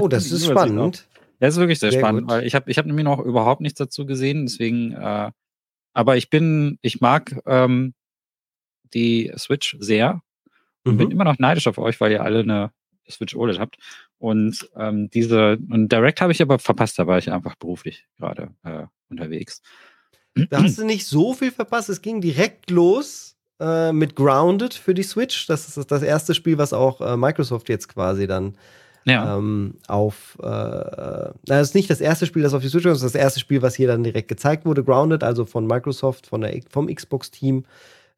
Oh, 0.00 0.06
das 0.06 0.26
ist 0.30 0.46
spannend. 0.46 1.08
Das 1.40 1.54
ist 1.54 1.60
wirklich 1.60 1.80
sehr, 1.80 1.90
sehr 1.90 1.98
spannend, 2.00 2.28
gut. 2.28 2.30
weil 2.30 2.46
ich 2.46 2.54
habe 2.54 2.70
ich 2.70 2.78
hab 2.78 2.86
nämlich 2.86 3.04
noch 3.04 3.18
überhaupt 3.18 3.60
nichts 3.60 3.76
dazu 3.76 4.06
gesehen. 4.06 4.46
Deswegen, 4.46 4.92
äh, 4.92 5.32
aber 5.92 6.16
ich 6.16 6.30
bin, 6.30 6.78
ich 6.82 7.00
mag 7.00 7.36
ähm, 7.46 7.94
die 8.94 9.32
Switch 9.36 9.76
sehr 9.80 10.22
und 10.84 10.94
mhm. 10.94 10.98
bin 10.98 11.10
immer 11.10 11.24
noch 11.24 11.40
neidisch 11.40 11.66
auf 11.66 11.78
euch, 11.78 12.00
weil 12.00 12.12
ihr 12.12 12.22
alle 12.22 12.40
eine 12.40 12.70
Switch 13.10 13.34
OLED 13.34 13.58
habt. 13.58 13.76
Und 14.18 14.70
ähm, 14.76 15.10
diese, 15.10 15.58
und 15.68 15.90
Direct 15.90 16.20
habe 16.20 16.30
ich 16.30 16.40
aber 16.42 16.60
verpasst, 16.60 16.96
da 16.96 17.08
war 17.08 17.18
ich 17.18 17.32
einfach 17.32 17.56
beruflich 17.56 18.06
gerade 18.18 18.54
äh, 18.62 18.86
unterwegs. 19.08 19.62
Da 20.48 20.62
hast 20.62 20.78
du 20.78 20.84
nicht 20.84 21.06
so 21.06 21.34
viel 21.34 21.50
verpasst. 21.50 21.88
Es 21.88 22.02
ging 22.02 22.20
direkt 22.20 22.70
los 22.70 23.36
äh, 23.60 23.92
mit 23.92 24.16
Grounded 24.16 24.74
für 24.74 24.94
die 24.94 25.02
Switch. 25.02 25.46
Das 25.46 25.76
ist 25.76 25.90
das 25.90 26.02
erste 26.02 26.34
Spiel, 26.34 26.58
was 26.58 26.72
auch 26.72 27.00
äh, 27.00 27.16
Microsoft 27.16 27.68
jetzt 27.68 27.88
quasi 27.88 28.26
dann 28.26 28.54
ja. 29.04 29.36
ähm, 29.36 29.74
auf. 29.86 30.38
Äh, 30.42 31.30
das 31.44 31.68
ist 31.68 31.74
nicht 31.74 31.90
das 31.90 32.00
erste 32.00 32.26
Spiel, 32.26 32.42
das 32.42 32.54
auf 32.54 32.62
die 32.62 32.68
Switch 32.68 32.84
kommt, 32.84 32.94
das 32.94 33.02
ist 33.02 33.14
das 33.14 33.20
erste 33.20 33.40
Spiel, 33.40 33.62
was 33.62 33.74
hier 33.74 33.88
dann 33.88 34.02
direkt 34.02 34.28
gezeigt 34.28 34.64
wurde. 34.64 34.84
Grounded, 34.84 35.22
also 35.22 35.44
von 35.44 35.66
Microsoft, 35.66 36.26
von 36.26 36.40
der, 36.40 36.60
vom 36.70 36.92
Xbox-Team. 36.92 37.64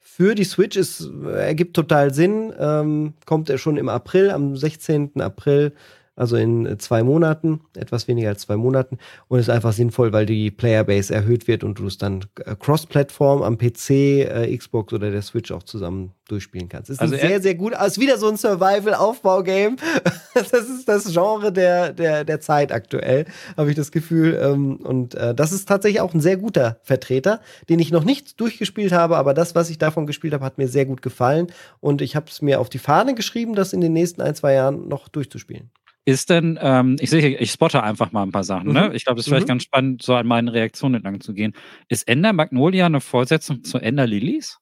Für 0.00 0.34
die 0.34 0.44
Switch 0.44 0.76
ist, 0.76 1.08
ergibt 1.32 1.74
total 1.74 2.12
Sinn. 2.12 2.52
Ähm, 2.58 3.14
kommt 3.24 3.48
er 3.50 3.58
schon 3.58 3.76
im 3.76 3.88
April, 3.88 4.30
am 4.30 4.56
16. 4.56 5.20
April 5.20 5.72
also 6.14 6.36
in 6.36 6.66
äh, 6.66 6.78
zwei 6.78 7.02
Monaten, 7.02 7.60
etwas 7.76 8.06
weniger 8.06 8.28
als 8.28 8.42
zwei 8.42 8.56
Monaten. 8.56 8.98
Und 9.28 9.38
ist 9.38 9.48
einfach 9.48 9.72
sinnvoll, 9.72 10.12
weil 10.12 10.26
die 10.26 10.50
Playerbase 10.50 11.14
erhöht 11.14 11.48
wird 11.48 11.64
und 11.64 11.78
du 11.78 11.86
es 11.86 11.98
dann 11.98 12.24
äh, 12.44 12.54
cross-Plattform 12.54 13.42
am 13.42 13.56
PC, 13.56 13.90
äh, 13.90 14.56
Xbox 14.56 14.92
oder 14.92 15.10
der 15.10 15.22
Switch 15.22 15.50
auch 15.50 15.62
zusammen 15.62 16.12
durchspielen 16.28 16.68
kannst. 16.68 16.90
Ist 16.90 17.00
also 17.00 17.16
sehr, 17.16 17.40
sehr 17.40 17.54
gut. 17.54 17.74
Ist 17.74 17.98
wieder 17.98 18.18
so 18.18 18.28
ein 18.28 18.36
Survival-Aufbau-Game. 18.36 19.76
das 20.34 20.52
ist 20.52 20.86
das 20.86 21.12
Genre 21.12 21.52
der, 21.52 21.92
der, 21.92 22.24
der 22.24 22.40
Zeit 22.40 22.72
aktuell, 22.72 23.24
habe 23.56 23.70
ich 23.70 23.76
das 23.76 23.90
Gefühl. 23.90 24.38
Ähm, 24.42 24.76
und 24.76 25.14
äh, 25.14 25.34
das 25.34 25.52
ist 25.52 25.66
tatsächlich 25.66 26.00
auch 26.00 26.12
ein 26.12 26.20
sehr 26.20 26.36
guter 26.36 26.78
Vertreter, 26.82 27.40
den 27.68 27.78
ich 27.78 27.90
noch 27.90 28.04
nicht 28.04 28.38
durchgespielt 28.40 28.92
habe, 28.92 29.16
aber 29.16 29.34
das, 29.34 29.54
was 29.54 29.70
ich 29.70 29.78
davon 29.78 30.06
gespielt 30.06 30.34
habe, 30.34 30.44
hat 30.44 30.58
mir 30.58 30.68
sehr 30.68 30.84
gut 30.84 31.02
gefallen. 31.02 31.46
Und 31.80 32.02
ich 32.02 32.16
habe 32.16 32.26
es 32.28 32.42
mir 32.42 32.60
auf 32.60 32.68
die 32.68 32.78
Fahne 32.78 33.14
geschrieben, 33.14 33.54
das 33.54 33.72
in 33.72 33.80
den 33.80 33.92
nächsten 33.92 34.20
ein, 34.20 34.34
zwei 34.34 34.54
Jahren 34.54 34.88
noch 34.88 35.08
durchzuspielen. 35.08 35.70
Ist 36.04 36.30
denn, 36.30 36.58
ähm, 36.60 36.96
ich 36.98 37.10
sehe, 37.10 37.36
ich 37.38 37.52
spotte 37.52 37.82
einfach 37.82 38.10
mal 38.10 38.24
ein 38.24 38.32
paar 38.32 38.42
Sachen, 38.42 38.72
ne? 38.72 38.82
mhm. 38.82 38.88
ne? 38.88 38.96
Ich 38.96 39.04
glaube, 39.04 39.20
es 39.20 39.26
ist 39.26 39.30
vielleicht 39.30 39.46
mhm. 39.46 39.50
ganz 39.50 39.62
spannend, 39.62 40.02
so 40.02 40.14
an 40.14 40.26
meinen 40.26 40.48
Reaktionen 40.48 40.96
entlang 40.96 41.20
zu 41.20 41.32
gehen. 41.32 41.54
Ist 41.88 42.08
Ender 42.08 42.32
Magnolia 42.32 42.86
eine 42.86 43.00
Fortsetzung 43.00 43.62
zu 43.62 43.78
Ender 43.78 44.06
Lilies? 44.06 44.58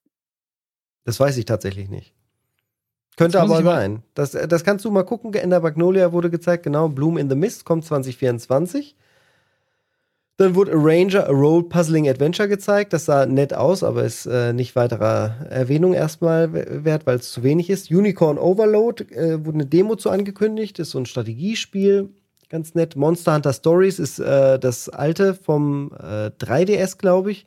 Das 1.04 1.18
weiß 1.18 1.38
ich 1.38 1.46
tatsächlich 1.46 1.88
nicht. 1.88 2.14
Könnte 3.16 3.40
aber 3.40 3.62
sein. 3.62 4.02
Das, 4.14 4.32
das 4.32 4.64
kannst 4.64 4.84
du 4.84 4.90
mal 4.90 5.02
gucken. 5.04 5.32
Ender 5.34 5.60
Magnolia 5.60 6.12
wurde 6.12 6.30
gezeigt, 6.30 6.62
genau. 6.62 6.88
Bloom 6.88 7.16
in 7.16 7.28
the 7.28 7.36
Mist 7.36 7.64
kommt 7.64 7.84
2024. 7.84 8.96
Dann 10.40 10.54
wurde 10.54 10.72
Arranger, 10.72 11.28
a 11.28 11.32
Role 11.32 11.64
Puzzling 11.64 12.08
Adventure 12.08 12.48
gezeigt. 12.48 12.94
Das 12.94 13.04
sah 13.04 13.26
nett 13.26 13.52
aus, 13.52 13.82
aber 13.82 14.04
ist 14.04 14.24
äh, 14.24 14.54
nicht 14.54 14.74
weiterer 14.74 15.34
Erwähnung 15.50 15.92
erstmal 15.92 16.50
wert, 16.82 17.04
weil 17.04 17.18
es 17.18 17.30
zu 17.30 17.42
wenig 17.42 17.68
ist. 17.68 17.90
Unicorn 17.90 18.38
Overload 18.38 19.04
äh, 19.14 19.44
wurde 19.44 19.56
eine 19.56 19.66
Demo 19.66 19.96
zu 19.96 20.08
angekündigt. 20.08 20.78
Ist 20.78 20.92
so 20.92 20.98
ein 20.98 21.04
Strategiespiel. 21.04 22.08
Ganz 22.48 22.74
nett. 22.74 22.96
Monster 22.96 23.34
Hunter 23.34 23.52
Stories 23.52 23.98
ist 23.98 24.18
äh, 24.18 24.58
das 24.58 24.88
alte 24.88 25.34
vom 25.34 25.92
3DS, 25.92 26.94
äh, 26.94 26.96
glaube 26.96 27.32
ich. 27.32 27.44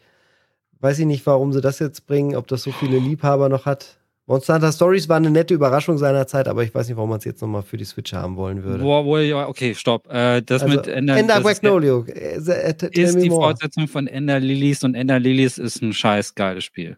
Weiß 0.80 1.00
ich 1.00 1.08
nicht, 1.08 1.26
warum 1.26 1.52
sie 1.52 1.62
das 1.62 1.80
jetzt 1.80 2.06
bringen, 2.06 2.36
ob 2.36 2.46
das 2.46 2.62
so 2.62 2.72
viele 2.72 3.00
Liebhaber 3.00 3.50
noch 3.50 3.66
hat. 3.66 3.98
Monster 4.34 4.56
Hunter 4.56 4.72
Stories 4.72 5.08
war 5.08 5.18
eine 5.18 5.30
nette 5.30 5.54
Überraschung 5.54 6.00
seiner 6.00 6.26
Zeit, 6.26 6.48
aber 6.48 6.64
ich 6.64 6.74
weiß 6.74 6.88
nicht, 6.88 6.98
warum 6.98 7.12
man 7.12 7.20
es 7.20 7.26
jetzt 7.26 7.40
nochmal 7.44 7.62
für 7.62 7.78
die 7.78 7.86
Switch 7.86 8.14
haben 8.14 8.36
wollen 8.36 8.64
würde. 8.64 8.84
Boah, 8.84 9.22
ja, 9.22 9.48
okay, 9.48 9.76
stopp. 9.76 10.12
Äh, 10.12 10.42
das 10.42 10.64
also, 10.64 10.76
mit 10.76 10.88
Ender, 10.88 11.18
Ender 11.18 11.40
Magnolio. 11.42 12.02
Ist, 12.02 12.48
der, 12.48 12.82
äh, 12.82 12.90
ist 13.00 13.22
die 13.22 13.30
more. 13.30 13.44
Fortsetzung 13.44 13.88
von 13.88 14.08
Ender 14.08 14.40
Lilies 14.40 14.84
und 14.84 14.96
Ender 14.96 15.20
Lilies 15.20 15.60
ist 15.60 15.84
ein 15.84 15.94
scheiß 15.94 16.34
geiles 16.34 16.64
Spiel. 16.64 16.98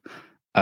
Äh, 0.54 0.60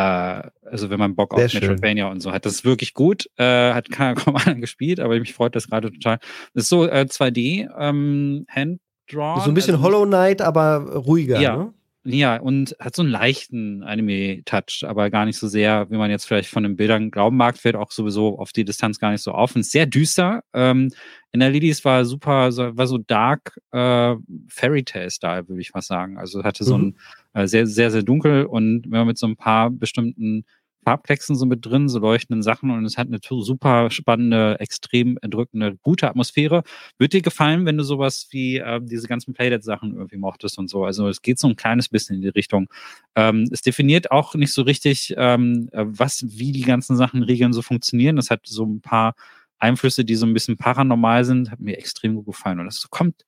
also 0.65 0.89
wenn 0.89 0.97
man 0.97 1.13
Bock 1.13 1.35
Sehr 1.35 1.45
auf 1.45 1.53
Metroidvania 1.53 2.07
und 2.07 2.21
so 2.21 2.31
hat. 2.31 2.43
Das 2.47 2.53
ist 2.53 2.65
wirklich 2.65 2.95
gut. 2.95 3.29
Äh, 3.37 3.73
hat 3.73 3.91
keiner 3.91 4.15
kaum 4.19 4.35
einer 4.35 4.55
gespielt, 4.55 4.99
aber 4.99 5.19
mich 5.19 5.35
freut 5.35 5.55
das 5.55 5.67
gerade 5.67 5.91
total. 5.91 6.17
Das 6.55 6.63
ist 6.63 6.69
so 6.69 6.87
äh, 6.87 7.05
2D, 7.07 7.69
ähm, 7.77 8.47
Hand-Drawn. 8.49 9.41
So 9.41 9.51
ein 9.51 9.53
bisschen 9.53 9.75
also, 9.75 9.85
Hollow 9.85 10.07
Knight, 10.07 10.41
aber 10.41 10.95
ruhiger, 10.95 11.39
ja. 11.39 11.55
ne? 11.55 11.73
Ja, 12.05 12.35
und 12.35 12.75
hat 12.79 12.95
so 12.95 13.01
einen 13.01 13.11
leichten 13.11 13.81
Anime-Touch, 13.81 14.83
aber 14.85 15.09
gar 15.09 15.23
nicht 15.25 15.37
so 15.37 15.47
sehr, 15.47 15.89
wie 15.89 15.95
man 15.95 16.11
jetzt 16.11 16.25
vielleicht 16.25 16.49
von 16.49 16.63
den 16.63 16.75
Bildern 16.75 17.11
glauben 17.11 17.37
mag, 17.37 17.57
fällt 17.57 17.77
auch 17.77 17.91
sowieso 17.91 18.37
auf 18.39 18.51
die 18.51 18.65
Distanz 18.65 18.99
gar 18.99 19.11
nicht 19.11 19.21
so 19.21 19.31
auf. 19.31 19.55
Und 19.55 19.61
ist 19.61 19.71
sehr 19.71 19.85
düster. 19.85 20.43
Ähm, 20.53 20.91
in 21.31 21.39
der 21.39 21.49
Lilies 21.49 21.85
war 21.85 22.03
super, 22.03 22.49
war 22.75 22.87
so 22.87 22.97
dark 22.97 23.57
äh, 23.71 24.15
Fairy 24.49 24.83
Tale-Style, 24.83 25.47
würde 25.47 25.61
ich 25.61 25.73
mal 25.73 25.81
sagen. 25.81 26.17
Also 26.17 26.43
hatte 26.43 26.65
so 26.65 26.77
mhm. 26.77 26.95
ein 27.33 27.43
äh, 27.43 27.47
sehr, 27.47 27.67
sehr, 27.67 27.89
sehr 27.89 28.03
dunkel 28.03 28.45
und 28.47 28.83
wenn 28.83 28.99
man 28.99 29.07
mit 29.07 29.17
so 29.17 29.27
ein 29.27 29.37
paar 29.37 29.69
bestimmten 29.69 30.43
Farbplexen 30.83 31.35
so 31.35 31.45
mit 31.45 31.65
drin, 31.65 31.89
so 31.89 31.99
leuchtenden 31.99 32.43
Sachen 32.43 32.71
und 32.71 32.85
es 32.85 32.97
hat 32.97 33.07
eine 33.07 33.19
super 33.21 33.89
spannende, 33.89 34.59
extrem 34.59 35.17
erdrückende, 35.21 35.77
gute 35.81 36.07
Atmosphäre. 36.07 36.63
Wird 36.97 37.13
dir 37.13 37.21
gefallen, 37.21 37.65
wenn 37.65 37.77
du 37.77 37.83
sowas 37.83 38.27
wie 38.31 38.57
äh, 38.57 38.79
diese 38.81 39.07
ganzen 39.07 39.33
Playdead-Sachen 39.33 39.95
irgendwie 39.95 40.17
mochtest 40.17 40.57
und 40.57 40.69
so? 40.69 40.85
Also 40.85 41.07
es 41.07 41.21
geht 41.21 41.39
so 41.39 41.47
ein 41.47 41.55
kleines 41.55 41.89
bisschen 41.89 42.17
in 42.17 42.21
die 42.21 42.29
Richtung. 42.29 42.67
Ähm, 43.15 43.47
es 43.51 43.61
definiert 43.61 44.11
auch 44.11 44.35
nicht 44.35 44.53
so 44.53 44.61
richtig, 44.61 45.13
ähm, 45.17 45.69
was, 45.73 46.23
wie 46.27 46.51
die 46.51 46.61
ganzen 46.61 46.97
Sachen, 46.97 47.23
Regeln 47.23 47.53
so 47.53 47.61
funktionieren. 47.61 48.15
Das 48.15 48.29
hat 48.29 48.41
so 48.45 48.65
ein 48.65 48.81
paar 48.81 49.15
Einflüsse, 49.59 50.03
die 50.03 50.15
so 50.15 50.25
ein 50.25 50.33
bisschen 50.33 50.57
paranormal 50.57 51.23
sind, 51.23 51.49
hat 51.49 51.59
mir 51.59 51.77
extrem 51.77 52.15
gut 52.15 52.25
gefallen. 52.25 52.59
Und 52.59 52.65
das 52.65 52.89
kommt 52.89 53.25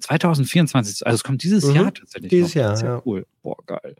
2024, 0.00 1.06
also 1.06 1.14
es 1.14 1.24
kommt 1.24 1.42
dieses 1.42 1.64
mhm, 1.64 1.74
Jahr 1.74 1.94
tatsächlich. 1.94 2.30
Dieses 2.30 2.54
noch. 2.54 2.62
Jahr, 2.62 2.82
ja. 2.82 3.02
Cool. 3.04 3.26
Boah, 3.42 3.56
geil. 3.66 3.96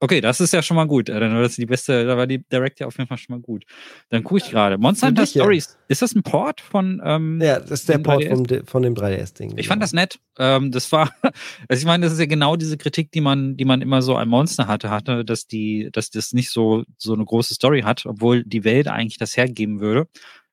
Okay, 0.00 0.20
das 0.20 0.40
ist 0.40 0.52
ja 0.52 0.62
schon 0.62 0.76
mal 0.76 0.86
gut. 0.86 1.08
Dann 1.08 1.34
war 1.34 1.42
das 1.42 1.56
die 1.56 1.66
beste, 1.66 2.06
da 2.06 2.16
war 2.16 2.28
die 2.28 2.38
Direct 2.38 2.78
ja 2.78 2.86
auf 2.86 2.96
jeden 2.98 3.08
Fall 3.08 3.18
schon 3.18 3.34
mal 3.34 3.40
gut. 3.40 3.64
Dann 4.10 4.22
gucke 4.22 4.38
ich 4.38 4.50
gerade. 4.50 4.78
Monster 4.78 5.08
Hunter 5.08 5.26
Stories. 5.26 5.70
Ja. 5.72 5.84
Ist 5.88 6.02
das 6.02 6.14
ein 6.14 6.22
Port 6.22 6.60
von? 6.60 7.02
Ähm, 7.04 7.40
ja, 7.42 7.58
das 7.58 7.80
ist 7.80 7.88
der 7.88 7.98
Port 7.98 8.24
vom, 8.24 8.46
von 8.64 8.82
dem 8.82 8.94
3DS-Ding. 8.94 9.58
Ich 9.58 9.66
fand 9.66 9.80
genau. 9.80 9.84
das 9.84 9.92
nett. 9.92 10.20
Ähm, 10.38 10.70
das 10.70 10.92
war, 10.92 11.10
also 11.68 11.80
ich 11.80 11.84
meine, 11.84 12.04
das 12.06 12.12
ist 12.12 12.20
ja 12.20 12.26
genau 12.26 12.54
diese 12.54 12.78
Kritik, 12.78 13.10
die 13.10 13.20
man, 13.20 13.56
die 13.56 13.64
man 13.64 13.82
immer 13.82 14.00
so 14.00 14.14
an 14.14 14.28
Monster 14.28 14.68
hatte, 14.68 14.90
hatte, 14.90 15.24
dass 15.24 15.48
die, 15.48 15.88
dass 15.90 16.10
das 16.10 16.32
nicht 16.32 16.50
so 16.50 16.84
so 16.96 17.12
eine 17.14 17.24
große 17.24 17.54
Story 17.54 17.82
hat, 17.82 18.06
obwohl 18.06 18.44
die 18.44 18.62
Welt 18.62 18.86
eigentlich 18.86 19.18
das 19.18 19.36
hergeben 19.36 19.80
würde. 19.80 20.06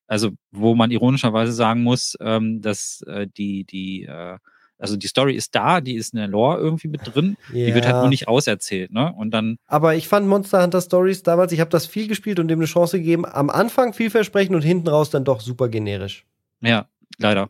Also 0.08 0.32
wo 0.52 0.74
man 0.76 0.90
ironischerweise 0.90 1.52
sagen 1.52 1.84
muss, 1.84 2.18
ähm, 2.20 2.62
dass 2.62 3.04
äh, 3.08 3.28
die 3.28 3.64
die 3.64 4.04
äh, 4.04 4.38
also 4.78 4.98
die 4.98 5.08
Story 5.08 5.36
ist 5.36 5.56
da, 5.56 5.82
die 5.82 5.96
ist 5.96 6.14
in 6.14 6.20
der 6.20 6.28
Lore 6.28 6.58
irgendwie 6.58 6.88
mit 6.88 7.02
drin, 7.04 7.38
ja. 7.54 7.68
die 7.68 7.76
wird 7.76 7.86
halt 7.86 7.98
nur 7.98 8.10
nicht 8.10 8.28
auserzählt, 8.28 8.92
ne? 8.92 9.14
Und 9.14 9.32
dann. 9.32 9.58
Aber 9.68 9.96
ich 9.96 10.08
fand 10.08 10.28
Monster 10.28 10.62
Hunter 10.62 10.82
Stories 10.82 11.24
damals, 11.24 11.52
ich 11.52 11.60
habe 11.60 11.70
das 11.70 11.86
viel 11.86 12.08
gespielt 12.08 12.40
und 12.40 12.48
dem 12.48 12.60
eine 12.60 12.68
Chance 12.68 12.98
gegeben, 12.98 13.26
am 13.26 13.50
Anfang 13.50 13.94
vielversprechend 13.94 14.56
und 14.56 14.62
hinten 14.62 14.88
raus 14.88 15.10
dann 15.10 15.24
doch 15.24 15.42
super 15.42 15.70
generisch. 15.70 16.26
Ja, 16.62 16.88
leider. 17.18 17.50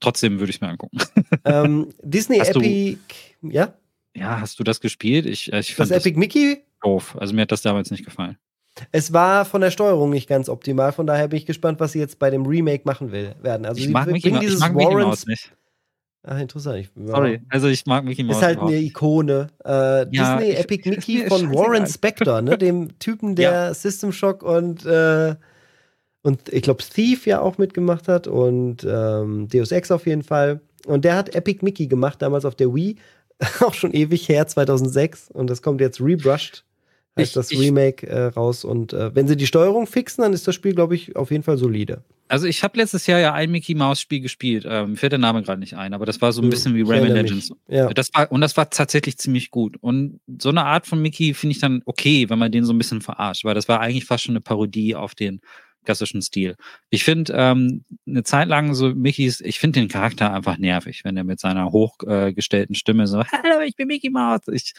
Trotzdem 0.00 0.38
würde 0.38 0.50
ich 0.50 0.56
es 0.56 0.60
mir 0.60 0.68
angucken. 0.68 0.98
Ähm, 1.44 1.94
Disney 2.02 2.38
hast 2.38 2.56
Epic, 2.56 2.98
du, 3.40 3.50
ja? 3.50 3.72
Ja, 4.14 4.40
hast 4.40 4.58
du 4.58 4.64
das 4.64 4.80
gespielt? 4.80 5.26
Ich, 5.26 5.52
äh, 5.52 5.60
ich 5.60 5.74
fand 5.74 5.90
das 5.90 5.98
Epic 5.98 6.14
das 6.14 6.18
Mickey? 6.18 6.64
Doof. 6.82 7.16
Also 7.18 7.34
mir 7.34 7.42
hat 7.42 7.52
das 7.52 7.62
damals 7.62 7.90
nicht 7.90 8.04
gefallen. 8.04 8.36
Es 8.92 9.12
war 9.12 9.44
von 9.44 9.60
der 9.60 9.70
Steuerung 9.70 10.10
nicht 10.10 10.28
ganz 10.28 10.48
optimal, 10.48 10.92
von 10.92 11.06
daher 11.06 11.28
bin 11.28 11.38
ich 11.38 11.46
gespannt, 11.46 11.80
was 11.80 11.92
sie 11.92 11.98
jetzt 11.98 12.18
bei 12.18 12.30
dem 12.30 12.46
Remake 12.46 12.82
machen 12.84 13.12
will, 13.12 13.34
werden. 13.40 13.64
Also 13.64 13.80
ich 13.80 13.88
mag, 13.88 14.10
Mickey, 14.10 14.28
ich 14.28 14.58
mag 14.58 14.74
Mouse 14.74 15.26
nicht. 15.26 15.52
Ach, 16.22 16.38
interessant. 16.38 16.78
Ich, 16.78 16.90
Sorry, 17.06 17.40
also 17.48 17.68
ich 17.68 17.86
mag 17.86 18.04
Mickey 18.04 18.22
Mouse. 18.22 18.36
Ist 18.36 18.42
halt 18.42 18.58
eine 18.60 18.76
Ikone. 18.76 19.48
Äh, 19.64 19.70
ja, 20.14 20.36
Disney 20.36 20.52
ich, 20.52 20.58
Epic 20.58 20.88
Mickey 20.90 21.26
von 21.26 21.52
Warren 21.54 21.86
Spector, 21.86 22.42
ne? 22.42 22.58
dem 22.58 22.98
Typen, 22.98 23.36
der 23.36 23.52
ja. 23.52 23.74
System 23.74 24.12
Shock 24.12 24.42
und, 24.42 24.84
äh, 24.84 25.34
und 26.22 26.52
ich 26.52 26.62
glaube 26.62 26.82
Thief 26.82 27.26
ja 27.26 27.40
auch 27.40 27.56
mitgemacht 27.56 28.06
hat 28.08 28.26
und 28.26 28.86
ähm, 28.88 29.48
Deus 29.48 29.72
Ex 29.72 29.90
auf 29.90 30.06
jeden 30.06 30.22
Fall. 30.22 30.60
Und 30.86 31.04
der 31.04 31.16
hat 31.16 31.34
Epic 31.34 31.64
Mickey 31.64 31.86
gemacht, 31.86 32.20
damals 32.20 32.44
auf 32.44 32.54
der 32.54 32.74
Wii. 32.74 32.96
auch 33.60 33.72
schon 33.72 33.92
ewig 33.92 34.28
her, 34.28 34.46
2006. 34.46 35.30
Und 35.30 35.48
das 35.48 35.62
kommt 35.62 35.80
jetzt 35.80 36.00
rebrushed 36.00 36.64
heißt 37.20 37.30
ich, 37.30 37.34
das 37.34 37.50
Remake 37.52 38.06
äh, 38.06 38.26
raus. 38.26 38.64
Und 38.64 38.92
äh, 38.92 39.14
wenn 39.14 39.28
sie 39.28 39.36
die 39.36 39.46
Steuerung 39.46 39.86
fixen, 39.86 40.22
dann 40.22 40.32
ist 40.32 40.46
das 40.48 40.54
Spiel, 40.54 40.74
glaube 40.74 40.94
ich, 40.94 41.16
auf 41.16 41.30
jeden 41.30 41.42
Fall 41.42 41.56
solide. 41.56 42.02
Also 42.28 42.46
ich 42.46 42.62
habe 42.62 42.78
letztes 42.78 43.08
Jahr 43.08 43.18
ja 43.18 43.34
ein 43.34 43.50
Mickey 43.50 43.74
Mouse 43.74 44.00
Spiel 44.00 44.20
gespielt. 44.20 44.64
Ähm, 44.68 44.96
fällt 44.96 45.12
der 45.12 45.18
Name 45.18 45.42
gerade 45.42 45.58
nicht 45.58 45.74
ein, 45.74 45.94
aber 45.94 46.06
das 46.06 46.22
war 46.22 46.32
so 46.32 46.40
ein 46.40 46.44
hm, 46.44 46.50
bisschen 46.50 46.74
wie 46.76 46.82
Rayman 46.82 47.12
Legends. 47.12 47.52
Ja. 47.66 47.92
Das 47.92 48.10
war, 48.14 48.30
und 48.30 48.40
das 48.40 48.56
war 48.56 48.70
tatsächlich 48.70 49.18
ziemlich 49.18 49.50
gut. 49.50 49.76
Und 49.80 50.20
so 50.40 50.50
eine 50.50 50.64
Art 50.64 50.86
von 50.86 51.02
Mickey 51.02 51.34
finde 51.34 51.52
ich 51.52 51.60
dann 51.60 51.82
okay, 51.86 52.30
wenn 52.30 52.38
man 52.38 52.52
den 52.52 52.64
so 52.64 52.72
ein 52.72 52.78
bisschen 52.78 53.00
verarscht, 53.00 53.44
weil 53.44 53.54
das 53.54 53.68
war 53.68 53.80
eigentlich 53.80 54.04
fast 54.04 54.24
schon 54.24 54.34
eine 54.34 54.40
Parodie 54.40 54.94
auf 54.94 55.16
den 55.16 55.40
klassischen 55.84 56.22
Stil. 56.22 56.56
Ich 56.90 57.04
finde 57.04 57.32
ähm, 57.36 57.84
eine 58.06 58.22
Zeit 58.22 58.48
lang 58.48 58.74
so 58.74 58.94
Mickeys, 58.94 59.40
ich 59.40 59.58
finde 59.58 59.80
den 59.80 59.88
Charakter 59.88 60.32
einfach 60.32 60.58
nervig, 60.58 61.04
wenn 61.04 61.16
er 61.16 61.24
mit 61.24 61.40
seiner 61.40 61.72
hochgestellten 61.72 62.74
Stimme 62.74 63.06
so, 63.06 63.24
hallo, 63.24 63.60
ich 63.66 63.76
bin 63.76 63.88
Mickey 63.88 64.10
Mouse. 64.10 64.46
Ich, 64.52 64.74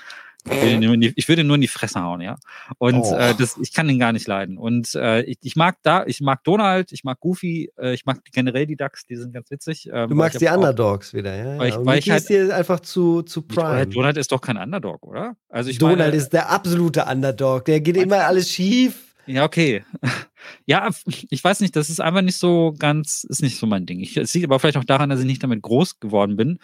ich 0.46 0.62
würde, 0.62 0.80
nur 0.80 0.94
in 0.96 1.02
die, 1.02 1.14
ich 1.16 1.28
würde 1.28 1.44
nur 1.44 1.56
in 1.56 1.62
die 1.62 1.68
Fresse 1.68 2.02
hauen, 2.02 2.22
ja. 2.22 2.38
Und 2.78 3.02
oh. 3.04 3.16
äh, 3.16 3.36
das, 3.36 3.58
ich 3.62 3.74
kann 3.74 3.88
den 3.88 4.00
gar 4.00 4.12
nicht 4.12 4.28
leiden. 4.28 4.58
Und 4.58 4.96
äh, 4.96 5.22
ich, 5.22 5.38
ich 5.42 5.56
mag 5.56 5.78
da, 5.84 6.06
ich 6.06 6.22
mag 6.22 6.44
Donald, 6.44 6.92
ich 6.92 7.04
mag 7.04 7.20
Goofy, 7.20 7.72
äh, 7.78 7.94
ich 7.94 8.06
mag 8.06 8.20
generell 8.32 8.66
die 8.66 8.76
Ducks, 8.76 9.06
die 9.06 9.16
sind 9.16 9.34
ganz 9.34 9.52
witzig. 9.52 9.89
Ähm, 9.92 10.10
du 10.10 10.16
magst 10.16 10.42
die 10.42 10.48
Underdogs 10.48 11.14
wieder, 11.14 11.36
ja. 11.36 11.58
Weil 11.60 11.70
ich, 11.70 11.76
weil 11.78 12.00
ich 12.00 12.10
halt, 12.10 12.22
ist 12.22 12.30
dir 12.30 12.56
einfach 12.56 12.80
zu, 12.80 13.22
zu 13.22 13.44
prime. 13.44 13.88
Donald 13.88 14.18
ist 14.18 14.32
doch 14.32 14.42
kein 14.42 14.58
Underdog, 14.58 15.06
oder? 15.06 15.36
Also 15.50 15.70
ich 15.70 15.78
Donald 15.78 16.00
meine, 16.00 16.16
ist 16.16 16.30
der 16.30 16.50
absolute 16.50 17.06
Underdog. 17.06 17.66
Der 17.66 17.80
geht 17.82 17.98
immer 17.98 18.26
alles 18.26 18.50
schief. 18.52 19.12
Ja, 19.28 19.44
okay. 19.44 19.84
Ja, 20.66 20.89
ich 21.30 21.44
weiß 21.44 21.60
nicht, 21.60 21.76
das 21.76 21.92
ist 21.92 22.02
einfach 22.02 22.24
nicht 22.24 22.38
so 22.38 22.74
ganz, 22.78 23.26
ist 23.26 23.44
nicht 23.44 23.60
so 23.60 23.68
mein 23.68 23.86
Ding. 23.86 24.00
Ich, 24.00 24.18
es 24.18 24.34
liegt 24.34 24.46
aber 24.46 24.60
vielleicht 24.60 24.78
auch 24.78 24.84
daran, 24.84 25.12
dass 25.12 25.20
ich 25.20 25.26
nicht 25.28 25.44
damit 25.44 25.62
groß 25.62 26.00
geworden 26.00 26.36
bin. 26.36 26.58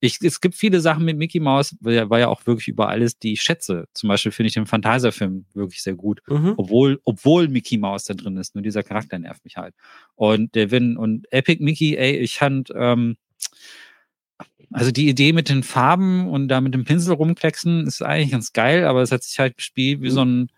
Ich, 0.00 0.18
es 0.20 0.40
gibt 0.40 0.54
viele 0.54 0.80
Sachen 0.80 1.04
mit 1.04 1.16
Mickey 1.16 1.40
Mouse, 1.40 1.76
weil 1.80 2.10
war 2.10 2.18
ja 2.18 2.28
auch 2.28 2.46
wirklich 2.46 2.68
über 2.68 2.88
alles, 2.88 3.18
die 3.18 3.32
ich 3.32 3.42
schätze. 3.42 3.86
Zum 3.94 4.08
Beispiel 4.08 4.32
finde 4.32 4.48
ich 4.48 4.54
den 4.54 4.66
Phantasia-Film 4.66 5.46
wirklich 5.54 5.82
sehr 5.82 5.94
gut. 5.94 6.20
Mhm. 6.28 6.54
Obwohl, 6.56 7.00
obwohl 7.04 7.48
Mickey 7.48 7.78
Mouse 7.78 8.04
da 8.04 8.14
drin 8.14 8.36
ist. 8.36 8.54
Nur 8.54 8.62
dieser 8.62 8.82
Charakter 8.82 9.18
nervt 9.18 9.44
mich 9.44 9.56
halt. 9.56 9.74
Und 10.14 10.54
der 10.54 10.70
Win 10.70 10.96
und 10.96 11.32
Epic 11.32 11.62
Mickey, 11.62 11.96
ey, 11.96 12.16
ich 12.16 12.36
fand, 12.36 12.70
ähm, 12.74 13.16
also 14.74 14.90
die 14.90 15.08
Idee 15.08 15.32
mit 15.32 15.48
den 15.48 15.62
Farben 15.62 16.28
und 16.28 16.48
da 16.48 16.60
mit 16.60 16.74
dem 16.74 16.84
Pinsel 16.84 17.14
rumklecksen 17.14 17.86
ist 17.86 18.02
eigentlich 18.02 18.32
ganz 18.32 18.52
geil, 18.52 18.84
aber 18.84 19.02
es 19.02 19.12
hat 19.12 19.22
sich 19.22 19.38
halt 19.38 19.56
gespielt 19.56 20.02
wie 20.02 20.08
mhm. 20.08 20.12
so 20.12 20.24
ein 20.24 20.48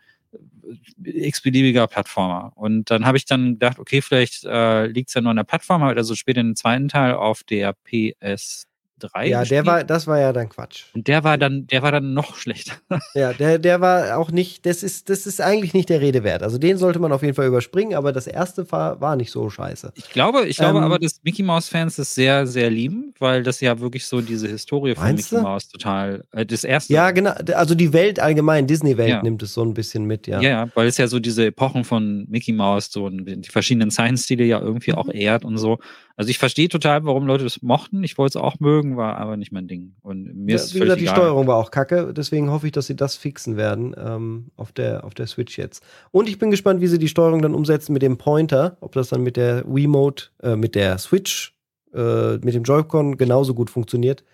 äh, 1.05 1.29
x-beliebiger 1.29 1.87
Plattformer. 1.87 2.53
Und 2.57 2.91
dann 2.91 3.05
habe 3.05 3.19
ich 3.19 3.27
dann 3.27 3.53
gedacht, 3.53 3.79
okay, 3.79 4.01
vielleicht 4.01 4.45
äh, 4.45 4.87
liegt 4.87 5.11
es 5.11 5.15
ja 5.15 5.21
nur 5.21 5.31
an 5.31 5.37
der 5.37 5.45
Plattform, 5.45 5.83
also 5.83 6.15
später 6.15 6.41
in 6.41 6.49
den 6.49 6.57
zweiten 6.57 6.89
Teil 6.89 7.15
auf 7.15 7.45
der 7.45 7.75
PS 7.75 8.67
3. 8.99 9.29
Ja, 9.29 9.45
der 9.45 9.67
war, 9.67 9.85
das 9.85 10.07
war 10.07 10.19
ja 10.19 10.33
dann 10.33 10.49
Quatsch. 10.49 10.85
Und 10.95 11.09
der 11.09 11.25
war 11.25 11.39
dann, 11.39 11.67
der 11.67 11.83
war 11.83 11.93
dann 11.93 12.15
noch 12.15 12.37
schlechter. 12.37 12.73
Ja, 13.15 13.33
der, 13.33 13.59
der 13.59 13.81
war 13.81 14.19
auch 14.19 14.31
nicht, 14.31 14.67
das 14.67 14.83
ist, 14.83 15.09
das 15.09 15.27
ist 15.27 15.41
eigentlich 15.41 15.75
nicht 15.75 15.89
der 15.89 16.01
Rede 16.01 16.23
wert. 16.23 16.43
Also 16.43 16.59
den 16.59 16.77
sollte 16.77 16.99
man 16.99 17.13
auf 17.13 17.23
jeden 17.23 17.35
Fall 17.35 17.47
überspringen, 17.47 17.95
aber 17.95 18.13
das 18.13 18.27
erste 18.27 18.71
war, 18.73 19.01
war 19.01 19.17
nicht 19.17 19.31
so 19.31 19.49
scheiße. 19.49 19.93
Ich 19.95 20.11
glaube, 20.11 20.47
ich 20.47 20.57
glaube 20.57 20.79
ähm, 20.79 20.85
aber, 20.85 20.99
dass 20.99 21.21
Mickey 21.23 21.43
Mouse 21.43 21.69
Fans 21.69 21.97
das 21.97 22.15
sehr, 22.15 22.47
sehr 22.47 22.69
lieben, 22.69 23.15
weil 23.19 23.43
das 23.43 23.61
ja 23.61 23.79
wirklich 23.81 24.07
so 24.07 24.21
diese 24.21 24.49
Historie 24.49 24.95
von 24.95 25.15
Mickey 25.15 25.37
Mouse 25.37 25.69
total, 25.69 26.25
äh, 26.33 26.45
das 26.45 26.65
erste. 26.65 26.93
Ja, 26.93 27.11
genau, 27.11 27.33
also 27.55 27.75
die 27.75 27.93
Welt 27.93 28.21
allgemein, 28.21 28.67
Disney-Welt 28.67 29.09
ja. 29.09 29.23
nimmt 29.23 29.43
es 29.43 29.55
so 29.55 29.63
ein 29.63 29.75
bisschen 29.75 30.05
mit, 30.05 30.27
ja. 30.27 30.41
Ja, 30.41 30.69
weil 30.75 30.89
es 30.89 30.99
ja 30.99 31.07
so 31.09 31.19
diese 31.19 31.47
Epochen 31.47 31.85
von 31.85 32.27
Mickey 32.29 32.53
Mouse, 32.53 32.91
so 32.91 33.09
die 33.09 33.49
verschiedenen 33.49 33.91
Science-Stile 33.91 34.45
ja 34.45 34.61
irgendwie 34.61 34.93
mhm. 34.93 34.99
auch 34.99 35.09
ehrt 35.09 35.45
und 35.45 35.59
so. 35.59 35.79
Also 36.17 36.31
ich 36.31 36.39
verstehe 36.39 36.69
total, 36.69 37.05
warum 37.05 37.27
Leute 37.27 37.45
das 37.45 37.61
mochten. 37.61 38.03
Ich 38.03 38.17
wollte 38.17 38.39
es 38.39 38.43
auch 38.43 38.59
mögen, 38.59 38.97
war 38.97 39.19
aber 39.19 39.37
nicht 39.37 39.53
mein 39.53 39.69
Ding. 39.69 39.97
Und 40.01 40.35
mir 40.35 40.57
ja, 40.57 40.57
ist 40.57 40.75
wie 40.75 40.81
gesagt, 40.81 41.01
die 41.01 41.09
Steuerung 41.09 41.47
war 41.47 41.57
auch 41.57 41.71
kacke. 41.71 42.15
Deswegen 42.15 42.51
hoffe 42.51 42.67
ich, 42.67 42.73
dass 42.73 42.87
sie 42.87 42.97
das 42.97 43.17
fixen 43.17 43.59
werden 43.59 43.95
ähm, 43.99 44.51
auf, 44.57 44.73
der, 44.73 45.05
auf 45.05 45.13
der 45.13 45.27
Switch 45.27 45.59
jetzt. 45.59 45.85
Und 46.13 46.29
ich 46.29 46.39
bin 46.39 46.51
gespannt, 46.51 46.81
wie 46.81 46.87
sie 46.87 46.99
die 46.99 47.09
Steuerung 47.09 47.43
dann 47.43 47.55
umsetzen 47.55 47.93
mit 47.93 48.01
dem 48.01 48.17
Pointer. 48.17 48.79
Ob 48.81 48.93
das 48.93 49.11
dann 49.11 49.23
mit 49.23 49.37
der 49.37 49.65
Wiimote, 49.67 50.29
äh, 50.43 50.57
mit 50.57 50.75
der 50.75 50.97
Switch, 50.97 51.55
äh, 51.95 52.39
mit 52.39 52.55
dem 52.55 52.63
Joy-Con 52.63 53.19
genauso 53.19 53.53
gut 53.53 53.69
funktioniert. 53.69 54.25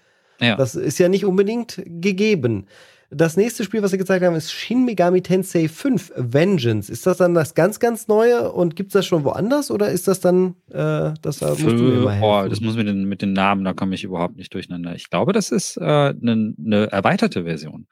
Ja. 0.41 0.55
Das 0.55 0.77
ist 0.77 0.99
ja 0.99 1.09
nicht 1.09 1.25
unbedingt 1.25 1.83
gegeben. 1.85 2.67
Das 3.15 3.37
nächste 3.37 3.63
Spiel, 3.63 3.83
was 3.83 3.91
sie 3.91 3.99
gezeigt 3.99 4.25
haben, 4.25 4.35
ist 4.35 4.51
Shin 4.51 4.87
Megami 4.87 5.21
Tensei 5.21 5.69
5 5.69 6.13
Vengeance. 6.17 6.91
Ist 6.91 7.07
das 7.07 7.19
dann 7.19 7.35
das 7.35 7.55
ganz, 7.55 7.79
ganz 7.79 8.09
neue 8.09 8.51
und 8.51 8.75
gibt 8.75 8.89
es 8.89 8.93
das 8.95 9.07
schon 9.07 9.25
woanders 9.25 9.71
oder 9.71 9.91
ist 9.91 10.09
das 10.09 10.21
dann, 10.21 10.55
äh, 10.71 11.13
das 11.21 11.39
da 11.39 11.51
musst 11.51 11.63
du 11.63 11.93
immer 11.93 12.13
helfen? 12.13 12.25
Oh, 12.25 12.49
das 12.49 12.61
muss 12.63 12.75
mit 12.75 12.89
den, 12.89 13.05
mit 13.05 13.21
den 13.21 13.35
Namen, 13.35 13.65
da 13.65 13.75
komme 13.75 13.95
ich 13.95 14.05
überhaupt 14.05 14.37
nicht 14.37 14.55
durcheinander. 14.55 14.95
Ich 14.95 15.11
glaube, 15.11 15.35
das 15.35 15.51
ist 15.51 15.79
eine 15.79 16.11
äh, 16.11 16.15
ne, 16.21 16.55
ne 16.57 16.91
erweiterte 16.91 17.45
Version. 17.45 17.87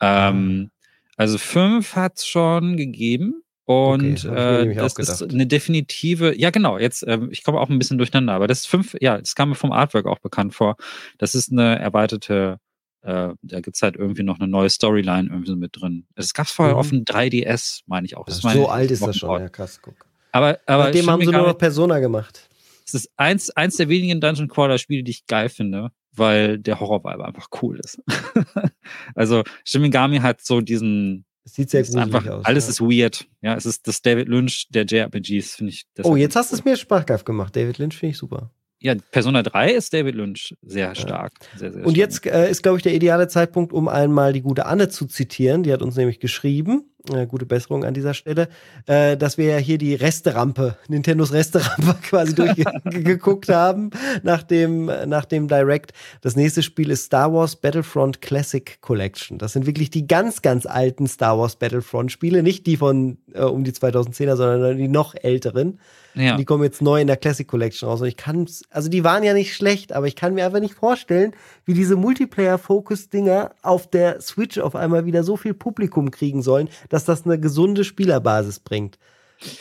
Ähm, 0.00 0.70
also 1.16 1.38
5 1.38 1.94
hat 1.94 2.16
es 2.16 2.26
schon 2.26 2.76
gegeben. 2.76 3.42
Und 3.64 4.24
okay, 4.24 4.70
äh, 4.70 4.74
das 4.74 4.96
ist 4.96 5.22
eine 5.22 5.46
definitive, 5.46 6.34
ja 6.38 6.48
genau, 6.48 6.78
jetzt, 6.78 7.02
äh, 7.06 7.18
ich 7.30 7.44
komme 7.44 7.60
auch 7.60 7.68
ein 7.68 7.78
bisschen 7.78 7.98
durcheinander, 7.98 8.32
aber 8.32 8.46
das 8.46 8.60
ist 8.60 8.66
fünf, 8.66 8.96
ja, 8.98 9.18
das 9.18 9.34
kam 9.34 9.50
mir 9.50 9.56
vom 9.56 9.72
Artwork 9.72 10.06
auch 10.06 10.20
bekannt 10.20 10.54
vor. 10.54 10.76
Das 11.18 11.34
ist 11.34 11.52
eine 11.52 11.78
erweiterte 11.78 12.60
äh, 13.02 13.30
da 13.42 13.60
gibt 13.60 13.76
es 13.76 13.82
halt 13.82 13.96
irgendwie 13.96 14.22
noch 14.22 14.38
eine 14.38 14.48
neue 14.48 14.70
Storyline 14.70 15.28
irgendwie 15.30 15.56
mit 15.56 15.80
drin. 15.80 16.06
Es 16.14 16.34
gab 16.34 16.46
es 16.46 16.52
vorher 16.52 16.74
mhm. 16.74 16.80
auf 16.80 16.88
dem 16.90 17.04
3DS, 17.04 17.82
meine 17.86 18.06
ich 18.06 18.16
auch. 18.16 18.26
Das 18.26 18.40
das 18.40 18.52
so 18.52 18.68
alt 18.68 18.90
ist 18.90 19.06
das 19.06 19.16
schon, 19.16 19.40
ja 19.40 19.48
krass, 19.48 19.80
guck. 19.82 20.06
Aber, 20.32 20.58
aber 20.66 20.84
Seitdem 20.84 21.10
haben 21.10 21.24
sie 21.24 21.32
nur 21.32 21.46
noch 21.46 21.58
Persona 21.58 22.00
gemacht. 22.00 22.48
Es 22.86 22.94
ist 22.94 23.10
eins, 23.16 23.50
eins 23.50 23.76
der 23.76 23.88
wenigen 23.88 24.20
Dungeon 24.20 24.48
Crawler 24.48 24.78
Spiele, 24.78 25.02
die 25.02 25.10
ich 25.10 25.26
geil 25.26 25.48
finde, 25.48 25.90
weil 26.12 26.58
der 26.58 26.80
Horror-Vibe 26.80 27.24
einfach 27.24 27.48
cool 27.62 27.78
ist. 27.80 28.02
also 29.14 29.42
Shimigami 29.64 30.18
hat 30.18 30.40
so 30.42 30.60
diesen, 30.60 31.24
es 31.44 31.54
sieht 31.54 31.70
sehr 31.70 31.82
gruselig 31.82 32.04
einfach, 32.04 32.26
aus. 32.26 32.44
Alles 32.44 32.64
ja. 32.64 32.70
ist 32.70 32.80
weird. 32.80 33.26
Ja, 33.42 33.54
es 33.56 33.66
ist 33.66 33.86
das 33.86 34.02
David 34.02 34.28
Lynch 34.28 34.68
der 34.70 34.84
JRPGs, 34.84 35.54
finde 35.56 35.72
ich. 35.72 35.86
Oh, 36.02 36.16
jetzt 36.16 36.36
hast 36.36 36.52
du 36.52 36.56
es 36.56 36.64
mir 36.64 36.76
spaßhaft 36.76 37.24
gemacht. 37.24 37.54
David 37.56 37.78
Lynch 37.78 37.96
finde 37.96 38.12
ich 38.12 38.18
super 38.18 38.50
ja, 38.80 38.94
Persona 39.10 39.42
3 39.42 39.72
ist 39.72 39.92
David 39.92 40.14
Lynch 40.14 40.54
sehr 40.62 40.94
stark. 40.94 41.32
Sehr, 41.56 41.72
sehr 41.72 41.84
und 41.84 41.96
stark. 41.96 41.96
jetzt 41.96 42.26
äh, 42.26 42.50
ist, 42.50 42.62
glaube 42.62 42.78
ich, 42.78 42.82
der 42.82 42.94
ideale 42.94 43.26
Zeitpunkt, 43.28 43.72
um 43.72 43.88
einmal 43.88 44.32
die 44.32 44.42
gute 44.42 44.66
Anne 44.66 44.88
zu 44.88 45.06
zitieren. 45.06 45.64
Die 45.64 45.72
hat 45.72 45.82
uns 45.82 45.96
nämlich 45.96 46.20
geschrieben, 46.20 46.84
äh, 47.14 47.26
gute 47.26 47.46
Besserung 47.46 47.84
an 47.84 47.94
dieser 47.94 48.14
Stelle, 48.14 48.48
äh, 48.86 49.16
dass 49.16 49.38
wir 49.38 49.46
ja 49.46 49.56
hier 49.58 49.78
die 49.78 49.94
Resterampe, 49.94 50.76
Nintendos 50.88 51.32
Resterampe 51.32 51.96
quasi 52.02 52.34
durchgeguckt 52.34 53.48
haben 53.48 53.90
nach 54.22 54.42
dem, 54.42 54.86
nach 55.06 55.24
dem 55.24 55.48
Direct. 55.48 55.92
Das 56.20 56.36
nächste 56.36 56.62
Spiel 56.62 56.90
ist 56.90 57.04
Star 57.04 57.32
Wars 57.32 57.56
Battlefront 57.56 58.20
Classic 58.20 58.80
Collection. 58.80 59.38
Das 59.38 59.52
sind 59.52 59.66
wirklich 59.66 59.90
die 59.90 60.06
ganz, 60.06 60.42
ganz 60.42 60.66
alten 60.66 61.06
Star 61.06 61.38
Wars 61.38 61.56
Battlefront 61.56 62.12
Spiele, 62.12 62.42
nicht 62.42 62.66
die 62.66 62.76
von 62.76 63.18
äh, 63.34 63.42
um 63.42 63.64
die 63.64 63.72
2010er, 63.72 64.36
sondern 64.36 64.76
die 64.76 64.88
noch 64.88 65.14
älteren. 65.14 65.78
Ja. 66.14 66.36
Die 66.36 66.44
kommen 66.44 66.64
jetzt 66.64 66.82
neu 66.82 67.00
in 67.00 67.06
der 67.06 67.16
Classic 67.16 67.46
Collection 67.46 67.88
raus. 67.88 68.00
Und 68.00 68.08
ich 68.08 68.16
kann, 68.16 68.48
also 68.70 68.88
die 68.88 69.04
waren 69.04 69.22
ja 69.22 69.34
nicht 69.34 69.54
schlecht, 69.54 69.92
aber 69.92 70.06
ich 70.06 70.16
kann 70.16 70.34
mir 70.34 70.44
einfach 70.44 70.60
nicht 70.60 70.74
vorstellen, 70.74 71.32
wie 71.64 71.74
diese 71.74 71.96
Multiplayer-Focus-Dinger 71.96 73.52
auf 73.62 73.88
der 73.88 74.20
Switch 74.20 74.58
auf 74.58 74.74
einmal 74.74 75.06
wieder 75.06 75.22
so 75.22 75.36
viel 75.36 75.54
Publikum 75.54 76.10
kriegen 76.10 76.42
sollen, 76.42 76.68
dass 76.88 76.97
das 77.04 77.24
eine 77.24 77.38
gesunde 77.38 77.84
Spielerbasis 77.84 78.60
bringt. 78.60 78.98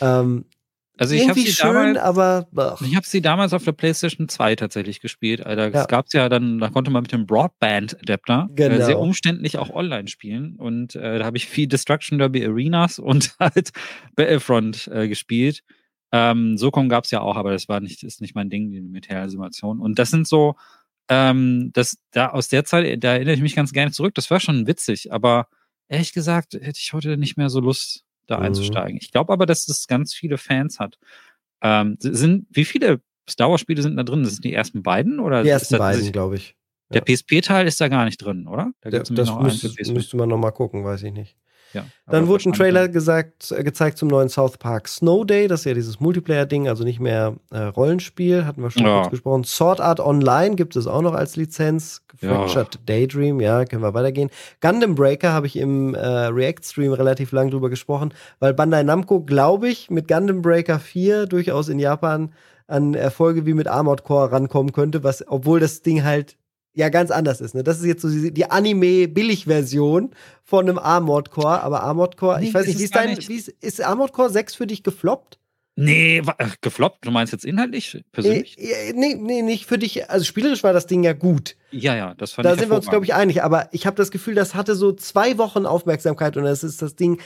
Ähm, 0.01 0.45
also 0.97 1.13
ich 1.13 1.29
habe 1.29 1.39
sie 1.39 1.51
schön, 1.51 1.93
damals, 1.93 1.97
aber 1.99 2.47
ach. 2.55 2.81
ich 2.81 2.95
habe 2.95 3.05
sie 3.05 3.21
damals 3.21 3.53
auf 3.53 3.63
der 3.63 3.71
PlayStation 3.71 4.27
2 4.27 4.55
tatsächlich 4.55 4.99
gespielt. 4.99 5.45
Alter. 5.45 5.71
Ja. 5.71 5.81
Es 5.81 5.87
gab 5.87 6.11
ja 6.11 6.27
dann, 6.27 6.57
da 6.59 6.69
konnte 6.69 6.89
man 6.89 7.03
mit 7.03 7.11
dem 7.11 7.27
Broadband-Adapter 7.27 8.49
genau. 8.55 8.75
äh, 8.75 8.83
sehr 8.83 8.99
umständlich 8.99 9.57
auch 9.57 9.69
online 9.69 10.07
spielen 10.07 10.55
und 10.55 10.95
äh, 10.95 11.19
da 11.19 11.25
habe 11.25 11.37
ich 11.37 11.45
viel 11.45 11.67
Destruction 11.67 12.17
Derby 12.17 12.45
Arenas 12.45 12.97
und 12.99 13.35
halt 13.39 13.71
Battlefront 14.15 14.87
äh, 14.87 15.07
gespielt. 15.07 15.63
Ähm, 16.11 16.57
Socom 16.57 16.89
gab 16.89 17.03
es 17.03 17.11
ja 17.11 17.21
auch, 17.21 17.35
aber 17.35 17.51
das 17.51 17.69
war 17.69 17.79
nicht, 17.79 18.03
ist 18.03 18.21
nicht 18.21 18.33
mein 18.33 18.49
Ding, 18.49 18.71
die 18.71 18.81
Militärsimulation. 18.81 19.79
Und 19.81 19.99
das 19.99 20.09
sind 20.09 20.27
so, 20.27 20.55
ähm, 21.09 21.71
das, 21.73 21.97
da 22.11 22.29
aus 22.29 22.47
der 22.47 22.63
Zeit, 22.65 23.03
da 23.03 23.13
erinnere 23.13 23.35
ich 23.35 23.41
mich 23.41 23.55
ganz 23.55 23.73
gerne 23.73 23.91
zurück. 23.91 24.15
Das 24.15 24.31
war 24.31 24.39
schon 24.39 24.67
witzig, 24.67 25.11
aber 25.11 25.47
ehrlich 25.87 26.13
gesagt 26.13 26.53
hätte 26.53 26.79
ich 26.79 26.93
heute 26.93 27.17
nicht 27.17 27.37
mehr 27.37 27.49
so 27.49 27.59
Lust, 27.59 28.03
da 28.27 28.37
mhm. 28.37 28.45
einzusteigen. 28.45 28.97
Ich 29.01 29.11
glaube 29.11 29.33
aber, 29.33 29.45
dass 29.45 29.67
es 29.67 29.87
ganz 29.87 30.13
viele 30.13 30.37
Fans 30.37 30.79
hat. 30.79 30.97
Ähm, 31.61 31.97
sind, 31.99 32.45
wie 32.51 32.65
viele 32.65 33.01
Star 33.29 33.49
Wars-Spiele 33.49 33.81
sind 33.81 33.97
da 33.97 34.03
drin? 34.03 34.23
Das 34.23 34.33
sind 34.33 34.45
die 34.45 34.53
ersten 34.53 34.83
beiden? 34.83 35.19
Oder 35.19 35.43
die 35.43 35.49
ersten 35.49 35.77
beiden, 35.77 36.11
glaube 36.11 36.35
ich. 36.35 36.55
Der 36.93 37.03
ja. 37.05 37.15
PSP-Teil 37.15 37.67
ist 37.67 37.81
da 37.81 37.89
gar 37.89 38.05
nicht 38.05 38.17
drin, 38.17 38.47
oder? 38.47 38.71
Da 38.81 38.89
das 38.91 39.09
müsste, 39.09 39.93
müsste 39.93 40.17
man 40.17 40.29
noch 40.29 40.37
mal 40.37 40.51
gucken, 40.51 40.85
weiß 40.85 41.03
ich 41.03 41.11
nicht. 41.11 41.35
Ja, 41.77 42.11
Dann 42.11 42.27
wurde 42.27 42.49
ein 42.49 42.53
Trailer 42.53 42.87
gesagt, 42.87 43.51
äh, 43.51 43.63
gezeigt 43.63 43.97
zum 43.97 44.07
neuen 44.07 44.29
South 44.29 44.57
Park 44.57 44.87
Snow 44.87 45.25
Day. 45.25 45.47
Das 45.47 45.61
ist 45.61 45.65
ja 45.65 45.73
dieses 45.73 45.99
Multiplayer-Ding, 45.99 46.67
also 46.67 46.83
nicht 46.83 46.99
mehr 46.99 47.35
äh, 47.51 47.59
Rollenspiel. 47.59 48.45
Hatten 48.45 48.61
wir 48.61 48.71
schon 48.71 48.85
ja. 48.85 48.99
kurz 49.01 49.11
gesprochen. 49.11 49.43
Sword 49.43 49.81
Art 49.81 49.99
Online 49.99 50.55
gibt 50.55 50.75
es 50.75 50.87
auch 50.87 51.01
noch 51.01 51.13
als 51.13 51.35
Lizenz. 51.35 52.01
Fractured 52.19 52.75
ja. 52.75 52.81
Daydream, 52.85 53.39
ja, 53.39 53.65
können 53.65 53.83
wir 53.83 53.93
weitergehen. 53.93 54.29
Gundam 54.61 54.95
Breaker 54.95 55.33
habe 55.33 55.47
ich 55.47 55.55
im 55.55 55.93
äh, 55.93 55.99
React-Stream 55.99 56.93
relativ 56.93 57.31
lang 57.31 57.51
drüber 57.51 57.69
gesprochen, 57.69 58.13
weil 58.39 58.53
Bandai 58.53 58.83
Namco, 58.83 59.21
glaube 59.21 59.69
ich, 59.69 59.89
mit 59.89 60.07
Gundam 60.07 60.41
Breaker 60.41 60.79
4 60.79 61.27
durchaus 61.27 61.69
in 61.69 61.79
Japan 61.79 62.33
an 62.67 62.93
Erfolge 62.95 63.45
wie 63.45 63.53
mit 63.53 63.67
Armored 63.67 64.03
Core 64.03 64.31
rankommen 64.31 64.73
könnte, 64.73 65.03
was, 65.03 65.23
obwohl 65.27 65.59
das 65.59 65.81
Ding 65.81 66.03
halt 66.03 66.37
ja 66.77 66.89
ganz 66.89 67.09
anders 67.09 67.41
ist. 67.41 67.55
Ne? 67.55 67.63
Das 67.63 67.79
ist 67.79 67.85
jetzt 67.85 68.03
so 68.03 68.09
die, 68.09 68.31
die 68.31 68.49
Anime-Billig-Version 68.49 70.11
von 70.43 70.69
einem 70.69 70.77
Armored 70.77 71.31
Core, 71.31 71.61
aber 71.63 71.81
Armored 71.81 72.17
Core, 72.17 72.39
nee, 72.39 72.47
ich 72.47 72.53
weiß 72.53 72.67
nicht, 72.67 72.77
wie 72.77 72.83
ist 72.83 72.95
dein, 72.95 73.17
wie 73.17 73.35
ist, 73.35 73.47
ist 73.47 73.81
Armored 73.81 74.13
Core 74.13 74.29
6 74.29 74.53
für 74.53 74.67
dich 74.67 74.83
gefloppt? 74.83 75.39
Nee, 75.75 76.19
äh, 76.19 76.47
gefloppt? 76.61 77.05
Du 77.05 77.11
meinst 77.11 77.33
jetzt 77.33 77.45
inhaltlich, 77.45 78.03
persönlich? 78.11 78.57
Äh, 78.59 78.93
nee, 78.93 79.15
nee, 79.15 79.41
nicht 79.41 79.65
für 79.65 79.79
dich. 79.79 80.09
Also 80.09 80.23
spielerisch 80.23 80.63
war 80.63 80.71
das 80.71 80.85
Ding 80.85 81.03
ja 81.03 81.13
gut. 81.13 81.55
Ja, 81.71 81.95
ja, 81.95 82.13
das 82.13 82.33
fand 82.33 82.45
da 82.45 82.51
ich 82.51 82.55
Da 82.55 82.61
sind 82.61 82.69
wir 82.69 82.77
uns, 82.77 82.89
glaube 82.89 83.05
ich, 83.05 83.15
einig. 83.15 83.43
Aber 83.43 83.69
ich 83.71 83.87
habe 83.87 83.95
das 83.95 84.11
Gefühl, 84.11 84.35
das 84.35 84.53
hatte 84.53 84.75
so 84.75 84.91
zwei 84.93 85.39
Wochen 85.39 85.65
Aufmerksamkeit 85.65 86.37
und 86.37 86.43
das 86.43 86.63
ist 86.63 86.83
das 86.83 86.95
Ding 86.95 87.19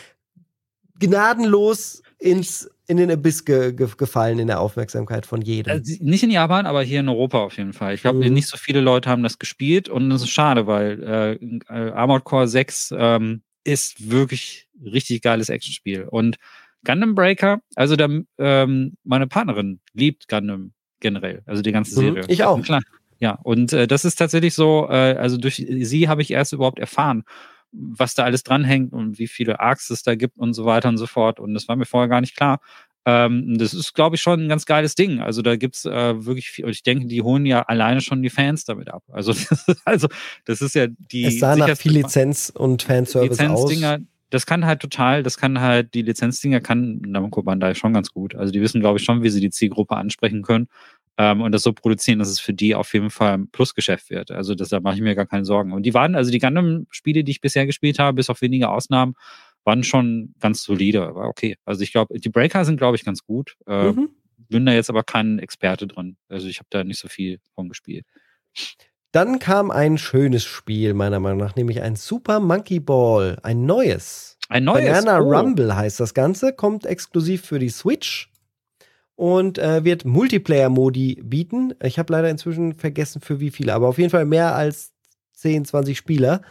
gnadenlos 0.97 2.03
ins, 2.21 2.69
in 2.87 2.97
den 2.97 3.09
Abyss 3.09 3.45
ge, 3.45 3.73
ge, 3.73 3.87
gefallen 3.97 4.37
in 4.37 4.47
der 4.47 4.59
Aufmerksamkeit 4.59 5.25
von 5.25 5.41
jedem. 5.41 5.73
Also 5.73 5.95
nicht 6.01 6.23
in 6.23 6.29
Japan, 6.29 6.67
aber 6.67 6.83
hier 6.83 6.99
in 6.99 7.09
Europa 7.09 7.39
auf 7.39 7.57
jeden 7.57 7.73
Fall. 7.73 7.95
Ich 7.95 8.01
glaube, 8.01 8.23
mhm. 8.23 8.33
nicht 8.33 8.47
so 8.47 8.57
viele 8.57 8.79
Leute 8.79 9.09
haben 9.09 9.23
das 9.23 9.39
gespielt 9.39 9.89
und 9.89 10.09
das 10.09 10.21
ist 10.21 10.29
schade, 10.29 10.67
weil 10.67 11.03
äh, 11.03 11.33
äh 11.73 11.91
Armored 11.91 12.23
Core 12.23 12.47
6 12.47 12.93
ähm, 12.95 13.41
ist 13.63 14.11
wirklich 14.11 14.67
richtig 14.83 15.21
geiles 15.21 15.49
Actionspiel. 15.49 16.03
Und 16.03 16.37
Gundam 16.85 17.15
Breaker, 17.15 17.61
also 17.75 17.95
da, 17.95 18.07
ähm, 18.37 18.97
meine 19.03 19.27
Partnerin 19.27 19.79
liebt 19.93 20.27
Gundam 20.27 20.73
generell, 20.99 21.41
also 21.47 21.63
die 21.63 21.71
ganze 21.71 21.99
mhm. 21.99 22.05
Serie. 22.05 22.23
Ich 22.27 22.43
auch. 22.43 22.61
Klar. 22.61 22.81
Ja, 23.19 23.37
und 23.43 23.73
äh, 23.73 23.87
das 23.87 24.05
ist 24.05 24.15
tatsächlich 24.15 24.53
so, 24.53 24.87
äh, 24.89 25.15
also 25.15 25.37
durch 25.37 25.55
sie 25.55 26.07
habe 26.07 26.21
ich 26.21 26.31
erst 26.31 26.53
überhaupt 26.53 26.79
erfahren, 26.79 27.23
was 27.71 28.13
da 28.15 28.23
alles 28.23 28.43
dranhängt 28.43 28.93
und 28.93 29.19
wie 29.19 29.27
viele 29.27 29.59
Arcs 29.59 29.89
es 29.89 30.03
da 30.03 30.15
gibt 30.15 30.37
und 30.37 30.53
so 30.53 30.65
weiter 30.65 30.89
und 30.89 30.97
so 30.97 31.07
fort. 31.07 31.39
Und 31.39 31.53
das 31.53 31.67
war 31.67 31.75
mir 31.75 31.85
vorher 31.85 32.09
gar 32.09 32.21
nicht 32.21 32.35
klar. 32.35 32.59
Ähm, 33.05 33.57
das 33.57 33.73
ist, 33.73 33.93
glaube 33.93 34.15
ich, 34.15 34.21
schon 34.21 34.45
ein 34.45 34.49
ganz 34.49 34.65
geiles 34.65 34.93
Ding. 34.93 35.19
Also 35.19 35.41
da 35.41 35.55
gibt's 35.55 35.85
äh, 35.85 36.25
wirklich 36.25 36.51
viel, 36.51 36.65
und 36.65 36.71
ich 36.71 36.83
denke, 36.83 37.07
die 37.07 37.21
holen 37.21 37.45
ja 37.45 37.63
alleine 37.63 38.01
schon 38.01 38.21
die 38.21 38.29
Fans 38.29 38.65
damit 38.65 38.89
ab. 38.89 39.03
Also, 39.11 39.33
das 39.33 39.51
ist, 39.67 39.81
also 39.85 40.07
das 40.45 40.61
ist 40.61 40.75
ja 40.75 40.87
die. 40.87 41.25
Es 41.25 41.39
sah 41.39 41.55
nach 41.55 41.75
viel 41.75 41.93
Lizenz 41.93 42.51
und 42.53 42.83
Fanservice 42.83 43.41
Lizenzdinger, 43.41 43.95
aus. 43.95 43.99
Das 44.29 44.45
kann 44.45 44.65
halt 44.65 44.81
total, 44.81 45.23
das 45.23 45.37
kann 45.37 45.59
halt, 45.59 45.93
die 45.93 46.03
Lizenzdinger 46.03 46.61
kann 46.61 47.01
Namco 47.01 47.43
Bandai 47.43 47.73
schon 47.73 47.93
ganz 47.93 48.13
gut. 48.13 48.35
Also 48.35 48.53
die 48.53 48.61
wissen, 48.61 48.79
glaube 48.79 48.99
ich, 48.99 49.03
schon, 49.03 49.23
wie 49.23 49.29
sie 49.29 49.41
die 49.41 49.49
Zielgruppe 49.49 49.97
ansprechen 49.97 50.41
können 50.41 50.67
ähm, 51.21 51.41
und 51.41 51.51
das 51.51 51.61
so 51.61 51.71
produzieren, 51.71 52.17
dass 52.17 52.29
es 52.29 52.39
für 52.39 52.53
die 52.53 52.73
auf 52.73 52.91
jeden 52.95 53.11
Fall 53.11 53.33
ein 53.33 53.47
Plusgeschäft 53.47 54.09
wird. 54.09 54.31
Also 54.31 54.55
deshalb 54.55 54.83
mache 54.83 54.95
ich 54.95 55.01
mir 55.01 55.13
gar 55.13 55.27
keine 55.27 55.45
Sorgen. 55.45 55.71
Und 55.71 55.83
die 55.83 55.93
waren, 55.93 56.15
also 56.15 56.31
die 56.31 56.39
Gundam-Spiele, 56.39 57.23
die 57.23 57.31
ich 57.31 57.41
bisher 57.41 57.67
gespielt 57.67 57.99
habe, 57.99 58.15
bis 58.15 58.31
auf 58.31 58.41
wenige 58.41 58.69
Ausnahmen, 58.69 59.13
waren 59.63 59.83
schon 59.83 60.33
ganz 60.39 60.63
solide. 60.63 61.03
Aber 61.03 61.27
okay. 61.27 61.57
Also 61.63 61.83
ich 61.83 61.91
glaube, 61.91 62.19
die 62.19 62.29
Breaker 62.29 62.65
sind, 62.65 62.77
glaube 62.77 62.95
ich, 62.95 63.05
ganz 63.05 63.23
gut. 63.23 63.55
Äh, 63.67 63.91
mhm. 63.91 64.09
Bin 64.49 64.65
da 64.65 64.73
jetzt 64.73 64.89
aber 64.89 65.03
kein 65.03 65.37
Experte 65.37 65.85
drin. 65.85 66.17
Also 66.27 66.47
ich 66.47 66.57
habe 66.57 66.67
da 66.71 66.83
nicht 66.83 66.99
so 66.99 67.07
viel 67.07 67.39
von 67.53 67.69
gespielt. 67.69 68.07
Dann 69.11 69.37
kam 69.37 69.69
ein 69.69 69.99
schönes 69.99 70.43
Spiel, 70.43 70.95
meiner 70.95 71.19
Meinung 71.19 71.37
nach, 71.37 71.55
nämlich 71.55 71.83
ein 71.83 71.95
Super 71.95 72.39
Monkey 72.39 72.79
Ball, 72.79 73.37
ein 73.43 73.67
neues. 73.67 74.39
Ein 74.49 74.63
neues. 74.63 74.85
Banana 74.85 75.19
oh. 75.19 75.31
Rumble 75.31 75.75
heißt 75.75 75.99
das 75.99 76.15
Ganze, 76.15 76.51
kommt 76.51 76.87
exklusiv 76.87 77.45
für 77.45 77.59
die 77.59 77.69
Switch 77.69 78.30
und 79.21 79.59
äh, 79.59 79.83
wird 79.83 80.03
Multiplayer-Modi 80.03 81.21
bieten. 81.23 81.75
Ich 81.83 81.99
habe 81.99 82.11
leider 82.11 82.31
inzwischen 82.31 82.73
vergessen, 82.73 83.21
für 83.21 83.39
wie 83.39 83.51
viele, 83.51 83.75
aber 83.75 83.87
auf 83.87 83.99
jeden 83.99 84.09
Fall 84.09 84.25
mehr 84.25 84.55
als 84.55 84.93
10, 85.33 85.65
20 85.65 85.95
Spieler. 85.95 86.41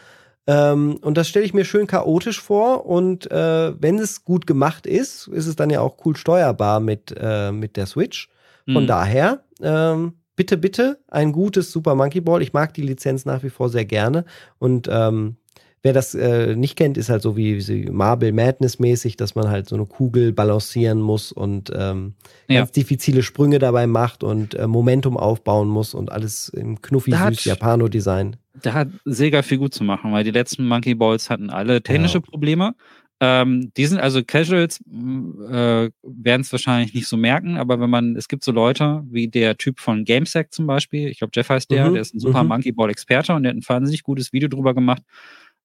Ähm, 0.47 0.97
und 1.01 1.17
das 1.17 1.27
stelle 1.27 1.43
ich 1.43 1.53
mir 1.53 1.65
schön 1.65 1.85
chaotisch 1.85 2.39
vor. 2.39 2.85
Und 2.85 3.29
äh, 3.29 3.73
wenn 3.77 3.99
es 3.99 4.23
gut 4.23 4.47
gemacht 4.47 4.87
ist, 4.87 5.27
ist 5.27 5.47
es 5.47 5.57
dann 5.57 5.69
ja 5.69 5.81
auch 5.81 5.97
cool 6.05 6.15
steuerbar 6.15 6.79
mit, 6.79 7.13
äh, 7.19 7.51
mit 7.51 7.75
der 7.75 7.87
Switch. 7.87 8.29
Von 8.71 8.83
mhm. 8.83 8.87
daher, 8.87 9.43
ähm, 9.61 10.13
bitte, 10.37 10.55
bitte, 10.55 10.99
ein 11.09 11.33
gutes 11.33 11.73
Super 11.73 11.95
Monkey 11.95 12.21
Ball. 12.21 12.41
Ich 12.41 12.53
mag 12.53 12.73
die 12.73 12.83
Lizenz 12.83 13.25
nach 13.25 13.43
wie 13.43 13.49
vor 13.49 13.67
sehr 13.67 13.83
gerne. 13.83 14.23
Und 14.59 14.87
ähm, 14.89 15.35
Wer 15.83 15.93
das 15.93 16.13
äh, 16.13 16.55
nicht 16.55 16.75
kennt, 16.75 16.97
ist 16.97 17.09
halt 17.09 17.23
so 17.23 17.35
wie, 17.35 17.67
wie 17.67 17.89
Marble 17.89 18.31
Madness 18.33 18.77
mäßig, 18.77 19.17
dass 19.17 19.33
man 19.33 19.49
halt 19.49 19.67
so 19.67 19.75
eine 19.75 19.87
Kugel 19.87 20.31
balancieren 20.31 21.01
muss 21.01 21.31
und 21.31 21.71
ähm, 21.75 22.13
ja. 22.47 22.59
ganz 22.59 22.71
diffizile 22.71 23.23
Sprünge 23.23 23.57
dabei 23.57 23.87
macht 23.87 24.23
und 24.23 24.53
äh, 24.53 24.67
Momentum 24.67 25.17
aufbauen 25.17 25.67
muss 25.67 25.95
und 25.95 26.11
alles 26.11 26.49
im 26.49 26.81
knuffi 26.81 27.11
süß 27.11 27.45
Japano-Design. 27.45 28.35
Da 28.61 28.73
hat 28.73 28.89
Sega 29.05 29.41
viel 29.41 29.57
gut 29.57 29.73
zu 29.73 29.83
machen, 29.83 30.11
weil 30.11 30.23
die 30.23 30.31
letzten 30.31 30.67
Monkey 30.67 30.93
Balls 30.93 31.31
hatten 31.31 31.49
alle 31.49 31.81
technische 31.81 32.19
ja. 32.19 32.21
Probleme. 32.21 32.75
Ähm, 33.23 33.71
die 33.77 33.85
sind 33.85 33.99
also 33.99 34.23
Casuals, 34.23 34.81
äh, 34.81 35.89
werden 36.01 36.41
es 36.41 36.51
wahrscheinlich 36.51 36.95
nicht 36.95 37.07
so 37.07 37.17
merken, 37.17 37.57
aber 37.57 37.79
wenn 37.79 37.89
man, 37.89 38.15
es 38.15 38.27
gibt 38.27 38.43
so 38.43 38.51
Leute 38.51 39.03
wie 39.09 39.27
der 39.27 39.57
Typ 39.57 39.79
von 39.79 40.05
GameSec 40.05 40.51
zum 40.51 40.65
Beispiel, 40.65 41.07
ich 41.07 41.19
glaube 41.19 41.31
Jeff 41.35 41.49
heißt 41.49 41.69
der, 41.69 41.89
mhm. 41.89 41.93
der 41.93 42.01
ist 42.01 42.15
ein 42.15 42.19
super 42.19 42.41
mhm. 42.41 42.49
Monkey 42.49 42.71
Ball 42.71 42.89
Experte 42.89 43.33
und 43.33 43.43
der 43.43 43.51
hat 43.51 43.57
ein 43.57 43.67
wahnsinnig 43.67 44.01
gutes 44.01 44.33
Video 44.33 44.49
drüber 44.49 44.73
gemacht, 44.73 45.03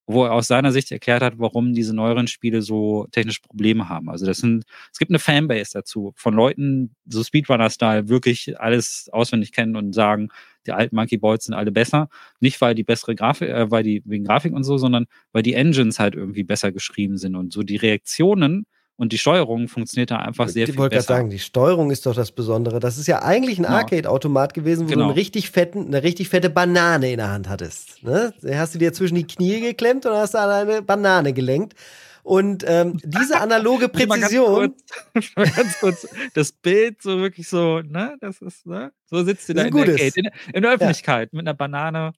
wo 0.07 0.23
er 0.23 0.31
aus 0.31 0.47
seiner 0.47 0.71
Sicht 0.71 0.91
erklärt 0.91 1.21
hat, 1.21 1.33
warum 1.37 1.73
diese 1.73 1.93
neueren 1.93 2.27
Spiele 2.27 2.61
so 2.61 3.07
technische 3.11 3.41
Probleme 3.41 3.89
haben. 3.89 4.09
Also 4.09 4.25
das 4.25 4.37
sind, 4.37 4.63
es 4.91 4.99
gibt 4.99 5.11
eine 5.11 5.19
Fanbase 5.19 5.71
dazu 5.73 6.13
von 6.15 6.33
Leuten, 6.33 6.95
so 7.05 7.23
Speedrunner-Style, 7.23 8.07
wirklich 8.07 8.59
alles 8.59 9.09
auswendig 9.11 9.51
kennen 9.51 9.75
und 9.75 9.93
sagen, 9.93 10.29
die 10.65 10.71
alten 10.71 10.95
Monkey 10.95 11.17
Boys 11.17 11.43
sind 11.43 11.55
alle 11.55 11.71
besser. 11.71 12.07
Nicht 12.39 12.59
weil 12.61 12.73
die 12.73 12.83
bessere 12.83 13.15
Grafik, 13.15 13.49
äh, 13.49 13.69
weil 13.69 13.83
die 13.83 14.01
wegen 14.05 14.23
Grafik 14.23 14.53
und 14.53 14.63
so, 14.63 14.77
sondern 14.77 15.07
weil 15.33 15.43
die 15.43 15.53
Engines 15.53 15.99
halt 15.99 16.15
irgendwie 16.15 16.43
besser 16.43 16.71
geschrieben 16.71 17.17
sind 17.17 17.35
und 17.35 17.51
so 17.51 17.63
die 17.63 17.77
Reaktionen 17.77 18.65
und 18.97 19.13
die 19.13 19.19
Steuerung 19.19 19.67
funktioniert 19.67 20.09
da 20.09 20.17
einfach 20.17 20.47
sehr 20.47 20.63
ich 20.63 20.71
viel 20.71 20.73
besser. 20.73 20.73
Ich 20.73 20.77
wollte 20.77 20.95
gerade 20.95 21.05
sagen, 21.05 21.29
die 21.29 21.39
Steuerung 21.39 21.91
ist 21.91 22.05
doch 22.07 22.15
das 22.15 22.31
Besondere. 22.31 22.79
Das 22.79 22.97
ist 22.97 23.07
ja 23.07 23.21
eigentlich 23.21 23.59
ein 23.59 23.63
genau. 23.63 23.77
Arcade-Automat 23.77 24.55
gewesen, 24.55 24.87
wo 24.87 24.89
genau. 24.89 25.03
du 25.03 25.09
einen 25.09 25.13
richtig 25.13 25.51
fetten, 25.51 25.85
eine 25.85 26.01
richtig 26.01 26.29
fette 26.29 26.49
Banane 26.49 27.11
in 27.11 27.17
der 27.17 27.29
Hand 27.29 27.47
hattest. 27.47 28.03
Ne? 28.03 28.33
Hast 28.53 28.73
du 28.73 28.79
dir 28.79 28.93
zwischen 28.93 29.15
die 29.15 29.27
Knie 29.27 29.61
geklemmt 29.61 30.07
und 30.07 30.13
hast 30.13 30.33
da 30.33 30.61
eine 30.61 30.81
Banane 30.81 31.33
gelenkt. 31.33 31.75
Und 32.23 32.65
ähm, 32.67 32.99
diese 33.03 33.39
analoge 33.39 33.87
Präzision. 33.87 34.75
Ganz 35.13 35.33
kurz, 35.33 35.55
ganz 35.55 35.79
kurz, 35.79 36.07
das 36.33 36.51
Bild 36.51 37.01
so 37.01 37.19
wirklich 37.19 37.47
so, 37.47 37.81
ne? 37.81 38.17
Das 38.19 38.41
ist, 38.41 38.65
ne? 38.65 38.91
So 39.05 39.23
sitzt 39.23 39.47
du 39.47 39.53
da 39.53 39.63
in 39.63 39.73
der, 39.73 39.81
Arcade, 39.83 40.11
in, 40.15 40.29
in 40.53 40.61
der 40.63 40.73
Öffentlichkeit 40.73 41.29
ja. 41.31 41.37
mit 41.37 41.47
einer 41.47 41.53
Banane. 41.53 42.13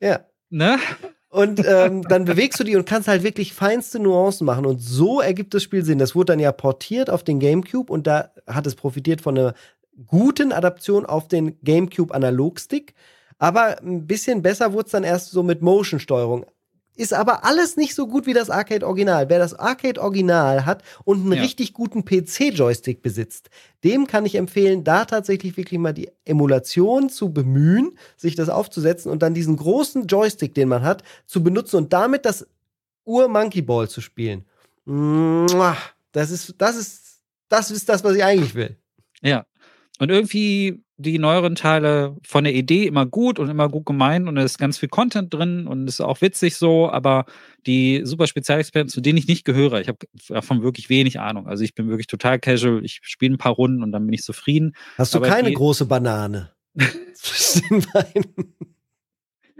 Ja. 0.00 0.20
Ne? 0.48 0.78
Und 1.30 1.64
ähm, 1.64 2.02
dann 2.02 2.24
bewegst 2.24 2.58
du 2.58 2.64
die 2.64 2.74
und 2.74 2.86
kannst 2.86 3.06
halt 3.06 3.22
wirklich 3.22 3.54
feinste 3.54 4.00
Nuancen 4.00 4.44
machen. 4.44 4.66
Und 4.66 4.80
so 4.80 5.20
ergibt 5.20 5.54
das 5.54 5.62
Spiel 5.62 5.84
Sinn. 5.84 5.98
Das 5.98 6.16
wurde 6.16 6.32
dann 6.32 6.40
ja 6.40 6.50
portiert 6.50 7.08
auf 7.08 7.22
den 7.22 7.38
GameCube 7.38 7.92
und 7.92 8.08
da 8.08 8.32
hat 8.48 8.66
es 8.66 8.74
profitiert 8.74 9.20
von 9.20 9.38
einer 9.38 9.54
guten 10.06 10.52
Adaption 10.52 11.06
auf 11.06 11.28
den 11.28 11.56
GameCube 11.62 12.12
Analogstick. 12.12 12.94
Aber 13.38 13.80
ein 13.80 14.08
bisschen 14.08 14.42
besser 14.42 14.72
wurde 14.72 14.86
es 14.86 14.92
dann 14.92 15.04
erst 15.04 15.30
so 15.30 15.44
mit 15.44 15.62
Motion-Steuerung. 15.62 16.46
Ist 16.96 17.14
aber 17.14 17.44
alles 17.44 17.76
nicht 17.76 17.94
so 17.94 18.06
gut 18.06 18.26
wie 18.26 18.34
das 18.34 18.50
Arcade 18.50 18.86
Original. 18.86 19.28
Wer 19.28 19.38
das 19.38 19.54
Arcade 19.54 20.00
Original 20.00 20.66
hat 20.66 20.82
und 21.04 21.20
einen 21.22 21.32
ja. 21.32 21.40
richtig 21.40 21.72
guten 21.72 22.04
PC-Joystick 22.04 23.00
besitzt, 23.00 23.48
dem 23.84 24.06
kann 24.06 24.26
ich 24.26 24.34
empfehlen, 24.34 24.84
da 24.84 25.04
tatsächlich 25.04 25.56
wirklich 25.56 25.78
mal 25.78 25.94
die 25.94 26.10
Emulation 26.24 27.08
zu 27.08 27.32
bemühen, 27.32 27.96
sich 28.16 28.34
das 28.34 28.48
aufzusetzen 28.48 29.10
und 29.10 29.22
dann 29.22 29.32
diesen 29.32 29.56
großen 29.56 30.06
Joystick, 30.06 30.54
den 30.54 30.68
man 30.68 30.82
hat, 30.82 31.02
zu 31.26 31.42
benutzen 31.42 31.76
und 31.76 31.92
damit 31.92 32.26
das 32.26 32.46
Ur-Monkey 33.06 33.62
Ball 33.62 33.88
zu 33.88 34.00
spielen. 34.00 34.44
Das 36.12 36.30
ist, 36.30 36.54
das 36.58 36.76
ist, 36.76 37.22
das 37.48 37.70
ist 37.70 37.88
das, 37.88 38.04
was 38.04 38.16
ich 38.16 38.24
eigentlich 38.24 38.54
will. 38.54 38.76
Ja. 39.22 39.46
Und 39.98 40.10
irgendwie 40.10 40.82
die 41.00 41.18
neueren 41.18 41.54
Teile 41.54 42.16
von 42.26 42.44
der 42.44 42.54
Idee 42.54 42.86
immer 42.86 43.06
gut 43.06 43.38
und 43.38 43.48
immer 43.48 43.68
gut 43.68 43.86
gemeint 43.86 44.28
und 44.28 44.36
es 44.36 44.52
ist 44.52 44.58
ganz 44.58 44.78
viel 44.78 44.88
Content 44.88 45.32
drin 45.32 45.66
und 45.66 45.88
es 45.88 45.94
ist 45.94 46.00
auch 46.00 46.20
witzig 46.20 46.56
so, 46.56 46.90
aber 46.90 47.24
die 47.66 48.02
super 48.04 48.26
Spezialexperten, 48.26 48.88
zu 48.88 49.00
denen 49.00 49.18
ich 49.18 49.26
nicht 49.26 49.44
gehöre, 49.44 49.80
ich 49.80 49.88
habe 49.88 49.98
davon 50.28 50.62
wirklich 50.62 50.90
wenig 50.90 51.18
Ahnung. 51.18 51.46
Also 51.46 51.64
ich 51.64 51.74
bin 51.74 51.88
wirklich 51.88 52.06
total 52.06 52.38
casual, 52.38 52.84
ich 52.84 53.00
spiele 53.02 53.34
ein 53.34 53.38
paar 53.38 53.52
Runden 53.52 53.82
und 53.82 53.92
dann 53.92 54.04
bin 54.04 54.12
ich 54.12 54.22
zufrieden. 54.22 54.74
Hast 54.98 55.14
du 55.14 55.18
aber 55.18 55.28
keine 55.28 55.52
große 55.52 55.86
Banane 55.86 56.50
zwischen 57.14 57.68
den 57.68 57.86
Beinen? 57.92 58.54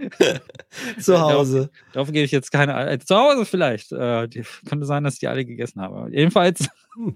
zu 0.99 1.21
Hause. 1.21 1.57
Darauf, 1.57 1.93
darauf 1.93 2.09
gebe 2.09 2.25
ich 2.25 2.31
jetzt 2.31 2.51
keine. 2.51 2.91
Äh, 2.91 2.99
zu 2.99 3.17
Hause 3.17 3.45
vielleicht. 3.45 3.93
Äh, 3.93 4.29
die, 4.29 4.45
könnte 4.67 4.87
sein, 4.87 5.05
dass 5.05 5.15
ich 5.15 5.21
die 5.21 5.29
alle 5.29 5.45
gegessen 5.45 5.81
habe. 5.81 6.11
Jedenfalls. 6.11 6.69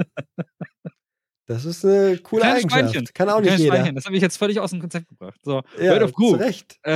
Das 1.47 1.65
ist 1.65 1.85
eine 1.85 2.19
coole 2.19 2.43
Kleines 2.43 2.65
Eigenschaft. 2.65 2.95
Schweinchen. 2.95 3.15
Kann 3.15 3.29
auch 3.29 3.41
nicht 3.41 3.59
jeder. 3.59 3.93
Das 3.93 4.07
habe 4.07 4.17
ich 4.17 4.23
jetzt 4.23 4.39
völlig 4.39 4.61
aus 4.61 4.71
dem 4.71 4.81
Konzept 4.81 5.09
gebracht. 5.09 5.39
So, 5.43 5.63
ja, 5.79 5.91
World 5.91 6.03
of 6.03 6.13
Goo. 6.13 6.31
Zu 6.33 6.37
Recht. 6.37 6.79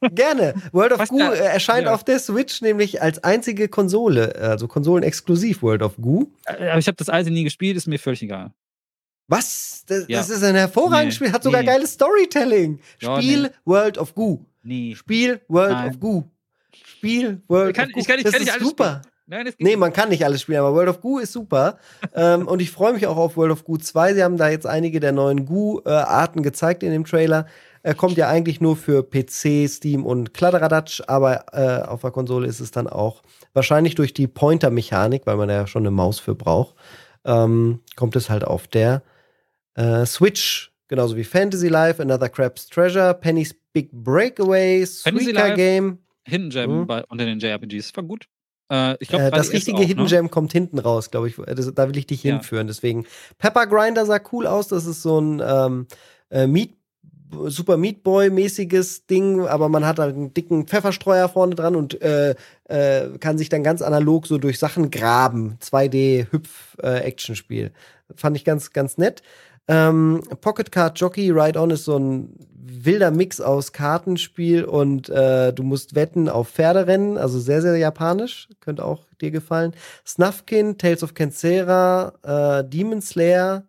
Äh, 0.00 0.10
Gerne. 0.10 0.52
World 0.72 0.92
of 0.92 1.08
Goo 1.08 1.18
äh, 1.18 1.38
erscheint 1.38 1.86
ja. 1.86 1.94
auf 1.94 2.04
der 2.04 2.18
Switch 2.18 2.60
nämlich 2.60 3.00
als 3.00 3.24
einzige 3.24 3.68
Konsole, 3.68 4.34
also 4.36 4.68
konsolenexklusiv 4.68 5.62
World 5.62 5.82
of 5.82 5.96
Goo. 5.96 6.26
Äh, 6.44 6.68
aber 6.68 6.78
ich 6.78 6.86
habe 6.88 6.96
das 6.96 7.08
alte 7.08 7.30
nie 7.30 7.44
gespielt, 7.44 7.76
ist 7.76 7.86
mir 7.86 7.98
völlig 7.98 8.22
egal. 8.22 8.52
Was? 9.28 9.84
Das, 9.86 10.04
ja. 10.08 10.18
das 10.18 10.28
ist 10.28 10.42
ein 10.42 10.56
hervorragendes 10.56 11.20
nee. 11.20 11.26
Spiel, 11.26 11.32
hat 11.32 11.42
sogar 11.42 11.62
nee. 11.62 11.68
geiles 11.68 11.94
Storytelling. 11.94 12.80
Spiel 12.98 13.42
nee. 13.42 13.50
World 13.64 13.96
of 13.96 14.14
Goo. 14.14 14.44
Nee. 14.62 14.94
Spiel 14.94 15.40
World 15.48 15.72
Nein. 15.72 15.90
of 15.90 16.00
Goo. 16.00 16.24
Spiel 16.84 17.40
World 17.48 17.74
kann, 17.74 17.88
of 17.88 17.94
Goo. 17.94 18.00
Ich 18.00 18.06
kann, 18.06 18.18
ich 18.18 18.24
das 18.24 18.32
kann 18.32 18.42
ist 18.42 18.48
nicht 18.48 18.60
super. 18.60 19.00
Spielen. 19.02 19.13
Nein, 19.26 19.46
es 19.46 19.54
nee, 19.58 19.76
man 19.76 19.92
kann 19.92 20.10
nicht 20.10 20.24
alles 20.24 20.42
spielen, 20.42 20.58
aber 20.58 20.74
World 20.74 20.90
of 20.90 21.00
Goo 21.00 21.18
ist 21.18 21.32
super. 21.32 21.78
ähm, 22.14 22.46
und 22.46 22.60
ich 22.60 22.70
freue 22.70 22.92
mich 22.92 23.06
auch 23.06 23.16
auf 23.16 23.36
World 23.36 23.52
of 23.52 23.64
Goo 23.64 23.78
2. 23.78 24.14
Sie 24.14 24.22
haben 24.22 24.36
da 24.36 24.48
jetzt 24.48 24.66
einige 24.66 25.00
der 25.00 25.12
neuen 25.12 25.46
Goo-Arten 25.46 26.42
gezeigt 26.42 26.82
in 26.82 26.90
dem 26.90 27.04
Trailer. 27.04 27.46
Er 27.82 27.94
kommt 27.94 28.16
ja 28.16 28.28
eigentlich 28.28 28.60
nur 28.60 28.76
für 28.76 29.02
PC, 29.02 29.68
Steam 29.68 30.06
und 30.06 30.32
Kladderadatsch, 30.32 31.02
aber 31.06 31.44
äh, 31.52 31.86
auf 31.86 32.00
der 32.00 32.10
Konsole 32.10 32.46
ist 32.46 32.60
es 32.60 32.70
dann 32.70 32.86
auch 32.86 33.22
wahrscheinlich 33.52 33.94
durch 33.94 34.14
die 34.14 34.26
Pointer-Mechanik, 34.26 35.26
weil 35.26 35.36
man 35.36 35.50
ja 35.50 35.66
schon 35.66 35.82
eine 35.82 35.90
Maus 35.90 36.18
für 36.18 36.34
braucht, 36.34 36.74
ähm, 37.26 37.80
kommt 37.96 38.16
es 38.16 38.30
halt 38.30 38.44
auf 38.44 38.68
der 38.68 39.02
äh, 39.74 40.06
Switch. 40.06 40.72
Genauso 40.88 41.16
wie 41.16 41.24
Fantasy 41.24 41.68
Life, 41.68 42.00
Another 42.00 42.28
Crab's 42.28 42.68
Treasure, 42.68 43.14
Penny's 43.14 43.54
Big 43.72 43.90
Breakaway, 43.92 44.84
Suika 44.84 45.54
Game. 45.54 45.98
Hidden 46.26 46.50
Gem 46.50 46.70
hm? 46.70 46.86
bei, 46.86 47.04
unter 47.06 47.24
den 47.26 47.38
JRPGs 47.38 47.94
war 47.96 48.04
gut. 48.04 48.28
Äh, 48.74 48.96
ich 49.00 49.08
glaub, 49.08 49.20
äh, 49.20 49.30
das 49.30 49.52
richtige 49.52 49.78
auch, 49.78 49.84
Hidden 49.84 50.04
ne? 50.04 50.10
Gem 50.10 50.30
kommt 50.30 50.52
hinten 50.52 50.78
raus, 50.78 51.10
glaube 51.10 51.28
ich. 51.28 51.36
Das, 51.36 51.72
da 51.74 51.88
will 51.88 51.96
ich 51.96 52.06
dich 52.06 52.24
ja. 52.24 52.32
hinführen. 52.32 52.66
Deswegen, 52.66 53.06
Pepper 53.38 53.66
Grinder 53.66 54.06
sah 54.06 54.20
cool 54.32 54.46
aus. 54.46 54.68
Das 54.68 54.86
ist 54.86 55.02
so 55.02 55.20
ein 55.20 55.42
ähm, 55.44 55.86
äh, 56.30 56.46
Meat 56.46 56.74
Super 57.46 57.76
Meat 57.76 58.04
Boy-mäßiges 58.04 59.06
Ding, 59.06 59.46
aber 59.46 59.68
man 59.68 59.84
hat 59.84 59.98
halt 59.98 60.14
einen 60.14 60.34
dicken 60.34 60.66
Pfefferstreuer 60.66 61.28
vorne 61.28 61.56
dran 61.56 61.74
und 61.74 62.00
äh, 62.00 62.36
äh, 62.64 63.18
kann 63.18 63.38
sich 63.38 63.48
dann 63.48 63.64
ganz 63.64 63.82
analog 63.82 64.26
so 64.26 64.38
durch 64.38 64.58
Sachen 64.58 64.90
graben. 64.90 65.58
2D-Hüpf-Action-Spiel. 65.60 67.72
Fand 68.14 68.36
ich 68.36 68.44
ganz, 68.44 68.72
ganz 68.72 68.98
nett. 68.98 69.22
Ähm, 69.68 70.22
Pocket 70.40 70.70
Card 70.70 70.98
Jockey 70.98 71.30
Ride 71.30 71.58
On 71.60 71.70
ist 71.70 71.84
so 71.84 71.98
ein 71.98 72.36
wilder 72.84 73.10
Mix 73.10 73.40
aus 73.40 73.72
Kartenspiel 73.72 74.64
und 74.64 75.08
äh, 75.08 75.52
du 75.52 75.62
musst 75.62 75.94
wetten 75.94 76.28
auf 76.28 76.48
Pferderennen, 76.48 77.16
also 77.18 77.38
sehr, 77.38 77.62
sehr 77.62 77.76
japanisch. 77.76 78.48
Könnte 78.60 78.84
auch 78.84 79.06
dir 79.20 79.30
gefallen. 79.30 79.74
Snuffkin, 80.06 80.78
Tales 80.78 81.02
of 81.02 81.14
Cancera, 81.14 82.12
äh, 82.22 82.68
Demon 82.68 83.00
Slayer, 83.00 83.64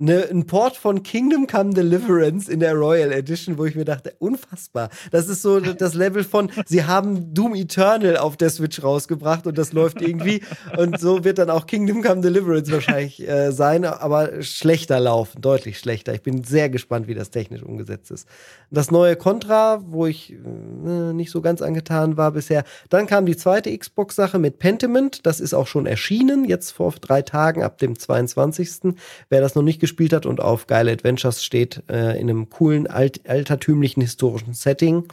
ne, 0.00 0.26
ein 0.30 0.46
Port 0.46 0.76
von 0.76 1.02
Kingdom 1.02 1.46
Come 1.46 1.74
Deliverance 1.74 2.50
in 2.50 2.60
der 2.60 2.74
Royal 2.74 3.12
Edition, 3.12 3.58
wo 3.58 3.66
ich 3.66 3.76
mir 3.76 3.84
dachte, 3.84 4.14
unfassbar. 4.18 4.88
Das 5.12 5.28
ist 5.28 5.42
so 5.42 5.60
das 5.60 5.94
Level 5.94 6.24
von, 6.24 6.50
sie 6.66 6.84
haben 6.84 7.34
Doom 7.34 7.54
Eternal 7.54 8.16
auf 8.16 8.36
der 8.36 8.50
Switch 8.50 8.82
rausgebracht 8.82 9.46
und 9.46 9.58
das 9.58 9.72
läuft 9.72 10.00
irgendwie. 10.00 10.42
und 10.76 10.98
so 10.98 11.24
wird 11.24 11.38
dann 11.38 11.50
auch 11.50 11.66
Kingdom 11.66 12.02
Come 12.02 12.22
Deliverance 12.22 12.72
wahrscheinlich 12.72 13.28
äh, 13.28 13.52
sein, 13.52 13.84
aber 13.84 14.42
schlechter 14.42 14.98
laufen, 14.98 15.42
deutlich 15.42 15.78
schlechter. 15.78 16.14
Ich 16.14 16.22
bin 16.22 16.42
sehr 16.42 16.70
gespannt, 16.70 17.06
wie 17.06 17.14
das 17.14 17.30
technisch 17.30 17.62
umgesetzt 17.62 18.10
ist. 18.10 18.26
Das 18.70 18.90
neue 18.90 19.16
Contra, 19.16 19.82
wo 19.86 20.06
ich 20.06 20.32
äh, 20.32 21.12
nicht 21.12 21.30
so 21.30 21.42
ganz 21.42 21.60
angetan 21.60 22.16
war 22.16 22.32
bisher. 22.32 22.64
Dann 22.88 23.06
kam 23.06 23.26
die 23.26 23.36
zweite 23.36 23.76
Xbox-Sache 23.76 24.38
mit 24.38 24.58
Pentiment. 24.58 25.26
Das 25.26 25.40
ist 25.40 25.52
auch 25.52 25.66
schon 25.66 25.86
erschienen, 25.86 26.46
jetzt 26.46 26.70
vor 26.70 26.94
drei 27.00 27.20
Tagen 27.20 27.62
ab 27.62 27.76
dem 27.78 27.98
22. 27.98 28.94
Wer 29.28 29.40
das 29.40 29.54
noch 29.54 29.62
nicht 29.62 29.78
gespielt 29.78 29.89
hat 29.98 30.26
und 30.26 30.40
auf 30.40 30.66
geile 30.66 30.92
Adventures 30.92 31.44
steht, 31.44 31.82
äh, 31.90 32.18
in 32.20 32.30
einem 32.30 32.50
coolen, 32.50 32.86
alt, 32.86 33.28
altertümlichen 33.28 34.02
historischen 34.02 34.54
Setting 34.54 35.08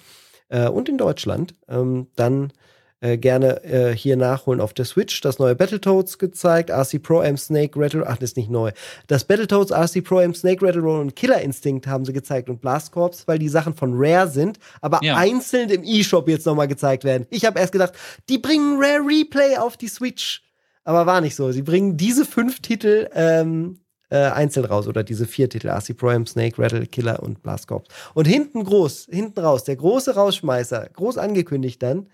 äh, 0.49 0.67
und 0.67 0.89
in 0.89 0.97
Deutschland, 0.97 1.53
ähm, 1.67 2.07
dann 2.15 2.51
äh, 2.99 3.17
gerne 3.17 3.63
äh, 3.63 3.95
hier 3.95 4.17
nachholen 4.17 4.59
auf 4.59 4.73
der 4.73 4.85
Switch. 4.85 5.21
Das 5.21 5.37
neue 5.37 5.55
Battletoads 5.55 6.17
gezeigt, 6.17 6.71
RC 6.71 7.01
Pro 7.03 7.21
M 7.21 7.37
Snake 7.37 7.79
Rattle, 7.79 8.03
ach, 8.07 8.17
das 8.17 8.31
ist 8.31 8.37
nicht 8.37 8.49
neu. 8.49 8.71
Das 9.05 9.23
Battletoads, 9.25 9.71
RC 9.71 10.03
Pro 10.03 10.19
M 10.19 10.33
Snake 10.33 10.65
Rattle 10.65 10.81
Roll 10.81 11.01
und 11.01 11.15
Killer 11.15 11.39
Instinct 11.41 11.85
haben 11.85 12.05
sie 12.05 12.13
gezeigt 12.13 12.49
und 12.49 12.59
Blast 12.59 12.91
Corps, 12.91 13.23
weil 13.27 13.37
die 13.37 13.49
Sachen 13.49 13.75
von 13.75 13.91
Rare 13.93 14.27
sind, 14.27 14.57
aber 14.81 14.99
ja. 15.03 15.15
einzeln 15.15 15.69
im 15.69 15.83
E-Shop 15.83 16.27
jetzt 16.27 16.47
nochmal 16.47 16.67
gezeigt 16.67 17.03
werden. 17.03 17.27
Ich 17.29 17.45
habe 17.45 17.59
erst 17.59 17.71
gedacht, 17.71 17.93
die 18.29 18.39
bringen 18.39 18.77
Rare 18.81 19.05
Replay 19.05 19.57
auf 19.57 19.77
die 19.77 19.89
Switch. 19.89 20.41
Aber 20.83 21.05
war 21.05 21.21
nicht 21.21 21.35
so. 21.35 21.51
Sie 21.51 21.63
bringen 21.63 21.97
diese 21.97 22.25
fünf 22.25 22.61
Titel 22.61 23.09
ähm, 23.13 23.79
äh, 24.09 24.17
einzeln 24.17 24.65
raus 24.65 24.87
oder 24.87 25.03
diese 25.03 25.25
vier 25.25 25.49
Titel, 25.49 25.69
RC 25.69 25.95
Pro 25.97 26.25
Snake, 26.25 26.61
Rattle, 26.61 26.85
Killer 26.85 27.21
und 27.21 27.41
Blast 27.43 27.67
Corps. 27.67 27.83
Und 28.13 28.25
hinten 28.25 28.63
groß, 28.63 29.07
hinten 29.11 29.39
raus, 29.39 29.63
der 29.63 29.75
große 29.75 30.15
Rausschmeißer, 30.15 30.89
groß 30.93 31.17
angekündigt 31.17 31.81
dann 31.83 32.07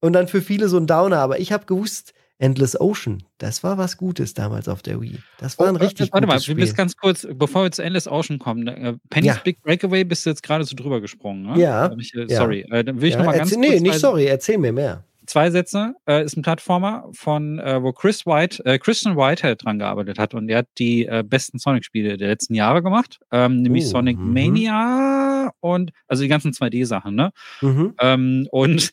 und 0.00 0.12
dann 0.12 0.28
für 0.28 0.40
viele 0.40 0.68
so 0.68 0.78
ein 0.78 0.86
Downer, 0.86 1.18
aber 1.18 1.38
ich 1.40 1.52
habe 1.52 1.66
gewusst, 1.66 2.14
Endless 2.40 2.80
Ocean, 2.80 3.24
das 3.38 3.64
war 3.64 3.78
was 3.78 3.96
Gutes 3.96 4.32
damals 4.32 4.68
auf 4.68 4.80
der 4.80 5.00
Wii. 5.00 5.18
Das 5.38 5.58
war 5.58 5.66
ein 5.66 5.76
oh, 5.76 5.80
richtig 5.80 6.12
warte 6.12 6.28
gutes 6.28 6.46
mal, 6.46 6.54
wir 6.54 6.60
müssen 6.60 6.76
ganz 6.76 6.96
kurz, 6.96 7.26
bevor 7.34 7.64
wir 7.64 7.72
zu 7.72 7.82
Endless 7.82 8.06
Ocean 8.06 8.38
kommen, 8.38 8.68
äh, 8.68 8.94
Penny's 9.10 9.34
ja. 9.34 9.40
Big 9.42 9.60
Breakaway 9.62 10.04
bist 10.04 10.24
du 10.24 10.30
jetzt 10.30 10.44
gerade 10.44 10.62
so 10.62 10.76
drüber 10.76 11.00
gesprungen, 11.00 11.42
ne? 11.42 11.60
Ja. 11.60 11.92
Ich, 11.98 12.14
äh, 12.14 12.28
sorry, 12.28 12.64
ja. 12.68 12.76
Äh, 12.76 12.84
dann 12.84 13.00
will 13.00 13.08
ich 13.08 13.14
ja, 13.14 13.18
noch 13.18 13.26
mal 13.26 13.36
ganz 13.36 13.56
Nee, 13.56 13.80
nicht 13.80 13.98
sorry, 13.98 14.26
erzähl 14.26 14.56
mir 14.56 14.72
mehr 14.72 15.02
zwei 15.28 15.50
Sätze. 15.50 15.94
Äh, 16.06 16.24
ist 16.24 16.36
ein 16.36 16.42
Plattformer 16.42 17.08
von, 17.12 17.58
äh, 17.58 17.82
wo 17.82 17.92
Chris 17.92 18.26
White, 18.26 18.64
äh, 18.64 18.78
Christian 18.78 19.16
Whitehead 19.16 19.64
dran 19.64 19.78
gearbeitet 19.78 20.18
hat 20.18 20.34
und 20.34 20.48
er 20.48 20.58
hat 20.58 20.68
die 20.78 21.06
äh, 21.06 21.22
besten 21.26 21.58
Sonic-Spiele 21.58 22.16
der 22.16 22.28
letzten 22.28 22.54
Jahre 22.54 22.82
gemacht, 22.82 23.20
ähm, 23.30 23.62
nämlich 23.62 23.84
uh, 23.84 23.88
Sonic 23.88 24.18
-hmm. 24.18 24.32
Mania 24.32 25.52
und 25.60 25.92
also 26.06 26.22
die 26.22 26.28
ganzen 26.28 26.52
2D-Sachen, 26.52 27.14
ne? 27.14 27.30
Mhm. 27.60 27.94
Ähm, 28.00 28.48
und 28.50 28.90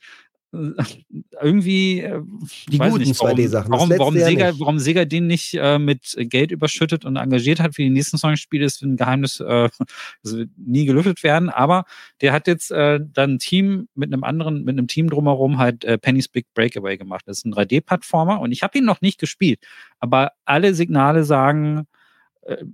irgendwie 1.42 2.02
äh, 2.02 2.22
die 2.70 2.78
guten 2.78 3.04
2D-Sachen. 3.04 3.72
Warum, 3.72 3.90
warum, 3.90 4.14
Sega, 4.16 4.54
warum 4.60 4.80
Sega 4.80 5.06
den 5.06 5.28
nicht 5.28 5.54
äh, 5.54 5.80
mit 5.80 6.16
Geld 6.18 6.52
überschüttet 6.52 7.06
und 7.06 7.16
engagiert 7.16 7.60
hat 7.60 7.76
für 7.76 7.82
die 7.82 7.90
nächsten 7.90 8.18
Sonic-Spiele, 8.18 8.66
ist 8.66 8.82
ein 8.82 8.98
Geheimnis, 8.98 9.40
äh, 9.40 9.70
das 10.24 10.38
wird 10.38 10.50
nie 10.58 10.86
gelüftet 10.86 11.24
werden. 11.24 11.50
Aber 11.50 11.86
der 12.22 12.34
hat 12.34 12.48
jetzt 12.48 12.72
äh, 12.72 13.00
dann 13.02 13.36
ein 13.36 13.40
Team 13.40 13.88
mit 13.96 14.12
einem 14.12 14.24
anderen, 14.24 14.64
mit 14.64 14.78
einem 14.78 14.88
Team 14.88 15.10
drumherum 15.10 15.58
halt 15.58 15.84
äh, 15.84 15.98
Penny's 15.98 16.28
Big 16.28 16.48
Breakaway 16.54 16.98
gemacht. 16.98 17.24
Das 17.28 17.40
ist 17.40 17.46
ein 17.46 17.54
3D-Plattformer 17.54 18.40
und 18.40 18.52
ich 18.52 18.64
habe 18.64 18.78
ihn 18.78 18.86
noch 18.86 19.02
nicht 19.02 19.20
gespielt. 19.20 19.60
Aber 20.00 20.32
alle 20.46 20.74
Signale 20.74 21.24
sagen, 21.24 21.88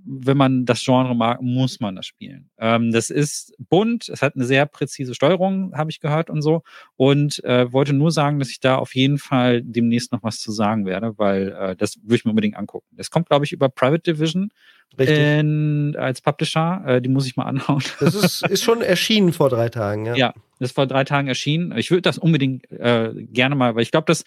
wenn 0.04 0.36
man 0.36 0.66
das 0.66 0.84
Genre 0.84 1.14
mag, 1.14 1.40
muss 1.40 1.80
man 1.80 1.96
das 1.96 2.06
spielen. 2.06 2.50
Ähm, 2.58 2.92
das 2.92 3.08
ist 3.10 3.54
bunt, 3.58 4.08
es 4.08 4.20
hat 4.20 4.36
eine 4.36 4.44
sehr 4.44 4.66
präzise 4.66 5.14
Steuerung, 5.14 5.74
habe 5.74 5.90
ich 5.90 6.00
gehört 6.00 6.28
und 6.28 6.42
so. 6.42 6.62
Und 6.96 7.42
äh, 7.44 7.72
wollte 7.72 7.94
nur 7.94 8.10
sagen, 8.10 8.38
dass 8.38 8.50
ich 8.50 8.60
da 8.60 8.76
auf 8.76 8.94
jeden 8.94 9.18
Fall 9.18 9.62
demnächst 9.62 10.12
noch 10.12 10.22
was 10.22 10.40
zu 10.40 10.52
sagen 10.52 10.84
werde, 10.84 11.16
weil 11.18 11.52
äh, 11.52 11.76
das 11.76 11.96
würde 12.02 12.16
ich 12.16 12.24
mir 12.24 12.30
unbedingt 12.30 12.56
angucken. 12.56 12.86
Das 12.96 13.10
kommt, 13.10 13.28
glaube 13.28 13.44
ich, 13.46 13.52
über 13.52 13.68
Private 13.68 14.12
Division 14.12 14.50
in, 14.98 15.96
als 15.96 16.20
Publisher. 16.20 16.82
Äh, 16.86 17.02
die 17.02 17.08
muss 17.08 17.26
ich 17.26 17.36
mal 17.36 17.44
anhauen. 17.44 17.82
Das 18.00 18.14
ist, 18.14 18.46
ist 18.48 18.62
schon 18.62 18.82
erschienen 18.82 19.32
vor 19.32 19.48
drei 19.48 19.68
Tagen, 19.68 20.06
ja. 20.06 20.14
Ja, 20.14 20.34
das 20.58 20.70
ist 20.70 20.74
vor 20.74 20.86
drei 20.86 21.04
Tagen 21.04 21.28
erschienen. 21.28 21.76
Ich 21.76 21.90
würde 21.90 22.02
das 22.02 22.18
unbedingt 22.18 22.70
äh, 22.70 23.12
gerne 23.14 23.54
mal, 23.54 23.74
weil 23.74 23.82
ich 23.82 23.90
glaube, 23.90 24.04
dass 24.06 24.24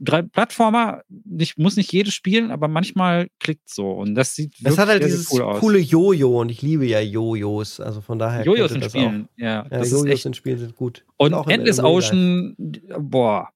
drei 0.00 0.22
Plattformer, 0.22 1.02
ich 1.38 1.56
muss 1.56 1.76
nicht 1.76 1.92
jedes 1.92 2.14
spielen, 2.14 2.50
aber 2.50 2.68
manchmal 2.68 3.28
klickt 3.40 3.68
so 3.68 3.90
und 3.90 4.14
das 4.14 4.34
sieht 4.34 4.52
wirklich 4.60 4.72
Es 4.72 4.78
hat 4.78 4.88
halt 4.88 5.02
sehr, 5.02 5.10
dieses 5.10 5.32
cool 5.32 5.58
coole 5.58 5.78
Jojo 5.78 6.40
und 6.40 6.50
ich 6.50 6.62
liebe 6.62 6.86
ja 6.86 7.00
Jojos, 7.00 7.80
also 7.80 8.00
von 8.00 8.18
daher. 8.18 8.44
Jojos 8.44 8.72
in 8.72 8.82
Spielen, 8.82 9.28
auch. 9.34 9.38
ja. 9.38 9.66
ja 9.70 9.82
Jojos 9.82 10.24
in 10.24 10.34
Spielen 10.34 10.58
sind 10.58 10.76
gut. 10.76 11.04
Und, 11.16 11.34
und 11.34 11.50
Endless 11.50 11.80
Ocean, 11.80 12.54
boah, 12.98 13.48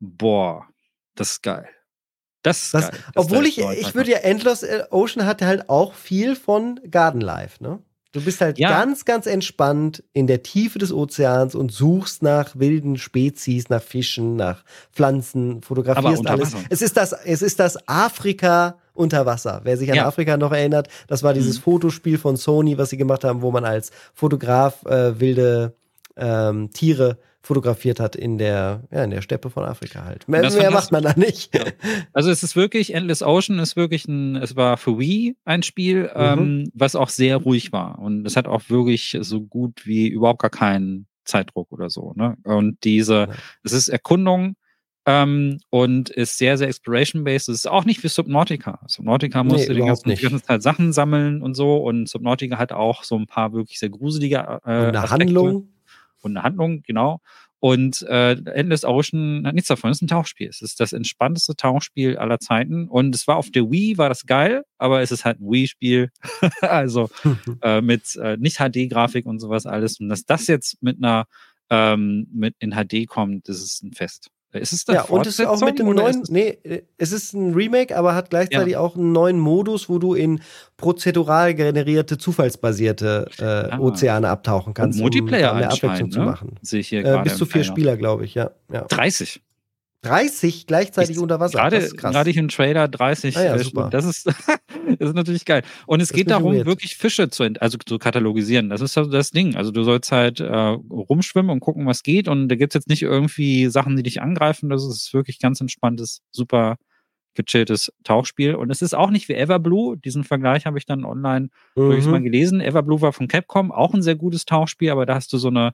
boah, 0.00 0.66
das 1.14 1.32
ist 1.32 1.42
geil. 1.42 1.68
Das, 2.42 2.70
das, 2.70 2.90
geil. 2.90 3.00
obwohl 3.14 3.46
ich, 3.46 3.58
ich 3.58 3.94
würde 3.94 4.12
ja 4.12 4.18
Endless 4.18 4.64
Ocean 4.90 5.26
hatte 5.26 5.46
halt 5.46 5.68
auch 5.68 5.94
viel 5.94 6.36
von 6.36 6.80
Garden 6.90 7.20
Life, 7.20 7.62
ne? 7.62 7.80
Du 8.12 8.20
bist 8.20 8.40
halt 8.40 8.58
ja. 8.58 8.70
ganz, 8.70 9.04
ganz 9.04 9.26
entspannt 9.26 10.02
in 10.12 10.26
der 10.26 10.42
Tiefe 10.42 10.80
des 10.80 10.92
Ozeans 10.92 11.54
und 11.54 11.70
suchst 11.70 12.24
nach 12.24 12.58
wilden 12.58 12.98
Spezies, 12.98 13.68
nach 13.68 13.82
Fischen, 13.82 14.34
nach 14.34 14.64
Pflanzen, 14.92 15.62
fotografierst 15.62 16.26
alles. 16.26 16.56
Es 16.70 16.82
ist 16.82 16.96
das, 16.96 17.12
es 17.12 17.40
ist 17.40 17.60
das 17.60 17.78
Afrika 17.86 18.78
unter 18.94 19.26
Wasser. 19.26 19.60
Wer 19.62 19.76
sich 19.76 19.90
an 19.90 19.96
ja. 19.96 20.06
Afrika 20.06 20.36
noch 20.36 20.50
erinnert, 20.50 20.88
das 21.06 21.22
war 21.22 21.34
dieses 21.34 21.58
mhm. 21.58 21.62
Fotospiel 21.62 22.18
von 22.18 22.36
Sony, 22.36 22.76
was 22.78 22.90
sie 22.90 22.96
gemacht 22.96 23.22
haben, 23.22 23.42
wo 23.42 23.52
man 23.52 23.64
als 23.64 23.92
Fotograf 24.12 24.84
äh, 24.86 25.20
wilde 25.20 25.76
ähm, 26.16 26.70
Tiere 26.72 27.16
fotografiert 27.42 28.00
hat 28.00 28.16
in 28.16 28.38
der, 28.38 28.82
ja, 28.90 29.04
in 29.04 29.10
der 29.10 29.22
Steppe 29.22 29.50
von 29.50 29.64
Afrika 29.64 30.04
halt. 30.04 30.28
Mehr, 30.28 30.50
mehr 30.50 30.70
macht 30.70 30.92
man 30.92 31.02
da 31.02 31.14
nicht. 31.16 31.54
Ja. 31.54 31.64
Also 32.12 32.30
es 32.30 32.42
ist 32.42 32.54
wirklich, 32.54 32.92
Endless 32.94 33.22
Ocean 33.22 33.58
ist 33.58 33.76
wirklich 33.76 34.06
ein, 34.06 34.36
es 34.36 34.56
war 34.56 34.76
für 34.76 34.98
Wii 34.98 35.36
ein 35.44 35.62
Spiel, 35.62 36.02
mhm. 36.02 36.10
ähm, 36.14 36.70
was 36.74 36.96
auch 36.96 37.08
sehr 37.08 37.36
ruhig 37.38 37.72
war. 37.72 37.98
Und 37.98 38.26
es 38.26 38.36
hat 38.36 38.46
auch 38.46 38.68
wirklich 38.68 39.16
so 39.20 39.40
gut 39.40 39.86
wie 39.86 40.08
überhaupt 40.08 40.42
gar 40.42 40.50
keinen 40.50 41.06
Zeitdruck 41.24 41.72
oder 41.72 41.88
so. 41.88 42.12
Ne? 42.14 42.36
Und 42.44 42.84
diese, 42.84 43.14
ja. 43.14 43.28
es 43.62 43.72
ist 43.72 43.88
Erkundung, 43.88 44.56
ähm, 45.06 45.60
und 45.70 46.10
ist 46.10 46.36
sehr, 46.36 46.58
sehr 46.58 46.68
exploration-based. 46.68 47.48
Es 47.48 47.60
ist 47.60 47.66
auch 47.66 47.84
nicht 47.84 48.02
wie 48.04 48.08
Subnautica. 48.08 48.80
Subnautica 48.86 49.42
musste 49.42 49.72
nee, 49.72 49.80
die, 49.80 49.86
ganzen, 49.86 50.10
die 50.10 50.16
ganze 50.16 50.42
Zeit 50.42 50.62
Sachen 50.62 50.92
sammeln 50.92 51.42
und 51.42 51.54
so 51.54 51.78
und 51.78 52.08
Subnautica 52.08 52.58
hat 52.58 52.72
auch 52.72 53.02
so 53.02 53.16
ein 53.16 53.26
paar 53.26 53.52
wirklich 53.52 53.78
sehr 53.78 53.88
gruselige 53.88 54.36
äh, 54.36 54.52
und 54.52 54.66
eine 54.66 54.98
Aspekte. 54.98 55.10
Handlung 55.10 55.68
und 56.24 56.36
eine 56.36 56.44
Handlung, 56.44 56.82
genau. 56.82 57.20
Und 57.60 58.02
äh, 58.08 58.32
Endless 58.32 58.84
Ocean 58.84 59.46
hat 59.46 59.54
nichts 59.54 59.68
davon. 59.68 59.90
Es 59.90 59.98
ist 59.98 60.02
ein 60.02 60.08
Tauchspiel. 60.08 60.48
Es 60.48 60.62
ist 60.62 60.80
das 60.80 60.94
entspannteste 60.94 61.54
Tauchspiel 61.54 62.16
aller 62.16 62.40
Zeiten. 62.40 62.88
Und 62.88 63.14
es 63.14 63.26
war 63.26 63.36
auf 63.36 63.50
der 63.50 63.70
Wii, 63.70 63.98
war 63.98 64.08
das 64.08 64.24
geil, 64.24 64.64
aber 64.78 65.02
es 65.02 65.12
ist 65.12 65.26
halt 65.26 65.40
ein 65.40 65.50
Wii-Spiel. 65.50 66.10
also 66.62 67.10
äh, 67.62 67.82
mit 67.82 68.16
äh, 68.16 68.38
nicht 68.38 68.56
HD-Grafik 68.56 69.26
und 69.26 69.40
sowas 69.40 69.66
alles. 69.66 70.00
Und 70.00 70.08
dass 70.08 70.24
das 70.24 70.46
jetzt 70.46 70.82
mit 70.82 70.96
einer 70.98 71.26
ähm, 71.68 72.26
mit 72.32 72.56
in 72.58 72.72
HD 72.72 73.06
kommt, 73.06 73.48
das 73.48 73.62
ist 73.62 73.82
ein 73.82 73.92
Fest. 73.92 74.30
Ist 74.52 74.72
es 74.72 74.84
das 74.84 74.94
Ja, 74.94 75.02
und 75.02 75.26
es 75.26 75.38
ist 75.38 75.46
auch 75.46 75.60
mit 75.60 75.78
dem 75.78 75.94
neuen, 75.94 76.24
nee, 76.28 76.58
es 76.98 77.12
ist 77.12 77.34
ein 77.34 77.54
Remake, 77.54 77.96
aber 77.96 78.14
hat 78.16 78.30
gleichzeitig 78.30 78.72
ja. 78.72 78.80
auch 78.80 78.96
einen 78.96 79.12
neuen 79.12 79.38
Modus, 79.38 79.88
wo 79.88 79.98
du 79.98 80.14
in 80.14 80.40
prozedural 80.76 81.54
generierte, 81.54 82.18
zufallsbasierte 82.18 83.30
äh, 83.38 83.44
ah. 83.44 83.78
Ozeane 83.78 84.28
abtauchen 84.28 84.74
kannst, 84.74 84.98
und 84.98 85.02
Multiplayer 85.02 85.52
um 85.52 85.58
eine 85.58 85.70
Abwechslung 85.70 86.08
ne? 86.08 86.14
zu 86.14 86.20
machen. 86.20 86.56
Sehe 86.62 86.80
ich 86.80 86.88
hier 86.88 87.04
äh, 87.04 87.22
Bis 87.22 87.36
zu 87.36 87.46
vier 87.46 87.62
Spieler, 87.62 87.96
glaube 87.96 88.24
ich, 88.24 88.34
ja. 88.34 88.50
ja. 88.72 88.82
30. 88.88 89.40
30 90.02 90.66
gleichzeitig 90.66 91.16
Ich- 91.16 91.22
unter 91.22 91.40
Wasser. 91.40 91.58
Gerade, 91.58 91.88
gerade 91.90 92.30
im 92.30 92.48
Trailer 92.48 92.88
30. 92.88 93.36
Ah 93.36 93.44
ja, 93.44 93.54
äh, 93.56 93.58
super. 93.58 93.90
Das 93.90 94.04
ist, 94.04 94.26
das 94.98 95.08
ist 95.10 95.14
natürlich 95.14 95.44
geil. 95.44 95.62
Und 95.86 96.00
es 96.00 96.08
Das 96.08 96.16
geht 96.16 96.30
darum, 96.30 96.54
weird. 96.54 96.66
wirklich 96.66 96.96
Fische 96.96 97.28
zu, 97.28 97.44
also 97.60 97.78
zu 97.84 97.98
katalogisieren. 97.98 98.70
Das 98.70 98.80
ist 98.80 98.96
also 98.96 99.10
das 99.10 99.30
Ding. 99.30 99.56
Also 99.56 99.70
du 99.70 99.82
sollst 99.82 100.10
halt 100.12 100.40
äh, 100.40 100.46
rumschwimmen 100.54 101.50
und 101.50 101.60
gucken, 101.60 101.86
was 101.86 102.02
geht. 102.02 102.28
Und 102.28 102.48
da 102.48 102.56
gibt's 102.56 102.74
jetzt 102.74 102.88
nicht 102.88 103.02
irgendwie 103.02 103.66
Sachen, 103.68 103.96
die 103.96 104.02
dich 104.02 104.22
angreifen. 104.22 104.70
Das 104.70 104.84
ist 104.84 105.12
wirklich 105.12 105.38
ganz 105.38 105.60
entspanntes, 105.60 106.22
super 106.30 106.76
gechilltes 107.34 107.92
Tauchspiel. 108.02 108.56
Und 108.56 108.70
es 108.70 108.82
ist 108.82 108.92
auch 108.94 109.10
nicht 109.10 109.28
wie 109.28 109.34
Everblue. 109.34 109.96
Diesen 109.98 110.24
Vergleich 110.24 110.66
habe 110.66 110.78
ich 110.78 110.86
dann 110.86 111.04
online 111.04 111.48
durchaus 111.76 112.06
mal 112.06 112.18
Mhm. 112.20 112.24
gelesen. 112.24 112.60
Everblue 112.60 113.00
war 113.02 113.12
von 113.12 113.28
Capcom 113.28 113.70
auch 113.70 113.94
ein 113.94 114.02
sehr 114.02 114.16
gutes 114.16 114.46
Tauchspiel, 114.46 114.90
aber 114.90 115.06
da 115.06 115.14
hast 115.14 115.32
du 115.32 115.38
so 115.38 115.46
eine 115.48 115.72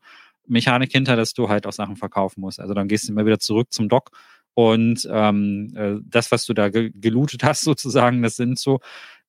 Mechanik 0.49 0.93
hinter, 0.93 1.17
dass 1.17 1.33
du 1.33 1.49
halt 1.49 1.67
auch 1.67 1.73
Sachen 1.73 1.97
verkaufen 1.97 2.41
musst. 2.41 2.61
Also 2.61 2.75
dann 2.75 2.89
gehst 2.89 3.09
du 3.09 3.13
immer 3.13 3.27
wieder 3.27 3.39
zurück 3.39 3.73
zum 3.73 3.89
Dock 3.89 4.11
und 4.55 5.07
ähm, 5.11 5.71
äh, 5.77 5.97
das, 6.03 6.33
was 6.33 6.47
du 6.47 6.55
da 6.55 6.71
ge 6.71 6.91
gelootet 6.95 7.45
hast, 7.45 7.61
sozusagen, 7.65 8.23
das 8.23 8.37
sind 8.37 8.59
so. 8.59 8.81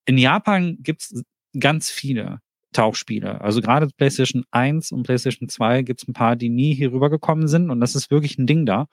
In 0.06 0.16
Japan 0.16 0.78
gibt's 0.80 1.22
ganz 1.58 1.90
viele 1.90 2.40
Tauchspiele. 2.72 3.40
Also 3.42 3.60
gerade 3.60 3.88
PlayStation 3.96 4.44
1 4.52 4.92
und 4.92 5.02
PlayStation 5.02 5.48
2 5.48 5.82
gibt's 5.82 6.08
ein 6.08 6.14
paar, 6.14 6.36
die 6.36 6.48
nie 6.48 6.74
hier 6.74 6.92
rübergekommen 6.92 7.46
sind 7.46 7.70
und 7.70 7.80
das 7.80 7.94
ist 7.94 8.10
wirklich 8.10 8.38
ein 8.38 8.46
Ding 8.46 8.64
da. 8.64 8.86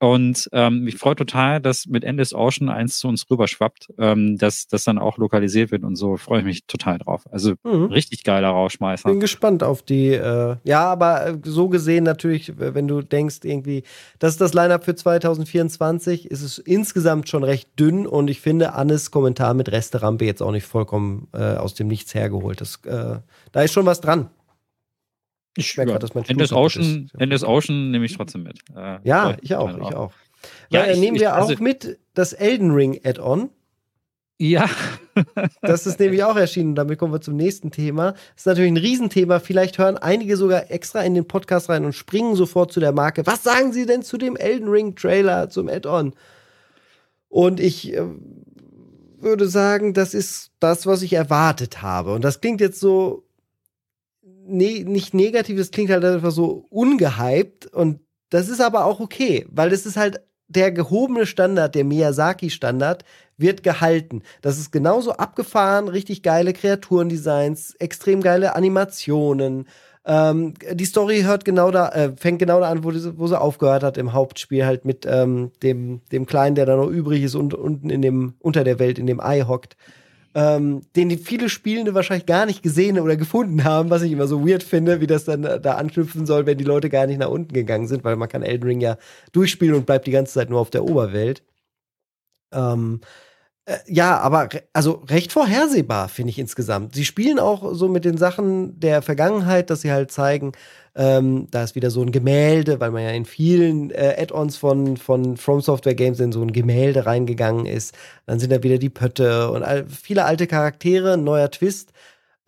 Und 0.00 0.48
ähm, 0.52 0.84
mich 0.84 0.96
freut 0.96 1.18
total, 1.18 1.60
dass 1.60 1.86
mit 1.86 2.04
Endless 2.04 2.32
Ocean 2.32 2.68
eins 2.68 2.98
zu 2.98 3.08
uns 3.08 3.28
rüberschwappt, 3.28 3.88
ähm, 3.98 4.38
dass 4.38 4.68
das 4.68 4.84
dann 4.84 4.98
auch 4.98 5.18
lokalisiert 5.18 5.72
wird 5.72 5.82
und 5.82 5.96
so 5.96 6.16
freue 6.16 6.40
ich 6.40 6.44
mich 6.44 6.66
total 6.66 6.98
drauf. 6.98 7.24
Also 7.32 7.54
Mhm. 7.64 7.86
richtig 7.86 8.22
geiler 8.22 8.50
Rauschmeißer. 8.50 9.08
Bin 9.08 9.18
gespannt 9.20 9.62
auf 9.62 9.82
die. 9.82 10.10
Äh, 10.12 10.56
ja, 10.64 10.84
aber 10.84 11.26
äh, 11.26 11.38
so 11.44 11.68
gesehen 11.68 12.04
natürlich, 12.04 12.52
wenn 12.58 12.86
du 12.86 13.02
denkst, 13.02 13.38
irgendwie, 13.42 13.82
das 14.18 14.32
ist 14.34 14.40
das 14.40 14.54
Line-Up 14.54 14.84
für 14.84 14.94
2024, 14.94 16.30
ist 16.30 16.42
es 16.42 16.58
insgesamt 16.58 17.28
schon 17.28 17.42
recht 17.44 17.68
dünn 17.78 18.06
und 18.06 18.28
ich 18.30 18.40
finde 18.40 18.74
Annes 18.74 19.10
Kommentar 19.10 19.54
mit 19.54 19.70
Resterampe 19.72 20.24
jetzt 20.24 20.42
auch 20.42 20.52
nicht 20.52 20.66
vollkommen 20.66 21.28
äh, 21.32 21.56
aus 21.56 21.74
dem 21.74 21.88
Nichts 21.88 22.14
hergeholt. 22.14 22.60
Das, 22.60 22.76
äh, 22.84 23.16
da 23.52 23.62
ist 23.62 23.72
schon 23.72 23.86
was 23.86 24.00
dran. 24.00 24.30
Ich 25.58 25.76
merk 25.76 25.88
grad, 25.88 26.02
dass 26.02 26.14
mein 26.14 26.24
kaputt 26.24 26.52
Ocean, 26.52 27.10
ist. 27.12 27.20
Endless 27.20 27.42
Ocean 27.44 27.90
nehme 27.90 28.04
ich 28.04 28.16
trotzdem 28.16 28.44
mit. 28.44 28.58
Äh, 28.76 28.98
Ja, 29.02 29.36
ich 29.40 29.54
auch, 29.56 29.70
ich 29.70 29.76
drauf. 29.76 29.94
auch. 29.94 30.12
Ja, 30.70 30.82
Weil, 30.82 30.92
ich- 30.94 31.00
nehmen 31.00 31.16
ich- 31.16 31.22
wir 31.22 31.34
auch 31.36 31.48
also- 31.48 31.62
mit 31.62 31.98
das 32.14 32.32
Elden 32.32 32.70
Ring 32.70 33.00
Add-on. 33.04 33.50
Ja. 34.38 34.68
Das 35.62 35.84
ist 35.88 35.98
nämlich 35.98 36.22
auch 36.22 36.36
erschienen. 36.36 36.76
Damit 36.76 36.96
kommen 37.00 37.12
wir 37.12 37.20
zum 37.20 37.34
nächsten 37.34 37.72
Thema. 37.72 38.12
Das 38.12 38.20
ist 38.36 38.46
natürlich 38.46 38.70
ein 38.70 38.76
Riesenthema. 38.76 39.40
Vielleicht 39.40 39.76
hören 39.78 39.96
einige 39.98 40.36
sogar 40.36 40.70
extra 40.70 41.02
in 41.02 41.14
den 41.14 41.26
Podcast 41.26 41.68
rein 41.68 41.84
und 41.84 41.92
springen 41.92 42.36
sofort 42.36 42.70
zu 42.70 42.78
der 42.78 42.92
Marke. 42.92 43.26
Was 43.26 43.42
sagen 43.42 43.72
Sie 43.72 43.84
denn 43.84 44.02
zu 44.02 44.16
dem 44.16 44.36
Elden 44.36 44.68
Ring 44.68 44.94
Trailer, 44.94 45.50
zum 45.50 45.68
Add-on? 45.68 46.14
Und 47.28 47.58
ich 47.58 47.92
äh, 47.94 48.02
würde 49.20 49.48
sagen, 49.48 49.92
das 49.92 50.14
ist 50.14 50.52
das, 50.60 50.86
was 50.86 51.02
ich 51.02 51.14
erwartet 51.14 51.82
habe. 51.82 52.14
Und 52.14 52.22
das 52.22 52.40
klingt 52.40 52.60
jetzt 52.60 52.78
so 52.78 53.24
ne 54.48 54.84
nicht 54.84 55.14
negativ, 55.14 55.58
das 55.58 55.70
klingt 55.70 55.90
halt 55.90 56.04
einfach 56.04 56.30
so 56.30 56.66
ungehypt. 56.70 57.66
Und 57.66 58.00
das 58.30 58.48
ist 58.48 58.60
aber 58.60 58.84
auch 58.84 59.00
okay, 59.00 59.46
weil 59.50 59.70
das 59.70 59.86
ist 59.86 59.96
halt 59.96 60.20
der 60.48 60.72
gehobene 60.72 61.26
Standard, 61.26 61.74
der 61.74 61.84
Miyazaki-Standard, 61.84 63.04
wird 63.36 63.62
gehalten. 63.62 64.22
Das 64.40 64.58
ist 64.58 64.72
genauso 64.72 65.12
abgefahren, 65.12 65.88
richtig 65.88 66.22
geile 66.22 66.52
Kreaturendesigns, 66.54 67.74
extrem 67.78 68.20
geile 68.22 68.56
Animationen. 68.56 69.68
Ähm, 70.06 70.54
die 70.72 70.86
Story 70.86 71.20
hört 71.20 71.44
genau 71.44 71.70
da, 71.70 71.90
äh, 71.90 72.12
fängt 72.16 72.38
genau 72.38 72.60
da 72.60 72.70
an, 72.70 72.82
wo, 72.82 72.90
sie- 72.92 73.18
wo 73.18 73.26
sie 73.26 73.38
aufgehört 73.38 73.82
hat 73.82 73.98
im 73.98 74.14
Hauptspiel, 74.14 74.64
halt 74.64 74.86
mit 74.86 75.06
ähm, 75.06 75.52
dem, 75.62 76.00
dem 76.10 76.24
Kleinen, 76.24 76.54
der 76.56 76.64
da 76.66 76.76
noch 76.76 76.88
übrig 76.88 77.22
ist 77.22 77.34
und 77.34 77.52
unten 77.52 77.90
in 77.90 78.00
dem, 78.00 78.34
unter 78.40 78.64
der 78.64 78.78
Welt 78.78 78.98
in 78.98 79.06
dem 79.06 79.20
Ei 79.20 79.42
hockt. 79.42 79.76
Ähm, 80.34 80.82
den 80.94 81.18
viele 81.18 81.48
Spielende 81.48 81.94
wahrscheinlich 81.94 82.26
gar 82.26 82.46
nicht 82.46 82.62
gesehen 82.62 83.00
oder 83.00 83.16
gefunden 83.16 83.64
haben, 83.64 83.90
was 83.90 84.02
ich 84.02 84.12
immer 84.12 84.26
so 84.26 84.46
weird 84.46 84.62
finde, 84.62 85.00
wie 85.00 85.06
das 85.06 85.24
dann 85.24 85.44
äh, 85.44 85.60
da 85.60 85.76
anknüpfen 85.76 86.26
soll, 86.26 86.46
wenn 86.46 86.58
die 86.58 86.64
Leute 86.64 86.90
gar 86.90 87.06
nicht 87.06 87.18
nach 87.18 87.30
unten 87.30 87.54
gegangen 87.54 87.88
sind, 87.88 88.04
weil 88.04 88.16
man 88.16 88.28
kann 88.28 88.42
Elden 88.42 88.64
Ring 88.66 88.80
ja 88.80 88.98
durchspielen 89.32 89.74
und 89.74 89.86
bleibt 89.86 90.06
die 90.06 90.12
ganze 90.12 90.34
Zeit 90.34 90.50
nur 90.50 90.60
auf 90.60 90.70
der 90.70 90.84
Oberwelt. 90.84 91.42
Ähm, 92.52 93.00
äh, 93.68 93.78
ja, 93.86 94.18
aber 94.18 94.52
re 94.52 94.62
also 94.72 95.04
recht 95.08 95.32
vorhersehbar, 95.32 96.08
finde 96.08 96.30
ich 96.30 96.38
insgesamt. 96.38 96.94
Sie 96.94 97.04
spielen 97.04 97.38
auch 97.38 97.74
so 97.74 97.88
mit 97.88 98.04
den 98.04 98.16
Sachen 98.16 98.80
der 98.80 99.02
Vergangenheit, 99.02 99.70
dass 99.70 99.82
sie 99.82 99.92
halt 99.92 100.10
zeigen, 100.10 100.52
ähm, 100.94 101.48
da 101.50 101.64
ist 101.64 101.74
wieder 101.74 101.90
so 101.90 102.02
ein 102.02 102.12
Gemälde, 102.12 102.80
weil 102.80 102.90
man 102.90 103.02
ja 103.02 103.10
in 103.10 103.24
vielen 103.24 103.90
äh, 103.90 104.16
Add-ons 104.18 104.56
von, 104.56 104.96
von 104.96 105.36
From 105.36 105.60
Software 105.60 105.94
Games 105.94 106.20
in 106.20 106.32
so 106.32 106.42
ein 106.42 106.52
Gemälde 106.52 107.06
reingegangen 107.06 107.66
ist. 107.66 107.94
Dann 108.26 108.38
sind 108.38 108.52
da 108.52 108.62
wieder 108.62 108.78
die 108.78 108.90
Pötte 108.90 109.50
und 109.50 109.62
all, 109.62 109.86
viele 109.86 110.24
alte 110.24 110.46
Charaktere, 110.46 111.14
ein 111.14 111.24
neuer 111.24 111.50
Twist. 111.50 111.92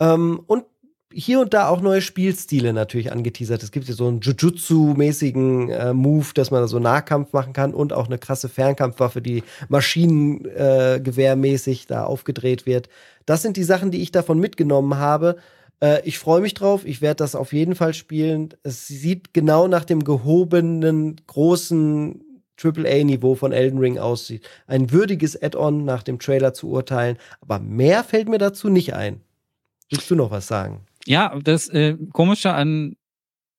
Ähm, 0.00 0.40
und 0.46 0.64
hier 1.12 1.40
und 1.40 1.52
da 1.54 1.66
auch 1.68 1.80
neue 1.80 2.02
Spielstile 2.02 2.72
natürlich 2.72 3.10
angeteasert. 3.10 3.64
Es 3.64 3.72
gibt 3.72 3.88
ja 3.88 3.94
so 3.94 4.06
einen 4.06 4.20
Jujutsu-mäßigen 4.20 5.70
äh, 5.70 5.92
Move, 5.92 6.28
dass 6.34 6.52
man 6.52 6.68
so 6.68 6.78
Nahkampf 6.78 7.32
machen 7.32 7.52
kann 7.52 7.74
und 7.74 7.92
auch 7.92 8.06
eine 8.06 8.18
krasse 8.18 8.48
Fernkampfwaffe, 8.48 9.20
die 9.20 9.42
Maschinengewehrmäßig 9.68 11.88
da 11.88 12.04
aufgedreht 12.04 12.64
wird. 12.64 12.88
Das 13.26 13.42
sind 13.42 13.56
die 13.56 13.64
Sachen, 13.64 13.90
die 13.90 14.02
ich 14.02 14.12
davon 14.12 14.38
mitgenommen 14.38 14.98
habe. 14.98 15.34
Äh, 15.82 16.02
ich 16.04 16.18
freue 16.18 16.40
mich 16.40 16.54
drauf. 16.54 16.84
Ich 16.84 17.00
werde 17.00 17.16
das 17.16 17.34
auf 17.34 17.52
jeden 17.52 17.74
Fall 17.74 17.94
spielen. 17.94 18.50
Es 18.62 18.86
sieht 18.86 19.34
genau 19.34 19.68
nach 19.68 19.84
dem 19.84 20.04
gehobenen, 20.04 21.20
großen 21.26 22.22
AAA-Niveau 22.62 23.34
von 23.34 23.52
Elden 23.52 23.78
Ring 23.78 23.98
aussieht. 23.98 24.48
Ein 24.66 24.90
würdiges 24.90 25.40
Add-on 25.40 25.84
nach 25.84 26.02
dem 26.02 26.18
Trailer 26.18 26.52
zu 26.52 26.68
urteilen. 26.68 27.16
Aber 27.40 27.58
mehr 27.58 28.04
fällt 28.04 28.28
mir 28.28 28.38
dazu 28.38 28.68
nicht 28.68 28.94
ein. 28.94 29.20
Willst 29.88 30.10
du 30.10 30.14
noch 30.14 30.30
was 30.30 30.46
sagen? 30.46 30.86
Ja, 31.06 31.36
das 31.42 31.68
äh, 31.68 31.96
Komische 32.12 32.52
an 32.52 32.96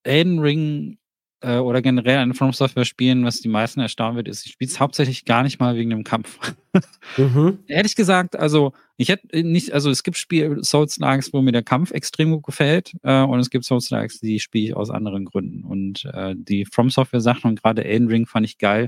Elden 0.03 0.39
Ring 0.39 0.97
äh, 1.41 1.57
oder 1.57 1.81
generell 1.81 2.19
an 2.19 2.33
From 2.33 2.53
Software 2.53 2.85
Spielen, 2.85 3.25
was 3.25 3.39
die 3.39 3.49
meisten 3.49 3.79
erstaunen 3.79 4.15
wird, 4.15 4.27
ist, 4.27 4.45
ich 4.45 4.53
spiele 4.53 4.69
es 4.69 4.79
hauptsächlich 4.79 5.25
gar 5.25 5.43
nicht 5.43 5.59
mal 5.59 5.75
wegen 5.75 5.89
dem 5.89 6.03
Kampf. 6.03 6.39
Mhm. 7.17 7.59
Ehrlich 7.67 7.97
gesagt, 7.97 8.37
also 8.39 8.71
ich 8.95 9.09
hätte 9.09 9.43
nicht, 9.43 9.73
also 9.73 9.89
es 9.89 10.03
gibt 10.03 10.15
Spiel 10.15 10.63
Souls 10.63 10.97
Likes, 10.99 11.33
wo 11.33 11.41
mir 11.41 11.51
der 11.51 11.63
Kampf 11.63 11.91
extrem 11.91 12.31
gut 12.31 12.43
gefällt, 12.43 12.93
äh, 13.03 13.23
und 13.23 13.41
es 13.41 13.49
gibt 13.49 13.65
Souls 13.65 13.89
Likes, 13.89 14.21
die 14.21 14.39
spiele 14.39 14.67
ich 14.67 14.75
aus 14.77 14.89
anderen 14.89 15.25
Gründen. 15.25 15.65
Und 15.65 16.05
äh, 16.13 16.33
die 16.37 16.63
From 16.63 16.89
Software 16.89 17.19
Sachen 17.19 17.49
und 17.49 17.61
gerade 17.61 17.83
Elden 17.83 18.07
Ring 18.07 18.25
fand 18.25 18.45
ich 18.45 18.57
geil, 18.57 18.87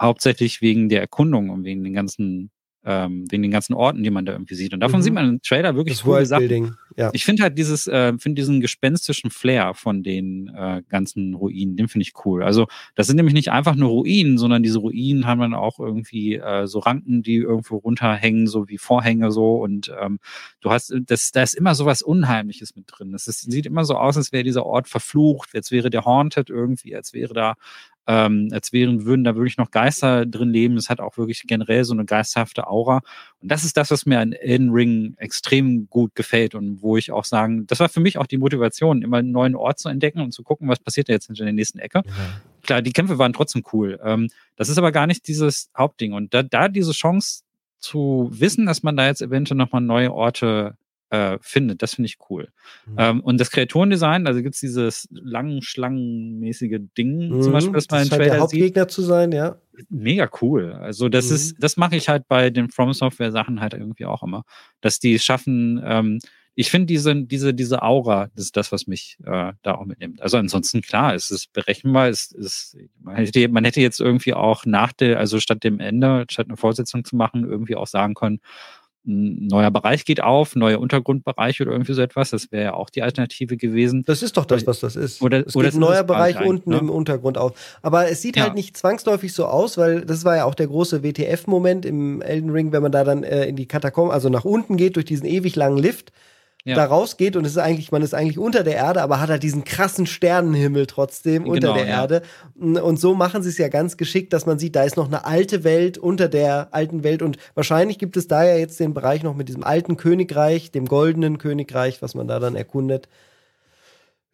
hauptsächlich 0.00 0.62
wegen 0.62 0.88
der 0.88 1.00
Erkundung 1.00 1.50
und 1.50 1.62
wegen 1.62 1.84
den 1.84 1.94
ganzen 1.94 2.50
ähm, 2.84 3.24
wegen 3.30 3.42
den 3.42 3.50
ganzen 3.52 3.74
Orten, 3.74 4.02
die 4.02 4.10
man 4.10 4.24
da 4.26 4.32
irgendwie 4.32 4.54
sieht. 4.54 4.74
Und 4.74 4.80
davon 4.80 5.00
Mhm. 5.00 5.04
sieht 5.04 5.12
man 5.14 5.28
im 5.28 5.42
Trailer 5.42 5.76
wirklich 5.76 5.98
Das 5.98 6.04
coole 6.04 6.26
Sachen. 6.26 6.76
Ja. 6.96 7.10
Ich 7.14 7.24
finde 7.24 7.42
halt 7.44 7.56
dieses, 7.56 7.86
äh, 7.86 8.12
finde 8.18 8.40
diesen 8.40 8.60
gespenstischen 8.60 9.30
Flair 9.30 9.72
von 9.74 10.02
den 10.02 10.48
äh, 10.54 10.82
ganzen 10.88 11.34
Ruinen, 11.34 11.76
den 11.76 11.88
finde 11.88 12.02
ich 12.02 12.12
cool. 12.26 12.42
Also 12.42 12.66
das 12.94 13.06
sind 13.06 13.16
nämlich 13.16 13.34
nicht 13.34 13.50
einfach 13.50 13.76
nur 13.76 13.88
Ruinen, 13.88 14.36
sondern 14.36 14.62
diese 14.62 14.78
Ruinen 14.80 15.26
haben 15.26 15.40
dann 15.40 15.54
auch 15.54 15.78
irgendwie 15.78 16.34
äh, 16.34 16.66
so 16.66 16.80
Ranken, 16.80 17.22
die 17.22 17.36
irgendwo 17.36 17.76
runterhängen, 17.76 18.46
so 18.46 18.68
wie 18.68 18.76
Vorhänge 18.78 19.30
so. 19.32 19.54
Und 19.62 19.90
ähm, 20.02 20.18
du 20.60 20.70
hast, 20.70 20.92
das, 21.06 21.30
da 21.32 21.42
ist 21.42 21.54
immer 21.54 21.74
so 21.74 21.86
was 21.86 22.02
Unheimliches 22.02 22.76
mit 22.76 22.84
drin. 22.88 23.14
Es 23.14 23.24
sieht 23.24 23.64
immer 23.66 23.84
so 23.84 23.94
aus, 23.96 24.16
als 24.16 24.32
wäre 24.32 24.44
dieser 24.44 24.66
Ort 24.66 24.88
verflucht, 24.88 25.50
als 25.54 25.70
wäre 25.70 25.88
der 25.88 26.04
haunted 26.04 26.50
irgendwie, 26.50 26.94
als 26.94 27.12
wäre 27.14 27.32
da 27.32 27.54
ähm, 28.06 28.48
als 28.52 28.72
wären, 28.72 29.04
würden 29.04 29.24
da 29.24 29.36
wirklich 29.36 29.56
noch 29.56 29.70
Geister 29.70 30.26
drin 30.26 30.50
leben. 30.50 30.76
Es 30.76 30.88
hat 30.88 31.00
auch 31.00 31.16
wirklich 31.16 31.44
generell 31.46 31.84
so 31.84 31.92
eine 31.92 32.04
geisterhafte 32.04 32.66
Aura. 32.66 33.00
Und 33.40 33.50
das 33.50 33.64
ist 33.64 33.76
das, 33.76 33.90
was 33.90 34.06
mir 34.06 34.18
an 34.18 34.32
Elden 34.32 34.70
Ring 34.70 35.14
extrem 35.18 35.88
gut 35.88 36.14
gefällt 36.14 36.54
und 36.54 36.82
wo 36.82 36.96
ich 36.96 37.12
auch 37.12 37.24
sagen, 37.24 37.66
das 37.66 37.80
war 37.80 37.88
für 37.88 38.00
mich 38.00 38.18
auch 38.18 38.26
die 38.26 38.38
Motivation, 38.38 39.02
immer 39.02 39.18
einen 39.18 39.30
neuen 39.30 39.54
Ort 39.54 39.78
zu 39.78 39.88
entdecken 39.88 40.20
und 40.20 40.32
zu 40.32 40.42
gucken, 40.42 40.68
was 40.68 40.80
passiert 40.80 41.08
da 41.08 41.12
jetzt 41.12 41.28
in 41.28 41.34
der 41.36 41.52
nächsten 41.52 41.78
Ecke. 41.78 42.02
Klar, 42.62 42.82
die 42.82 42.92
Kämpfe 42.92 43.18
waren 43.18 43.32
trotzdem 43.32 43.62
cool. 43.72 44.00
Ähm, 44.04 44.28
das 44.56 44.68
ist 44.68 44.78
aber 44.78 44.92
gar 44.92 45.06
nicht 45.06 45.26
dieses 45.28 45.70
Hauptding. 45.76 46.12
Und 46.12 46.34
da, 46.34 46.42
da 46.42 46.68
diese 46.68 46.92
Chance 46.92 47.42
zu 47.78 48.30
wissen, 48.32 48.66
dass 48.66 48.82
man 48.82 48.96
da 48.96 49.06
jetzt 49.06 49.22
eventuell 49.22 49.58
nochmal 49.58 49.80
neue 49.80 50.12
Orte 50.12 50.76
äh, 51.12 51.38
findet, 51.42 51.82
das 51.82 51.94
finde 51.94 52.06
ich 52.06 52.16
cool. 52.30 52.48
Mhm. 52.86 52.94
Ähm, 52.96 53.20
und 53.20 53.38
das 53.38 53.50
Kreaturendesign, 53.50 54.26
also 54.26 54.42
gibt's 54.42 54.60
dieses 54.60 55.06
langen, 55.10 55.60
schlangenmäßige 55.60 56.80
Ding, 56.96 57.42
zum 57.42 57.52
Beispiel, 57.52 57.74
das 57.74 57.86
man 57.90 57.98
das 58.00 58.06
in 58.06 58.10
scheint 58.10 58.12
der 58.12 58.18
Trailer 58.18 58.32
sieht 58.32 58.40
Hauptgegner 58.40 58.88
zu 58.88 59.02
sein, 59.02 59.30
ja. 59.32 59.56
mega 59.90 60.30
cool. 60.40 60.72
Also 60.72 61.10
das 61.10 61.28
Mhm. 61.28 61.34
ist, 61.34 61.56
das 61.62 61.76
mache 61.76 61.96
ich 61.96 62.08
halt 62.08 62.26
bei 62.28 62.48
den 62.48 62.70
From 62.70 62.94
Software 62.94 63.30
Sachen 63.30 63.60
halt 63.60 63.74
irgendwie 63.74 64.06
auch 64.06 64.22
immer, 64.22 64.44
dass 64.80 64.98
die 65.00 65.14
es 65.14 65.24
schaffen. 65.24 65.82
Ähm, 65.84 66.18
ich 66.54 66.70
finde 66.70 66.86
diese 66.86 67.14
diese 67.24 67.54
diese 67.54 67.82
Aura, 67.82 68.28
das 68.34 68.44
ist 68.44 68.56
das, 68.58 68.72
was 68.72 68.86
mich 68.86 69.16
äh, 69.24 69.52
da 69.62 69.74
auch 69.74 69.84
mitnimmt. 69.86 70.20
Also 70.22 70.36
ansonsten 70.38 70.82
klar, 70.82 71.14
es 71.14 71.30
ist 71.30 71.52
berechenbar, 71.52 72.08
es 72.08 72.30
ist 72.32 72.76
man 73.02 73.16
hätte, 73.16 73.48
man 73.48 73.64
hätte 73.64 73.80
jetzt 73.80 74.00
irgendwie 74.00 74.34
auch 74.34 74.66
nach 74.66 74.92
der, 74.92 75.18
also 75.18 75.40
statt 75.40 75.64
dem 75.64 75.80
Ende, 75.80 76.26
statt 76.30 76.48
eine 76.48 76.58
Fortsetzung 76.58 77.04
zu 77.04 77.16
machen, 77.16 77.44
irgendwie 77.44 77.76
auch 77.76 77.86
sagen 77.86 78.14
können, 78.14 78.40
ein 79.06 79.48
neuer 79.48 79.70
Bereich 79.70 80.04
geht 80.04 80.22
auf, 80.22 80.54
neuer 80.54 80.78
Untergrundbereich 80.78 81.60
oder 81.60 81.72
irgendwie 81.72 81.92
so 81.92 82.02
etwas. 82.02 82.30
Das 82.30 82.52
wäre 82.52 82.64
ja 82.64 82.74
auch 82.74 82.88
die 82.90 83.02
Alternative 83.02 83.56
gewesen. 83.56 84.04
Das 84.06 84.22
ist 84.22 84.36
doch 84.36 84.44
das, 84.44 84.66
was 84.66 84.80
das 84.80 84.96
ist. 84.96 85.20
Oder, 85.22 85.46
es 85.46 85.56
oder 85.56 85.66
geht 85.68 85.74
ein 85.76 85.80
neuer 85.80 86.04
Bereich 86.04 86.40
unten 86.40 86.70
ne? 86.70 86.78
im 86.78 86.90
Untergrund 86.90 87.36
auf. 87.38 87.52
Aber 87.82 88.08
es 88.08 88.22
sieht 88.22 88.36
Ja. 88.36 88.44
halt 88.44 88.54
nicht 88.54 88.76
zwangsläufig 88.76 89.32
so 89.32 89.46
aus, 89.46 89.76
weil 89.76 90.02
das 90.02 90.24
war 90.24 90.36
ja 90.36 90.44
auch 90.44 90.54
der 90.54 90.68
große 90.68 91.02
WTF-Moment 91.02 91.84
im 91.84 92.22
Elden 92.22 92.50
Ring, 92.50 92.72
wenn 92.72 92.82
man 92.82 92.92
da 92.92 93.02
dann 93.04 93.24
äh, 93.24 93.46
in 93.46 93.56
die 93.56 93.66
Katakomben, 93.66 94.12
also 94.12 94.28
nach 94.28 94.44
unten 94.44 94.76
geht 94.76 94.96
durch 94.96 95.06
diesen 95.06 95.26
ewig 95.26 95.56
langen 95.56 95.78
Lift, 95.78 96.12
Ja. 96.64 96.76
da 96.76 96.84
rausgeht 96.84 97.34
und 97.34 97.44
es 97.44 97.52
ist 97.52 97.58
eigentlich, 97.58 97.90
man 97.90 98.02
ist 98.02 98.14
eigentlich 98.14 98.38
unter 98.38 98.62
der 98.62 98.76
Erde, 98.76 99.02
aber 99.02 99.20
hat 99.20 99.30
halt 99.30 99.42
diesen 99.42 99.64
krassen 99.64 100.06
Sternenhimmel 100.06 100.86
trotzdem 100.86 101.44
unter 101.44 101.60
Genau, 101.60 101.74
der 101.74 101.86
ja. 101.86 102.00
Erde. 102.02 102.22
Und 102.54 103.00
so 103.00 103.14
machen 103.14 103.42
sie 103.42 103.48
es 103.48 103.58
ja 103.58 103.66
ganz 103.66 103.96
geschickt, 103.96 104.32
dass 104.32 104.46
man 104.46 104.60
sieht, 104.60 104.76
da 104.76 104.84
ist 104.84 104.96
noch 104.96 105.08
eine 105.08 105.24
alte 105.24 105.64
Welt 105.64 105.98
unter 105.98 106.28
der 106.28 106.68
alten 106.70 107.02
Welt 107.02 107.20
und 107.20 107.36
wahrscheinlich 107.54 107.98
gibt 107.98 108.16
es 108.16 108.28
da 108.28 108.44
ja 108.44 108.56
jetzt 108.56 108.78
den 108.78 108.94
Bereich 108.94 109.24
noch 109.24 109.34
mit 109.34 109.48
diesem 109.48 109.64
alten 109.64 109.96
Königreich, 109.96 110.70
dem 110.70 110.86
goldenen 110.86 111.38
Königreich, 111.38 112.00
was 112.00 112.14
man 112.14 112.28
da 112.28 112.38
dann 112.38 112.54
erkundet. 112.54 113.08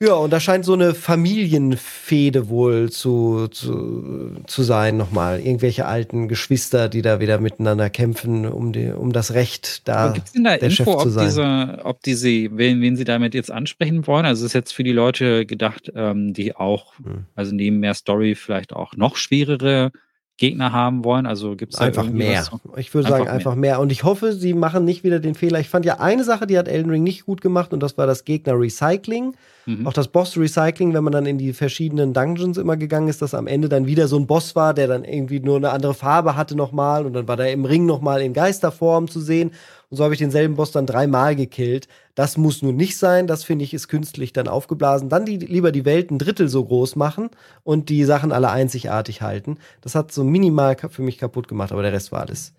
Ja, 0.00 0.12
und 0.14 0.32
da 0.32 0.38
scheint 0.38 0.64
so 0.64 0.74
eine 0.74 0.94
Familienfehde 0.94 2.48
wohl 2.48 2.88
zu, 2.88 3.48
zu, 3.48 4.36
zu 4.46 4.62
sein 4.62 4.96
nochmal. 4.96 5.40
Irgendwelche 5.40 5.86
alten 5.86 6.28
Geschwister, 6.28 6.88
die 6.88 7.02
da 7.02 7.18
wieder 7.18 7.40
miteinander 7.40 7.90
kämpfen, 7.90 8.46
um, 8.46 8.72
die, 8.72 8.90
um 8.92 9.12
das 9.12 9.34
Recht 9.34 9.88
da 9.88 10.12
Gibt 10.12 10.28
es 10.28 10.32
denn 10.34 10.44
da 10.44 10.56
der 10.56 10.70
Chef 10.70 10.86
Info, 10.86 11.00
zu 11.00 11.08
ob 11.08 11.12
sein. 11.14 11.24
diese, 11.26 11.80
ob 11.82 12.02
diese, 12.04 12.28
wen, 12.28 12.80
wen 12.80 12.96
sie 12.96 13.02
damit 13.02 13.34
jetzt 13.34 13.50
ansprechen 13.50 14.06
wollen? 14.06 14.24
Also 14.24 14.42
es 14.44 14.50
ist 14.50 14.54
jetzt 14.54 14.72
für 14.72 14.84
die 14.84 14.92
Leute 14.92 15.44
gedacht, 15.46 15.90
ähm, 15.96 16.32
die 16.32 16.54
auch, 16.54 16.96
Hm. 17.02 17.24
also 17.34 17.52
neben 17.52 17.80
mehr 17.80 17.94
Story 17.94 18.36
vielleicht 18.36 18.72
auch 18.72 18.94
noch 18.94 19.16
schwerere 19.16 19.90
Gegner 20.38 20.72
haben 20.72 21.04
wollen. 21.04 21.26
Also 21.26 21.56
gibt 21.56 21.74
es 21.74 21.80
Einfach 21.80 22.08
mehr. 22.08 22.46
Ich 22.76 22.94
würde 22.94 23.08
sagen, 23.08 23.22
Einfach 23.22 23.34
einfach 23.34 23.54
mehr. 23.56 23.80
Und 23.80 23.90
ich 23.90 24.04
hoffe, 24.04 24.32
sie 24.32 24.54
machen 24.54 24.84
nicht 24.84 25.02
wieder 25.02 25.18
den 25.18 25.34
Fehler. 25.34 25.58
Ich 25.58 25.68
fand 25.68 25.84
ja 25.84 25.98
eine 25.98 26.22
Sache, 26.22 26.46
die 26.46 26.56
hat 26.56 26.68
Elden 26.68 26.90
Ring 26.90 27.02
nicht 27.02 27.26
gut 27.26 27.40
gemacht 27.40 27.72
und 27.72 27.82
das 27.82 27.98
war 27.98 28.06
das 28.06 28.24
Gegner-Recycling. 28.24 29.34
Mhm. 29.66 29.86
Auch 29.86 29.92
das 29.92 30.08
Boss-Recycling, 30.08 30.94
wenn 30.94 31.02
man 31.02 31.12
dann 31.12 31.26
in 31.26 31.38
die 31.38 31.52
verschiedenen 31.52 32.14
Dungeons 32.14 32.56
immer 32.56 32.76
gegangen 32.76 33.08
ist, 33.08 33.20
dass 33.20 33.34
am 33.34 33.48
Ende 33.48 33.68
dann 33.68 33.86
wieder 33.86 34.06
so 34.06 34.16
ein 34.16 34.28
Boss 34.28 34.54
war, 34.54 34.74
der 34.74 34.86
dann 34.86 35.04
irgendwie 35.04 35.40
nur 35.40 35.56
eine 35.56 35.70
andere 35.70 35.92
Farbe 35.92 36.36
hatte 36.36 36.56
nochmal 36.56 37.04
und 37.04 37.14
dann 37.14 37.26
war 37.26 37.36
der 37.36 37.52
im 37.52 37.64
Ring 37.64 37.84
nochmal 37.84 38.22
in 38.22 38.32
Geisterform 38.32 39.08
zu 39.08 39.20
sehen. 39.20 39.50
Und 39.90 39.96
so 39.96 40.04
habe 40.04 40.14
ich 40.14 40.18
denselben 40.18 40.56
Boss 40.56 40.70
dann 40.70 40.86
dreimal 40.86 41.34
gekillt. 41.34 41.88
Das 42.14 42.36
muss 42.36 42.60
nun 42.62 42.76
nicht 42.76 42.98
sein. 42.98 43.26
Das 43.26 43.44
finde 43.44 43.64
ich 43.64 43.72
ist 43.72 43.88
künstlich 43.88 44.32
dann 44.32 44.48
aufgeblasen. 44.48 45.08
Dann 45.08 45.24
die, 45.24 45.38
lieber 45.38 45.72
die 45.72 45.84
Welt 45.84 46.10
ein 46.10 46.18
Drittel 46.18 46.48
so 46.48 46.64
groß 46.64 46.96
machen 46.96 47.30
und 47.64 47.88
die 47.88 48.04
Sachen 48.04 48.32
alle 48.32 48.50
einzigartig 48.50 49.22
halten. 49.22 49.58
Das 49.80 49.94
hat 49.94 50.12
so 50.12 50.24
minimal 50.24 50.76
für 50.76 51.02
mich 51.02 51.16
kaputt 51.18 51.48
gemacht, 51.48 51.72
aber 51.72 51.82
der 51.82 51.92
Rest 51.92 52.12
war 52.12 52.20
alles 52.20 52.52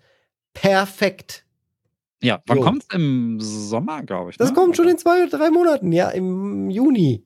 perfekt. 0.54 1.44
Ja, 2.22 2.42
wann 2.46 2.58
Jo. 2.58 2.64
kommt 2.64 2.82
es? 2.82 2.94
Im 2.94 3.40
Sommer, 3.40 4.02
glaube 4.02 4.30
ich. 4.30 4.36
Das 4.36 4.50
ne? 4.50 4.54
kommt 4.54 4.76
schon 4.76 4.88
in 4.88 4.98
zwei, 4.98 5.26
drei 5.26 5.50
Monaten, 5.50 5.92
ja, 5.92 6.10
im 6.10 6.68
Juni. 6.68 7.24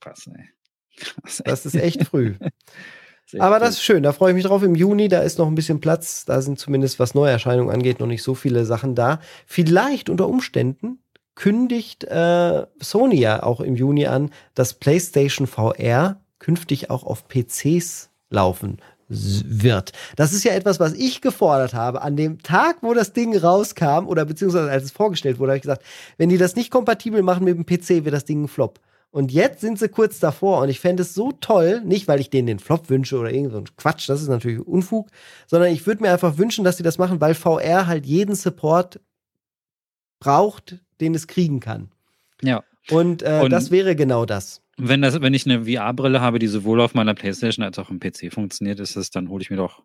Krass, 0.00 0.26
ey. 0.26 0.50
Krass, 0.96 1.40
ey. 1.40 1.44
Das 1.46 1.64
ist 1.64 1.76
echt 1.76 2.04
früh. 2.04 2.34
Aber 3.38 3.58
das 3.58 3.70
ist 3.70 3.82
schön, 3.82 4.02
da 4.02 4.12
freue 4.12 4.30
ich 4.30 4.36
mich 4.36 4.44
drauf. 4.44 4.62
Im 4.62 4.74
Juni, 4.74 5.08
da 5.08 5.20
ist 5.20 5.38
noch 5.38 5.46
ein 5.46 5.54
bisschen 5.54 5.80
Platz. 5.80 6.24
Da 6.24 6.40
sind 6.42 6.58
zumindest, 6.58 6.98
was 6.98 7.14
Neuerscheinungen 7.14 7.72
angeht, 7.72 8.00
noch 8.00 8.06
nicht 8.06 8.22
so 8.22 8.34
viele 8.34 8.64
Sachen 8.64 8.94
da. 8.94 9.20
Vielleicht 9.46 10.08
unter 10.08 10.28
Umständen 10.28 10.98
kündigt 11.34 12.04
äh, 12.04 12.66
Sony 12.80 13.16
ja 13.16 13.42
auch 13.42 13.60
im 13.60 13.74
Juni 13.76 14.06
an, 14.06 14.30
dass 14.54 14.74
PlayStation 14.74 15.46
VR 15.46 16.20
künftig 16.38 16.90
auch 16.90 17.02
auf 17.02 17.26
PCs 17.28 18.10
laufen 18.30 18.78
wird. 19.08 19.92
Das 20.16 20.32
ist 20.32 20.44
ja 20.44 20.52
etwas, 20.52 20.80
was 20.80 20.94
ich 20.94 21.20
gefordert 21.20 21.74
habe. 21.74 22.02
An 22.02 22.16
dem 22.16 22.42
Tag, 22.42 22.78
wo 22.80 22.94
das 22.94 23.12
Ding 23.12 23.36
rauskam, 23.36 24.06
oder 24.06 24.24
beziehungsweise 24.24 24.70
als 24.70 24.84
es 24.84 24.92
vorgestellt 24.92 25.38
wurde, 25.38 25.52
habe 25.52 25.56
ich 25.56 25.62
gesagt, 25.62 25.82
wenn 26.16 26.28
die 26.28 26.38
das 26.38 26.56
nicht 26.56 26.70
kompatibel 26.70 27.22
machen 27.22 27.44
mit 27.44 27.56
dem 27.56 27.66
PC, 27.66 28.04
wird 28.04 28.14
das 28.14 28.24
Ding 28.24 28.44
ein 28.44 28.48
Flop. 28.48 28.80
Und 29.14 29.30
jetzt 29.30 29.60
sind 29.60 29.78
sie 29.78 29.88
kurz 29.88 30.18
davor 30.18 30.60
und 30.60 30.70
ich 30.70 30.80
fände 30.80 31.02
es 31.04 31.14
so 31.14 31.30
toll, 31.30 31.82
nicht 31.84 32.08
weil 32.08 32.18
ich 32.18 32.30
denen 32.30 32.48
den 32.48 32.58
Flop 32.58 32.90
wünsche 32.90 33.16
oder 33.16 33.30
irgend 33.32 33.52
so 33.52 33.58
ein 33.58 33.76
Quatsch, 33.76 34.08
das 34.08 34.20
ist 34.20 34.26
natürlich 34.26 34.58
Unfug, 34.58 35.08
sondern 35.46 35.70
ich 35.72 35.86
würde 35.86 36.02
mir 36.02 36.10
einfach 36.10 36.36
wünschen, 36.36 36.64
dass 36.64 36.78
sie 36.78 36.82
das 36.82 36.98
machen, 36.98 37.20
weil 37.20 37.36
VR 37.36 37.86
halt 37.86 38.06
jeden 38.06 38.34
Support 38.34 38.98
braucht, 40.18 40.80
den 41.00 41.14
es 41.14 41.28
kriegen 41.28 41.60
kann. 41.60 41.92
Ja. 42.42 42.64
Und, 42.90 43.22
äh, 43.22 43.42
Und- 43.44 43.50
das 43.50 43.70
wäre 43.70 43.94
genau 43.94 44.26
das. 44.26 44.62
Wenn, 44.78 45.00
das, 45.00 45.20
wenn 45.20 45.32
ich 45.32 45.46
eine 45.46 45.64
VR-Brille 45.64 46.20
habe, 46.20 46.40
die 46.40 46.48
sowohl 46.48 46.80
auf 46.80 46.94
meiner 46.94 47.14
Playstation 47.14 47.64
als 47.64 47.78
auch 47.78 47.90
im 47.90 48.00
PC 48.00 48.32
funktioniert, 48.32 48.80
ist 48.80 48.96
es, 48.96 49.10
dann 49.10 49.28
hole 49.28 49.42
ich 49.42 49.48
mir 49.48 49.58
doch. 49.58 49.84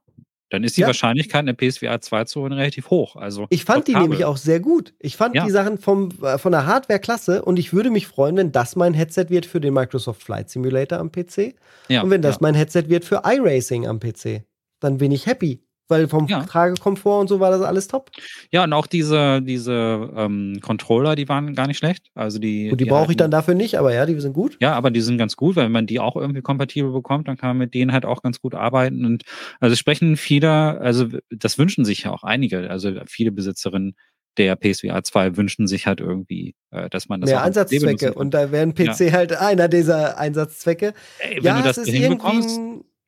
Dann 0.51 0.63
ist 0.63 0.77
die 0.77 0.81
Ja. 0.81 0.87
Wahrscheinlichkeit, 0.87 1.39
eine 1.41 1.53
PSVR 1.53 2.01
2 2.01 2.23
zu 2.25 2.41
holen, 2.41 2.53
relativ 2.53 2.89
hoch. 2.89 3.15
Also 3.15 3.45
Ich 3.49 3.65
fand 3.65 3.87
die 3.87 3.93
Kabel. 3.93 4.07
nämlich 4.09 4.25
auch 4.25 4.37
sehr 4.37 4.59
gut. 4.59 4.93
Ich 4.99 5.15
fand 5.15 5.35
Ja. 5.35 5.45
die 5.45 5.51
Sachen 5.51 5.77
vom, 5.77 6.09
äh, 6.23 6.37
von 6.37 6.51
der 6.51 6.65
Hardware 6.65 6.99
klasse 6.99 7.43
und 7.43 7.59
ich 7.59 7.71
würde 7.73 7.91
mich 7.91 8.07
freuen, 8.07 8.35
wenn 8.37 8.51
das 8.51 8.75
mein 8.75 8.93
Headset 8.95 9.25
wird 9.29 9.45
für 9.45 9.61
den 9.61 9.73
Microsoft 9.73 10.23
Flight 10.23 10.49
Simulator 10.49 10.97
am 10.99 11.11
PC. 11.11 11.55
Ja, 11.87 12.01
und 12.01 12.09
wenn 12.09 12.21
das 12.21 12.41
mein 12.41 12.55
Headset 12.55 12.85
wird 12.87 13.05
für 13.05 13.21
iRacing 13.25 13.85
am 13.87 13.99
PC. 13.99 14.43
Dann 14.79 14.97
bin 14.97 15.11
ich 15.11 15.25
happy. 15.27 15.61
Weil 15.89 16.07
vom 16.07 16.27
Ja. 16.27 16.43
Tragekomfort 16.43 17.19
und 17.19 17.27
so 17.27 17.39
war 17.39 17.51
das 17.51 17.61
alles 17.61 17.87
top. 17.87 18.11
Ja, 18.51 18.63
und 18.63 18.73
auch 18.73 18.87
diese, 18.87 19.41
diese 19.41 20.09
ähm, 20.15 20.59
Controller, 20.61 21.15
die 21.15 21.27
waren 21.27 21.55
gar 21.55 21.67
nicht 21.67 21.77
schlecht. 21.77 22.07
Also 22.13 22.39
die, 22.39 22.71
Und 22.71 22.79
die, 22.79 22.85
brauche 22.85 23.11
ich 23.11 23.17
dann 23.17 23.31
dafür 23.31 23.55
nicht, 23.55 23.77
aber 23.77 23.93
ja, 23.93 24.05
die 24.05 24.19
sind 24.19 24.33
gut. 24.33 24.57
Ja, 24.61 24.73
aber 24.73 24.91
die 24.91 25.01
sind 25.01 25.17
ganz 25.17 25.35
gut, 25.35 25.55
weil 25.55 25.65
wenn 25.65 25.71
man 25.71 25.87
die 25.87 25.99
auch 25.99 26.15
irgendwie 26.15 26.41
kompatibel 26.41 26.91
bekommt, 26.91 27.27
dann 27.27 27.37
kann 27.37 27.49
man 27.49 27.57
mit 27.57 27.73
denen 27.73 27.91
halt 27.91 28.05
auch 28.05 28.21
ganz 28.21 28.39
gut 28.39 28.55
arbeiten. 28.55 29.03
Und 29.05 29.23
also 29.59 29.75
sprechen 29.75 30.15
viele, 30.15 30.79
also 30.79 31.07
das 31.29 31.57
wünschen 31.57 31.83
sich 31.85 32.03
ja 32.03 32.11
auch 32.11 32.23
einige, 32.23 32.69
also 32.69 32.91
viele 33.07 33.31
Besitzerinnen 33.31 33.95
der 34.37 34.55
PSVR 34.55 35.03
2 35.03 35.37
wünschen 35.37 35.67
sich 35.67 35.85
halt 35.85 35.99
irgendwie, 35.99 36.55
äh, 36.71 36.89
dass 36.89 37.09
man 37.09 37.21
das 37.21 37.29
Mehr 37.29 37.43
Einsatzzwecke. 37.43 38.13
Und 38.13 38.33
da 38.33 38.51
wäre 38.51 38.63
ein 38.63 38.73
PC 38.73 39.11
halt 39.11 39.33
einer 39.33 39.67
dieser 39.67 40.17
Einsatzzwecke. 40.17 40.93
Ey, 41.19 41.37
wenn 41.37 41.43
ja, 41.43 41.57
du 41.57 41.63
das 41.63 41.83
hinbekommst, 41.83 42.59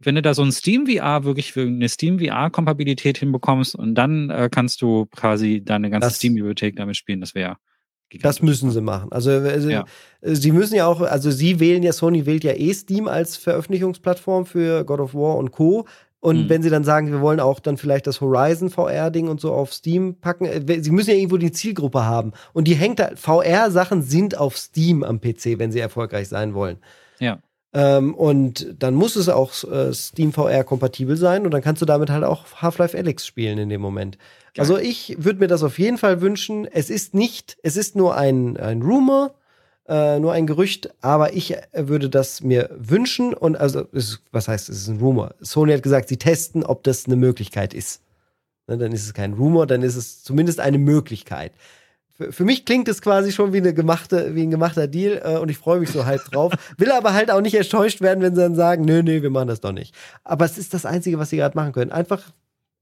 wenn 0.03 0.15
du 0.15 0.21
da 0.21 0.33
so 0.33 0.41
ein 0.43 0.51
Steam 0.51 0.87
VR 0.87 1.23
wirklich 1.23 1.51
für 1.51 1.61
eine 1.61 1.89
Steam 1.89 2.19
VR 2.19 2.49
Kompatibilität 2.49 3.17
hinbekommst 3.17 3.75
und 3.75 3.95
dann 3.95 4.29
äh, 4.29 4.49
kannst 4.51 4.81
du 4.81 5.05
quasi 5.07 5.61
deine 5.63 5.89
ganze 5.89 6.07
Das- 6.07 6.15
Steam 6.17 6.35
Bibliothek 6.35 6.75
damit 6.75 6.97
spielen, 6.97 7.21
das 7.21 7.35
wäre 7.35 7.57
Das 8.21 8.41
müssen 8.41 8.71
sie 8.71 8.81
machen. 8.81 9.11
Also, 9.11 9.31
also 9.31 9.69
Ja. 9.69 9.85
sie 10.21 10.51
müssen 10.51 10.75
ja 10.75 10.85
auch, 10.85 10.99
also 11.01 11.31
sie 11.31 11.59
wählen 11.61 11.81
ja, 11.83 11.93
Sony 11.93 12.25
wählt 12.25 12.43
ja 12.43 12.53
eh 12.53 12.73
Steam 12.73 13.07
als 13.07 13.37
Veröffentlichungsplattform 13.37 14.45
für 14.45 14.83
God 14.83 14.99
of 14.99 15.13
War 15.13 15.37
und 15.37 15.51
Co. 15.51 15.85
Und 16.19 16.43
Mhm. 16.43 16.49
wenn 16.49 16.61
sie 16.61 16.69
dann 16.69 16.83
sagen, 16.83 17.09
wir 17.11 17.19
wollen 17.21 17.39
auch 17.39 17.59
dann 17.59 17.77
vielleicht 17.77 18.05
das 18.05 18.21
Horizon 18.21 18.69
VR-Ding 18.69 19.27
und 19.27 19.39
so 19.41 19.53
auf 19.53 19.73
Steam 19.73 20.15
packen, 20.19 20.45
äh, 20.45 20.83
sie 20.83 20.91
müssen 20.91 21.09
ja 21.09 21.15
irgendwo 21.15 21.37
die 21.37 21.51
Zielgruppe 21.51 22.05
haben. 22.05 22.33
Und 22.53 22.67
die 22.67 22.75
hängt 22.75 22.99
da, 22.99 23.11
VR-Sachen 23.15 24.03
sind 24.03 24.37
auf 24.37 24.55
Steam 24.57 25.03
am 25.03 25.19
PC, 25.19 25.57
wenn 25.57 25.71
sie 25.71 25.79
erfolgreich 25.79 26.27
sein 26.27 26.53
wollen. 26.53 26.77
Ja. 27.19 27.39
Ähm, 27.73 28.13
und 28.15 28.75
dann 28.79 28.95
muss 28.95 29.15
es 29.15 29.29
auch 29.29 29.53
äh, 29.63 29.93
Steam 29.93 30.33
VR 30.33 30.63
kompatibel 30.65 31.15
sein 31.15 31.45
und 31.45 31.51
dann 31.51 31.61
kannst 31.61 31.81
du 31.81 31.85
damit 31.85 32.09
halt 32.09 32.23
auch 32.25 32.45
Half-Life 32.61 32.97
Alyx 32.97 33.25
spielen 33.25 33.57
in 33.57 33.69
dem 33.69 33.79
Moment. 33.81 34.17
Geil. 34.53 34.63
Also 34.63 34.77
ich 34.77 35.15
würde 35.19 35.39
mir 35.39 35.47
das 35.47 35.63
auf 35.63 35.79
jeden 35.79 35.97
Fall 35.97 36.19
wünschen. 36.21 36.65
Es 36.65 36.89
ist 36.89 37.13
nicht, 37.13 37.57
es 37.63 37.77
ist 37.77 37.95
nur 37.95 38.17
ein, 38.17 38.57
ein 38.57 38.81
Rumor, 38.81 39.33
äh, 39.87 40.19
nur 40.19 40.33
ein 40.33 40.47
Gerücht, 40.47 40.89
aber 40.99 41.33
ich 41.33 41.53
äh, 41.55 41.63
würde 41.87 42.09
das 42.09 42.41
mir 42.41 42.69
wünschen 42.77 43.33
und 43.33 43.55
also, 43.55 43.81
ist- 43.93 44.19
was 44.33 44.49
heißt, 44.49 44.67
es 44.67 44.81
ist 44.81 44.87
ein 44.89 44.99
Rumor. 44.99 45.33
Sony 45.39 45.71
hat 45.71 45.81
gesagt, 45.83 46.09
sie 46.09 46.17
testen, 46.17 46.65
ob 46.65 46.83
das 46.83 47.05
eine 47.05 47.15
Möglichkeit 47.15 47.73
ist. 47.73 48.01
Ne, 48.67 48.77
dann 48.77 48.91
ist 48.91 49.05
es 49.05 49.13
kein 49.13 49.33
Rumor, 49.33 49.65
dann 49.65 49.81
ist 49.81 49.95
es 49.95 50.23
zumindest 50.23 50.59
eine 50.59 50.77
Möglichkeit. 50.77 51.53
Für, 52.29 52.43
mich 52.45 52.65
klingt 52.65 52.87
es 52.87 53.01
quasi 53.01 53.31
schon 53.31 53.53
wie, 53.53 53.57
eine 53.57 53.73
gemachte, 53.73 54.35
wie 54.35 54.43
ein 54.43 54.51
gemachter 54.51 54.87
Deal 54.87 55.21
äh, 55.23 55.37
und 55.37 55.49
ich 55.49 55.57
freue 55.57 55.79
mich 55.79 55.89
so 55.89 56.05
halb 56.05 56.23
drauf. 56.25 56.53
Will 56.77 56.91
aber 56.91 57.13
halt 57.13 57.31
auch 57.31 57.41
nicht 57.41 57.55
enttäuscht 57.55 58.01
werden, 58.01 58.21
wenn 58.21 58.35
sie 58.35 58.41
dann 58.41 58.55
sagen, 58.55 58.85
nö, 58.85 59.01
nö, 59.03 59.21
wir 59.21 59.29
machen 59.29 59.47
das 59.47 59.61
doch 59.61 59.71
nicht. 59.71 59.95
Aber 60.23 60.45
es 60.45 60.57
ist 60.57 60.73
das 60.73 60.85
Einzige, 60.85 61.17
was 61.19 61.29
sie 61.29 61.37
gerade 61.37 61.57
machen 61.57 61.71
können. 61.73 61.91
Einfach 61.91 62.21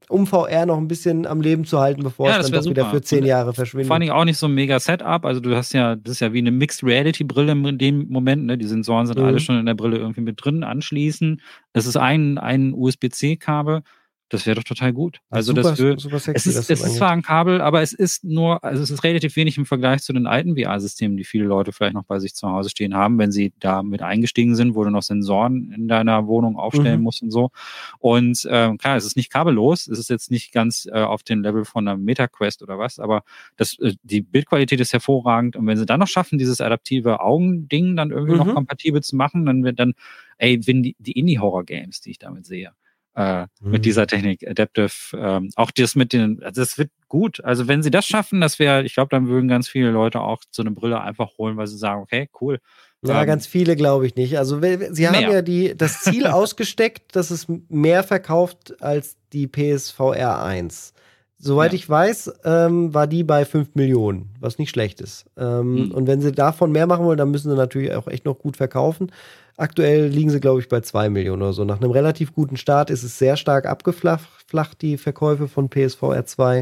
um 0.10 0.26
VR 0.26 0.66
noch 0.66 0.78
ein 0.80 0.88
bisschen 0.88 1.28
am 1.28 1.40
Leben 1.40 1.66
zu 1.66 1.80
halten, 1.80 2.02
bevor 2.02 2.30
Ja, 2.30 2.40
es 2.40 2.50
dann 2.50 2.64
doch 2.64 2.70
wieder 2.70 2.90
für 2.90 3.00
zehn 3.02 3.24
Jahre 3.26 3.48
vor 3.50 3.54
verschwindet. 3.54 3.92
allen 3.92 4.02
Dingen 4.02 4.12
auch 4.14 4.26
nicht 4.26 4.40
so 4.40 4.48
ein 4.48 4.56
mega 4.56 4.80
Setup. 4.80 5.24
Also 5.24 5.40
du 5.40 5.56
hast 5.56 5.72
ja, 5.74 5.96
das 5.96 6.14
ist 6.14 6.20
ja 6.20 6.34
wie 6.34 6.40
eine 6.40 6.50
Mixed 6.50 6.84
Reality 6.84 7.24
Brille 7.24 7.52
in 7.52 7.78
dem 7.78 8.08
Moment. 8.10 8.46
Ne? 8.46 8.58
Die 8.58 8.66
Sensoren 8.66 9.06
sind 9.06 9.20
Mhm. 9.20 9.26
alle 9.26 9.40
schon 9.40 9.60
in 9.60 9.68
der 9.68 9.76
Brille 9.76 9.98
irgendwie 9.98 10.22
mit 10.22 10.44
drin 10.44 10.64
anschließen. 10.64 11.40
Es 11.74 11.86
ist 11.86 11.96
ein, 11.96 12.40
ein 12.40 12.74
USB-C-Kabel. 12.74 13.84
Das 14.30 14.46
wäre 14.46 14.56
doch 14.56 14.64
total 14.64 14.94
gut. 14.94 15.22
Also 15.32 15.54
super, 15.56 15.62
das 15.72 15.80
wär, 15.80 15.98
super 15.98 16.16
es 16.18 16.24
sexy, 16.26 16.50
ist, 16.50 16.56
was 16.58 16.70
es 16.70 16.82
ist 16.84 16.96
zwar 16.98 17.10
ein 17.10 17.24
Kabel, 17.24 17.62
aber 17.62 17.82
es 17.82 17.94
ist 17.94 18.24
nur, 18.24 18.64
also 18.64 18.84
es 18.84 18.92
ist 18.92 19.04
relativ 19.04 19.36
wenig 19.36 19.58
im 19.58 19.66
Vergleich 19.66 20.04
zu 20.04 20.14
den 20.14 20.28
alten 20.28 20.56
VR-Systemen, 20.56 21.18
die 21.18 21.24
viele 21.24 21.46
Leute 21.46 21.72
vielleicht 21.72 21.96
noch 21.96 22.04
bei 22.04 22.20
sich 22.20 22.36
zu 22.36 22.48
Hause 22.48 22.70
stehen 22.70 22.94
haben, 22.94 23.18
wenn 23.18 23.32
sie 23.32 23.54
da 23.60 23.82
mit 23.82 24.04
eingestiegen 24.04 24.56
sind, 24.56 24.76
wo 24.76 24.84
du 24.84 24.92
noch 24.92 25.02
Sensoren 25.02 25.72
in 25.76 25.88
deiner 25.88 26.28
Wohnung 26.28 26.58
aufstellen 26.58 27.00
Mhm. 27.00 27.04
musst 27.04 27.24
und 27.24 27.32
so. 27.32 27.50
Und 27.98 28.48
ähm, 28.52 28.78
klar, 28.78 28.98
es 28.98 29.06
ist 29.06 29.16
nicht 29.18 29.32
kabellos, 29.32 29.88
es 29.88 29.98
ist 29.98 30.10
jetzt 30.12 30.30
nicht 30.30 30.52
ganz 30.54 30.86
äh, 30.92 31.02
auf 31.02 31.24
dem 31.24 31.42
Level 31.42 31.66
von 31.66 31.88
einer 31.88 31.98
MetaQuest 31.98 32.62
oder 32.62 32.78
was, 32.78 33.00
aber 33.00 33.24
das, 33.58 33.80
äh, 33.80 33.96
die 34.04 34.22
Bildqualität 34.22 34.80
ist 34.80 34.94
hervorragend. 34.94 35.56
Und 35.56 35.66
wenn 35.66 35.78
sie 35.78 35.86
dann 35.88 36.00
noch 36.00 36.08
schaffen, 36.08 36.38
dieses 36.38 36.62
adaptive 36.62 37.22
Augending 37.22 37.96
dann 37.96 38.12
irgendwie 38.12 38.34
Mhm. 38.34 38.38
noch 38.38 38.54
kompatibel 38.54 39.02
zu 39.02 39.16
machen, 39.16 39.46
dann 39.48 39.64
wird 39.64 39.80
dann, 39.80 39.94
ey, 40.38 40.60
wenn 40.68 40.84
die, 40.84 40.96
die 41.00 41.14
Indie-Horror-Games, 41.14 42.02
die 42.02 42.12
ich 42.12 42.20
damit 42.20 42.46
sehe, 42.46 42.72
äh, 43.20 43.48
mhm. 43.60 43.72
mit 43.72 43.86
dieser 43.86 44.08
Technik, 44.08 44.48
Adaptive. 44.48 44.94
Ähm, 45.14 45.50
auch 45.58 45.72
das 45.72 45.96
mit 45.96 46.14
den, 46.14 46.42
also 46.42 46.62
das 46.62 46.78
wird 46.78 46.90
gut. 47.10 47.44
Also 47.44 47.68
wenn 47.68 47.84
sie 47.84 47.92
das 47.92 48.06
schaffen, 48.06 48.40
das 48.40 48.60
wäre, 48.60 48.84
ich 48.84 48.94
glaube, 48.94 49.10
dann 49.10 49.28
würden 49.28 49.50
ganz 49.50 49.68
viele 49.68 49.92
Leute 49.92 50.22
auch 50.22 50.42
so 50.52 50.64
eine 50.64 50.72
Brille 50.72 51.02
einfach 51.02 51.38
holen, 51.38 51.58
weil 51.58 51.68
sie 51.68 51.78
sagen, 51.78 52.02
okay, 52.02 52.30
cool. 52.40 52.60
Ja, 53.06 53.20
ähm, 53.20 53.28
ganz 53.28 53.46
viele 53.46 53.76
glaube 53.76 54.08
ich 54.08 54.16
nicht. 54.16 54.38
Also 54.38 54.62
sie 54.62 55.08
haben 55.08 55.20
mehr. 55.20 55.32
ja 55.32 55.42
die, 55.42 55.76
das 55.76 56.02
Ziel 56.02 56.28
ausgesteckt, 56.28 57.14
dass 57.16 57.30
es 57.30 57.48
mehr 57.68 58.04
verkauft 58.04 58.82
als 58.82 59.18
die 59.34 59.48
PSVR 59.48 60.42
1. 60.42 60.94
Soweit 61.42 61.72
ja. 61.72 61.76
ich 61.76 61.90
weiß, 61.90 62.34
ähm, 62.46 62.94
war 62.94 63.08
die 63.08 63.24
bei 63.24 63.44
5 63.44 63.76
Millionen, 63.76 64.30
was 64.40 64.60
nicht 64.60 64.70
schlecht 64.70 65.02
ist. 65.02 65.26
Ähm, 65.38 65.88
mhm. 65.88 65.92
Und 65.92 66.08
wenn 66.08 66.22
sie 66.22 66.32
davon 66.32 66.72
mehr 66.72 66.88
machen 66.88 67.06
wollen, 67.06 67.18
dann 67.18 67.32
müssen 67.32 67.50
sie 67.50 67.58
natürlich 67.58 67.94
auch 67.94 68.08
echt 68.08 68.26
noch 68.26 68.40
gut 68.40 68.58
verkaufen. 68.58 69.12
Aktuell 69.60 70.08
liegen 70.08 70.30
sie, 70.30 70.40
glaube 70.40 70.62
ich, 70.62 70.70
bei 70.70 70.80
2 70.80 71.10
Millionen 71.10 71.42
oder 71.42 71.52
so. 71.52 71.66
Nach 71.66 71.82
einem 71.82 71.92
relativ 71.92 72.34
guten 72.34 72.56
Start 72.56 72.90
ist 72.90 73.04
es 73.04 73.20
sehr 73.20 73.36
stark 73.36 73.66
abgeflacht, 73.66 74.82
die 74.82 74.98
Verkäufe 74.98 75.50
von 75.50 75.70
PSVR 75.70 76.26
2. 76.26 76.60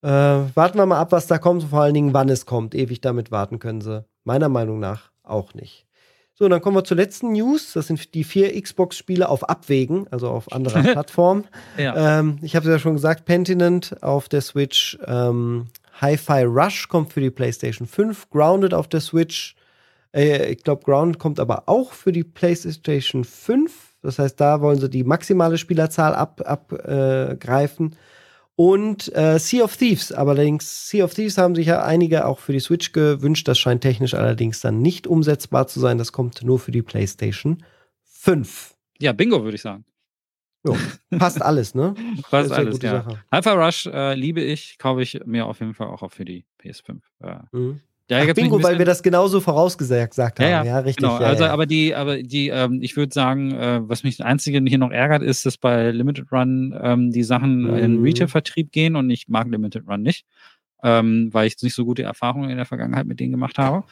Äh, 0.00 0.08
warten 0.08 0.78
wir 0.78 0.86
mal 0.86 0.98
ab, 0.98 1.12
was 1.12 1.26
da 1.26 1.36
kommt, 1.36 1.64
vor 1.64 1.82
allen 1.82 1.92
Dingen, 1.92 2.14
wann 2.14 2.30
es 2.30 2.46
kommt. 2.46 2.74
Ewig 2.74 3.02
damit 3.02 3.30
warten 3.30 3.58
können 3.58 3.82
sie. 3.82 4.06
Meiner 4.24 4.48
Meinung 4.48 4.80
nach 4.80 5.10
auch 5.22 5.52
nicht. 5.52 5.86
So, 6.32 6.46
und 6.46 6.52
dann 6.52 6.62
kommen 6.62 6.74
wir 6.74 6.84
zur 6.84 6.96
letzten 6.96 7.32
News. 7.32 7.74
Das 7.74 7.88
sind 7.88 8.14
die 8.14 8.24
vier 8.24 8.58
Xbox-Spiele 8.62 9.28
auf 9.28 9.46
Abwägen, 9.46 10.06
also 10.10 10.30
auf 10.30 10.50
anderer 10.50 10.82
Plattform. 10.92 11.44
ja. 11.76 12.20
ähm, 12.20 12.38
ich 12.40 12.56
habe 12.56 12.66
es 12.66 12.72
ja 12.72 12.78
schon 12.78 12.94
gesagt, 12.94 13.26
Pentinent 13.26 14.02
auf 14.02 14.30
der 14.30 14.40
Switch, 14.40 14.98
ähm, 15.04 15.66
Hi-Fi 16.00 16.44
Rush 16.44 16.88
kommt 16.88 17.12
für 17.12 17.20
die 17.20 17.30
PlayStation 17.30 17.86
5, 17.86 18.30
Grounded 18.30 18.72
auf 18.72 18.88
der 18.88 19.00
Switch. 19.00 19.54
Äh, 20.14 20.52
ich 20.52 20.62
glaube, 20.62 20.84
Grounded 20.84 21.18
kommt 21.18 21.40
aber 21.40 21.64
auch 21.68 21.92
für 21.92 22.12
die 22.12 22.24
PlayStation 22.24 23.24
5. 23.24 23.96
Das 24.02 24.18
heißt, 24.18 24.40
da 24.40 24.60
wollen 24.60 24.78
sie 24.78 24.88
die 24.88 25.04
maximale 25.04 25.58
Spielerzahl 25.58 26.14
abgreifen. 26.14 27.86
Ab, 27.86 27.92
äh, 27.92 27.96
und 28.58 29.14
äh, 29.14 29.38
Sea 29.38 29.62
of 29.62 29.76
Thieves. 29.76 30.10
Allerdings, 30.10 30.88
Sea 30.88 31.04
of 31.04 31.14
Thieves 31.14 31.38
haben 31.38 31.54
sich 31.54 31.68
ja 31.68 31.84
einige 31.84 32.26
auch 32.26 32.40
für 32.40 32.52
die 32.52 32.58
Switch 32.58 32.90
gewünscht. 32.90 33.46
Das 33.46 33.56
scheint 33.56 33.82
technisch 33.82 34.14
allerdings 34.14 34.60
dann 34.60 34.82
nicht 34.82 35.06
umsetzbar 35.06 35.68
zu 35.68 35.78
sein. 35.78 35.96
Das 35.96 36.10
kommt 36.10 36.42
nur 36.42 36.58
für 36.58 36.72
die 36.72 36.82
PlayStation 36.82 37.62
5. 38.02 38.74
Ja, 38.98 39.12
Bingo, 39.12 39.44
würde 39.44 39.54
ich 39.54 39.62
sagen. 39.62 39.84
Jo, 40.66 40.76
passt 41.16 41.40
alles, 41.40 41.76
ne? 41.76 41.94
passt 42.30 42.50
alles, 42.50 42.82
ja. 42.82 43.06
Hyper 43.32 43.54
Rush 43.54 43.86
äh, 43.86 44.14
liebe 44.14 44.40
ich, 44.40 44.76
kaufe 44.78 45.02
ich 45.02 45.20
mir 45.24 45.46
auf 45.46 45.60
jeden 45.60 45.74
Fall 45.74 45.86
auch 45.86 46.10
für 46.10 46.24
die 46.24 46.44
PS5. 46.60 47.00
Äh, 47.20 47.36
mhm. 47.52 47.80
Ja, 48.10 48.20
Ach, 48.22 48.34
Bingo, 48.34 48.62
weil 48.62 48.78
wir 48.78 48.86
das 48.86 49.02
genauso 49.02 49.40
vorausgesagt 49.40 50.18
haben. 50.18 50.42
Ja, 50.42 50.48
ja, 50.48 50.64
ja 50.64 50.78
richtig. 50.78 51.04
Genau. 51.04 51.20
Ja, 51.20 51.26
also, 51.26 51.44
aber 51.44 51.66
die, 51.66 51.94
aber 51.94 52.22
die, 52.22 52.48
ähm, 52.48 52.80
ich 52.80 52.96
würde 52.96 53.12
sagen, 53.12 53.52
äh, 53.52 53.80
was 53.82 54.02
mich 54.02 54.16
das 54.16 54.26
Einzige 54.26 54.62
hier 54.66 54.78
noch 54.78 54.90
ärgert, 54.90 55.22
ist, 55.22 55.44
dass 55.44 55.58
bei 55.58 55.90
Limited 55.90 56.32
Run 56.32 56.74
ähm, 56.80 57.10
die 57.10 57.22
Sachen 57.22 57.62
mhm. 57.64 57.76
in 57.76 58.02
Retail-Vertrieb 58.02 58.72
gehen 58.72 58.96
und 58.96 59.10
ich 59.10 59.28
mag 59.28 59.48
Limited 59.48 59.86
Run 59.86 60.02
nicht, 60.02 60.24
ähm, 60.82 61.28
weil 61.32 61.48
ich 61.48 61.60
nicht 61.62 61.74
so 61.74 61.84
gute 61.84 62.02
Erfahrungen 62.02 62.48
in 62.48 62.56
der 62.56 62.66
Vergangenheit 62.66 63.06
mit 63.06 63.20
denen 63.20 63.32
gemacht 63.32 63.58
habe. 63.58 63.84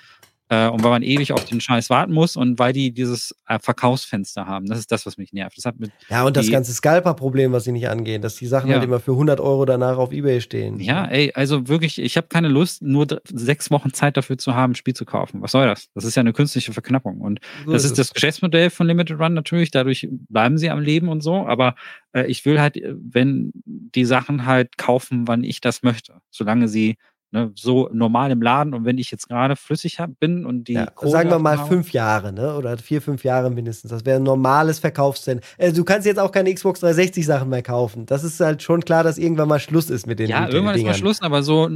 Äh, 0.48 0.68
und 0.68 0.84
weil 0.84 0.90
man 0.90 1.02
ewig 1.02 1.32
auf 1.32 1.44
den 1.44 1.60
Scheiß 1.60 1.90
warten 1.90 2.12
muss 2.12 2.36
und 2.36 2.58
weil 2.60 2.72
die 2.72 2.92
dieses 2.92 3.34
äh, 3.48 3.58
Verkaufsfenster 3.58 4.46
haben. 4.46 4.66
Das 4.66 4.78
ist 4.78 4.92
das, 4.92 5.04
was 5.04 5.18
mich 5.18 5.32
nervt. 5.32 5.58
Das 5.58 5.64
hat 5.64 5.80
mit 5.80 5.90
ja, 6.08 6.24
und 6.24 6.36
das 6.36 6.50
ganze 6.50 6.72
Scalper-Problem, 6.72 7.50
was 7.50 7.64
sie 7.64 7.72
nicht 7.72 7.88
angehen, 7.88 8.22
dass 8.22 8.36
die 8.36 8.46
Sachen 8.46 8.68
ja. 8.68 8.74
halt 8.74 8.84
immer 8.84 9.00
für 9.00 9.12
100 9.12 9.40
Euro 9.40 9.64
danach 9.64 9.98
auf 9.98 10.12
Ebay 10.12 10.40
stehen. 10.40 10.78
Ja, 10.78 11.04
ey, 11.06 11.32
also 11.34 11.66
wirklich, 11.66 11.98
ich 11.98 12.16
habe 12.16 12.28
keine 12.28 12.46
Lust, 12.46 12.80
nur 12.80 13.06
sechs 13.24 13.72
Wochen 13.72 13.92
Zeit 13.92 14.16
dafür 14.16 14.38
zu 14.38 14.54
haben, 14.54 14.72
ein 14.72 14.74
Spiel 14.76 14.94
zu 14.94 15.04
kaufen. 15.04 15.42
Was 15.42 15.50
soll 15.50 15.66
das? 15.66 15.88
Das 15.94 16.04
ist 16.04 16.14
ja 16.14 16.20
eine 16.20 16.32
künstliche 16.32 16.72
Verknappung. 16.72 17.20
Und 17.20 17.40
so 17.64 17.72
das 17.72 17.84
ist, 17.84 17.92
ist 17.92 17.98
das 17.98 18.14
Geschäftsmodell 18.14 18.70
von 18.70 18.86
Limited 18.86 19.18
Run 19.18 19.34
natürlich. 19.34 19.72
Dadurch 19.72 20.06
bleiben 20.10 20.58
sie 20.58 20.70
am 20.70 20.80
Leben 20.80 21.08
und 21.08 21.22
so. 21.22 21.46
Aber 21.46 21.74
äh, 22.12 22.26
ich 22.26 22.44
will 22.44 22.60
halt, 22.60 22.76
äh, 22.76 22.94
wenn 22.96 23.50
die 23.64 24.04
Sachen 24.04 24.46
halt 24.46 24.78
kaufen, 24.78 25.26
wann 25.26 25.42
ich 25.42 25.60
das 25.60 25.82
möchte. 25.82 26.20
Solange 26.30 26.68
sie 26.68 26.98
Ne, 27.32 27.50
so 27.56 27.90
normal 27.92 28.30
im 28.30 28.40
Laden 28.40 28.72
und 28.72 28.84
wenn 28.84 28.98
ich 28.98 29.10
jetzt 29.10 29.28
gerade 29.28 29.56
flüssig 29.56 29.98
hab, 29.98 30.18
bin 30.20 30.46
und 30.46 30.68
die. 30.68 30.74
Ja, 30.74 30.92
sagen 31.02 31.28
wir 31.28 31.40
mal 31.40 31.58
fünf 31.58 31.92
Jahre, 31.92 32.32
ne? 32.32 32.56
Oder 32.56 32.78
vier, 32.78 33.02
fünf 33.02 33.24
Jahre 33.24 33.50
mindestens. 33.50 33.90
Das 33.90 34.06
wäre 34.06 34.20
ein 34.20 34.22
normales 34.22 34.78
Verkaufszentrum. 34.78 35.44
Also 35.58 35.74
du 35.74 35.84
kannst 35.84 36.06
jetzt 36.06 36.20
auch 36.20 36.30
keine 36.30 36.54
Xbox 36.54 36.78
360 36.80 37.26
Sachen 37.26 37.48
mehr 37.48 37.62
kaufen. 37.62 38.06
Das 38.06 38.22
ist 38.22 38.38
halt 38.38 38.62
schon 38.62 38.84
klar, 38.84 39.02
dass 39.02 39.18
irgendwann 39.18 39.48
mal 39.48 39.58
Schluss 39.58 39.90
ist 39.90 40.06
mit 40.06 40.20
den 40.20 40.28
Ja, 40.28 40.48
irgendwann 40.48 40.76
ist 40.76 40.84
mal 40.84 40.94
Schluss, 40.94 41.20
aber 41.20 41.42
so, 41.42 41.68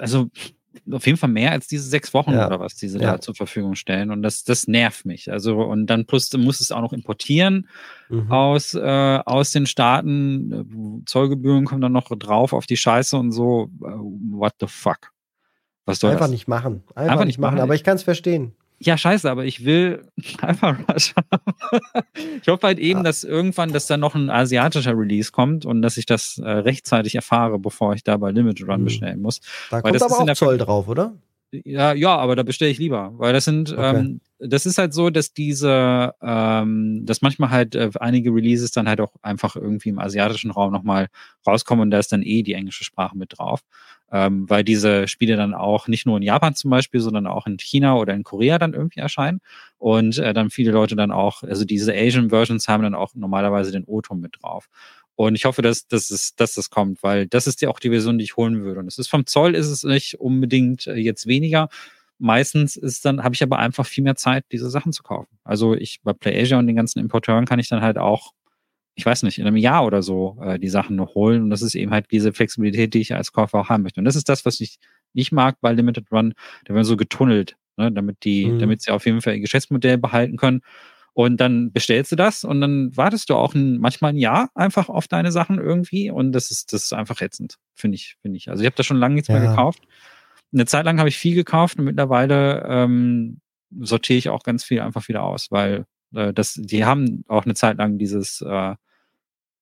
also 0.00 0.26
auf 0.90 1.06
jeden 1.06 1.18
Fall 1.18 1.30
mehr 1.30 1.52
als 1.52 1.66
diese 1.66 1.88
sechs 1.88 2.14
Wochen 2.14 2.32
ja. 2.32 2.46
oder 2.46 2.60
was, 2.60 2.76
die 2.76 2.88
sie 2.88 2.98
ja. 2.98 3.12
da 3.12 3.20
zur 3.20 3.34
Verfügung 3.34 3.74
stellen. 3.74 4.10
Und 4.10 4.22
das, 4.22 4.44
das 4.44 4.68
nervt 4.68 5.04
mich. 5.04 5.30
Also, 5.30 5.60
und 5.62 5.86
dann 5.86 6.06
plus, 6.06 6.28
du 6.30 6.38
musst 6.38 6.60
es 6.60 6.72
auch 6.72 6.80
noch 6.80 6.92
importieren 6.92 7.68
mhm. 8.08 8.30
aus, 8.30 8.74
äh, 8.74 9.20
aus 9.24 9.50
den 9.50 9.66
Staaten. 9.66 11.02
Zollgebühren 11.06 11.64
kommen 11.64 11.80
dann 11.80 11.92
noch 11.92 12.08
drauf 12.08 12.52
auf 12.52 12.66
die 12.66 12.76
Scheiße 12.76 13.16
und 13.16 13.32
so. 13.32 13.70
Äh, 13.82 13.86
what 13.86 14.54
the 14.60 14.66
fuck? 14.66 15.12
Was 15.84 16.00
soll 16.00 16.10
Einfach 16.10 16.26
das? 16.26 16.32
nicht 16.32 16.48
machen. 16.48 16.82
Einfach, 16.94 17.12
Einfach 17.12 17.24
nicht 17.24 17.38
machen. 17.38 17.54
machen. 17.54 17.62
Aber 17.62 17.74
ich 17.74 17.84
kann 17.84 17.96
es 17.96 18.02
verstehen 18.02 18.54
ja, 18.80 18.96
scheiße, 18.96 19.30
aber 19.30 19.44
ich 19.44 19.64
will 19.64 20.02
einfach 20.40 20.78
Rush 20.88 21.14
haben. 21.16 21.42
ich 22.42 22.48
hoffe 22.48 22.66
halt 22.66 22.78
eben, 22.78 23.04
dass 23.04 23.24
irgendwann, 23.24 23.72
dass 23.72 23.86
da 23.86 23.96
noch 23.96 24.14
ein 24.14 24.30
asiatischer 24.30 24.96
Release 24.96 25.32
kommt 25.32 25.66
und 25.66 25.82
dass 25.82 25.96
ich 25.96 26.06
das 26.06 26.38
äh, 26.38 26.48
rechtzeitig 26.48 27.14
erfahre, 27.14 27.58
bevor 27.58 27.94
ich 27.94 28.04
da 28.04 28.16
bei 28.16 28.30
Limited 28.30 28.68
Run 28.68 28.80
mhm. 28.80 28.84
bestellen 28.84 29.20
muss. 29.20 29.40
Da 29.70 29.76
Weil 29.76 29.82
kommt 29.82 29.94
das 29.96 30.02
aber 30.02 30.30
auch 30.30 30.34
Zoll 30.34 30.58
drauf, 30.58 30.88
oder? 30.88 31.14
Ja, 31.50 31.94
ja, 31.94 32.14
aber 32.14 32.36
da 32.36 32.42
bestelle 32.42 32.70
ich 32.70 32.78
lieber, 32.78 33.12
weil 33.16 33.32
das 33.32 33.46
sind, 33.46 33.72
okay. 33.72 33.96
ähm, 33.96 34.20
das 34.38 34.66
ist 34.66 34.76
halt 34.76 34.92
so, 34.92 35.08
dass 35.08 35.32
diese, 35.32 36.14
ähm, 36.20 37.06
dass 37.06 37.22
manchmal 37.22 37.48
halt 37.50 37.74
äh, 37.74 37.90
einige 37.98 38.34
Releases 38.34 38.70
dann 38.70 38.86
halt 38.86 39.00
auch 39.00 39.14
einfach 39.22 39.56
irgendwie 39.56 39.88
im 39.88 39.98
asiatischen 39.98 40.50
Raum 40.50 40.72
nochmal 40.72 41.08
rauskommen 41.46 41.84
und 41.84 41.90
da 41.90 41.98
ist 41.98 42.12
dann 42.12 42.22
eh 42.22 42.42
die 42.42 42.52
englische 42.52 42.84
Sprache 42.84 43.16
mit 43.16 43.38
drauf, 43.38 43.62
ähm, 44.10 44.48
weil 44.48 44.64
diese 44.64 45.06
Spiele 45.08 45.36
dann 45.36 45.54
auch 45.54 45.88
nicht 45.88 46.06
nur 46.06 46.16
in 46.16 46.22
Japan 46.22 46.54
zum 46.54 46.70
Beispiel, 46.70 47.00
sondern 47.00 47.26
auch 47.26 47.46
in 47.46 47.58
China 47.58 47.96
oder 47.96 48.14
in 48.14 48.24
Korea 48.24 48.58
dann 48.58 48.74
irgendwie 48.74 49.00
erscheinen 49.00 49.40
und 49.76 50.18
äh, 50.18 50.32
dann 50.32 50.50
viele 50.50 50.72
Leute 50.72 50.96
dann 50.96 51.10
auch, 51.10 51.42
also 51.42 51.64
diese 51.64 51.92
Asian 51.94 52.30
Versions 52.30 52.68
haben 52.68 52.82
dann 52.82 52.94
auch 52.94 53.14
normalerweise 53.14 53.70
den 53.72 53.84
O-Ton 53.84 54.20
mit 54.20 54.36
drauf. 54.40 54.68
Und 55.14 55.34
ich 55.34 55.44
hoffe, 55.46 55.62
dass, 55.62 55.88
dass, 55.88 56.10
es, 56.10 56.36
dass 56.36 56.54
das 56.54 56.70
kommt, 56.70 57.02
weil 57.02 57.26
das 57.26 57.48
ist 57.48 57.60
ja 57.60 57.68
auch 57.70 57.80
die 57.80 57.90
Version, 57.90 58.18
die 58.18 58.24
ich 58.24 58.36
holen 58.36 58.62
würde. 58.62 58.78
Und 58.80 58.86
es 58.86 58.98
ist 58.98 59.08
vom 59.08 59.26
Zoll 59.26 59.56
ist 59.56 59.66
es 59.66 59.82
nicht 59.82 60.20
unbedingt 60.20 60.86
äh, 60.86 60.94
jetzt 60.94 61.26
weniger. 61.26 61.68
Meistens 62.18 62.76
ist 62.76 63.04
dann, 63.04 63.24
habe 63.24 63.34
ich 63.34 63.42
aber 63.42 63.58
einfach 63.58 63.84
viel 63.84 64.04
mehr 64.04 64.14
Zeit, 64.14 64.44
diese 64.52 64.70
Sachen 64.70 64.92
zu 64.92 65.02
kaufen. 65.02 65.38
Also 65.44 65.74
ich 65.74 66.00
bei 66.02 66.12
PlayAsia 66.12 66.58
und 66.58 66.68
den 66.68 66.76
ganzen 66.76 67.00
Importeuren 67.00 67.46
kann 67.46 67.58
ich 67.58 67.68
dann 67.68 67.82
halt 67.82 67.98
auch, 67.98 68.32
ich 68.98 69.06
weiß 69.06 69.22
nicht, 69.22 69.38
in 69.38 69.46
einem 69.46 69.56
Jahr 69.56 69.86
oder 69.86 70.02
so 70.02 70.36
äh, 70.42 70.58
die 70.58 70.68
Sachen 70.68 70.96
noch 70.96 71.14
holen. 71.14 71.44
Und 71.44 71.50
das 71.50 71.62
ist 71.62 71.76
eben 71.76 71.92
halt 71.92 72.10
diese 72.10 72.32
Flexibilität, 72.32 72.94
die 72.94 73.00
ich 73.00 73.14
als 73.14 73.30
Käufer 73.30 73.60
auch 73.60 73.68
haben 73.68 73.84
möchte. 73.84 74.00
Und 74.00 74.04
das 74.04 74.16
ist 74.16 74.28
das, 74.28 74.44
was 74.44 74.58
ich 74.58 74.80
nicht 75.14 75.30
mag 75.30 75.56
bei 75.60 75.72
Limited 75.72 76.10
Run. 76.10 76.34
Da 76.64 76.74
werden 76.74 76.84
so 76.84 76.96
getunnelt, 76.96 77.56
ne, 77.76 77.92
damit 77.92 78.24
die, 78.24 78.46
mhm. 78.46 78.58
damit 78.58 78.82
sie 78.82 78.90
auf 78.90 79.06
jeden 79.06 79.20
Fall 79.20 79.34
ihr 79.34 79.40
Geschäftsmodell 79.40 79.98
behalten 79.98 80.36
können. 80.36 80.62
Und 81.12 81.36
dann 81.40 81.70
bestellst 81.70 82.10
du 82.10 82.16
das 82.16 82.42
und 82.42 82.60
dann 82.60 82.96
wartest 82.96 83.30
du 83.30 83.36
auch 83.36 83.54
ein, 83.54 83.78
manchmal 83.78 84.14
ein 84.14 84.18
Jahr 84.18 84.50
einfach 84.56 84.88
auf 84.88 85.06
deine 85.06 85.30
Sachen 85.30 85.60
irgendwie. 85.60 86.10
Und 86.10 86.32
das 86.32 86.50
ist, 86.50 86.72
das 86.72 86.82
ist 86.82 86.92
einfach 86.92 87.20
ätzend, 87.20 87.58
finde 87.76 87.94
ich, 87.94 88.16
finde 88.20 88.36
ich. 88.36 88.50
Also 88.50 88.62
ich 88.62 88.66
habe 88.66 88.76
da 88.76 88.82
schon 88.82 88.98
lange 88.98 89.14
nichts 89.14 89.28
ja. 89.28 89.38
mehr 89.38 89.48
gekauft. 89.48 89.84
Eine 90.52 90.66
Zeit 90.66 90.84
lang 90.84 90.98
habe 90.98 91.08
ich 91.08 91.16
viel 91.16 91.36
gekauft 91.36 91.78
und 91.78 91.84
mittlerweile 91.84 92.66
ähm, 92.68 93.40
sortiere 93.78 94.18
ich 94.18 94.28
auch 94.28 94.42
ganz 94.42 94.64
viel 94.64 94.80
einfach 94.80 95.06
wieder 95.06 95.22
aus, 95.22 95.52
weil 95.52 95.84
äh, 96.14 96.32
das, 96.32 96.54
die 96.54 96.84
haben 96.84 97.24
auch 97.28 97.44
eine 97.44 97.54
Zeit 97.54 97.78
lang 97.78 97.96
dieses, 97.98 98.40
äh, 98.40 98.74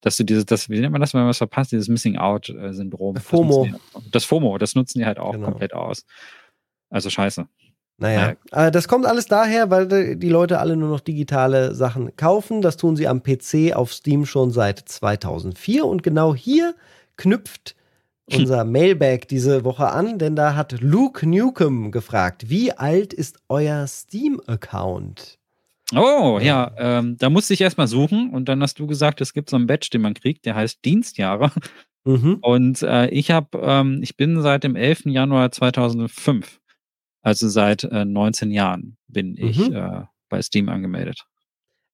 dass 0.00 0.16
du 0.16 0.24
dieses, 0.24 0.46
das, 0.46 0.68
wie 0.68 0.80
nennt 0.80 0.92
man 0.92 1.00
das, 1.00 1.14
wenn 1.14 1.20
man 1.20 1.28
was 1.28 1.38
verpasst, 1.38 1.72
dieses 1.72 1.88
Missing 1.88 2.16
Out-Syndrom. 2.16 3.16
FOMO. 3.16 3.68
Das, 3.92 4.02
das 4.10 4.24
FOMO, 4.24 4.58
das 4.58 4.74
nutzen 4.74 4.98
die 4.98 5.06
halt 5.06 5.18
auch 5.18 5.32
genau. 5.32 5.46
komplett 5.46 5.74
aus. 5.74 6.04
Also 6.90 7.10
scheiße. 7.10 7.46
Naja, 7.98 8.34
äh, 8.52 8.70
das 8.70 8.88
kommt 8.88 9.06
alles 9.06 9.26
daher, 9.26 9.70
weil 9.70 10.16
die 10.16 10.28
Leute 10.28 10.58
alle 10.58 10.76
nur 10.76 10.90
noch 10.90 11.00
digitale 11.00 11.74
Sachen 11.74 12.14
kaufen. 12.16 12.60
Das 12.60 12.76
tun 12.76 12.94
sie 12.94 13.08
am 13.08 13.22
PC 13.22 13.74
auf 13.74 13.92
Steam 13.92 14.26
schon 14.26 14.50
seit 14.50 14.80
2004. 14.80 15.86
Und 15.86 16.02
genau 16.02 16.34
hier 16.34 16.74
knüpft 17.16 17.74
unser 18.30 18.64
Mailbag 18.64 19.28
diese 19.30 19.64
Woche 19.64 19.88
an, 19.88 20.18
denn 20.18 20.36
da 20.36 20.56
hat 20.56 20.80
Luke 20.80 21.26
Newcomb 21.26 21.92
gefragt, 21.92 22.50
wie 22.50 22.72
alt 22.72 23.12
ist 23.12 23.38
euer 23.48 23.86
Steam-Account? 23.86 25.38
Oh, 25.94 26.38
ja, 26.42 26.72
ähm, 26.78 27.16
da 27.16 27.30
musste 27.30 27.54
ich 27.54 27.60
erstmal 27.60 27.86
suchen 27.86 28.30
und 28.30 28.48
dann 28.48 28.62
hast 28.62 28.78
du 28.78 28.86
gesagt, 28.86 29.20
es 29.20 29.32
gibt 29.32 29.50
so 29.50 29.56
einen 29.56 29.66
Badge, 29.66 29.88
den 29.92 30.02
man 30.02 30.14
kriegt, 30.14 30.44
der 30.44 30.56
heißt 30.56 30.84
Dienstjahre. 30.84 31.52
Mhm. 32.04 32.38
Und 32.42 32.82
äh, 32.82 33.08
ich 33.08 33.30
habe, 33.30 33.58
ähm, 33.60 34.00
ich 34.02 34.16
bin 34.16 34.42
seit 34.42 34.64
dem 34.64 34.76
11. 34.76 35.06
Januar 35.06 35.52
2005 35.52 36.60
also 37.26 37.48
seit 37.48 37.82
äh, 37.82 38.04
19 38.04 38.52
Jahren 38.52 38.96
bin 39.08 39.36
ich 39.36 39.68
mhm. 39.68 39.74
äh, 39.74 40.02
bei 40.28 40.40
Steam 40.40 40.68
angemeldet. 40.68 41.26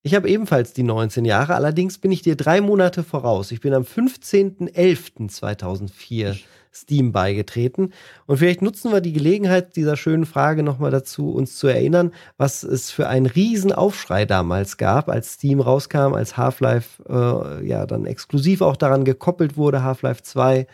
Ich 0.02 0.14
habe 0.14 0.28
ebenfalls 0.28 0.74
die 0.74 0.82
19 0.82 1.24
Jahre, 1.24 1.54
allerdings 1.54 1.96
bin 1.96 2.12
ich 2.12 2.20
dir 2.20 2.36
drei 2.36 2.60
Monate 2.60 3.02
voraus. 3.02 3.50
Ich 3.50 3.62
bin 3.62 3.72
am 3.72 3.84
15.11.2004 3.84 6.38
Steam 6.74 7.12
beigetreten. 7.12 7.92
Und 8.26 8.38
vielleicht 8.38 8.62
nutzen 8.62 8.92
wir 8.92 9.00
die 9.00 9.12
Gelegenheit 9.12 9.76
dieser 9.76 9.96
schönen 9.96 10.26
Frage 10.26 10.62
nochmal 10.62 10.90
dazu, 10.90 11.32
uns 11.32 11.56
zu 11.56 11.66
erinnern, 11.66 12.12
was 12.38 12.62
es 12.62 12.90
für 12.90 13.08
einen 13.08 13.26
riesen 13.26 13.72
Aufschrei 13.72 14.24
damals 14.24 14.76
gab, 14.76 15.08
als 15.08 15.34
Steam 15.34 15.60
rauskam, 15.60 16.14
als 16.14 16.36
Half-Life 16.36 17.02
äh, 17.08 17.66
ja 17.66 17.86
dann 17.86 18.06
exklusiv 18.06 18.62
auch 18.62 18.76
daran 18.76 19.04
gekoppelt 19.04 19.56
wurde, 19.56 19.82
Half-Life 19.82 20.22
2 20.22 20.66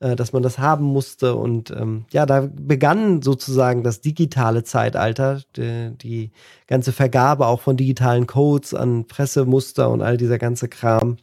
äh, 0.00 0.14
dass 0.14 0.32
man 0.32 0.42
das 0.42 0.58
haben 0.58 0.84
musste. 0.84 1.36
Und 1.36 1.70
ähm, 1.70 2.04
ja, 2.10 2.26
da 2.26 2.48
begann 2.52 3.22
sozusagen 3.22 3.82
das 3.82 4.00
digitale 4.00 4.62
Zeitalter, 4.64 5.40
die, 5.56 5.96
die, 5.96 6.32
ganze 6.66 6.92
Vergabe 6.92 7.46
auch 7.46 7.60
von 7.62 7.76
digitalen 7.76 8.26
Codes 8.26 8.74
an 8.74 9.06
Pressemuster 9.06 9.88
und 9.88 10.02
all 10.02 10.16
dieser 10.16 10.38
ganze 10.38 10.68
Kram. 10.68 11.16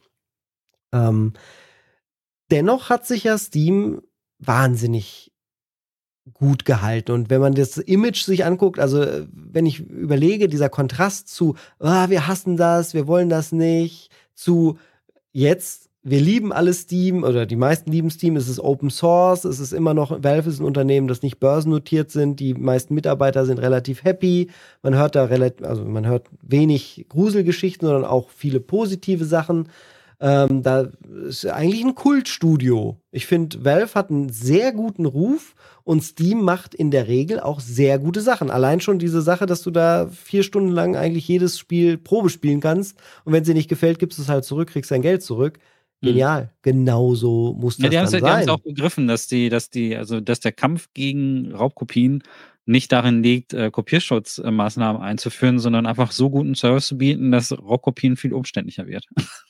Ähm, 0.91 1.33
dennoch 2.49 2.89
hat 2.89 3.05
sich 3.05 3.25
ja 3.25 3.37
Steam 3.37 4.01
wahnsinnig 4.47 5.31
gut 6.33 6.65
gehalten. 6.65 7.11
Und 7.11 7.29
wenn 7.29 7.41
man 7.41 7.53
das 7.53 7.77
Image 7.77 8.23
sich 8.23 8.45
anguckt, 8.45 8.79
also 8.79 9.05
wenn 9.33 9.65
ich 9.65 9.79
überlege, 9.79 10.47
dieser 10.47 10.69
Kontrast 10.69 11.27
zu, 11.27 11.55
ah, 11.79 12.09
wir 12.09 12.27
hassen 12.27 12.55
das, 12.55 12.93
wir 12.93 13.07
wollen 13.07 13.29
das 13.29 13.51
nicht, 13.51 14.09
zu 14.33 14.77
jetzt 15.31 15.89
wir 16.05 16.19
lieben 16.19 16.51
alle 16.51 16.73
Steam 16.73 17.23
oder 17.23 17.45
die 17.45 17.55
meisten 17.55 17.89
lieben 17.89 18.09
Steam. 18.09 18.35
Es 18.35 18.49
ist 18.49 18.59
Open 18.59 18.89
Source. 18.89 19.45
Es 19.45 19.59
ist 19.59 19.71
immer 19.71 19.93
noch, 19.93 20.21
Valve 20.21 20.49
ist 20.49 20.59
ein 20.59 20.65
Unternehmen, 20.65 21.07
das 21.07 21.21
nicht 21.21 21.39
börsennotiert 21.39 22.11
sind. 22.11 22.41
Die 22.41 22.53
meisten 22.53 22.93
Mitarbeiter 22.93 23.45
sind 23.45 23.57
relativ 23.59 24.03
happy. 24.03 24.49
Man 24.81 24.95
hört 24.95 25.15
da 25.15 25.23
relativ, 25.23 25.65
also 25.65 25.85
man 25.85 26.05
hört 26.05 26.27
wenig 26.41 27.05
Gruselgeschichten, 27.07 27.87
sondern 27.87 28.03
auch 28.03 28.29
viele 28.31 28.59
positive 28.59 29.23
Sachen. 29.23 29.69
Ähm, 30.25 30.63
da 30.63 30.87
ist 31.27 31.45
eigentlich 31.45 31.83
ein 31.83 31.95
Kultstudio. 31.95 32.97
Ich 33.11 33.25
finde, 33.25 33.65
Valve 33.65 33.93
hat 33.93 34.09
einen 34.09 34.29
sehr 34.29 34.71
guten 34.71 35.05
Ruf 35.05 35.53
und 35.83 36.01
Steam 36.01 36.43
macht 36.43 36.73
in 36.73 36.91
der 36.91 37.09
Regel 37.09 37.41
auch 37.41 37.59
sehr 37.59 37.99
gute 37.99 38.21
Sachen. 38.21 38.49
Allein 38.49 38.79
schon 38.79 38.99
diese 38.99 39.21
Sache, 39.21 39.45
dass 39.47 39.63
du 39.63 39.69
da 39.69 40.07
vier 40.07 40.43
Stunden 40.43 40.69
lang 40.69 40.95
eigentlich 40.95 41.27
jedes 41.27 41.59
Spiel 41.59 41.97
Probe 41.97 42.29
spielen 42.29 42.61
kannst 42.61 42.97
und 43.25 43.33
wenn 43.33 43.43
sie 43.43 43.53
nicht 43.53 43.67
gefällt, 43.67 43.99
gibst 43.99 44.17
du 44.17 44.21
es 44.21 44.29
halt 44.29 44.45
zurück, 44.45 44.69
kriegst 44.69 44.91
dein 44.91 45.01
Geld 45.01 45.23
zurück. 45.23 45.59
Hm. 46.01 46.07
Genial. 46.11 46.53
Genauso 46.61 47.57
muss 47.59 47.75
das 47.75 47.83
ja, 47.83 47.89
die 47.89 47.95
dann 47.97 48.07
sein. 48.07 48.21
Die 48.21 48.29
haben 48.29 48.41
es 48.43 48.47
auch 48.47 48.61
begriffen, 48.61 49.07
dass 49.09 49.27
die, 49.27 49.49
dass 49.49 49.69
die, 49.71 49.97
also 49.97 50.21
dass 50.21 50.39
der 50.39 50.53
Kampf 50.53 50.87
gegen 50.93 51.51
Raubkopien 51.51 52.23
nicht 52.65 52.93
darin 52.93 53.23
liegt, 53.23 53.53
äh, 53.53 53.69
Kopierschutzmaßnahmen 53.71 55.01
einzuführen, 55.01 55.59
sondern 55.59 55.85
einfach 55.85 56.13
so 56.13 56.29
guten 56.29 56.55
Service 56.55 56.87
zu 56.87 56.97
bieten, 56.97 57.33
dass 57.33 57.51
Raubkopien 57.51 58.15
viel 58.15 58.31
umständlicher 58.31 58.87
wird. 58.87 59.05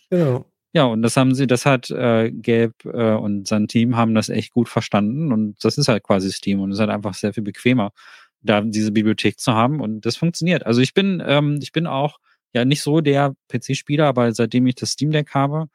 Genau. 0.10 0.46
Ja, 0.74 0.86
und 0.86 1.04
das 1.04 1.16
haben 1.18 1.36
sie, 1.36 1.46
das 1.46 1.68
hat 1.68 1.92
äh, 1.92 2.32
Gelb 2.32 2.84
äh, 2.86 3.14
und 3.14 3.48
sein 3.48 3.68
Team 3.68 3.96
haben 3.96 4.16
das 4.16 4.30
echt 4.30 4.52
gut 4.52 4.68
verstanden 4.68 5.32
und 5.32 5.64
das 5.64 5.78
ist 5.78 5.88
halt 5.88 6.04
quasi 6.04 6.32
Steam 6.32 6.62
und 6.62 6.72
es 6.72 6.78
ist 6.78 6.80
halt 6.80 6.90
einfach 6.90 7.14
sehr 7.14 7.32
viel 7.32 7.44
bequemer, 7.44 7.92
da 8.42 8.62
diese 8.62 8.92
Bibliothek 8.92 9.40
zu 9.40 9.54
haben 9.54 9.80
und 9.80 10.02
das 10.02 10.16
funktioniert. 10.16 10.66
Also 10.66 10.82
ich 10.82 10.96
bin, 10.96 11.22
ähm, 11.26 11.60
ich 11.62 11.72
bin 11.74 11.86
auch 11.86 12.18
ja 12.54 12.66
nicht 12.66 12.82
so 12.82 13.02
der 13.02 13.36
PC-Spieler, 13.50 14.08
aber 14.08 14.34
seitdem 14.34 14.66
ich 14.66 14.76
das 14.76 14.92
Steam 14.92 15.12
Deck 15.12 15.30
habe, 15.36 15.68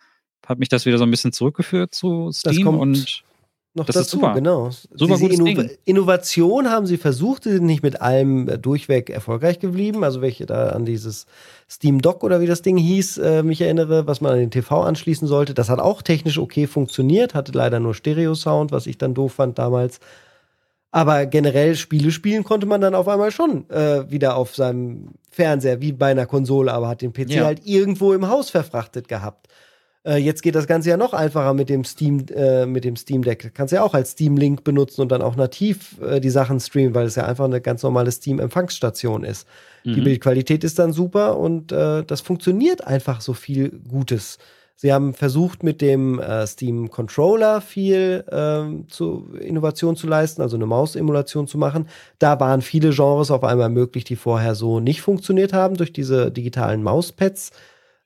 hat 0.45 0.59
mich 0.59 0.69
das 0.69 0.85
wieder 0.85 0.99
so 0.99 1.05
ein 1.05 1.11
bisschen 1.13 1.33
zurückgeführt 1.33 1.95
zu 1.95 2.33
Steam 2.33 2.67
und 2.67 3.23
noch 3.75 3.87
das 3.87 3.95
dazu, 3.95 4.07
ist 4.07 4.11
super. 4.11 4.35
genau. 4.35 4.71
Super 4.71 5.17
Diese 5.17 5.27
Inno 5.27 5.45
Ding. 5.45 5.71
Innovation 5.85 6.69
haben 6.71 6.87
sie 6.87 6.97
versucht, 6.97 7.45
sie 7.45 7.53
sind 7.53 7.67
nicht 7.67 7.83
mit 7.83 8.01
allem 8.01 8.49
äh, 8.49 8.59
durchweg 8.59 9.11
erfolgreich 9.11 9.61
geblieben. 9.61 10.05
Also 10.05 10.21
welche 10.21 10.47
da 10.47 10.71
an 10.71 10.85
dieses 10.85 11.27
Steam 11.71 12.01
Dock 12.01 12.25
oder 12.25 12.41
wie 12.41 12.47
das 12.47 12.63
Ding 12.63 12.77
hieß, 12.77 13.19
äh, 13.19 13.43
mich 13.43 13.61
erinnere, 13.61 14.07
was 14.07 14.21
man 14.21 14.33
an 14.33 14.39
den 14.39 14.51
TV 14.51 14.83
anschließen 14.83 15.29
sollte. 15.29 15.55
Das 15.55 15.69
hat 15.69 15.81
auch 15.81 16.03
technisch 16.03 16.39
okay 16.39 16.67
funktioniert, 16.67 17.35
hatte 17.35 17.53
leider 17.53 17.79
nur 17.79 17.95
Stereo-Sound, 17.95 18.73
was 18.73 18.87
ich 18.87 18.99
dann 18.99 19.15
doof 19.15 19.35
fand 19.35 19.59
damals. 19.59 20.01
Aber 20.91 21.27
generell 21.27 21.77
Spiele 21.77 22.11
spielen 22.11 22.45
konnte 22.45 22.67
man 22.67 22.81
dann 22.81 22.95
auf 22.95 23.09
einmal 23.09 23.31
schon 23.31 23.69
äh, 23.69 24.11
wieder 24.11 24.37
auf 24.37 24.57
seinem 24.57 25.11
Fernseher, 25.31 25.83
wie 25.83 25.93
bei 25.93 26.11
einer 26.11 26.27
Konsole, 26.27 26.73
aber 26.73 26.89
hat 26.89 27.03
den 27.03 27.13
PC 27.13 27.31
ja. 27.31 27.45
halt 27.45 27.61
irgendwo 27.67 28.15
im 28.15 28.29
Haus 28.29 28.49
verfrachtet 28.49 29.07
gehabt. 29.07 29.48
Äh, 30.05 30.17
jetzt 30.17 30.43
geht 30.43 30.55
das 30.55 30.67
Ganze 30.67 30.91
ja 30.91 30.97
noch 30.97 31.13
einfacher 31.13 31.55
mit 31.55 31.69
dem 31.69 31.85
Steam, 31.85 32.25
äh, 32.35 32.67
mit 32.67 32.85
dem 32.85 32.97
Steam 32.97 33.23
Deck. 33.23 33.53
Kannst 33.55 33.73
ja 33.73 33.83
auch 33.83 33.95
als 33.95 34.13
Steam 34.13 34.37
Link 34.37 34.65
benutzen 34.65 35.03
und 35.03 35.11
dann 35.11 35.23
auch 35.23 35.37
nativ 35.37 36.01
äh, 36.01 36.21
die 36.21 36.31
Sachen 36.31 36.61
streamen, 36.61 36.95
weil 36.95 37.07
es 37.07 37.17
ja 37.17 37.27
einfach 37.27 37.45
eine 37.45 37.61
ganz 37.61 37.83
normale 37.83 38.11
Steam 38.13 38.39
Empfangsstation 38.39 39.25
ist. 39.25 39.47
Mhm. 39.85 39.95
Die 39.95 40.01
Bildqualität 40.01 40.65
ist 40.65 40.79
dann 40.79 40.93
super 40.93 41.39
und 41.39 41.73
äh, 41.73 42.05
das 42.05 42.21
funktioniert 42.21 42.87
einfach 42.87 43.21
so 43.21 43.35
viel 43.35 43.71
Gutes. 43.89 44.39
Sie 44.81 44.93
haben 44.93 45.13
versucht, 45.13 45.65
mit 45.65 45.81
dem 45.81 46.21
äh, 46.21 46.47
Steam 46.47 46.89
Controller 46.89 47.61
viel 47.61 48.25
ähm, 48.31 48.89
zu 48.89 49.29
Innovation 49.41 49.97
zu 49.97 50.07
leisten, 50.07 50.41
also 50.41 50.57
eine 50.57 50.67
Mausemulation 50.67 51.49
zu 51.49 51.59
machen. 51.59 51.89
Da 52.21 52.39
waren 52.39 52.63
viele 52.63 52.91
Genres 52.91 53.33
auf 53.33 53.43
einmal 53.43 53.71
möglich, 53.71 54.05
die 54.05 54.15
vorher 54.15 54.55
so 54.55 54.79
nicht 54.79 55.01
funktioniert 55.01 55.53
haben 55.53 55.77
durch 55.77 55.93
diese 55.93 56.31
digitalen 56.31 56.85
Mauspads 56.85 57.51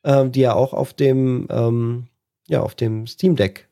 ähm, 0.05 0.33
die 0.33 0.41
ja 0.41 0.55
auch 0.55 0.73
auf 0.73 0.93
dem, 0.93 1.47
ähm, 1.51 2.07
ja, 2.49 2.61
auf 2.61 2.75
dem 2.75 3.07
Steam 3.07 3.37
Deck, 3.37 3.69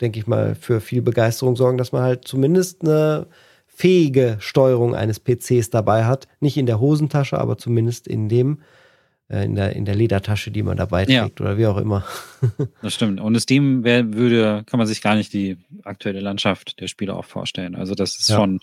denke 0.00 0.18
ich 0.18 0.26
mal, 0.26 0.54
für 0.54 0.80
viel 0.80 1.02
Begeisterung 1.02 1.56
sorgen, 1.56 1.78
dass 1.78 1.92
man 1.92 2.02
halt 2.02 2.26
zumindest 2.26 2.82
eine 2.82 3.26
fähige 3.66 4.36
Steuerung 4.38 4.94
eines 4.94 5.20
PCs 5.20 5.70
dabei 5.70 6.04
hat. 6.04 6.28
Nicht 6.40 6.56
in 6.56 6.66
der 6.66 6.80
Hosentasche, 6.80 7.38
aber 7.38 7.58
zumindest 7.58 8.06
in 8.06 8.28
dem, 8.28 8.62
äh, 9.28 9.44
in 9.44 9.54
der, 9.56 9.74
in 9.74 9.84
der 9.84 9.96
Ledertasche, 9.96 10.50
die 10.50 10.62
man 10.62 10.76
dabei 10.76 11.04
trägt 11.04 11.40
ja. 11.40 11.46
oder 11.46 11.58
wie 11.58 11.66
auch 11.66 11.76
immer. 11.76 12.04
das 12.82 12.94
stimmt. 12.94 13.20
Und 13.20 13.38
Steam 13.40 13.82
wär, 13.82 14.14
würde, 14.14 14.62
kann 14.66 14.78
man 14.78 14.86
sich 14.86 15.02
gar 15.02 15.16
nicht 15.16 15.32
die 15.32 15.58
aktuelle 15.82 16.20
Landschaft 16.20 16.80
der 16.80 16.86
Spiele 16.86 17.14
auch 17.14 17.24
vorstellen. 17.24 17.74
Also 17.74 17.94
das 17.94 18.18
ist 18.18 18.28
ja. 18.28 18.36
schon 18.36 18.60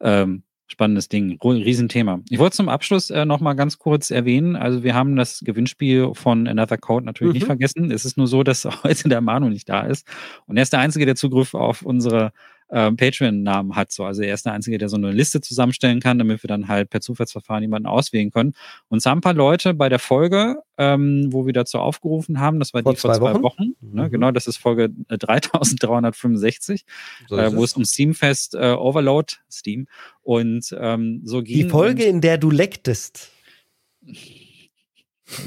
ähm, 0.00 0.42
spannendes 0.72 1.08
Ding, 1.08 1.38
Riesenthema. 1.40 2.20
Ich 2.28 2.38
wollte 2.38 2.56
zum 2.56 2.68
Abschluss 2.68 3.10
äh, 3.10 3.24
noch 3.24 3.40
mal 3.40 3.54
ganz 3.54 3.78
kurz 3.78 4.10
erwähnen, 4.10 4.56
also 4.56 4.82
wir 4.82 4.94
haben 4.94 5.16
das 5.16 5.40
Gewinnspiel 5.44 6.10
von 6.14 6.48
Another 6.48 6.78
Code 6.78 7.06
natürlich 7.06 7.32
mhm. 7.32 7.34
nicht 7.34 7.46
vergessen. 7.46 7.90
Es 7.90 8.04
ist 8.04 8.16
nur 8.16 8.26
so, 8.26 8.42
dass 8.42 8.64
heute 8.82 9.08
der 9.08 9.20
Manu 9.20 9.48
nicht 9.48 9.68
da 9.68 9.82
ist 9.82 10.06
und 10.46 10.56
er 10.56 10.64
ist 10.64 10.72
der 10.72 10.80
Einzige, 10.80 11.06
der 11.06 11.14
Zugriff 11.14 11.54
auf 11.54 11.82
unsere 11.82 12.32
äh, 12.72 12.90
Patreon-Namen 12.90 13.76
hat. 13.76 13.92
So. 13.92 14.04
Also 14.04 14.22
er 14.22 14.34
ist 14.34 14.46
der 14.46 14.54
Einzige, 14.54 14.78
der 14.78 14.88
so 14.88 14.96
eine 14.96 15.12
Liste 15.12 15.40
zusammenstellen 15.40 16.00
kann, 16.00 16.18
damit 16.18 16.42
wir 16.42 16.48
dann 16.48 16.68
halt 16.68 16.88
per 16.88 17.00
Zufallsverfahren 17.00 17.62
jemanden 17.62 17.86
auswählen 17.86 18.30
können. 18.30 18.54
Und 18.88 18.98
es 18.98 19.06
haben 19.06 19.18
ein 19.18 19.22
paar 19.22 19.34
Leute 19.34 19.74
bei 19.74 19.88
der 19.90 19.98
Folge, 19.98 20.56
ähm, 20.78 21.28
wo 21.30 21.44
wir 21.44 21.52
dazu 21.52 21.78
aufgerufen 21.78 22.40
haben, 22.40 22.58
das 22.58 22.72
war 22.72 22.82
vor 22.82 22.94
die 22.94 22.98
vor 22.98 23.12
zwei 23.12 23.20
Wochen, 23.20 23.42
Wochen 23.42 23.74
ne? 23.82 24.04
mhm. 24.04 24.10
genau, 24.10 24.30
das 24.30 24.46
ist 24.46 24.56
Folge 24.56 24.88
3365, 25.08 26.80
äh, 26.80 26.84
so 27.28 27.36
äh, 27.36 27.54
wo 27.54 27.62
es 27.62 27.74
um 27.74 27.84
Steamfest 27.84 28.54
äh, 28.54 28.72
Overload, 28.72 29.34
Steam, 29.50 29.86
und 30.22 30.74
ähm, 30.78 31.20
so 31.24 31.42
ging. 31.42 31.56
Die 31.56 31.68
Folge, 31.68 32.04
in 32.04 32.22
der 32.22 32.38
du 32.38 32.50
lecktest. 32.50 33.30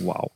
Wow. 0.01 0.31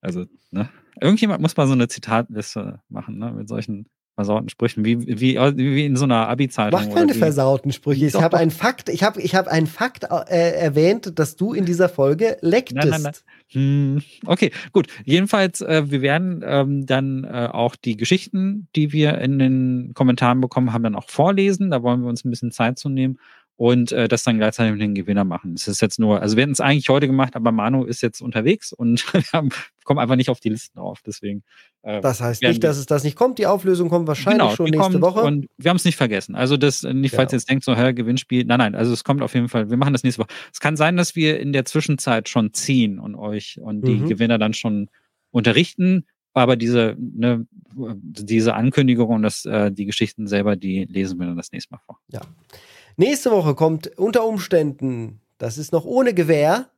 Also, 0.00 0.26
ne? 0.50 0.68
Irgendjemand 1.00 1.40
muss 1.40 1.56
mal 1.56 1.66
so 1.66 1.72
eine 1.72 1.88
Zitatliste 1.88 2.82
machen, 2.90 3.18
ne? 3.18 3.32
Mit 3.32 3.48
solchen 3.48 3.86
versauten 4.20 4.48
Sprüchen, 4.50 4.84
wie, 4.84 5.06
wie, 5.06 5.36
wie 5.36 5.86
in 5.86 5.96
so 5.96 6.04
einer 6.04 6.28
Abi-Zeitung. 6.28 6.78
Mach 6.78 6.94
keine 6.94 7.14
versauten 7.14 7.72
Sprüche. 7.72 8.06
Ich 8.06 8.14
habe 8.14 8.36
einen 8.36 8.50
Fakt, 8.50 8.88
ich 8.88 9.02
habe 9.02 9.20
ich 9.20 9.34
hab 9.34 9.48
einen 9.48 9.66
Fakt 9.66 10.04
äh, 10.04 10.52
erwähnt, 10.52 11.18
dass 11.18 11.36
du 11.36 11.54
in 11.54 11.64
dieser 11.64 11.88
Folge 11.88 12.36
lecktest. 12.42 12.76
Nein, 12.76 12.90
nein, 12.90 13.02
nein. 13.02 13.14
Hm, 13.52 14.02
okay, 14.26 14.52
gut. 14.72 14.86
Jedenfalls, 15.04 15.60
äh, 15.60 15.90
wir 15.90 16.02
werden 16.02 16.44
ähm, 16.44 16.86
dann 16.86 17.24
äh, 17.24 17.48
auch 17.50 17.74
die 17.76 17.96
Geschichten, 17.96 18.68
die 18.76 18.92
wir 18.92 19.18
in 19.18 19.38
den 19.38 19.92
Kommentaren 19.94 20.40
bekommen 20.40 20.72
haben, 20.72 20.84
dann 20.84 20.94
auch 20.94 21.08
vorlesen. 21.08 21.70
Da 21.70 21.82
wollen 21.82 22.02
wir 22.02 22.08
uns 22.08 22.24
ein 22.24 22.30
bisschen 22.30 22.52
Zeit 22.52 22.78
zu 22.78 22.88
nehmen 22.88 23.18
und 23.60 23.92
äh, 23.92 24.08
das 24.08 24.22
dann 24.22 24.38
gleichzeitig 24.38 24.72
mit 24.72 24.80
den 24.80 24.94
Gewinner 24.94 25.24
machen. 25.24 25.52
Es 25.52 25.68
ist 25.68 25.82
jetzt 25.82 25.98
nur, 25.98 26.22
also 26.22 26.34
wir 26.34 26.44
hätten 26.44 26.52
es 26.52 26.60
eigentlich 26.60 26.88
heute 26.88 27.06
gemacht, 27.06 27.36
aber 27.36 27.52
Manu 27.52 27.84
ist 27.84 28.00
jetzt 28.00 28.22
unterwegs 28.22 28.72
und 28.72 29.04
wir 29.12 29.22
haben, 29.34 29.50
kommen 29.84 30.00
einfach 30.00 30.16
nicht 30.16 30.30
auf 30.30 30.40
die 30.40 30.48
Listen 30.48 30.78
auf. 30.78 31.02
Deswegen. 31.04 31.42
Äh, 31.82 32.00
das 32.00 32.22
heißt 32.22 32.42
nicht, 32.42 32.64
dass 32.64 32.78
es 32.78 32.86
das 32.86 33.04
nicht 33.04 33.16
kommt. 33.16 33.38
Die 33.38 33.44
Auflösung 33.46 33.90
kommt 33.90 34.08
wahrscheinlich 34.08 34.40
genau, 34.40 34.56
schon 34.56 34.70
nächste 34.70 35.02
Woche. 35.02 35.20
Und 35.20 35.46
wir 35.58 35.68
haben 35.68 35.76
es 35.76 35.84
nicht 35.84 35.96
vergessen. 35.96 36.36
Also 36.36 36.56
das 36.56 36.84
äh, 36.84 36.94
nicht, 36.94 37.14
falls 37.14 37.32
ja. 37.32 37.36
ihr 37.36 37.38
jetzt 37.40 37.50
denkt, 37.50 37.64
so, 37.64 37.76
Herr, 37.76 37.92
Gewinnspiel. 37.92 38.46
Nein, 38.46 38.60
nein, 38.60 38.74
also 38.74 38.94
es 38.94 39.04
kommt 39.04 39.20
auf 39.20 39.34
jeden 39.34 39.50
Fall. 39.50 39.68
Wir 39.68 39.76
machen 39.76 39.92
das 39.92 40.04
nächste 40.04 40.22
Woche. 40.22 40.30
Es 40.50 40.60
kann 40.60 40.78
sein, 40.78 40.96
dass 40.96 41.14
wir 41.14 41.38
in 41.38 41.52
der 41.52 41.66
Zwischenzeit 41.66 42.30
schon 42.30 42.54
ziehen 42.54 42.98
und 42.98 43.14
euch 43.14 43.60
und 43.60 43.86
die 43.86 43.96
mhm. 43.96 44.08
Gewinner 44.08 44.38
dann 44.38 44.54
schon 44.54 44.88
unterrichten. 45.32 46.06
Aber 46.32 46.56
diese, 46.56 46.96
ne, 46.98 47.46
diese 47.74 48.54
Ankündigung 48.54 49.10
und 49.10 49.22
das, 49.22 49.44
äh, 49.44 49.70
die 49.70 49.84
Geschichten 49.84 50.28
selber, 50.28 50.56
die 50.56 50.86
lesen 50.86 51.18
wir 51.18 51.26
dann 51.26 51.36
das 51.36 51.52
nächste 51.52 51.74
Mal 51.74 51.80
vor. 51.84 51.98
Ja. 52.08 52.22
Nächste 53.00 53.30
Woche 53.30 53.54
kommt 53.54 53.96
unter 53.96 54.26
Umständen, 54.26 55.22
das 55.38 55.56
ist 55.56 55.72
noch 55.72 55.86
ohne 55.86 56.12
Gewehr, 56.12 56.68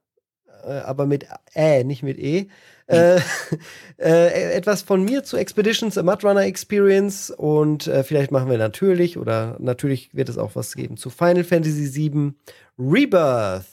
äh, 0.64 0.70
aber 0.70 1.04
mit 1.04 1.26
Ä, 1.56 1.82
nicht 1.82 2.04
mit 2.04 2.16
E, 2.16 2.46
äh, 2.86 3.16
äh, 3.98 4.52
etwas 4.52 4.82
von 4.82 5.04
mir 5.04 5.24
zu 5.24 5.36
Expeditions 5.36 5.98
a 5.98 6.04
Mudrunner 6.04 6.44
Experience 6.44 7.32
und 7.32 7.88
äh, 7.88 8.04
vielleicht 8.04 8.30
machen 8.30 8.48
wir 8.48 8.56
natürlich 8.56 9.18
oder 9.18 9.56
natürlich 9.58 10.14
wird 10.14 10.28
es 10.28 10.38
auch 10.38 10.54
was 10.54 10.76
geben 10.76 10.96
zu 10.96 11.10
Final 11.10 11.42
Fantasy 11.42 11.92
VII 11.92 12.34
Rebirth. 12.78 13.64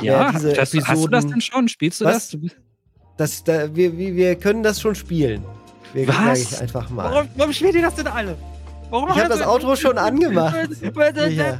Ja, 0.00 0.32
diese 0.32 0.56
hast, 0.56 0.74
Episoden, 0.74 0.86
hast 0.88 1.04
du 1.04 1.08
das 1.08 1.26
denn 1.26 1.40
schon? 1.42 1.68
Spielst 1.68 2.00
du 2.00 2.06
was? 2.06 2.30
das? 2.30 2.40
das 3.18 3.44
da, 3.44 3.76
wir, 3.76 3.98
wir 3.98 4.36
können 4.36 4.62
das 4.62 4.80
schon 4.80 4.94
spielen. 4.94 5.44
Wir, 5.92 6.08
was? 6.08 6.40
Ich 6.40 6.58
einfach 6.58 6.88
mal. 6.88 7.12
Warum, 7.12 7.28
warum 7.36 7.52
spielt 7.52 7.74
ihr 7.74 7.82
das 7.82 7.96
denn 7.96 8.06
alle? 8.06 8.38
Ich 8.92 9.20
habe 9.20 9.28
das 9.28 9.46
Outro 9.46 9.76
schon 9.76 9.98
angemacht. 9.98 10.56
Ja. 10.82 11.58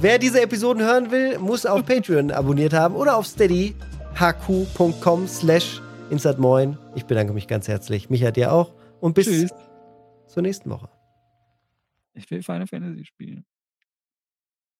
Wer 0.00 0.18
diese 0.18 0.42
Episoden 0.42 0.82
hören 0.82 1.10
will, 1.10 1.38
muss 1.38 1.66
auf 1.66 1.84
Patreon 1.84 2.30
abonniert 2.30 2.72
haben 2.72 2.94
oder 2.94 3.16
auf 3.16 3.26
steadyhq.com 3.26 5.28
slash 5.28 5.80
instatmoin. 6.10 6.78
Ich 6.94 7.06
bedanke 7.06 7.32
mich 7.32 7.46
ganz 7.46 7.68
herzlich. 7.68 8.10
Micha, 8.10 8.30
dir 8.30 8.52
auch. 8.52 8.72
Und 9.00 9.14
bis 9.14 9.26
Tschüss. 9.26 9.50
zur 10.26 10.42
nächsten 10.42 10.70
Woche. 10.70 10.88
Ich 12.14 12.30
will 12.30 12.42
Final 12.42 12.66
Fantasy 12.66 13.04
spielen. 13.04 13.44